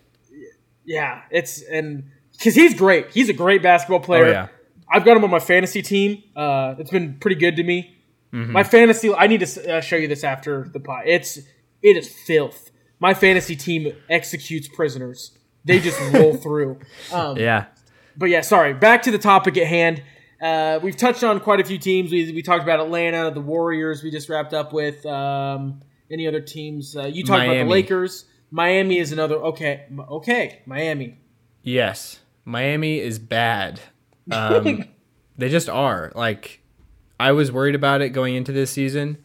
Yeah, 0.86 1.22
it's 1.30 1.60
and 1.62 2.04
because 2.32 2.54
he's 2.54 2.72
great. 2.74 3.12
He's 3.12 3.28
a 3.28 3.34
great 3.34 3.62
basketball 3.62 4.00
player. 4.00 4.24
Oh, 4.24 4.30
yeah. 4.30 4.48
I've 4.90 5.04
got 5.04 5.16
him 5.16 5.24
on 5.24 5.30
my 5.30 5.38
fantasy 5.40 5.82
team. 5.82 6.22
Uh, 6.34 6.74
it's 6.78 6.90
been 6.90 7.18
pretty 7.18 7.36
good 7.36 7.56
to 7.56 7.62
me. 7.62 7.96
Mm-hmm. 8.32 8.52
My 8.52 8.62
fantasy. 8.64 9.12
I 9.14 9.26
need 9.26 9.40
to 9.40 9.76
uh, 9.76 9.80
show 9.80 9.96
you 9.96 10.08
this 10.08 10.24
after 10.24 10.68
the 10.72 10.80
pot. 10.80 11.02
It's 11.06 11.38
it 11.82 11.96
is 11.96 12.08
filth. 12.08 12.70
My 13.00 13.14
fantasy 13.14 13.56
team 13.56 13.92
executes 14.10 14.68
prisoners. 14.68 15.38
They 15.64 15.78
just 15.80 15.98
roll 16.12 16.34
through. 16.36 16.78
Um, 17.12 17.36
Yeah. 17.36 17.66
but 18.16 18.26
yeah, 18.26 18.40
sorry. 18.40 18.74
Back 18.74 19.02
to 19.02 19.10
the 19.10 19.18
topic 19.18 19.56
at 19.56 19.66
hand. 19.66 20.02
Uh, 20.42 20.78
we've 20.82 20.96
touched 20.96 21.24
on 21.24 21.40
quite 21.40 21.60
a 21.60 21.64
few 21.64 21.78
teams. 21.78 22.10
We, 22.12 22.32
we 22.32 22.42
talked 22.42 22.62
about 22.62 22.80
Atlanta, 22.80 23.30
the 23.30 23.40
Warriors. 23.40 24.02
We 24.02 24.10
just 24.10 24.28
wrapped 24.28 24.54
up 24.54 24.72
with 24.72 25.04
um, 25.06 25.80
any 26.10 26.26
other 26.28 26.40
teams. 26.40 26.96
Uh, 26.96 27.06
you 27.06 27.24
talked 27.24 27.44
about 27.44 27.54
the 27.54 27.64
Lakers. 27.64 28.24
Miami 28.50 28.98
is 28.98 29.12
another. 29.12 29.36
Okay, 29.36 29.86
okay, 30.10 30.62
Miami. 30.66 31.18
Yes. 31.62 32.20
Miami 32.44 32.98
is 32.98 33.18
bad. 33.18 33.80
Um, 34.30 34.84
they 35.38 35.48
just 35.48 35.68
are. 35.68 36.12
Like, 36.14 36.60
I 37.18 37.32
was 37.32 37.50
worried 37.52 37.74
about 37.74 38.00
it 38.00 38.10
going 38.10 38.34
into 38.34 38.52
this 38.52 38.70
season 38.70 39.18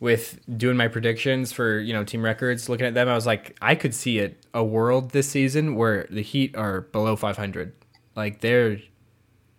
with 0.00 0.38
doing 0.56 0.76
my 0.76 0.88
predictions 0.88 1.52
for, 1.52 1.78
you 1.80 1.92
know, 1.92 2.04
team 2.04 2.24
records. 2.24 2.68
Looking 2.68 2.86
at 2.86 2.94
them, 2.94 3.08
I 3.08 3.14
was 3.14 3.26
like, 3.26 3.56
I 3.60 3.74
could 3.74 3.94
see 3.94 4.18
it 4.18 4.44
a 4.54 4.62
world 4.62 5.10
this 5.10 5.28
season 5.28 5.74
where 5.74 6.06
the 6.10 6.22
Heat 6.22 6.56
are 6.56 6.82
below 6.82 7.16
500. 7.16 7.72
Like, 8.14 8.40
they're, 8.40 8.78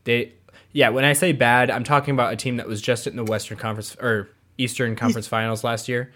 they, 0.04 0.34
yeah, 0.72 0.89
when 0.89 1.06
I 1.06 1.14
say 1.14 1.32
bad, 1.32 1.70
I'm 1.70 1.84
talking 1.84 2.14
about 2.14 2.34
a 2.34 2.36
team 2.36 2.58
that 2.58 2.68
was 2.68 2.82
just 2.82 3.08
in 3.08 3.16
the 3.16 3.24
Western 3.24 3.58
Conference 3.58 3.95
or 4.00 4.30
Eastern 4.58 4.95
Conference 4.95 5.28
Finals 5.28 5.64
last 5.64 5.88
year. 5.89 6.12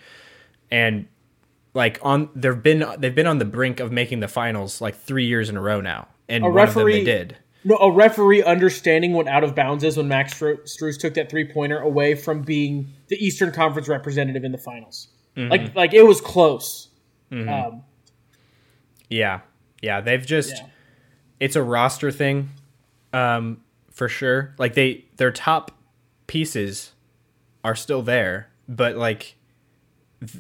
And 0.72 1.08
like 1.74 2.00
on 2.04 2.30
they've 2.36 2.62
been 2.62 2.86
they've 3.00 3.16
been 3.16 3.28
on 3.28 3.40
the 3.40 3.46
brink 3.46 3.80
of 3.80 3.92
making 3.92 4.20
the 4.20 4.28
finals 4.28 4.82
like 4.82 4.96
three 4.96 5.26
years 5.26 5.50
in 5.50 5.58
a 5.58 5.62
row 5.62 5.82
now, 5.82 6.08
and 6.30 6.46
A 6.46 6.50
one 6.50 6.68
of 6.68 6.74
them 6.74 6.86
they 6.86 7.04
did. 7.04 7.38
No, 7.66 7.76
a 7.78 7.92
referee 7.92 8.44
understanding 8.44 9.14
what 9.14 9.28
out 9.28 9.44
of 9.44 9.56
bounds 9.56 9.84
is 9.84 9.98
when 9.98 10.08
Max 10.08 10.34
Stru- 10.34 10.62
Strus 10.64 11.00
took 11.00 11.14
that 11.14 11.30
three 11.30 11.46
pointer 11.46 11.80
away 11.80 12.16
from 12.16 12.42
being 12.42 12.90
the 13.08 13.16
Eastern 13.16 13.52
Conference 13.52 13.88
representative 13.88 14.44
in 14.44 14.52
the 14.52 14.58
finals. 14.58 15.08
Mm-hmm. 15.38 15.50
Like, 15.50 15.76
like 15.76 15.94
it 15.94 16.04
was 16.04 16.20
close. 16.22 16.90
Um, 17.32 17.84
Yeah, 19.10 19.42
yeah, 19.82 20.02
they've 20.02 20.26
just 20.26 20.52
yeah. 20.58 20.68
it's 21.40 21.56
a 21.56 21.64
roster 21.64 22.12
thing, 22.12 22.50
um, 23.12 23.62
for 23.92 24.08
sure. 24.10 24.54
Like 24.58 24.74
they 24.74 25.06
their 25.18 25.32
top 25.32 25.72
pieces 26.28 26.92
are 27.64 27.76
still 27.76 28.02
there, 28.02 28.50
but 28.68 28.96
like 28.96 29.36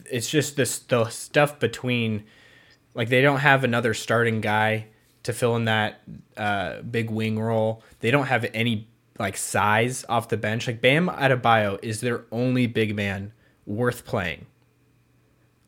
it's 0.09 0.29
just 0.29 0.55
this 0.55 0.79
the 0.79 1.05
stuff 1.05 1.59
between 1.59 2.23
like 2.93 3.09
they 3.09 3.21
don't 3.21 3.39
have 3.39 3.63
another 3.63 3.93
starting 3.93 4.41
guy 4.41 4.87
to 5.23 5.33
fill 5.33 5.55
in 5.55 5.65
that 5.65 6.01
uh, 6.37 6.81
big 6.81 7.09
wing 7.09 7.39
role. 7.39 7.83
They 7.99 8.11
don't 8.11 8.27
have 8.27 8.45
any 8.53 8.87
like 9.19 9.37
size 9.37 10.05
off 10.09 10.29
the 10.29 10.37
bench. 10.37 10.67
Like 10.67 10.81
Bam 10.81 11.07
Adebayo 11.07 11.79
is 11.81 12.01
their 12.01 12.25
only 12.31 12.67
big 12.67 12.95
man 12.95 13.31
worth 13.65 14.05
playing. 14.05 14.45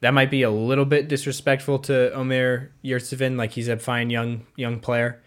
That 0.01 0.13
might 0.13 0.29
be 0.29 0.43
a 0.43 0.51
little 0.51 0.85
bit 0.85 1.07
disrespectful 1.07 1.79
to 1.79 2.13
Omer 2.13 2.71
Yurtseven. 2.83 3.37
Like 3.37 3.51
he's 3.51 3.67
a 3.67 3.77
fine 3.77 4.09
young 4.09 4.45
young 4.55 4.79
player, 4.79 5.21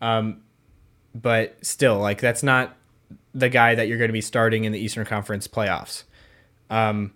um, 0.00 0.42
but 1.14 1.56
still, 1.64 1.98
like 1.98 2.20
that's 2.20 2.42
not 2.42 2.76
the 3.34 3.48
guy 3.48 3.74
that 3.74 3.86
you're 3.86 3.98
going 3.98 4.08
to 4.08 4.12
be 4.12 4.20
starting 4.20 4.64
in 4.64 4.72
the 4.72 4.78
Eastern 4.78 5.04
Conference 5.04 5.46
playoffs. 5.46 6.04
Um, 6.70 7.12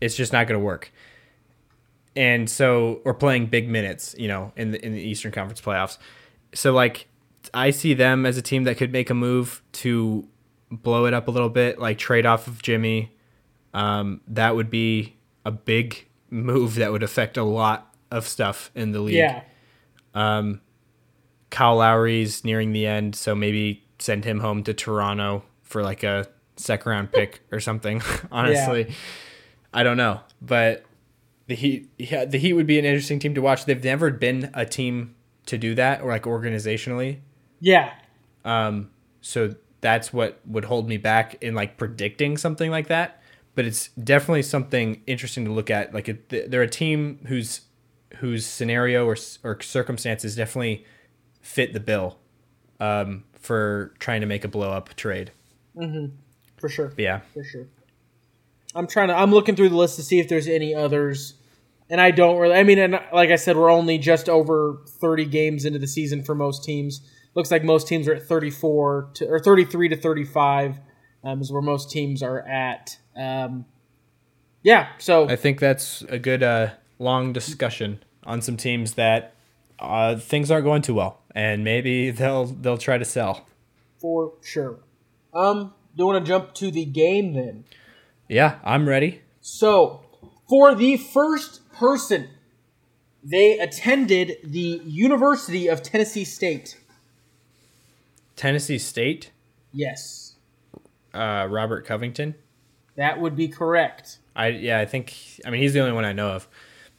it's 0.00 0.14
just 0.14 0.32
not 0.32 0.46
going 0.46 0.58
to 0.58 0.64
work. 0.64 0.92
And 2.16 2.48
so 2.48 3.02
we're 3.04 3.14
playing 3.14 3.46
big 3.46 3.68
minutes, 3.68 4.14
you 4.18 4.26
know, 4.26 4.52
in 4.56 4.70
the 4.72 4.84
in 4.84 4.92
the 4.92 5.00
Eastern 5.00 5.32
Conference 5.32 5.60
playoffs. 5.60 5.98
So 6.54 6.72
like 6.72 7.08
I 7.52 7.70
see 7.70 7.94
them 7.94 8.26
as 8.26 8.36
a 8.36 8.42
team 8.42 8.64
that 8.64 8.76
could 8.78 8.92
make 8.92 9.10
a 9.10 9.14
move 9.14 9.62
to 9.72 10.26
blow 10.70 11.06
it 11.06 11.14
up 11.14 11.28
a 11.28 11.30
little 11.30 11.50
bit, 11.50 11.78
like 11.78 11.98
trade 11.98 12.26
off 12.26 12.46
of 12.46 12.62
Jimmy. 12.62 13.12
Um, 13.74 14.22
that 14.28 14.56
would 14.56 14.70
be 14.70 15.16
a 15.44 15.50
big 15.50 16.08
move 16.30 16.76
that 16.76 16.90
would 16.90 17.02
affect 17.02 17.36
a 17.36 17.44
lot 17.44 17.94
of 18.10 18.26
stuff 18.26 18.70
in 18.74 18.92
the 18.92 19.00
league. 19.00 19.16
yeah. 19.16 19.42
Um, 20.14 20.62
Kyle 21.50 21.76
Lowry's 21.76 22.44
nearing 22.44 22.72
the 22.72 22.86
end, 22.86 23.14
so 23.14 23.34
maybe 23.34 23.84
send 23.98 24.24
him 24.24 24.40
home 24.40 24.62
to 24.64 24.74
Toronto 24.74 25.44
for 25.62 25.82
like 25.82 26.02
a 26.02 26.26
second 26.56 26.90
round 26.90 27.12
pick 27.12 27.42
or 27.52 27.60
something. 27.60 28.02
Honestly, 28.32 28.94
I 29.72 29.82
don't 29.82 29.96
know, 29.96 30.20
but 30.40 30.84
the 31.46 31.54
Heat, 31.54 31.90
yeah, 31.98 32.24
the 32.24 32.38
Heat 32.38 32.52
would 32.52 32.66
be 32.66 32.78
an 32.78 32.84
interesting 32.84 33.18
team 33.18 33.34
to 33.34 33.42
watch. 33.42 33.64
They've 33.64 33.82
never 33.82 34.10
been 34.10 34.50
a 34.54 34.64
team 34.64 35.14
to 35.46 35.56
do 35.56 35.74
that, 35.76 36.02
or 36.02 36.10
like 36.10 36.24
organizationally. 36.24 37.20
Yeah. 37.60 37.92
Um, 38.44 38.90
so 39.20 39.54
that's 39.80 40.12
what 40.12 40.40
would 40.46 40.64
hold 40.64 40.88
me 40.88 40.96
back 40.96 41.42
in 41.42 41.54
like 41.54 41.76
predicting 41.76 42.36
something 42.36 42.70
like 42.70 42.88
that. 42.88 43.22
But 43.54 43.64
it's 43.64 43.88
definitely 43.88 44.42
something 44.42 45.02
interesting 45.06 45.44
to 45.46 45.52
look 45.52 45.70
at. 45.70 45.94
Like 45.94 46.08
it, 46.08 46.50
they're 46.50 46.62
a 46.62 46.68
team 46.68 47.20
whose 47.26 47.62
whose 48.16 48.46
scenario 48.46 49.06
or 49.06 49.16
or 49.44 49.60
circumstances 49.60 50.36
definitely 50.36 50.84
fit 51.40 51.72
the 51.72 51.80
bill 51.80 52.18
um, 52.80 53.24
for 53.38 53.94
trying 53.98 54.20
to 54.20 54.26
make 54.26 54.44
a 54.44 54.48
blow 54.48 54.70
up 54.70 54.94
trade. 54.96 55.30
Mm-hmm. 55.76 56.14
For 56.58 56.68
sure. 56.68 56.92
Yeah, 56.96 57.20
For 57.32 57.44
sure. 57.44 57.66
I'm 58.76 58.86
trying 58.86 59.08
to. 59.08 59.14
I'm 59.14 59.32
looking 59.32 59.56
through 59.56 59.70
the 59.70 59.76
list 59.76 59.96
to 59.96 60.02
see 60.02 60.20
if 60.20 60.28
there's 60.28 60.48
any 60.48 60.74
others, 60.74 61.34
and 61.88 62.00
I 62.00 62.10
don't 62.10 62.38
really. 62.38 62.54
I 62.54 62.62
mean, 62.62 62.78
and 62.78 63.00
like 63.12 63.30
I 63.30 63.36
said, 63.36 63.56
we're 63.56 63.70
only 63.70 63.98
just 63.98 64.28
over 64.28 64.82
30 64.86 65.24
games 65.26 65.64
into 65.64 65.78
the 65.78 65.86
season 65.86 66.22
for 66.22 66.34
most 66.34 66.64
teams. 66.64 67.00
Looks 67.34 67.50
like 67.50 67.64
most 67.64 67.88
teams 67.88 68.08
are 68.08 68.14
at 68.14 68.22
34 68.22 69.10
to 69.14 69.26
or 69.28 69.38
33 69.38 69.90
to 69.90 69.96
35 69.96 70.78
um, 71.26 71.40
is 71.40 71.52
where 71.52 71.62
most 71.62 71.90
teams 71.90 72.22
are 72.22 72.40
at. 72.40 72.98
Um, 73.16 73.66
yeah. 74.62 74.88
So 74.98 75.28
I 75.28 75.36
think 75.36 75.60
that's 75.60 76.02
a 76.02 76.18
good 76.18 76.42
uh, 76.42 76.70
long 76.98 77.32
discussion 77.32 78.02
on 78.24 78.40
some 78.40 78.56
teams 78.56 78.94
that 78.94 79.34
uh, 79.78 80.16
things 80.16 80.50
aren't 80.50 80.64
going 80.64 80.82
too 80.82 80.94
well, 80.94 81.20
and 81.34 81.64
maybe 81.64 82.10
they'll 82.10 82.46
they'll 82.46 82.78
try 82.78 82.98
to 82.98 83.04
sell. 83.04 83.46
for 83.98 84.34
sure. 84.42 84.78
Um, 85.34 85.74
do 85.96 86.02
you 86.02 86.06
want 86.06 86.24
to 86.24 86.28
jump 86.28 86.54
to 86.54 86.70
the 86.70 86.84
game 86.84 87.34
then? 87.34 87.64
Yeah, 88.28 88.58
I'm 88.64 88.88
ready. 88.88 89.22
So, 89.40 90.02
for 90.48 90.74
the 90.74 90.96
first 90.96 91.70
person, 91.72 92.28
they 93.22 93.58
attended 93.58 94.38
the 94.44 94.80
University 94.84 95.68
of 95.68 95.82
Tennessee 95.82 96.24
State. 96.24 96.78
Tennessee 98.34 98.78
State, 98.78 99.30
Yes, 99.72 100.34
uh, 101.14 101.46
Robert 101.50 101.86
Covington. 101.86 102.34
that 102.96 103.20
would 103.20 103.36
be 103.36 103.48
correct. 103.48 104.18
I 104.34 104.48
yeah, 104.48 104.78
I 104.78 104.84
think 104.86 105.14
I 105.44 105.50
mean 105.50 105.62
he's 105.62 105.72
the 105.72 105.80
only 105.80 105.92
one 105.92 106.04
I 106.04 106.12
know 106.12 106.28
of. 106.30 106.48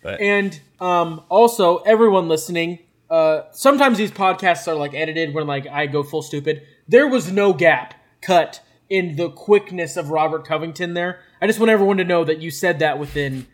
But 0.02 0.20
And 0.22 0.60
um, 0.80 1.24
also, 1.30 1.78
everyone 1.80 2.28
listening, 2.28 2.80
uh, 3.10 3.44
sometimes 3.52 3.98
these 3.98 4.12
podcasts 4.12 4.68
are 4.68 4.76
like 4.76 4.94
edited 4.94 5.34
when 5.34 5.46
like 5.48 5.68
I 5.68 5.86
go 5.88 6.04
full 6.04 6.22
stupid. 6.22 6.64
There 6.88 7.08
was 7.08 7.32
no 7.32 7.54
gap 7.54 7.94
cut 8.22 8.62
in 8.90 9.16
the 9.16 9.30
quickness 9.30 9.98
of 9.98 10.10
Robert 10.12 10.46
Covington 10.46 10.94
there. 10.94 11.20
I 11.42 11.48
just 11.48 11.60
want 11.60 11.70
everyone 11.70 11.98
to 11.98 12.04
know 12.04 12.24
that 12.24 12.40
you 12.40 12.50
said 12.52 12.80
that 12.80 13.00
within 13.00 13.48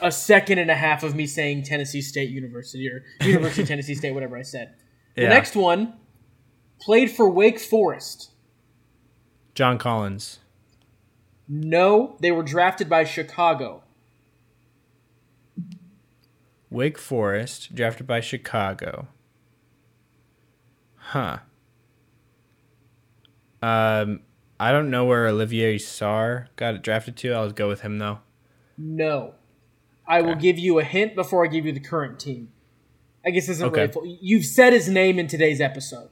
a 0.00 0.10
second 0.10 0.58
and 0.58 0.70
a 0.70 0.74
half 0.74 1.02
of 1.02 1.14
me 1.14 1.26
saying 1.26 1.64
Tennessee 1.64 2.00
State 2.00 2.30
University 2.30 2.88
or 2.88 3.04
University 3.26 3.62
of 3.62 3.68
Tennessee 3.68 3.94
State, 3.94 4.12
whatever 4.12 4.36
I 4.36 4.42
said. 4.42 4.74
The 5.14 5.22
Yeah. 5.22 5.28
next 5.28 5.54
one 5.54 5.94
played 6.80 7.10
for 7.10 7.28
Wake 7.28 7.58
Forest. 7.60 8.30
John 9.54 9.78
Collins. 9.78 10.40
No, 11.46 12.16
they 12.20 12.32
were 12.32 12.42
drafted 12.42 12.88
by 12.88 13.04
Chicago. 13.04 13.82
Wake 16.70 16.98
Forest, 16.98 17.74
drafted 17.74 18.06
by 18.06 18.20
Chicago. 18.20 19.06
Huh. 20.96 21.38
Um, 23.62 24.20
I 24.58 24.72
don't 24.72 24.90
know 24.90 25.04
where 25.04 25.26
Olivier 25.26 25.76
Sarr 25.78 26.46
got 26.56 26.82
drafted 26.82 27.16
to. 27.18 27.32
I'll 27.32 27.50
go 27.50 27.68
with 27.68 27.80
him 27.82 27.98
though. 27.98 28.20
No. 28.78 29.34
I 30.06 30.20
will 30.22 30.32
Okay. 30.32 30.40
give 30.40 30.58
you 30.58 30.78
a 30.78 30.84
hint 30.84 31.14
before 31.14 31.44
I 31.44 31.48
give 31.48 31.64
you 31.66 31.72
the 31.72 31.80
current 31.80 32.18
team. 32.20 32.50
I 33.26 33.30
guess 33.30 33.48
isn't 33.48 33.66
Okay. 33.68 33.82
really. 33.82 33.92
Full. 33.92 34.18
You've 34.20 34.44
said 34.44 34.72
his 34.72 34.88
name 34.88 35.18
in 35.18 35.26
today's 35.26 35.60
episode. 35.60 36.10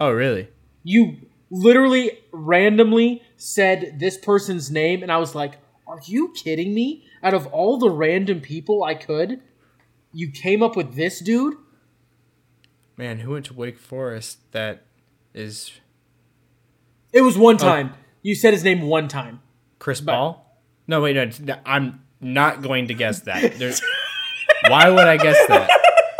Oh, 0.00 0.10
really? 0.10 0.48
You 0.82 1.18
literally 1.50 2.18
randomly 2.32 3.22
said 3.36 3.98
this 4.00 4.16
person's 4.18 4.70
name, 4.70 5.02
and 5.02 5.12
I 5.12 5.18
was 5.18 5.34
like, 5.34 5.58
"Are 5.86 6.00
you 6.06 6.32
kidding 6.34 6.74
me?" 6.74 7.04
Out 7.22 7.34
of 7.34 7.46
all 7.48 7.78
the 7.78 7.90
random 7.90 8.40
people 8.40 8.82
I 8.82 8.94
could, 8.94 9.40
you 10.12 10.30
came 10.30 10.62
up 10.62 10.76
with 10.76 10.94
this 10.94 11.20
dude. 11.20 11.56
Man, 12.96 13.18
who 13.20 13.32
went 13.32 13.46
to 13.46 13.54
Wake 13.54 13.78
Forest 13.78 14.38
that 14.52 14.84
is 15.34 15.72
It 17.14 17.22
was 17.22 17.38
one 17.38 17.56
time. 17.56 17.94
You 18.22 18.34
said 18.34 18.52
his 18.52 18.64
name 18.64 18.82
one 18.82 19.08
time. 19.08 19.40
Chris 19.78 20.00
Paul? 20.00 20.58
No, 20.86 21.00
wait, 21.00 21.14
no, 21.40 21.56
I'm 21.64 22.02
not 22.20 22.60
going 22.60 22.88
to 22.88 22.94
guess 22.94 23.20
that. 23.20 23.54
There's, 23.58 23.80
why 24.68 24.90
would 24.90 25.06
I 25.06 25.16
guess 25.16 25.36
that? 25.48 25.70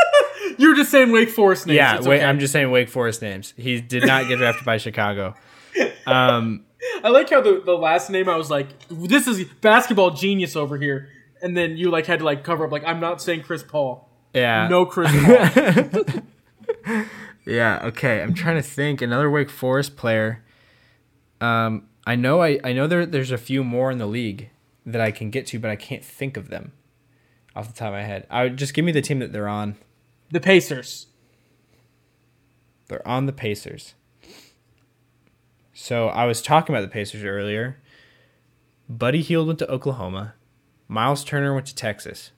You're 0.59 0.77
just 0.77 0.91
saying 0.91 1.11
Wake 1.11 1.31
Forest 1.31 1.67
names. 1.67 1.77
Yeah, 1.77 1.97
It's 1.97 2.07
wait, 2.07 2.19
okay. 2.19 2.25
I'm 2.27 2.39
just 2.39 2.53
saying 2.53 2.71
Wake 2.71 2.89
Forest 2.89 3.21
names. 3.23 3.53
He 3.57 3.81
did 3.81 4.07
not 4.07 4.29
get 4.29 4.39
drafted 4.39 4.65
by 4.65 4.79
Chicago. 4.79 5.35
Um, 6.07 6.67
I 7.03 7.09
like 7.09 7.31
how 7.31 7.41
the, 7.41 7.63
the 7.65 7.73
last 7.73 8.11
name 8.11 8.29
I 8.29 8.37
was 8.37 8.51
like, 8.51 8.69
this 8.91 9.27
is 9.27 9.43
basketball 9.63 10.11
genius 10.11 10.55
over 10.55 10.77
here. 10.77 11.09
And 11.41 11.57
then 11.57 11.79
you 11.79 11.91
like 11.91 12.05
had 12.05 12.19
to 12.19 12.27
like 12.27 12.45
cover 12.45 12.67
up 12.67 12.71
like 12.71 12.85
I'm 12.85 13.01
not 13.01 13.23
saying 13.23 13.43
Chris 13.45 13.63
Paul. 13.63 14.07
yeah. 14.35 14.69
No 14.69 14.85
Chris 14.85 15.11
Paul. 15.11 17.03
Yeah, 17.47 17.81
okay. 17.85 18.23
I'm 18.23 18.35
trying 18.35 18.57
to 18.57 18.63
think. 18.63 19.01
Another 19.01 19.31
Wake 19.31 19.49
Forest 19.49 19.97
player. 19.97 20.44
Um, 21.41 21.89
I 22.07 22.17
know 22.17 22.43
I, 22.43 22.59
I 22.63 22.73
know 22.73 22.87
there 22.87 23.07
there's 23.07 23.31
a 23.31 23.39
few 23.39 23.65
more 23.65 23.91
in 23.91 23.99
the 23.99 24.07
league 24.07 24.51
that 24.87 25.01
I 25.01 25.11
can 25.11 25.31
get 25.31 25.47
to, 25.49 25.59
but 25.59 25.71
I 25.71 25.77
can't 25.77 26.05
think 26.05 26.37
of 26.37 26.49
them 26.49 26.73
off 27.57 27.69
the 27.69 27.75
top 27.75 27.89
of 27.89 27.95
my 27.95 28.03
head. 28.03 28.27
I 28.31 28.45
would 28.45 28.57
just 28.57 28.75
give 28.75 28.85
me 28.85 28.93
the 28.93 29.03
team 29.03 29.19
that 29.21 29.33
they're 29.33 29.49
on. 29.49 29.77
the 30.31 30.41
Pacers. 30.41 31.07
They're 32.89 33.07
on 33.07 33.27
the 33.27 33.33
Pacers. 33.33 33.95
So 35.73 36.09
I 36.09 36.27
was 36.27 36.43
talking 36.43 36.75
about 36.75 36.83
the 36.83 36.93
Pacers 36.93 37.25
earlier. 37.25 37.81
Buddy 38.89 39.23
Hield 39.23 39.47
went 39.47 39.59
to 39.61 39.71
Oklahoma. 39.71 40.35
Miles 40.89 41.25
Turner 41.25 41.55
went 41.55 41.67
to 41.67 41.75
Texas. 41.75 42.31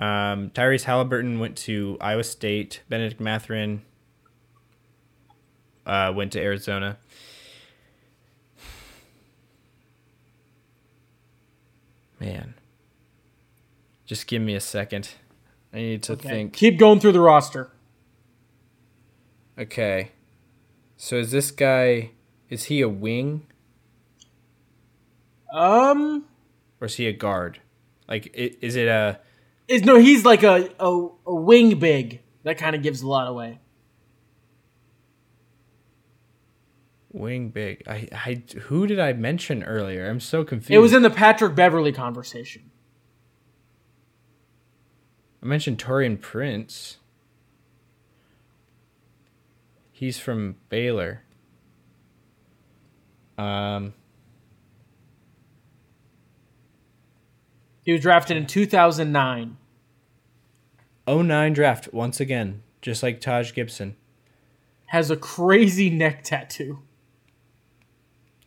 Um, 0.00 0.50
Tyrese 0.50 0.84
Halliburton 0.84 1.38
went 1.38 1.56
to 1.58 1.98
Iowa 2.00 2.24
State. 2.24 2.82
Bennedict 2.88 3.20
Mathurin 3.20 3.82
uh, 5.84 6.12
went 6.14 6.32
to 6.32 6.40
Arizona. 6.40 6.98
Man, 12.20 12.54
just 14.04 14.26
give 14.26 14.42
me 14.42 14.54
a 14.54 14.60
second. 14.60 15.10
I 15.72 15.76
need 15.76 16.02
to 16.04 16.12
Okay. 16.14 16.28
think. 16.28 16.52
Keep 16.54 16.78
going 16.78 16.98
through 17.00 17.12
the 17.12 17.20
roster. 17.20 17.70
Okay. 19.58 20.12
So 20.96 21.16
is 21.16 21.30
this 21.30 21.50
guy 21.50 22.10
is 22.48 22.64
he 22.64 22.80
a 22.80 22.88
wing 22.88 23.46
Um 25.52 26.24
or 26.80 26.86
is 26.86 26.96
he 26.96 27.06
a 27.06 27.12
guard? 27.12 27.60
Like 28.08 28.34
is 28.34 28.74
it 28.76 28.88
a 28.88 29.20
is 29.68 29.84
no 29.84 29.96
he's 29.98 30.24
like 30.24 30.42
a, 30.42 30.70
a, 30.80 31.08
a 31.26 31.34
wing 31.34 31.78
big. 31.78 32.20
That 32.44 32.56
kind 32.58 32.74
of 32.74 32.82
gives 32.82 33.02
a 33.02 33.06
lot 33.08 33.26
away. 33.28 33.58
Wing 37.12 37.48
big? 37.48 37.82
I 37.86 38.08
I 38.12 38.42
who 38.62 38.86
did 38.86 39.00
I 39.00 39.12
mention 39.14 39.62
earlier? 39.62 40.08
I'm 40.08 40.20
so 40.20 40.44
confused. 40.44 40.72
It 40.72 40.78
was 40.78 40.92
in 40.92 41.02
the 41.02 41.10
Patrick 41.10 41.54
Beverley 41.54 41.92
conversation. 41.92 42.70
I 45.42 45.46
mentioned 45.46 45.78
Taurean 45.78 46.20
Prince. 46.20 46.98
He's 49.90 50.18
from 50.18 50.56
Baylor. 50.68 51.24
Um 53.38 53.94
He 57.82 57.92
was 57.92 58.02
drafted 58.02 58.36
in 58.36 58.46
2009. 58.46 59.56
09 61.08 61.52
draft 61.54 61.88
once 61.94 62.20
again, 62.20 62.62
just 62.82 63.02
like 63.02 63.18
Taj 63.18 63.54
Gibson. 63.54 63.96
Has 64.86 65.10
a 65.10 65.16
crazy 65.16 65.88
neck 65.88 66.22
tattoo. 66.22 66.82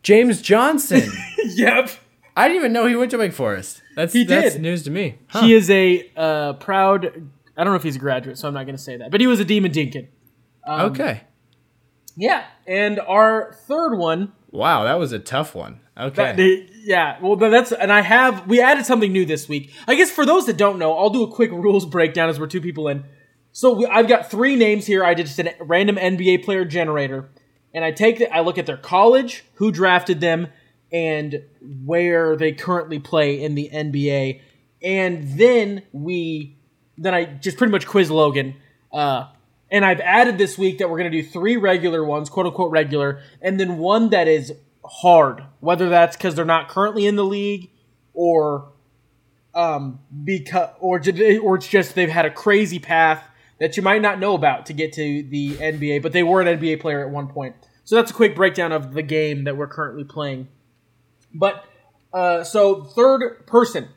James 0.02 0.42
Johnson. 0.42 1.10
yep. 1.44 1.90
I 2.36 2.48
didn't 2.48 2.60
even 2.60 2.72
know 2.72 2.86
he 2.86 2.96
went 2.96 3.10
to 3.10 3.18
Wake 3.18 3.32
Forest. 3.32 3.82
That's 3.94 4.12
He 4.12 4.24
that's 4.24 4.54
did. 4.54 4.62
news 4.62 4.82
to 4.84 4.90
me. 4.90 5.18
He 5.40 5.52
is 5.54 5.68
a 5.70 6.10
uh, 6.16 6.54
proud. 6.54 7.06
I 7.56 7.64
don't 7.64 7.72
know 7.72 7.76
if 7.76 7.82
he's 7.82 7.96
a 7.96 8.00
graduate, 8.00 8.38
so 8.38 8.48
I'm 8.48 8.54
not 8.54 8.64
going 8.64 8.76
to 8.76 8.82
say 8.82 8.96
that. 8.96 9.10
But 9.10 9.20
he 9.20 9.26
was 9.26 9.38
a 9.40 9.44
Demon 9.44 9.70
Deacon. 9.70 10.08
Um, 10.66 10.92
okay. 10.92 11.22
Yeah, 12.16 12.44
and 12.66 13.00
our 13.00 13.54
third 13.66 13.96
one. 13.96 14.32
Wow, 14.50 14.84
that 14.84 14.98
was 14.98 15.12
a 15.12 15.18
tough 15.18 15.54
one. 15.54 15.80
Okay. 15.98 16.34
that- 16.36 16.68
yeah, 16.84 17.18
well, 17.20 17.36
that's 17.36 17.70
and 17.70 17.92
I 17.92 18.00
have 18.00 18.46
we 18.48 18.60
added 18.60 18.84
something 18.84 19.12
new 19.12 19.24
this 19.24 19.48
week. 19.48 19.72
I 19.86 19.94
guess 19.94 20.10
for 20.10 20.26
those 20.26 20.46
that 20.46 20.56
don't 20.56 20.78
know, 20.78 20.96
I'll 20.98 21.10
do 21.10 21.22
a 21.22 21.30
quick 21.30 21.50
rules 21.52 21.86
breakdown 21.86 22.28
as 22.28 22.40
we're 22.40 22.48
two 22.48 22.60
people 22.60 22.88
in. 22.88 23.04
So 23.52 23.74
we, 23.74 23.86
I've 23.86 24.08
got 24.08 24.30
three 24.30 24.56
names 24.56 24.86
here. 24.86 25.04
I 25.04 25.14
did 25.14 25.26
just 25.26 25.38
a 25.38 25.54
random 25.60 25.96
NBA 25.96 26.44
player 26.44 26.64
generator, 26.64 27.30
and 27.74 27.84
I 27.84 27.90
take 27.90 28.18
the, 28.18 28.32
I 28.32 28.40
look 28.40 28.58
at 28.58 28.66
their 28.66 28.76
college, 28.76 29.44
who 29.54 29.70
drafted 29.70 30.20
them, 30.20 30.48
and 30.92 31.42
where 31.84 32.36
they 32.36 32.52
currently 32.52 32.98
play 32.98 33.42
in 33.42 33.54
the 33.54 33.70
NBA, 33.72 34.40
and 34.82 35.38
then 35.38 35.82
we 35.92 36.56
then 36.98 37.14
I 37.14 37.24
just 37.24 37.56
pretty 37.56 37.70
much 37.70 37.86
quiz 37.86 38.10
Logan. 38.10 38.54
Uh, 38.92 39.28
and 39.70 39.86
I've 39.86 40.00
added 40.00 40.36
this 40.36 40.58
week 40.58 40.78
that 40.78 40.90
we're 40.90 40.98
going 40.98 41.10
to 41.10 41.22
do 41.22 41.26
three 41.26 41.56
regular 41.56 42.04
ones, 42.04 42.28
quote 42.28 42.46
unquote 42.46 42.70
regular, 42.70 43.22
and 43.40 43.58
then 43.58 43.78
one 43.78 44.10
that 44.10 44.28
is 44.28 44.52
hard, 44.84 45.42
whether 45.60 45.88
that's 45.88 46.16
because 46.16 46.34
they're 46.34 46.44
not 46.44 46.68
currently 46.68 47.06
in 47.06 47.16
the 47.16 47.24
league 47.24 47.70
or 48.12 48.70
um 49.54 50.00
because 50.24 50.70
or 50.80 51.00
or 51.42 51.56
it's 51.56 51.66
just 51.66 51.94
they've 51.94 52.08
had 52.08 52.24
a 52.24 52.30
crazy 52.30 52.78
path 52.78 53.26
that 53.62 53.76
you 53.76 53.82
might 53.82 54.02
not 54.02 54.18
know 54.18 54.34
about 54.34 54.66
to 54.66 54.72
get 54.72 54.92
to 54.92 55.22
the 55.22 55.54
NBA, 55.54 56.02
but 56.02 56.12
they 56.12 56.24
were 56.24 56.40
an 56.40 56.58
NBA 56.58 56.80
player 56.80 57.06
at 57.06 57.12
one 57.12 57.28
point. 57.28 57.54
So 57.84 57.94
that's 57.94 58.10
a 58.10 58.14
quick 58.14 58.34
breakdown 58.34 58.72
of 58.72 58.92
the 58.92 59.02
game 59.02 59.44
that 59.44 59.56
we're 59.56 59.68
currently 59.68 60.02
playing. 60.02 60.48
But 61.32 61.64
uh, 62.12 62.42
so 62.42 62.82
third 62.82 63.46
person, 63.46 63.90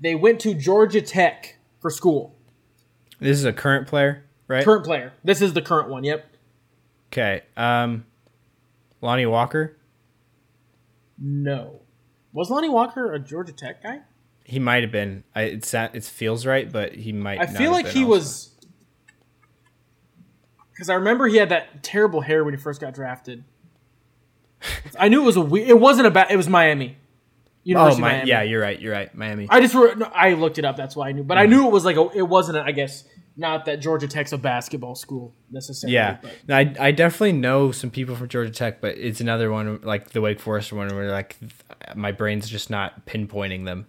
they 0.00 0.14
went 0.14 0.40
to 0.40 0.54
Georgia 0.54 1.02
Tech 1.02 1.58
for 1.80 1.90
school. 1.90 2.34
This 3.20 3.36
is 3.36 3.44
a 3.44 3.52
current 3.52 3.88
player, 3.88 4.24
right? 4.48 4.64
Current 4.64 4.86
player. 4.86 5.12
This 5.22 5.42
is 5.42 5.52
the 5.52 5.60
current 5.60 5.90
one. 5.90 6.02
Yep. 6.04 6.24
Okay. 7.12 7.42
Um, 7.58 8.06
Lonnie 9.02 9.26
Walker. 9.26 9.76
No. 11.18 11.82
Was 12.32 12.48
Lonnie 12.48 12.70
Walker 12.70 13.12
a 13.12 13.18
Georgia 13.18 13.52
Tech 13.52 13.82
guy? 13.82 14.00
He 14.44 14.58
might 14.58 14.82
have 14.82 14.92
been. 14.92 15.24
I 15.34 15.42
it 15.42 15.64
sa- 15.66 15.90
it 15.92 16.04
feels 16.04 16.46
right, 16.46 16.72
but 16.72 16.94
he 16.94 17.12
might. 17.12 17.40
I 17.40 17.46
feel 17.46 17.70
like 17.70 17.86
he 17.86 18.00
also. 18.00 18.10
was 18.10 18.53
because 20.74 20.90
I 20.90 20.94
remember 20.94 21.26
he 21.28 21.36
had 21.36 21.48
that 21.48 21.82
terrible 21.82 22.20
hair 22.20 22.44
when 22.44 22.52
he 22.52 22.58
first 22.60 22.80
got 22.80 22.92
drafted. 22.94 23.44
I 24.98 25.08
knew 25.08 25.22
it 25.22 25.24
was 25.26 25.36
a 25.36 25.40
we- 25.40 25.62
it 25.64 25.78
wasn't 25.78 26.06
a 26.06 26.10
bad 26.10 26.30
it 26.30 26.36
was 26.36 26.48
Miami. 26.48 26.96
Oh 26.96 27.68
University 27.70 27.96
of 27.96 28.00
my! 28.02 28.12
Miami. 28.12 28.28
Yeah, 28.28 28.42
you're 28.42 28.60
right. 28.60 28.78
You're 28.80 28.92
right. 28.92 29.14
Miami. 29.14 29.46
I 29.48 29.60
just 29.60 29.74
re- 29.74 29.94
no, 29.96 30.06
I 30.14 30.34
looked 30.34 30.58
it 30.58 30.64
up. 30.66 30.76
That's 30.76 30.94
why 30.94 31.08
I 31.08 31.12
knew, 31.12 31.22
but 31.24 31.38
I 31.38 31.46
knew 31.46 31.66
it 31.66 31.70
was 31.72 31.84
like 31.86 31.96
a, 31.96 32.08
it 32.14 32.22
wasn't. 32.28 32.58
A, 32.58 32.62
I 32.62 32.72
guess 32.72 33.04
not 33.36 33.64
that 33.64 33.80
Georgia 33.80 34.06
Tech's 34.06 34.32
a 34.32 34.38
basketball 34.38 34.94
school 34.94 35.34
necessarily. 35.50 35.94
yeah, 35.94 36.18
but- 36.20 36.32
No, 36.46 36.56
I 36.56 36.74
I 36.78 36.90
definitely 36.92 37.32
know 37.32 37.72
some 37.72 37.90
people 37.90 38.16
from 38.16 38.28
Georgia 38.28 38.50
Tech, 38.52 38.80
but 38.82 38.96
it's 38.98 39.20
another 39.20 39.50
one 39.50 39.80
like 39.82 40.10
the 40.10 40.20
Wake 40.20 40.40
Forest 40.40 40.72
one 40.74 40.94
where 40.94 41.10
like 41.10 41.36
my 41.96 42.12
brain's 42.12 42.48
just 42.50 42.68
not 42.70 43.06
pinpointing 43.06 43.64
them. 43.64 43.86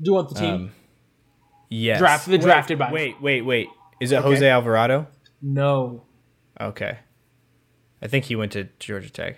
Do 0.00 0.10
you 0.10 0.14
want 0.14 0.28
the 0.30 0.34
team? 0.36 0.54
Um, 0.54 0.72
Yes. 1.70 1.98
Draft- 1.98 2.26
the 2.26 2.32
Wait, 2.32 2.42
drafted 2.42 2.78
by- 2.78 2.92
Wait, 2.92 3.20
wait, 3.20 3.42
wait. 3.42 3.68
Is 4.00 4.12
it 4.12 4.16
Okay. 4.16 4.28
Jose 4.28 4.48
Alvarado? 4.48 5.08
No. 5.46 6.04
Okay. 6.58 7.00
I 8.00 8.08
think 8.08 8.24
he 8.24 8.36
went 8.36 8.52
to 8.52 8.68
Georgia 8.78 9.10
Tech. 9.10 9.36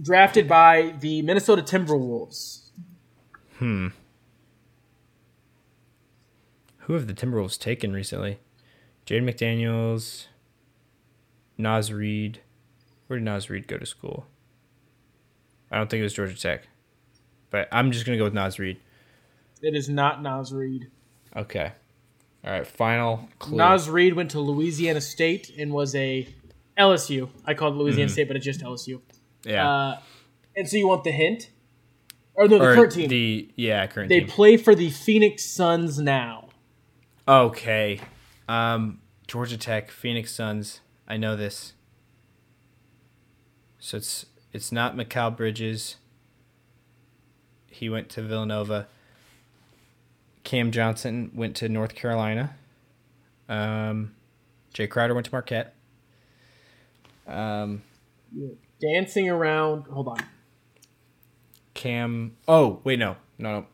Drafted 0.00 0.46
by 0.46 0.94
the 1.00 1.22
Minnesota 1.22 1.60
Timberwolves. 1.60 2.70
Hmm. 3.58 3.88
Who 6.78 6.92
have 6.92 7.08
the 7.08 7.14
Timberwolves 7.14 7.58
taken 7.58 7.92
recently? 7.92 8.38
Jaden 9.06 9.28
McDaniels, 9.28 10.26
Naz 11.58 11.92
Reid. 11.92 12.40
Where 13.08 13.18
did 13.18 13.24
Naz 13.24 13.50
Reid 13.50 13.66
go 13.66 13.78
to 13.78 13.86
school? 13.86 14.26
I 15.68 15.78
don't 15.78 15.90
think 15.90 16.00
it 16.00 16.04
was 16.04 16.14
Georgia 16.14 16.38
Tech. 16.38 16.68
But 17.50 17.68
I'm 17.72 17.90
just 17.90 18.06
going 18.06 18.16
to 18.16 18.20
go 18.20 18.24
with 18.24 18.34
Naz 18.34 18.60
Reid. 18.60 18.78
It 19.62 19.74
is 19.74 19.88
not 19.88 20.22
Naz 20.22 20.52
Reid. 20.52 20.90
Okay. 21.34 21.72
All 22.46 22.52
right, 22.52 22.66
final 22.66 23.28
clue. 23.40 23.56
Naz 23.58 23.90
Reid 23.90 24.14
went 24.14 24.30
to 24.30 24.40
Louisiana 24.40 25.00
State 25.00 25.50
and 25.58 25.72
was 25.72 25.94
a 25.96 26.28
LSU. 26.78 27.28
I 27.44 27.54
called 27.54 27.74
it 27.74 27.78
Louisiana 27.78 28.08
State, 28.08 28.28
but 28.28 28.36
it's 28.36 28.44
just 28.44 28.60
LSU. 28.60 29.00
yeah. 29.44 29.68
Uh, 29.68 29.98
and 30.54 30.68
so 30.68 30.76
you 30.76 30.86
want 30.86 31.02
the 31.04 31.10
hint? 31.10 31.50
Or 32.34 32.46
no, 32.46 32.58
the 32.58 32.64
or 32.64 32.74
current 32.74 32.92
team. 32.92 33.08
the 33.08 33.50
yeah, 33.56 33.86
current 33.86 34.08
they 34.08 34.20
team. 34.20 34.28
play 34.28 34.56
for 34.56 34.74
the 34.74 34.90
Phoenix 34.90 35.44
Suns 35.44 35.98
now. 35.98 36.48
Okay. 37.26 37.98
Um, 38.48 39.00
Georgia 39.26 39.58
Tech, 39.58 39.90
Phoenix 39.90 40.32
Suns. 40.32 40.80
I 41.08 41.16
know 41.16 41.34
this. 41.34 41.72
So 43.78 43.96
it's 43.96 44.26
it's 44.52 44.70
not 44.70 44.94
Mikal 44.96 45.36
Bridges. 45.36 45.96
He 47.70 47.88
went 47.88 48.08
to 48.10 48.22
Villanova. 48.22 48.86
Cam 50.46 50.70
Johnson 50.70 51.32
went 51.34 51.56
to 51.56 51.68
North 51.68 51.96
Carolina. 51.96 52.54
Um, 53.48 54.14
Jae 54.72 54.88
Crowder 54.88 55.12
went 55.12 55.26
to 55.26 55.32
Marquette. 55.32 55.74
Um, 57.26 57.82
Dancing 58.80 59.28
around. 59.28 59.86
Hold 59.88 60.06
on. 60.06 60.18
Cam. 61.74 62.36
Oh 62.46 62.80
wait, 62.84 63.00
no, 63.00 63.16
no, 63.38 63.50
no. 63.60 63.66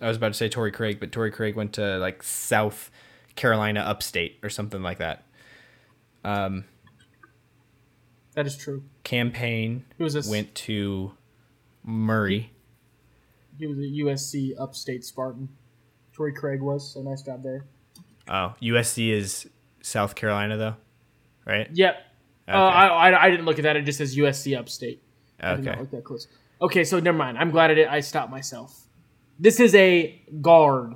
I 0.00 0.08
was 0.08 0.16
about 0.16 0.28
to 0.28 0.34
say 0.34 0.48
Torrey 0.48 0.72
Craig, 0.72 0.98
but 0.98 1.12
Torrey 1.12 1.30
Craig 1.30 1.54
went 1.56 1.74
to 1.74 1.98
like 1.98 2.22
South 2.22 2.90
Carolina, 3.34 3.80
upstate, 3.80 4.38
or 4.42 4.48
something 4.48 4.82
like 4.82 4.96
that. 4.98 5.24
Um, 6.24 6.64
That 8.34 8.46
is 8.46 8.56
true. 8.56 8.82
campaign 9.04 9.84
He 9.98 10.04
was 10.04 10.14
a 10.16 10.20
s- 10.20 10.28
went 10.30 10.54
to 10.54 11.12
Murray. 11.84 12.52
He 13.58 13.66
was 13.66 13.78
a 13.78 13.82
USC 13.88 14.54
upstate 14.58 15.04
Spartan. 15.04 15.50
Troy 16.16 16.32
Craig 16.32 16.62
was. 16.62 16.92
So 16.94 17.02
nice 17.02 17.20
job 17.22 17.42
there. 17.42 17.66
Oh, 18.28 18.54
USC 18.62 19.10
is 19.12 19.46
South 19.82 20.14
Carolina 20.14 20.56
though, 20.56 20.76
right? 21.44 21.68
Yep. 21.72 21.96
Uh, 22.48 22.52
I, 22.52 22.86
I 23.10 23.24
I 23.26 23.30
didn't 23.30 23.44
look 23.44 23.58
at 23.58 23.64
that. 23.64 23.76
It 23.76 23.82
just 23.82 23.98
says 23.98 24.16
USC 24.16 24.56
upstate. 24.58 25.02
I 25.40 25.56
did 25.56 25.64
not 25.64 25.72
Okay. 25.72 25.80
look 25.80 25.90
that 25.90 26.04
close. 26.04 26.26
Okay, 26.62 26.84
so 26.84 26.98
never 27.00 27.18
mind. 27.18 27.36
I'm 27.38 27.50
glad 27.50 27.70
I 27.70 27.74
did. 27.74 27.88
I 27.88 28.00
stopped 28.00 28.30
myself. 28.30 28.86
This 29.38 29.60
is 29.60 29.74
a 29.74 30.22
guard. 30.40 30.94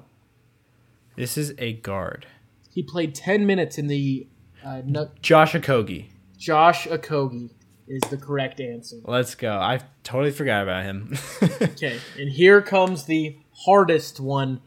This 1.16 1.36
is 1.36 1.52
a 1.58 1.74
guard. 1.74 2.26
He 2.72 2.82
played 2.82 3.14
10 3.14 3.44
minutes 3.46 3.76
in 3.78 3.86
the. 3.88 4.26
Uh, 4.64 4.80
nu- 4.84 5.08
Josh 5.20 5.52
Okogie. 5.52 6.06
Josh 6.38 6.86
Okogie 6.86 7.50
is 7.88 8.00
the 8.10 8.16
correct 8.16 8.60
answer. 8.60 8.96
Let's 9.04 9.34
go. 9.34 9.52
I 9.52 9.80
totally 10.04 10.30
forgot 10.30 10.62
about 10.62 10.84
him. 10.84 11.14
Okay, 11.62 11.98
and 12.18 12.30
here 12.30 12.62
comes 12.62 13.04
the 13.04 13.36
hardest 13.66 14.20
one. 14.20 14.60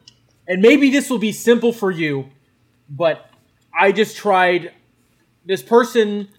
And 0.48 0.62
maybe 0.62 0.90
this 0.90 1.10
will 1.10 1.20
be 1.20 1.32
simple 1.32 1.72
for 1.72 1.92
you, 1.92 2.30
but 2.90 3.30
I 3.78 3.92
just 3.92 4.18
tried. 4.18 4.72
This 5.46 5.62
person, 5.62 6.30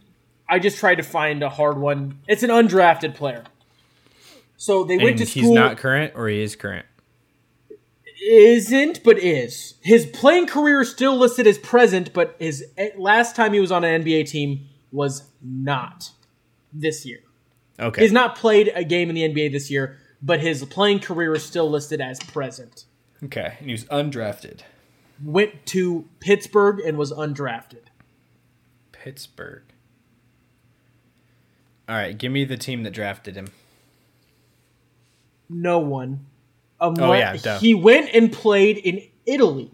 I 0.49 0.59
just 0.59 0.79
tried 0.79 0.97
to 0.97 1.03
find 1.03 1.43
a 1.43 1.49
hard 1.49 1.79
one. 1.79 2.21
It's 2.27 2.43
an 2.43 2.51
undrafted 2.51 3.15
player. 3.15 3.45
So 4.57 4.85
they 4.85 4.97
went 4.97 5.11
and 5.11 5.19
to 5.19 5.25
he's 5.25 5.51
not 5.51 5.77
current, 5.77 6.13
or 6.15 6.29
he 6.29 6.41
is 6.41 6.57
current. 6.57 6.87
isn't, 8.27 9.03
but 9.05 9.19
is. 9.19 9.75
His 9.83 10.07
playing 10.07 10.47
career 10.47 10.83
is 10.83 10.91
still 10.91 11.17
listed 11.17 11.47
as 11.47 11.59
present, 11.59 12.13
but 12.13 12.37
his 12.39 12.65
eh, 12.79 12.91
last 12.97 13.37
time 13.37 13.53
he 13.53 13.61
was 13.61 13.73
on 13.73 13.85
an 13.85 14.03
NBA 14.03 14.29
team 14.29 14.67
was 14.91 15.25
not 15.43 16.11
this 16.73 17.05
year. 17.05 17.21
Okay. 17.79 18.03
He's 18.03 18.13
not 18.13 18.37
played 18.37 18.73
a 18.75 18.85
game 18.85 19.09
in 19.11 19.15
the 19.15 19.29
NBA 19.29 19.53
this 19.53 19.71
year, 19.71 19.99
but 20.23 20.41
his 20.41 20.65
playing 20.65 21.01
career 21.01 21.35
is 21.35 21.45
still 21.45 21.69
listed 21.69 22.01
as 22.01 22.19
present. 22.21 22.87
Okay. 23.23 23.55
And 23.59 23.67
he 23.67 23.73
was 23.73 23.85
undrafted. 23.87 24.61
Went 25.23 25.65
to 25.67 26.09
Pittsburgh 26.21 26.81
and 26.81 26.99
was 26.99 27.13
undrafted. 27.13 27.85
Pittsburgh. 28.93 29.63
All 31.89 31.95
right, 31.95 32.17
give 32.17 32.33
me 32.33 32.45
the 32.45 32.57
team 32.57 32.83
that 32.85 32.93
drafted 32.93 33.37
him. 33.37 33.49
No 35.49 35.79
one. 35.79 36.27
Um, 36.81 36.95
Oh, 36.99 37.13
yeah, 37.13 37.37
duh. 37.37 37.59
he 37.59 37.75
went 37.75 38.11
and 38.15 38.33
played 38.33 38.79
in 38.79 39.03
Italy 39.27 39.71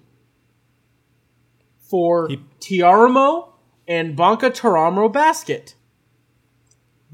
for 1.78 2.28
He- 2.28 2.40
Teramo 2.60 3.50
and 3.88 4.16
Banca 4.16 4.50
Taramro 4.50 5.12
Basket, 5.12 5.74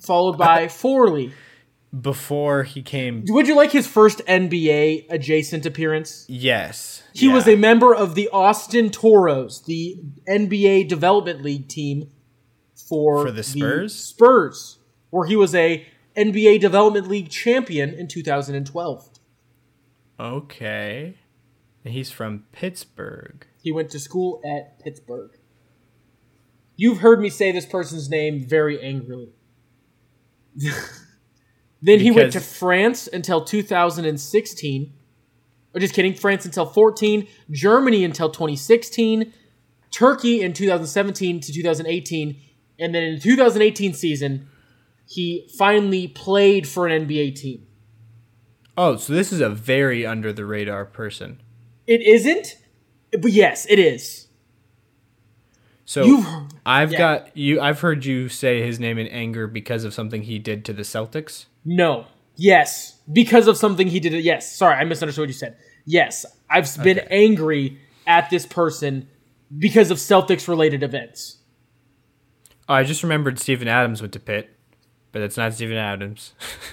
followed 0.00 0.36
by 0.38 0.68
Forley. 0.68 1.32
Before 1.98 2.64
he 2.64 2.82
came, 2.82 3.24
Would 3.28 3.48
you 3.48 3.56
like 3.56 3.72
his 3.72 3.86
first 3.86 4.18
NBA 4.26 5.06
adjacent 5.08 5.64
appearance? 5.64 6.26
yes, 6.28 7.02
He 7.14 7.28
was 7.28 7.46
a 7.48 7.56
member 7.56 7.94
of 7.94 8.14
the 8.14 8.28
Austin 8.32 8.90
Toros, 8.90 9.62
the 9.62 10.02
NBA 10.28 10.88
Development 10.88 11.42
League 11.42 11.68
team 11.68 12.10
for, 12.88 13.24
For 13.26 13.30
the 13.32 13.42
Spurs? 13.42 13.94
Spurs, 13.94 14.78
where 15.10 15.26
he 15.26 15.36
was 15.36 15.54
a 15.54 15.86
NBA 16.16 16.60
Development 16.60 17.06
League 17.08 17.30
champion 17.30 17.94
in 17.94 18.08
2012. 18.08 19.10
okay. 20.18 21.18
And 21.84 21.94
he's 21.94 22.10
from 22.10 22.44
Pittsburgh. 22.50 23.46
He 23.62 23.70
went 23.70 23.90
to 23.90 24.00
school 24.00 24.40
at 24.44 24.80
Pittsburgh. 24.80 25.30
You've 26.74 26.98
heard 26.98 27.20
me 27.20 27.30
say 27.30 27.52
this 27.52 27.64
person's 27.64 28.10
name 28.10 28.44
very 28.44 28.80
angrily. 28.82 29.30
then 31.86 32.00
he 32.00 32.10
went 32.10 32.32
to 32.32 32.40
France 32.40 33.08
until 33.12 33.44
2016. 33.44 34.92
Or 35.74 35.80
just 35.80 35.94
kidding, 35.94 36.14
France 36.14 36.44
until 36.44 36.66
14, 36.66 37.28
Germany 37.50 38.02
until 38.02 38.30
2016, 38.30 39.32
Turkey 39.90 40.40
in 40.40 40.52
2017 40.52 41.40
to 41.40 41.52
2018, 41.52 42.40
and 42.78 42.94
then 42.94 43.02
in 43.02 43.14
the 43.16 43.20
2018 43.20 43.92
season, 43.92 44.48
he 45.06 45.48
finally 45.56 46.08
played 46.08 46.66
for 46.66 46.86
an 46.86 47.06
NBA 47.06 47.34
team. 47.36 47.66
Oh, 48.76 48.96
so 48.96 49.12
this 49.12 49.32
is 49.32 49.40
a 49.40 49.48
very 49.48 50.04
under 50.04 50.32
the 50.32 50.44
radar 50.44 50.84
person. 50.86 51.40
It 51.86 52.00
isn't, 52.02 52.56
but 53.12 53.30
yes, 53.30 53.66
it 53.70 53.78
is. 53.78 54.28
So 55.84 56.04
You've- 56.04 56.26
I've 56.66 56.92
yeah. 56.92 56.98
got 56.98 57.36
you. 57.36 57.60
I've 57.60 57.80
heard 57.80 58.04
you 58.04 58.28
say 58.28 58.60
his 58.62 58.80
name 58.80 58.98
in 58.98 59.06
anger 59.06 59.46
because 59.46 59.84
of 59.84 59.94
something 59.94 60.22
he 60.22 60.38
did 60.38 60.64
to 60.64 60.72
the 60.72 60.82
Celtics. 60.82 61.46
No. 61.66 62.06
Yes. 62.36 63.01
Because 63.12 63.48
of 63.48 63.56
something 63.59 63.88
he 63.88 64.01
did. 64.01 64.12
Yes. 64.24 64.51
Sorry, 64.56 64.74
I 64.74 64.84
misunderstood 64.84 65.22
what 65.22 65.28
you 65.28 65.34
said. 65.34 65.56
Yes. 65.84 66.24
I've 66.48 66.68
been 66.82 67.01
Okay. 67.01 67.09
angry 67.10 67.78
at 68.06 68.30
this 68.30 68.47
person 68.47 69.09
because 69.59 69.90
of 69.90 69.98
Celtics 69.98 70.48
related 70.48 70.82
events. 70.82 71.38
Oh, 72.68 72.74
I 72.74 72.84
just 72.84 73.02
remembered 73.02 73.38
Stephen 73.38 73.68
Adams 73.68 74.01
went 74.01 74.12
to 74.14 74.20
Pitt, 74.20 74.51
but 75.12 75.20
that's 75.20 75.36
not 75.36 75.55
Stephen 75.55 75.76
Adams. 75.76 76.32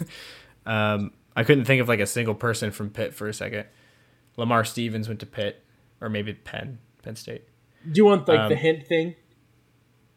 um, 0.65 1.11
I 1.35 1.43
couldn't 1.43 1.65
think 1.65 1.81
of 1.81 1.87
like 1.87 1.99
a 1.99 2.05
single 2.05 2.35
person 2.35 2.71
from 2.71 2.89
Pitt 2.89 3.13
for 3.13 3.27
a 3.27 3.33
second. 3.33 3.65
Lamar 4.37 4.63
Stevens 4.63 5.07
went 5.07 5.19
to 5.21 5.25
Pitt, 5.25 5.63
or 6.01 6.09
maybe 6.09 6.33
Penn, 6.33 6.79
Penn 7.03 7.15
State. 7.15 7.43
Do 7.85 7.97
you 7.97 8.05
want 8.05 8.27
like 8.27 8.39
Um, 8.39 8.49
the 8.49 8.55
hint 8.55 8.87
thing? 8.87 9.15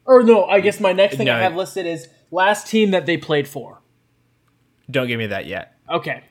Or 0.07 0.23
no, 0.23 0.45
I 0.45 0.61
guess 0.61 0.81
my 0.81 0.93
next 0.93 1.17
thing 1.17 1.29
I 1.29 1.41
have 1.41 1.57
listed 1.57 1.85
is 1.87 2.09
last 2.31 2.67
team 2.69 2.93
that 2.93 3.07
they 3.07 3.17
played 3.17 3.49
for. 3.49 3.81
Don't 4.91 5.07
give 5.09 5.19
me 5.19 5.27
that 5.27 5.47
yet. 5.47 5.79
Okay. 5.91 6.23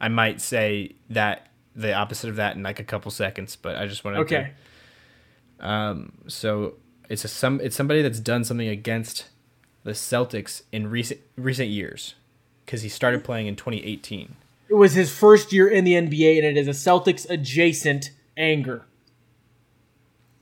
I 0.00 0.08
might 0.08 0.40
say 0.40 0.96
that 1.10 1.48
the 1.76 1.94
opposite 1.94 2.28
of 2.30 2.36
that 2.36 2.56
in 2.56 2.62
like 2.62 2.80
a 2.80 2.84
couple 2.84 3.10
seconds, 3.10 3.56
but 3.56 3.76
I 3.76 3.86
just 3.86 4.04
wanted 4.04 4.20
Okay. 4.20 4.52
to. 5.60 5.66
Um, 5.68 6.12
so 6.26 6.74
it's 7.08 7.24
a 7.24 7.28
some 7.28 7.60
it's 7.60 7.76
somebody 7.76 8.02
that's 8.02 8.18
done 8.20 8.44
something 8.44 8.68
against 8.68 9.26
the 9.84 9.92
Celtics 9.92 10.62
in 10.72 10.90
recent 10.90 11.20
recent 11.36 11.68
years 11.68 12.14
because 12.64 12.82
he 12.82 12.88
started 12.88 13.22
playing 13.24 13.46
in 13.46 13.54
2018. 13.56 14.34
It 14.68 14.74
was 14.74 14.94
his 14.94 15.12
first 15.14 15.52
year 15.52 15.68
in 15.68 15.84
the 15.84 15.92
NBA 15.92 16.38
and 16.38 16.46
it 16.46 16.56
is 16.56 16.66
a 16.66 16.70
Celtics 16.72 17.28
adjacent 17.30 18.10
anger. 18.36 18.86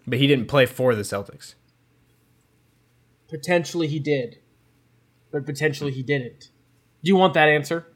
But 0.06 0.18
he 0.18 0.26
didn't 0.26 0.46
play 0.46 0.66
for 0.66 0.94
the 0.94 1.02
Celtics. 1.02 1.54
Potentially 3.28 3.86
he 3.86 3.98
did. 3.98 4.38
But 5.30 5.46
potentially 5.46 5.92
he 5.92 6.02
didn't. 6.02 6.50
Do 7.02 7.08
you 7.08 7.16
want 7.16 7.34
that 7.34 7.48
answer? 7.48 7.86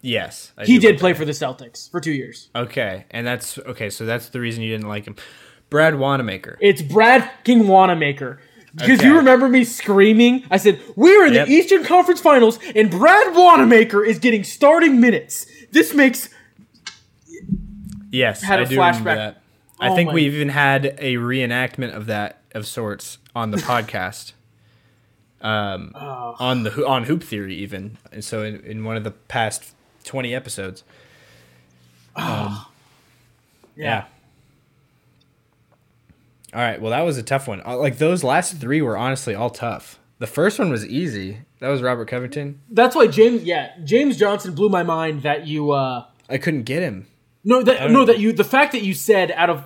Yes, 0.00 0.52
I 0.56 0.64
He 0.64 0.78
did 0.78 0.98
play 0.98 1.12
that. 1.12 1.18
for 1.18 1.24
the 1.24 1.32
Celtics 1.32 1.90
for 1.90 2.00
two 2.00 2.12
years. 2.12 2.50
Okay, 2.54 3.04
and 3.10 3.26
that's 3.26 3.58
okay. 3.58 3.90
So 3.90 4.06
that's 4.06 4.28
the 4.28 4.40
reason 4.40 4.62
you 4.62 4.70
didn't 4.70 4.88
like 4.88 5.06
him, 5.06 5.16
Brad 5.70 5.98
Wanamaker. 5.98 6.56
It's 6.60 6.80
Brad 6.82 7.28
King 7.44 7.66
Wanamaker. 7.68 8.40
Because 8.74 9.02
you 9.02 9.16
remember 9.16 9.48
me 9.48 9.64
screaming, 9.64 10.44
I 10.50 10.58
said, 10.58 10.80
We're 10.94 11.26
in 11.26 11.32
Yep. 11.32 11.46
the 11.48 11.52
Eastern 11.52 11.84
Conference 11.84 12.20
Finals, 12.20 12.58
and 12.76 12.90
Brad 12.90 13.34
Wanamaker 13.34 14.04
is 14.04 14.18
getting 14.20 14.44
starting 14.44 15.00
minutes. 15.00 15.46
This 15.72 15.94
makes 15.94 16.28
Yes, 18.10 18.42
had 18.42 18.60
I 18.60 18.62
a 18.62 18.66
do 18.66 18.76
remember 18.76 19.10
flashback. 19.10 19.14
that. 19.16 19.42
I 19.80 19.88
Oh 19.90 19.94
think 19.94 20.12
we 20.12 20.22
even 20.26 20.48
had 20.50 20.96
a 20.98 21.14
reenactment 21.16 21.94
of 21.94 22.06
that 22.06 22.40
of 22.52 22.66
sorts 22.66 23.18
on 23.34 23.50
the 23.50 23.56
podcast. 23.72 24.32
Um, 25.40 25.92
Oh. 25.94 26.34
on 26.40 26.64
the 26.64 26.84
on 26.86 27.04
Hoop 27.04 27.22
Theory 27.22 27.54
even, 27.56 27.96
and 28.12 28.24
so 28.24 28.42
in, 28.42 28.60
in 28.64 28.84
one 28.84 28.96
of 28.96 29.04
the 29.04 29.12
past 29.12 29.72
twenty 30.04 30.34
episodes. 30.34 30.82
Um, 32.16 32.64
yeah. 33.76 34.06
All 36.54 36.60
right. 36.60 36.80
Well, 36.80 36.90
that 36.90 37.02
was 37.02 37.18
a 37.18 37.22
tough 37.22 37.46
one. 37.46 37.62
Uh, 37.64 37.76
Like 37.76 37.98
those 37.98 38.24
last 38.24 38.56
three 38.56 38.80
were 38.82 38.96
honestly 38.96 39.34
all 39.34 39.50
tough. 39.50 39.98
The 40.18 40.26
first 40.26 40.58
one 40.58 40.70
was 40.70 40.84
easy. 40.86 41.38
That 41.60 41.68
was 41.68 41.82
Robert 41.82 42.08
Covington. 42.08 42.60
That's 42.70 42.96
why 42.96 43.06
James 43.06 43.42
yeah, 43.44 43.72
James 43.84 44.16
Johnson 44.16 44.54
blew 44.54 44.68
my 44.68 44.82
mind 44.82 45.22
that 45.22 45.46
you 45.46 45.70
uh 45.72 46.04
I 46.28 46.38
couldn't 46.38 46.64
get 46.64 46.82
him. 46.82 47.06
no 47.44 47.62
that 47.62 47.90
no 47.90 48.00
know. 48.00 48.04
that 48.06 48.18
you 48.18 48.32
the 48.32 48.44
fact 48.44 48.72
that 48.72 48.82
you 48.82 48.94
said 48.94 49.30
out 49.32 49.50
of 49.50 49.62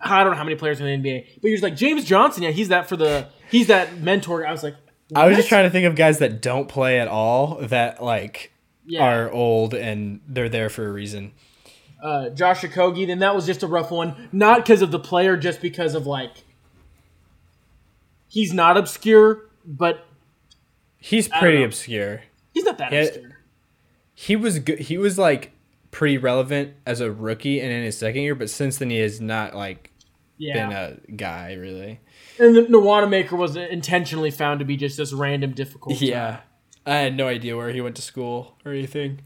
I 0.00 0.22
don't 0.22 0.32
know 0.32 0.36
how 0.38 0.44
many 0.44 0.56
players 0.56 0.80
in 0.80 0.86
the 0.86 0.92
NBA, 1.10 1.26
but 1.40 1.48
you're 1.48 1.56
just 1.56 1.62
like 1.64 1.74
James 1.76 2.04
Johnson. 2.04 2.42
Yeah, 2.42 2.50
he's 2.50 2.68
that 2.68 2.88
for 2.88 2.96
the 2.96 3.28
he's 3.50 3.66
that 3.68 3.98
mentor. 3.98 4.46
I 4.46 4.52
was 4.52 4.62
like, 4.62 4.76
I 5.14 5.26
was 5.26 5.36
just 5.36 5.48
trying 5.48 5.64
to 5.64 5.70
think 5.70 5.86
of 5.86 5.94
guys 5.94 6.18
that 6.18 6.42
don't 6.42 6.68
play 6.68 6.98
at 6.98 7.06
all 7.08 7.56
that 7.62 8.02
like 8.02 8.52
Yeah. 8.84 9.02
are 9.04 9.30
old 9.30 9.72
and 9.74 10.20
they're 10.26 10.48
there 10.48 10.68
for 10.68 10.86
a 10.88 10.92
reason. 10.92 11.32
uh, 12.02 12.28
Josh 12.30 12.60
Okogie, 12.62 13.06
then 13.06 13.20
that 13.20 13.34
was 13.34 13.46
just 13.46 13.62
a 13.62 13.66
rough 13.66 13.90
one. 13.90 14.28
Not 14.32 14.58
because 14.64 14.82
of 14.82 14.90
the 14.90 14.98
player, 14.98 15.36
just 15.36 15.60
because 15.62 15.94
of 15.94 16.06
like 16.06 16.32
he's 18.28 18.52
not 18.52 18.76
obscure, 18.76 19.46
but 19.64 20.06
He's 20.98 21.28
pretty 21.28 21.62
obscure. 21.62 22.22
he's 22.52 22.64
not 22.64 22.78
that 22.78 22.92
Yeah. 22.92 23.00
obscure. 23.02 23.38
He 24.14 24.34
was 24.36 24.58
good. 24.58 24.80
He 24.80 24.98
was 24.98 25.18
like 25.18 25.52
pretty 25.90 26.18
relevant 26.18 26.74
as 26.84 27.00
a 27.00 27.10
rookie 27.10 27.60
and 27.60 27.70
in 27.72 27.82
his 27.84 27.96
second 27.96 28.22
year, 28.22 28.34
but 28.34 28.50
since 28.50 28.78
then 28.78 28.90
he 28.90 28.98
has 28.98 29.20
not 29.20 29.54
like 29.54 29.90
Yeah, 30.36 30.68
been 30.68 30.76
a 30.76 31.12
guy 31.16 31.54
really. 31.54 32.00
And 32.38 32.54
the 32.56 32.62
Nawana 32.62 33.08
Maker 33.08 33.36
was 33.36 33.56
intentionally 33.56 34.30
found 34.30 34.60
to 34.60 34.64
be 34.64 34.76
just 34.76 34.96
this 34.96 35.12
random 35.12 35.52
difficult. 35.52 36.00
Yeah. 36.00 36.40
I 36.84 36.96
had 36.96 37.16
no 37.16 37.26
idea 37.26 37.56
where 37.56 37.70
he 37.70 37.80
went 37.80 37.96
to 37.96 38.02
school 38.02 38.56
or 38.64 38.72
anything. 38.72 39.20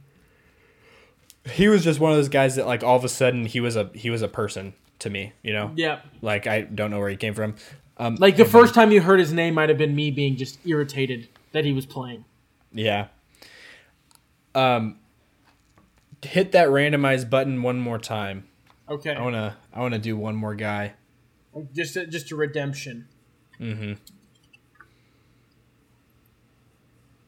He 1.50 1.68
was 1.68 1.84
just 1.84 2.00
one 2.00 2.10
of 2.10 2.16
those 2.16 2.28
guys 2.28 2.56
that 2.56 2.66
like 2.66 2.82
all 2.82 2.96
of 2.96 3.04
a 3.04 3.08
sudden 3.08 3.44
he 3.44 3.60
was 3.60 3.76
a 3.76 3.90
he 3.94 4.10
was 4.10 4.22
a 4.22 4.28
person 4.28 4.74
to 5.00 5.10
me, 5.10 5.32
you 5.42 5.52
know? 5.52 5.72
yeah. 5.74 6.00
Like 6.22 6.46
I 6.46 6.62
don't 6.62 6.90
know 6.90 6.98
where 6.98 7.08
he 7.10 7.16
came 7.16 7.34
from. 7.34 7.56
Um 7.96 8.16
Like 8.16 8.36
the 8.36 8.44
first 8.44 8.74
time 8.74 8.92
you 8.92 9.00
heard 9.00 9.20
his 9.20 9.32
name 9.32 9.54
might 9.54 9.68
have 9.68 9.78
been 9.78 9.94
me 9.94 10.10
being 10.10 10.36
just 10.36 10.58
irritated 10.66 11.28
that 11.52 11.64
he 11.64 11.72
was 11.72 11.86
playing. 11.86 12.24
Yeah. 12.72 13.08
Um 14.54 14.98
hit 16.22 16.52
that 16.52 16.68
randomized 16.68 17.30
button 17.30 17.62
one 17.62 17.78
more 17.78 17.98
time. 17.98 18.46
Okay, 18.88 19.14
I 19.14 19.22
want 19.22 19.34
to 19.34 19.56
I 19.72 19.80
want 19.80 19.94
to 19.94 20.00
do 20.00 20.16
one 20.16 20.34
more 20.34 20.54
guy. 20.54 20.94
Just 21.74 21.96
a, 21.96 22.06
just 22.06 22.30
a 22.30 22.36
redemption. 22.36 23.08
Mhm. 23.58 23.98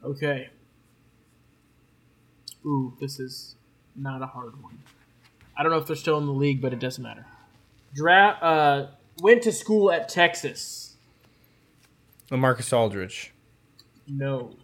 Okay. 0.05 0.49
Ooh, 2.65 2.95
this 3.01 3.19
is 3.21 3.57
not 3.97 4.23
a 4.23 4.27
hard 4.27 4.61
one. 4.63 4.79
I 5.57 5.63
don't 5.63 5.71
know 5.73 5.79
if 5.79 5.87
they're 5.87 5.97
still 5.97 6.19
in 6.19 6.27
the 6.27 6.33
league, 6.33 6.61
but 6.61 6.73
it 6.73 6.79
doesn't 6.79 7.03
matter. 7.03 7.27
Dra- 7.95 8.39
uh, 8.41 8.91
went 9.21 9.43
to 9.43 9.53
school 9.53 9.91
at 9.93 10.09
Texas. 10.09 10.97
LaMarcus 12.31 12.73
Aldridge. 12.73 13.33
No. 14.09 14.55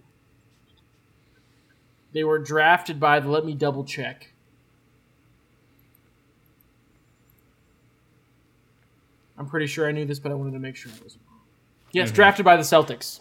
They 2.13 2.25
were 2.25 2.39
drafted 2.39 2.99
by 2.99 3.21
the. 3.21 3.29
Let 3.29 3.45
me 3.45 3.53
double 3.55 3.85
check. 3.85 4.33
I'm 9.39 9.47
pretty 9.47 9.67
sure 9.67 9.89
I 9.89 9.93
knew 9.93 10.05
this, 10.05 10.19
but 10.19 10.33
I 10.33 10.35
wanted 10.35 10.53
to 10.53 10.59
make 10.59 10.77
sure 10.77 10.93
I 10.93 11.05
was 11.05 11.17
wrong. 11.17 11.41
Yes, 11.93 12.11
drafted 12.11 12.45
by 12.45 12.57
the 12.57 12.63
Celtics. 12.63 13.21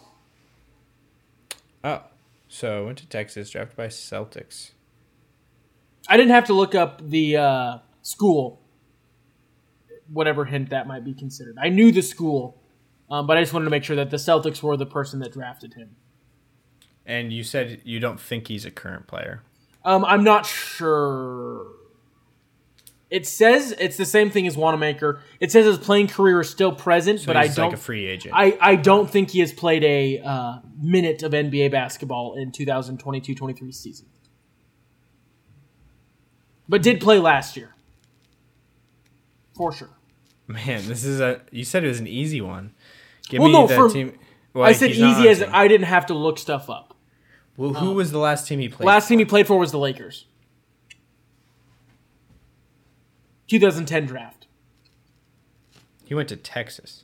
Oh. 1.84 2.02
So 2.48 2.86
went 2.86 2.98
to 3.00 3.08
Texas, 3.08 3.50
drafted 3.50 3.76
by 3.76 3.88
Celtics. 3.88 4.72
I 6.08 6.16
didn't 6.16 6.32
have 6.32 6.46
to 6.46 6.54
look 6.54 6.76
up 6.76 7.02
the 7.08 7.38
uh, 7.38 7.78
school, 8.02 8.62
whatever 10.08 10.46
hint 10.46 10.70
that 10.70 10.88
might 10.88 11.04
be 11.04 11.14
considered. 11.14 11.58
I 11.62 11.70
knew 11.70 11.92
the 11.92 12.02
school, 12.02 12.62
um, 13.10 13.28
but 13.28 13.38
I 13.38 13.42
just 13.42 13.54
wanted 13.54 13.66
to 13.66 13.72
make 13.72 13.84
sure 13.84 13.98
that 13.98 14.10
the 14.10 14.18
Celtics 14.18 14.64
were 14.64 14.78
the 14.78 14.86
person 14.86 15.20
that 15.20 15.34
drafted 15.34 15.74
him. 15.74 15.98
And 17.06 17.34
you 17.34 17.44
said 17.44 17.82
you 17.84 18.00
don't 18.00 18.20
think 18.20 18.48
he's 18.48 18.66
a 18.66 18.72
current 18.72 19.08
player. 19.08 19.44
Um, 19.84 20.06
I'm 20.06 20.24
not 20.24 20.46
sure. 20.46 21.68
It 23.10 23.26
says 23.26 23.74
it's 23.80 23.96
the 23.96 24.06
same 24.06 24.30
thing 24.30 24.48
as 24.48 24.58
Wanamaker. 24.58 25.22
It 25.40 25.50
says 25.52 25.66
his 25.66 25.78
playing 25.78 26.08
career 26.08 26.42
is 26.42 26.50
still 26.50 26.74
present, 26.74 27.22
So 27.22 27.28
but 27.28 27.38
I 27.38 27.48
don't. 27.48 27.68
like 27.70 27.74
a 27.74 27.78
free 27.78 28.06
agent. 28.06 28.34
I, 28.36 28.58
I 28.60 28.76
don't 28.76 29.10
think 29.10 29.30
he 29.32 29.40
has 29.40 29.54
played 29.54 29.84
a 29.86 30.20
uh, 30.20 30.58
minute 30.78 31.24
of 31.24 31.32
NBA 31.32 31.72
basketball 31.72 32.36
in 32.36 32.52
2022-23 32.52 33.74
season. 33.74 34.08
But 36.68 36.84
did 36.84 37.00
play 37.00 37.18
last 37.20 37.56
year. 37.56 37.74
For 39.56 39.72
sure. 39.72 39.90
Man, 40.48 40.86
this 40.88 41.04
is 41.04 41.20
a 41.20 41.42
you 41.52 41.64
said 41.64 41.84
it 41.84 41.88
was 41.88 42.00
an 42.00 42.08
easy 42.08 42.42
one. 42.42 42.74
Give 43.30 43.40
Well, 43.40 43.50
me 43.50 43.54
no, 43.54 43.68
the 43.68 43.76
for- 43.76 43.90
team. 43.90 44.14
I 44.56 44.60
Well, 44.60 44.74
said 44.74 44.98
not 44.98 45.16
on 45.16 45.20
easy 45.26 45.30
as. 45.30 45.44
I 45.44 45.68
didn't 45.68 45.88
have 45.88 46.08
to 46.08 46.14
look 46.14 46.38
stuff 46.40 46.70
up. 46.70 46.96
Well, 47.58 47.74
who 47.74 47.94
was 47.94 48.12
the 48.12 48.18
last 48.20 48.48
team 48.48 48.60
he 48.60 48.68
played? 48.70 48.78
For? 48.78 48.84
The 48.84 48.88
last 48.88 49.06
for? 49.06 49.10
team 49.10 49.20
he 49.20 49.26
played 49.26 49.48
for 49.48 49.58
was 49.58 49.72
the 49.72 49.78
Lakers. 49.80 50.26
2010 53.48 54.06
draft. 54.06 54.48
He 56.06 56.14
went 56.14 56.30
to 56.30 56.36
Texas. 56.36 57.04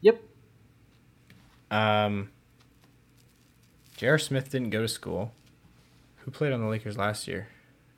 Yep. 0.00 0.22
Um, 1.70 2.30
J.R. 3.96 4.18
Smith 4.18 4.50
didn't 4.50 4.70
go 4.70 4.82
to 4.82 4.88
school. 4.88 5.32
Who 6.18 6.30
played 6.30 6.52
on 6.52 6.60
the 6.60 6.66
Lakers 6.66 6.96
last 6.98 7.26
year? 7.26 7.48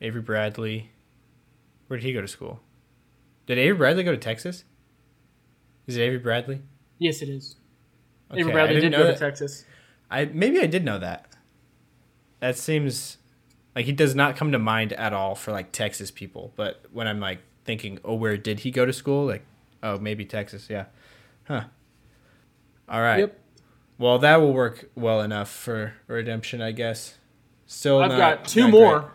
Avery 0.01 0.21
Bradley. 0.23 0.91
Where 1.89 1.99
did 1.99 2.07
he 2.07 2.13
go 2.13 2.21
to 2.21 2.29
school? 2.29 2.61
Did 3.47 3.59
Avery 3.59 3.77
Bradley 3.77 4.05
go 4.05 4.13
to 4.13 4.19
Texas? 4.19 4.65
Is 5.87 5.97
it 5.97 6.03
Avery 6.03 6.19
Bradley? 6.19 6.63
Yes, 6.99 7.21
it 7.21 7.29
is. 7.29 7.57
Okay, 8.31 8.41
Avery 8.41 8.53
Bradley 8.53 8.75
didn't 8.77 8.93
did 8.93 8.99
go 8.99 9.07
that. 9.07 9.15
to 9.15 9.19
Texas. 9.19 9.65
I 10.11 10.27
maybe 10.27 10.61
I 10.61 10.67
did 10.67 10.85
know 10.85 10.99
that. 10.99 11.35
That 12.41 12.57
seems 12.57 13.19
like 13.75 13.87
he 13.87 13.93
does 13.93 14.15
not 14.15 14.37
come 14.37 14.53
to 14.53 14.59
mind 14.59 14.93
at 14.93 15.13
all 15.13 15.35
for 15.35 15.53
like 15.53 15.73
Texas 15.73 16.11
people. 16.11 16.53
But 16.57 16.85
when 16.93 17.07
I'm 17.07 17.21
like 17.21 17.41
thinking, 17.65 17.99
oh, 18.05 18.15
where 18.15 18.37
did 18.37 18.61
he 18.61 18.71
go 18.71 18.85
to 18.87 18.93
school? 18.93 19.27
Like, 19.27 19.45
oh, 19.83 19.99
maybe 19.99 20.25
Texas. 20.25 20.69
Yeah. 20.71 20.87
Huh. 21.45 21.65
All 22.89 23.01
right. 23.01 23.21
Yep. 23.21 23.41
Well, 23.99 24.19
that 24.19 24.37
will 24.41 24.53
work 24.53 24.91
well 24.95 25.21
enough 25.21 25.51
for 25.51 25.95
redemption, 26.07 26.61
I 26.61 26.73
guess. 26.73 27.17
Still, 27.67 28.01
I've 28.01 28.11
not- 28.11 28.19
got 28.19 28.49
two 28.49 28.69
more. 28.69 29.01
great. 29.01 29.11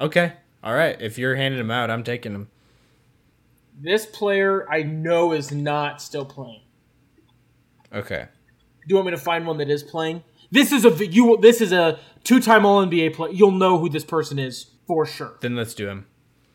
Okay. 0.00 0.32
All 0.62 0.74
right. 0.74 1.00
If 1.00 1.18
you're 1.18 1.36
handing 1.36 1.58
them 1.58 1.70
out, 1.70 1.90
I'm 1.90 2.02
taking 2.02 2.32
them. 2.32 2.48
This 3.80 4.06
player 4.06 4.70
I 4.70 4.82
know 4.82 5.32
is 5.32 5.52
not 5.52 6.00
still 6.00 6.24
playing. 6.24 6.62
Okay. 7.92 8.26
Do 8.26 8.86
you 8.88 8.96
want 8.96 9.06
me 9.06 9.10
to 9.12 9.18
find 9.18 9.46
one 9.46 9.58
that 9.58 9.70
is 9.70 9.82
playing? 9.82 10.22
This 10.50 10.72
is 10.72 10.84
a 10.84 11.06
you. 11.06 11.36
This 11.40 11.60
is 11.60 11.72
a 11.72 11.98
two-time 12.22 12.64
All 12.64 12.84
NBA 12.84 13.14
player. 13.14 13.32
You'll 13.32 13.50
know 13.50 13.78
who 13.78 13.88
this 13.88 14.04
person 14.04 14.38
is 14.38 14.66
for 14.86 15.04
sure. 15.06 15.38
Then 15.40 15.56
let's 15.56 15.74
do 15.74 15.88
him. 15.88 16.06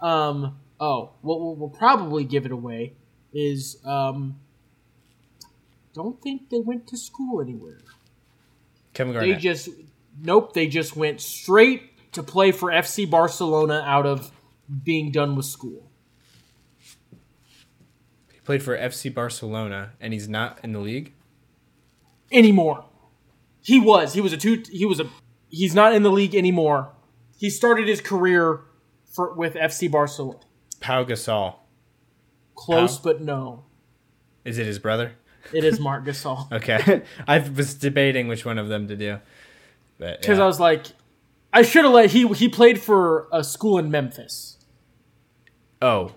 Um. 0.01 0.57
Oh, 0.79 1.11
what 1.21 1.39
will 1.39 1.55
we'll 1.55 1.69
probably 1.69 2.23
give 2.23 2.45
it 2.45 2.51
away 2.51 2.93
is 3.33 3.77
um. 3.85 4.39
Don't 5.93 6.21
think 6.21 6.49
they 6.49 6.59
went 6.59 6.87
to 6.87 6.97
school 6.97 7.41
anywhere. 7.41 7.79
Kevin 8.93 9.13
They 9.15 9.35
just 9.35 9.69
nope. 10.21 10.53
They 10.53 10.67
just 10.67 10.95
went 10.95 11.19
straight 11.19 12.11
to 12.13 12.23
play 12.23 12.51
for 12.51 12.69
FC 12.69 13.09
Barcelona 13.09 13.83
out 13.85 14.05
of 14.05 14.31
being 14.83 15.11
done 15.11 15.35
with 15.35 15.45
school. 15.45 15.89
he 18.31 18.39
played 18.41 18.63
for 18.63 18.77
FC 18.77 19.13
Barcelona, 19.13 19.93
and 19.99 20.13
he's 20.13 20.29
not 20.29 20.59
in 20.63 20.73
the 20.73 20.79
league. 20.79 21.13
anymore. 22.31 22.85
He 23.61 23.79
was. 23.79 24.13
He 24.13 24.21
was 24.21 24.33
a 24.33 24.37
two. 24.37 24.63
He 24.71 24.85
was 24.85 24.99
a. 24.99 25.09
He's 25.49 25.75
not 25.75 25.93
in 25.93 26.03
the 26.03 26.11
league 26.11 26.35
anymore. 26.35 26.91
He 27.37 27.49
started 27.49 27.87
his 27.87 28.01
career 28.01 28.61
for 29.05 29.33
with 29.33 29.55
FC 29.55 29.91
Barcelona. 29.91 30.39
Pau 30.79 31.03
Gasol. 31.03 31.55
Close, 32.55 32.97
How? 32.97 33.03
but 33.03 33.21
no. 33.21 33.63
Is 34.45 34.57
it 34.57 34.65
his 34.65 34.79
brother? 34.79 35.13
It 35.53 35.63
is 35.63 35.79
Marc 35.87 36.05
Gasol. 36.05 36.51
Okay. 36.51 37.03
I 37.27 37.39
was 37.39 37.73
debating 37.75 38.27
which 38.27 38.45
one 38.45 38.57
of 38.57 38.67
them 38.67 38.87
to 38.87 38.95
do. 38.95 39.19
But 39.97 40.21
Because 40.21 40.37
yeah. 40.37 40.43
I 40.43 40.47
was 40.47 40.59
like, 40.59 40.87
I 41.51 41.61
should 41.63 41.83
have 41.83 41.93
let. 41.93 42.11
He 42.11 42.27
he 42.29 42.47
played 42.47 42.79
for 42.79 43.27
a 43.31 43.43
school 43.43 43.77
in 43.79 43.89
Memphis. 43.89 44.57
Oh. 45.81 46.11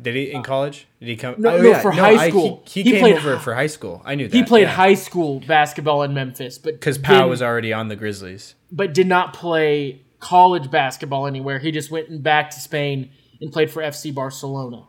Did 0.00 0.14
he 0.14 0.30
in 0.30 0.38
uh, 0.38 0.42
college? 0.42 0.86
Did 1.00 1.08
he 1.08 1.16
come? 1.16 1.34
No, 1.38 1.50
oh, 1.50 1.60
no, 1.60 1.74
for 1.80 1.90
high 1.90 2.12
I- 2.14 2.28
school. 2.30 2.62
he, 2.66 2.82
He 2.82 2.90
he 2.90 2.90
came 2.92 3.00
played 3.00 3.16
over 3.16 3.38
for 3.38 3.54
high 3.54 3.66
school. 3.66 4.00
I 4.04 4.14
knew 4.14 4.28
that. 4.28 4.36
He 4.36 4.42
played 4.44 4.62
yeah. 4.62 4.68
high 4.68 4.94
school 4.94 5.40
basketball 5.40 6.02
in 6.04 6.14
Memphis, 6.14 6.58
but 6.58 6.74
because 6.74 6.96
Pau 6.96 7.28
was 7.28 7.42
already 7.42 7.72
on 7.72 7.88
the 7.88 7.96
Grizzlies. 7.96 8.54
but 8.72 8.94
did 8.94 9.06
not 9.08 9.34
play 9.34 10.02
college 10.20 10.70
basketball 10.70 11.26
anywhere. 11.26 11.58
He 11.58 11.72
just 11.72 11.90
went 11.90 12.22
back 12.22 12.50
to 12.50 12.60
Spain 12.60 13.10
and 13.40 13.52
played 13.52 13.70
for 13.70 13.82
FC 13.82 14.14
Barcelona. 14.14 14.84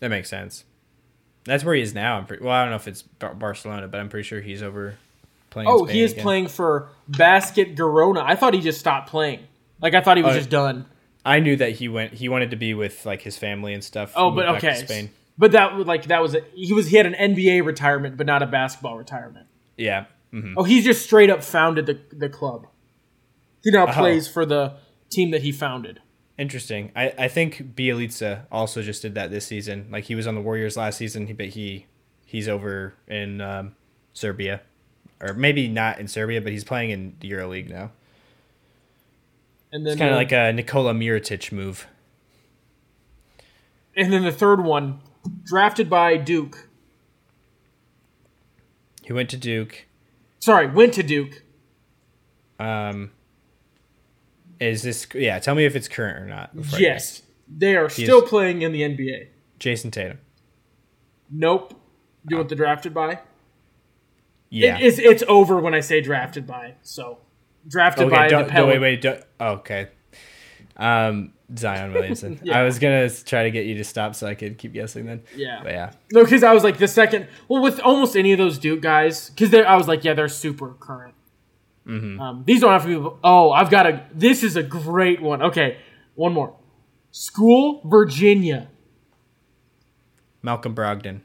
That 0.00 0.08
makes 0.08 0.28
sense. 0.28 0.64
That's 1.44 1.64
where 1.64 1.74
he 1.74 1.82
is 1.82 1.94
now. 1.94 2.16
I'm 2.18 2.26
pretty, 2.26 2.44
well, 2.44 2.52
I 2.52 2.62
don't 2.62 2.70
know 2.70 2.76
if 2.76 2.88
it's 2.88 3.02
Bar- 3.02 3.34
Barcelona, 3.34 3.88
but 3.88 4.00
I'm 4.00 4.08
pretty 4.08 4.26
sure 4.26 4.40
he's 4.40 4.62
over 4.62 4.94
playing. 5.50 5.68
Oh, 5.68 5.84
Spain 5.84 5.94
he 5.96 6.02
is 6.02 6.12
again. 6.12 6.22
playing 6.24 6.48
for 6.48 6.88
Basket 7.08 7.76
Girona. 7.76 8.22
I 8.22 8.34
thought 8.34 8.52
he 8.52 8.60
just 8.60 8.80
stopped 8.80 9.08
playing. 9.08 9.40
Like 9.80 9.94
I 9.94 10.00
thought 10.00 10.16
he 10.16 10.22
was 10.22 10.34
Oh, 10.34 10.38
just 10.38 10.50
done. 10.50 10.86
I 11.24 11.40
knew 11.40 11.56
that 11.56 11.72
he 11.72 11.88
went. 11.88 12.14
He 12.14 12.28
wanted 12.28 12.50
to 12.50 12.56
be 12.56 12.74
with 12.74 13.06
like 13.06 13.22
his 13.22 13.36
family 13.38 13.72
and 13.74 13.82
stuff. 13.82 14.12
Oh, 14.16 14.30
but 14.32 14.48
okay. 14.56 14.74
Spain. 14.74 15.10
But 15.38 15.52
that 15.52 15.74
was 15.76 15.86
like 15.86 16.06
that 16.06 16.20
was 16.22 16.34
a, 16.34 16.40
he 16.54 16.72
was 16.72 16.88
he 16.88 16.96
had 16.96 17.06
an 17.06 17.14
NBA 17.14 17.64
retirement, 17.64 18.16
but 18.16 18.26
not 18.26 18.42
a 18.42 18.46
basketball 18.46 18.96
retirement. 18.96 19.46
Yeah. 19.76 20.06
hmm 20.32 20.54
Oh, 20.56 20.62
he 20.64 20.82
just 20.82 21.04
straight 21.04 21.30
up 21.30 21.42
founded 21.44 21.86
the 21.86 22.00
the 22.12 22.28
club. 22.28 22.66
He 23.62 23.70
now 23.70 23.86
Oh. 23.86 23.92
plays 23.92 24.26
for 24.28 24.44
the 24.46 24.74
team 25.10 25.30
that 25.30 25.42
he 25.42 25.52
founded. 25.52 26.00
Interesting. 26.38 26.92
I, 26.94 27.14
I 27.18 27.28
think 27.28 27.74
Bjelica 27.74 28.42
also 28.52 28.82
just 28.82 29.00
did 29.02 29.14
that 29.14 29.30
this 29.30 29.46
season. 29.46 29.88
Like 29.90 30.04
he 30.04 30.14
was 30.14 30.26
on 30.26 30.34
the 30.34 30.40
Warriors 30.42 30.76
last 30.76 30.98
season, 30.98 31.32
but 31.34 31.46
he 31.46 31.86
he's 32.26 32.46
over 32.48 32.92
in 33.08 33.40
um, 33.40 33.74
Serbia, 34.12 34.60
or 35.20 35.32
maybe 35.32 35.66
not 35.66 35.98
in 35.98 36.08
Serbia, 36.08 36.40
but 36.42 36.52
he's 36.52 36.64
playing 36.64 36.90
in 36.90 37.16
the 37.20 37.30
EuroLeague 37.30 37.70
now. 37.70 37.90
And 39.72 39.84
then 39.86 39.92
It's 39.92 39.98
kind 39.98 40.10
of 40.10 40.16
like 40.16 40.32
a 40.32 40.52
Nikola 40.52 40.92
Mirotic 40.92 41.52
move. 41.52 41.86
and 43.96 44.12
then 44.12 44.22
the 44.24 44.32
third 44.32 44.62
one, 44.62 45.00
drafted 45.44 45.88
by 45.88 46.16
Duke. 46.18 46.68
He 49.02 49.12
went 49.12 49.30
to 49.30 49.36
Duke. 49.38 49.86
Sorry, 50.40 50.66
went 50.66 50.92
to 50.94 51.02
Duke. 51.02 51.42
Um, 52.58 53.10
is 54.60 54.82
this 54.82 55.06
yeah? 55.14 55.38
Tell 55.38 55.54
me 55.54 55.64
if 55.64 55.76
it's 55.76 55.88
current 55.88 56.18
or 56.18 56.26
not. 56.26 56.50
Yes, 56.78 57.22
they 57.48 57.76
are 57.76 57.88
He 57.88 58.04
still 58.04 58.22
is- 58.22 58.28
playing 58.28 58.62
in 58.62 58.72
the 58.72 58.82
NBA. 58.82 59.28
Jayson 59.58 59.90
Tatum. 59.90 60.18
Nope. 61.30 61.70
Do 62.26 62.34
you 62.34 62.36
want 62.38 62.48
the 62.48 62.54
drafted 62.56 62.92
by? 62.94 63.20
Yeah. 64.50 64.78
It- 64.78 64.84
it's 64.84 64.98
it's 64.98 65.22
over 65.28 65.60
when 65.60 65.74
I 65.74 65.80
say 65.80 66.00
drafted 66.00 66.46
by. 66.46 66.74
So 66.82 67.18
drafted 67.68 68.10
by 68.10 68.26
okay. 68.26 68.28
Don't, 68.28 68.48
Pel- 68.48 68.66
don't, 68.68 68.80
wait. 68.80 69.02
Wait. 69.04 69.22
Oh, 69.40 69.46
okay. 69.54 69.88
Um, 70.76 71.32
Zion 71.56 71.92
Williamson. 71.92 72.38
Yeah. 72.44 72.58
I 72.58 72.62
was 72.64 72.78
gonna 72.78 73.08
try 73.10 73.44
to 73.44 73.50
get 73.50 73.66
you 73.66 73.74
to 73.76 73.84
stop 73.84 74.14
so 74.14 74.26
I 74.26 74.34
could 74.34 74.58
keep 74.58 74.72
guessing 74.72 75.06
then. 75.06 75.22
Yeah. 75.34 75.60
But 75.62 75.72
yeah. 75.72 75.92
No, 76.12 76.24
because 76.24 76.42
I 76.42 76.52
was 76.52 76.64
like 76.64 76.78
the 76.78 76.88
second. 76.88 77.28
Well, 77.48 77.62
with 77.62 77.80
almost 77.80 78.16
any 78.16 78.32
of 78.32 78.38
those 78.38 78.58
Duke 78.58 78.80
guys, 78.82 79.30
because 79.30 79.52
I 79.54 79.76
was 79.76 79.88
like, 79.88 80.04
yeah, 80.04 80.14
they're 80.14 80.28
super 80.28 80.70
current. 80.78 81.14
Mm-hmm. 81.86 82.20
Um, 82.20 82.42
these 82.46 82.60
don't 82.60 82.72
have 82.72 82.82
to 82.84 82.88
be. 82.88 83.16
Oh, 83.22 83.50
I've 83.52 83.70
got 83.70 83.86
a. 83.86 84.04
This 84.12 84.42
is 84.42 84.56
a 84.56 84.62
great 84.62 85.22
one. 85.22 85.40
Okay, 85.42 85.78
one 86.14 86.32
more. 86.32 86.56
School, 87.12 87.80
Virginia. 87.84 88.68
Malcolm 90.42 90.74
Brogdon. 90.74 91.20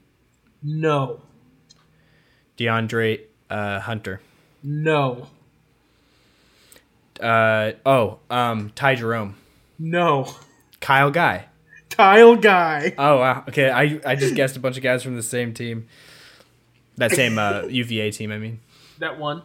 No, 0.62 1.20
De'Andre 2.56 3.22
uh, 3.50 3.80
Hunter. 3.80 4.20
no, 4.62 5.26
Uh, 7.20 7.72
oh, 7.84 8.18
um, 8.30 8.70
Ty 8.74 8.94
Jerome. 8.96 9.36
no. 9.78 10.32
Kyle 10.80 11.10
Guy. 11.12 11.46
Kyle 11.90 12.34
Guy. 12.34 12.92
Oh 12.98 13.18
wow. 13.18 13.44
Okay, 13.48 13.70
I 13.70 14.00
I 14.04 14.16
just 14.16 14.34
guessed 14.34 14.56
a 14.56 14.60
bunch 14.60 14.76
of 14.76 14.82
guys 14.82 15.02
from 15.04 15.14
the 15.14 15.22
same 15.22 15.54
team. 15.54 15.86
That 16.96 17.12
same 17.12 17.38
uh, 17.38 17.62
UVA 17.68 18.10
team. 18.10 18.32
I 18.32 18.38
mean. 18.38 18.58
That 18.98 19.18
one 19.18 19.42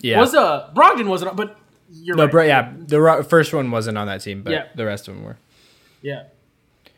Yeah. 0.00 0.18
was 0.20 0.34
uh 0.34 0.70
Brogdon 0.74 1.06
wasn't, 1.08 1.30
on, 1.30 1.36
but 1.36 1.58
you're 1.90 2.16
no, 2.16 2.24
right. 2.24 2.30
bro, 2.32 2.42
yeah. 2.44 2.72
The 2.78 3.00
ro- 3.00 3.22
first 3.22 3.52
one 3.54 3.70
wasn't 3.70 3.96
on 3.98 4.06
that 4.08 4.20
team, 4.22 4.42
but 4.42 4.52
Yeah. 4.52 4.66
the 4.74 4.84
rest 4.84 5.08
of 5.08 5.14
them 5.14 5.24
were. 5.24 5.36
yeah. 6.02 6.24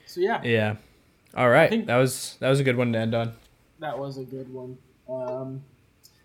So 0.06 0.20
yeah, 0.20 0.40
Yeah. 0.42 0.76
All 1.36 1.48
right. 1.50 1.86
that 1.86 1.96
was 1.96 2.36
that 2.40 2.48
was 2.48 2.58
a 2.60 2.64
good 2.64 2.76
one 2.76 2.92
to 2.94 2.98
end 2.98 3.14
on. 3.14 3.32
that 3.80 3.98
was 3.98 4.16
a 4.18 4.24
good 4.24 4.52
one. 4.52 4.78
Um, 5.08 5.62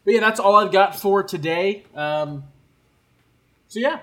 but 0.05 0.13
yeah, 0.13 0.19
that's 0.21 0.39
all 0.39 0.55
I've 0.55 0.71
got 0.71 0.95
for 0.95 1.21
today. 1.23 1.83
Um, 1.95 2.43
so 3.67 3.79
yeah, 3.79 3.99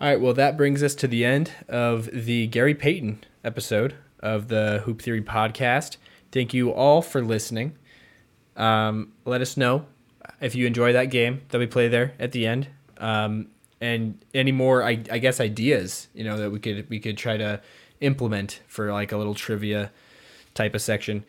All 0.00 0.08
right. 0.08 0.20
Well, 0.20 0.34
that 0.34 0.56
brings 0.56 0.82
us 0.82 0.94
to 0.96 1.06
the 1.08 1.24
end 1.24 1.52
of 1.68 2.06
the 2.12 2.46
Gary 2.48 2.74
Payton 2.74 3.24
episode 3.44 3.94
of 4.20 4.48
the 4.48 4.82
Hoop 4.84 5.00
Theory 5.02 5.22
podcast. 5.22 5.96
Thank 6.32 6.52
you 6.54 6.70
all 6.72 7.00
for 7.02 7.22
listening. 7.22 7.76
Um, 8.56 9.12
let 9.24 9.40
us 9.40 9.56
know 9.56 9.86
if 10.40 10.54
you 10.54 10.66
enjoy 10.66 10.92
that 10.92 11.06
game 11.06 11.42
that 11.50 11.58
we 11.58 11.66
play 11.66 11.88
there 11.88 12.14
at 12.18 12.32
the 12.32 12.46
end, 12.46 12.68
um, 12.98 13.48
and 13.80 14.24
any 14.32 14.52
more, 14.52 14.82
I, 14.82 15.02
I 15.10 15.18
guess, 15.18 15.40
ideas 15.40 16.08
you 16.14 16.24
know 16.24 16.36
that 16.38 16.50
we 16.50 16.58
could 16.58 16.88
we 16.88 17.00
could 17.00 17.16
try 17.16 17.36
to 17.36 17.60
implement 18.00 18.60
for 18.66 18.92
like 18.92 19.12
a 19.12 19.16
little 19.16 19.34
trivia 19.34 19.90
type 20.54 20.74
of 20.74 20.82
section. 20.82 21.24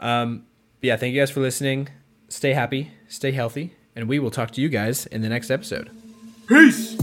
Um, 0.00 0.44
yeah, 0.82 0.96
thank 0.96 1.14
you 1.14 1.20
guys 1.20 1.30
for 1.30 1.40
listening. 1.40 1.88
Stay 2.28 2.52
happy, 2.52 2.90
stay 3.08 3.32
healthy, 3.32 3.74
and 3.94 4.08
we 4.08 4.18
will 4.18 4.30
talk 4.30 4.50
to 4.52 4.60
you 4.60 4.68
guys 4.68 5.06
in 5.06 5.22
the 5.22 5.28
next 5.28 5.50
episode. 5.50 5.90
peace. 6.48 6.96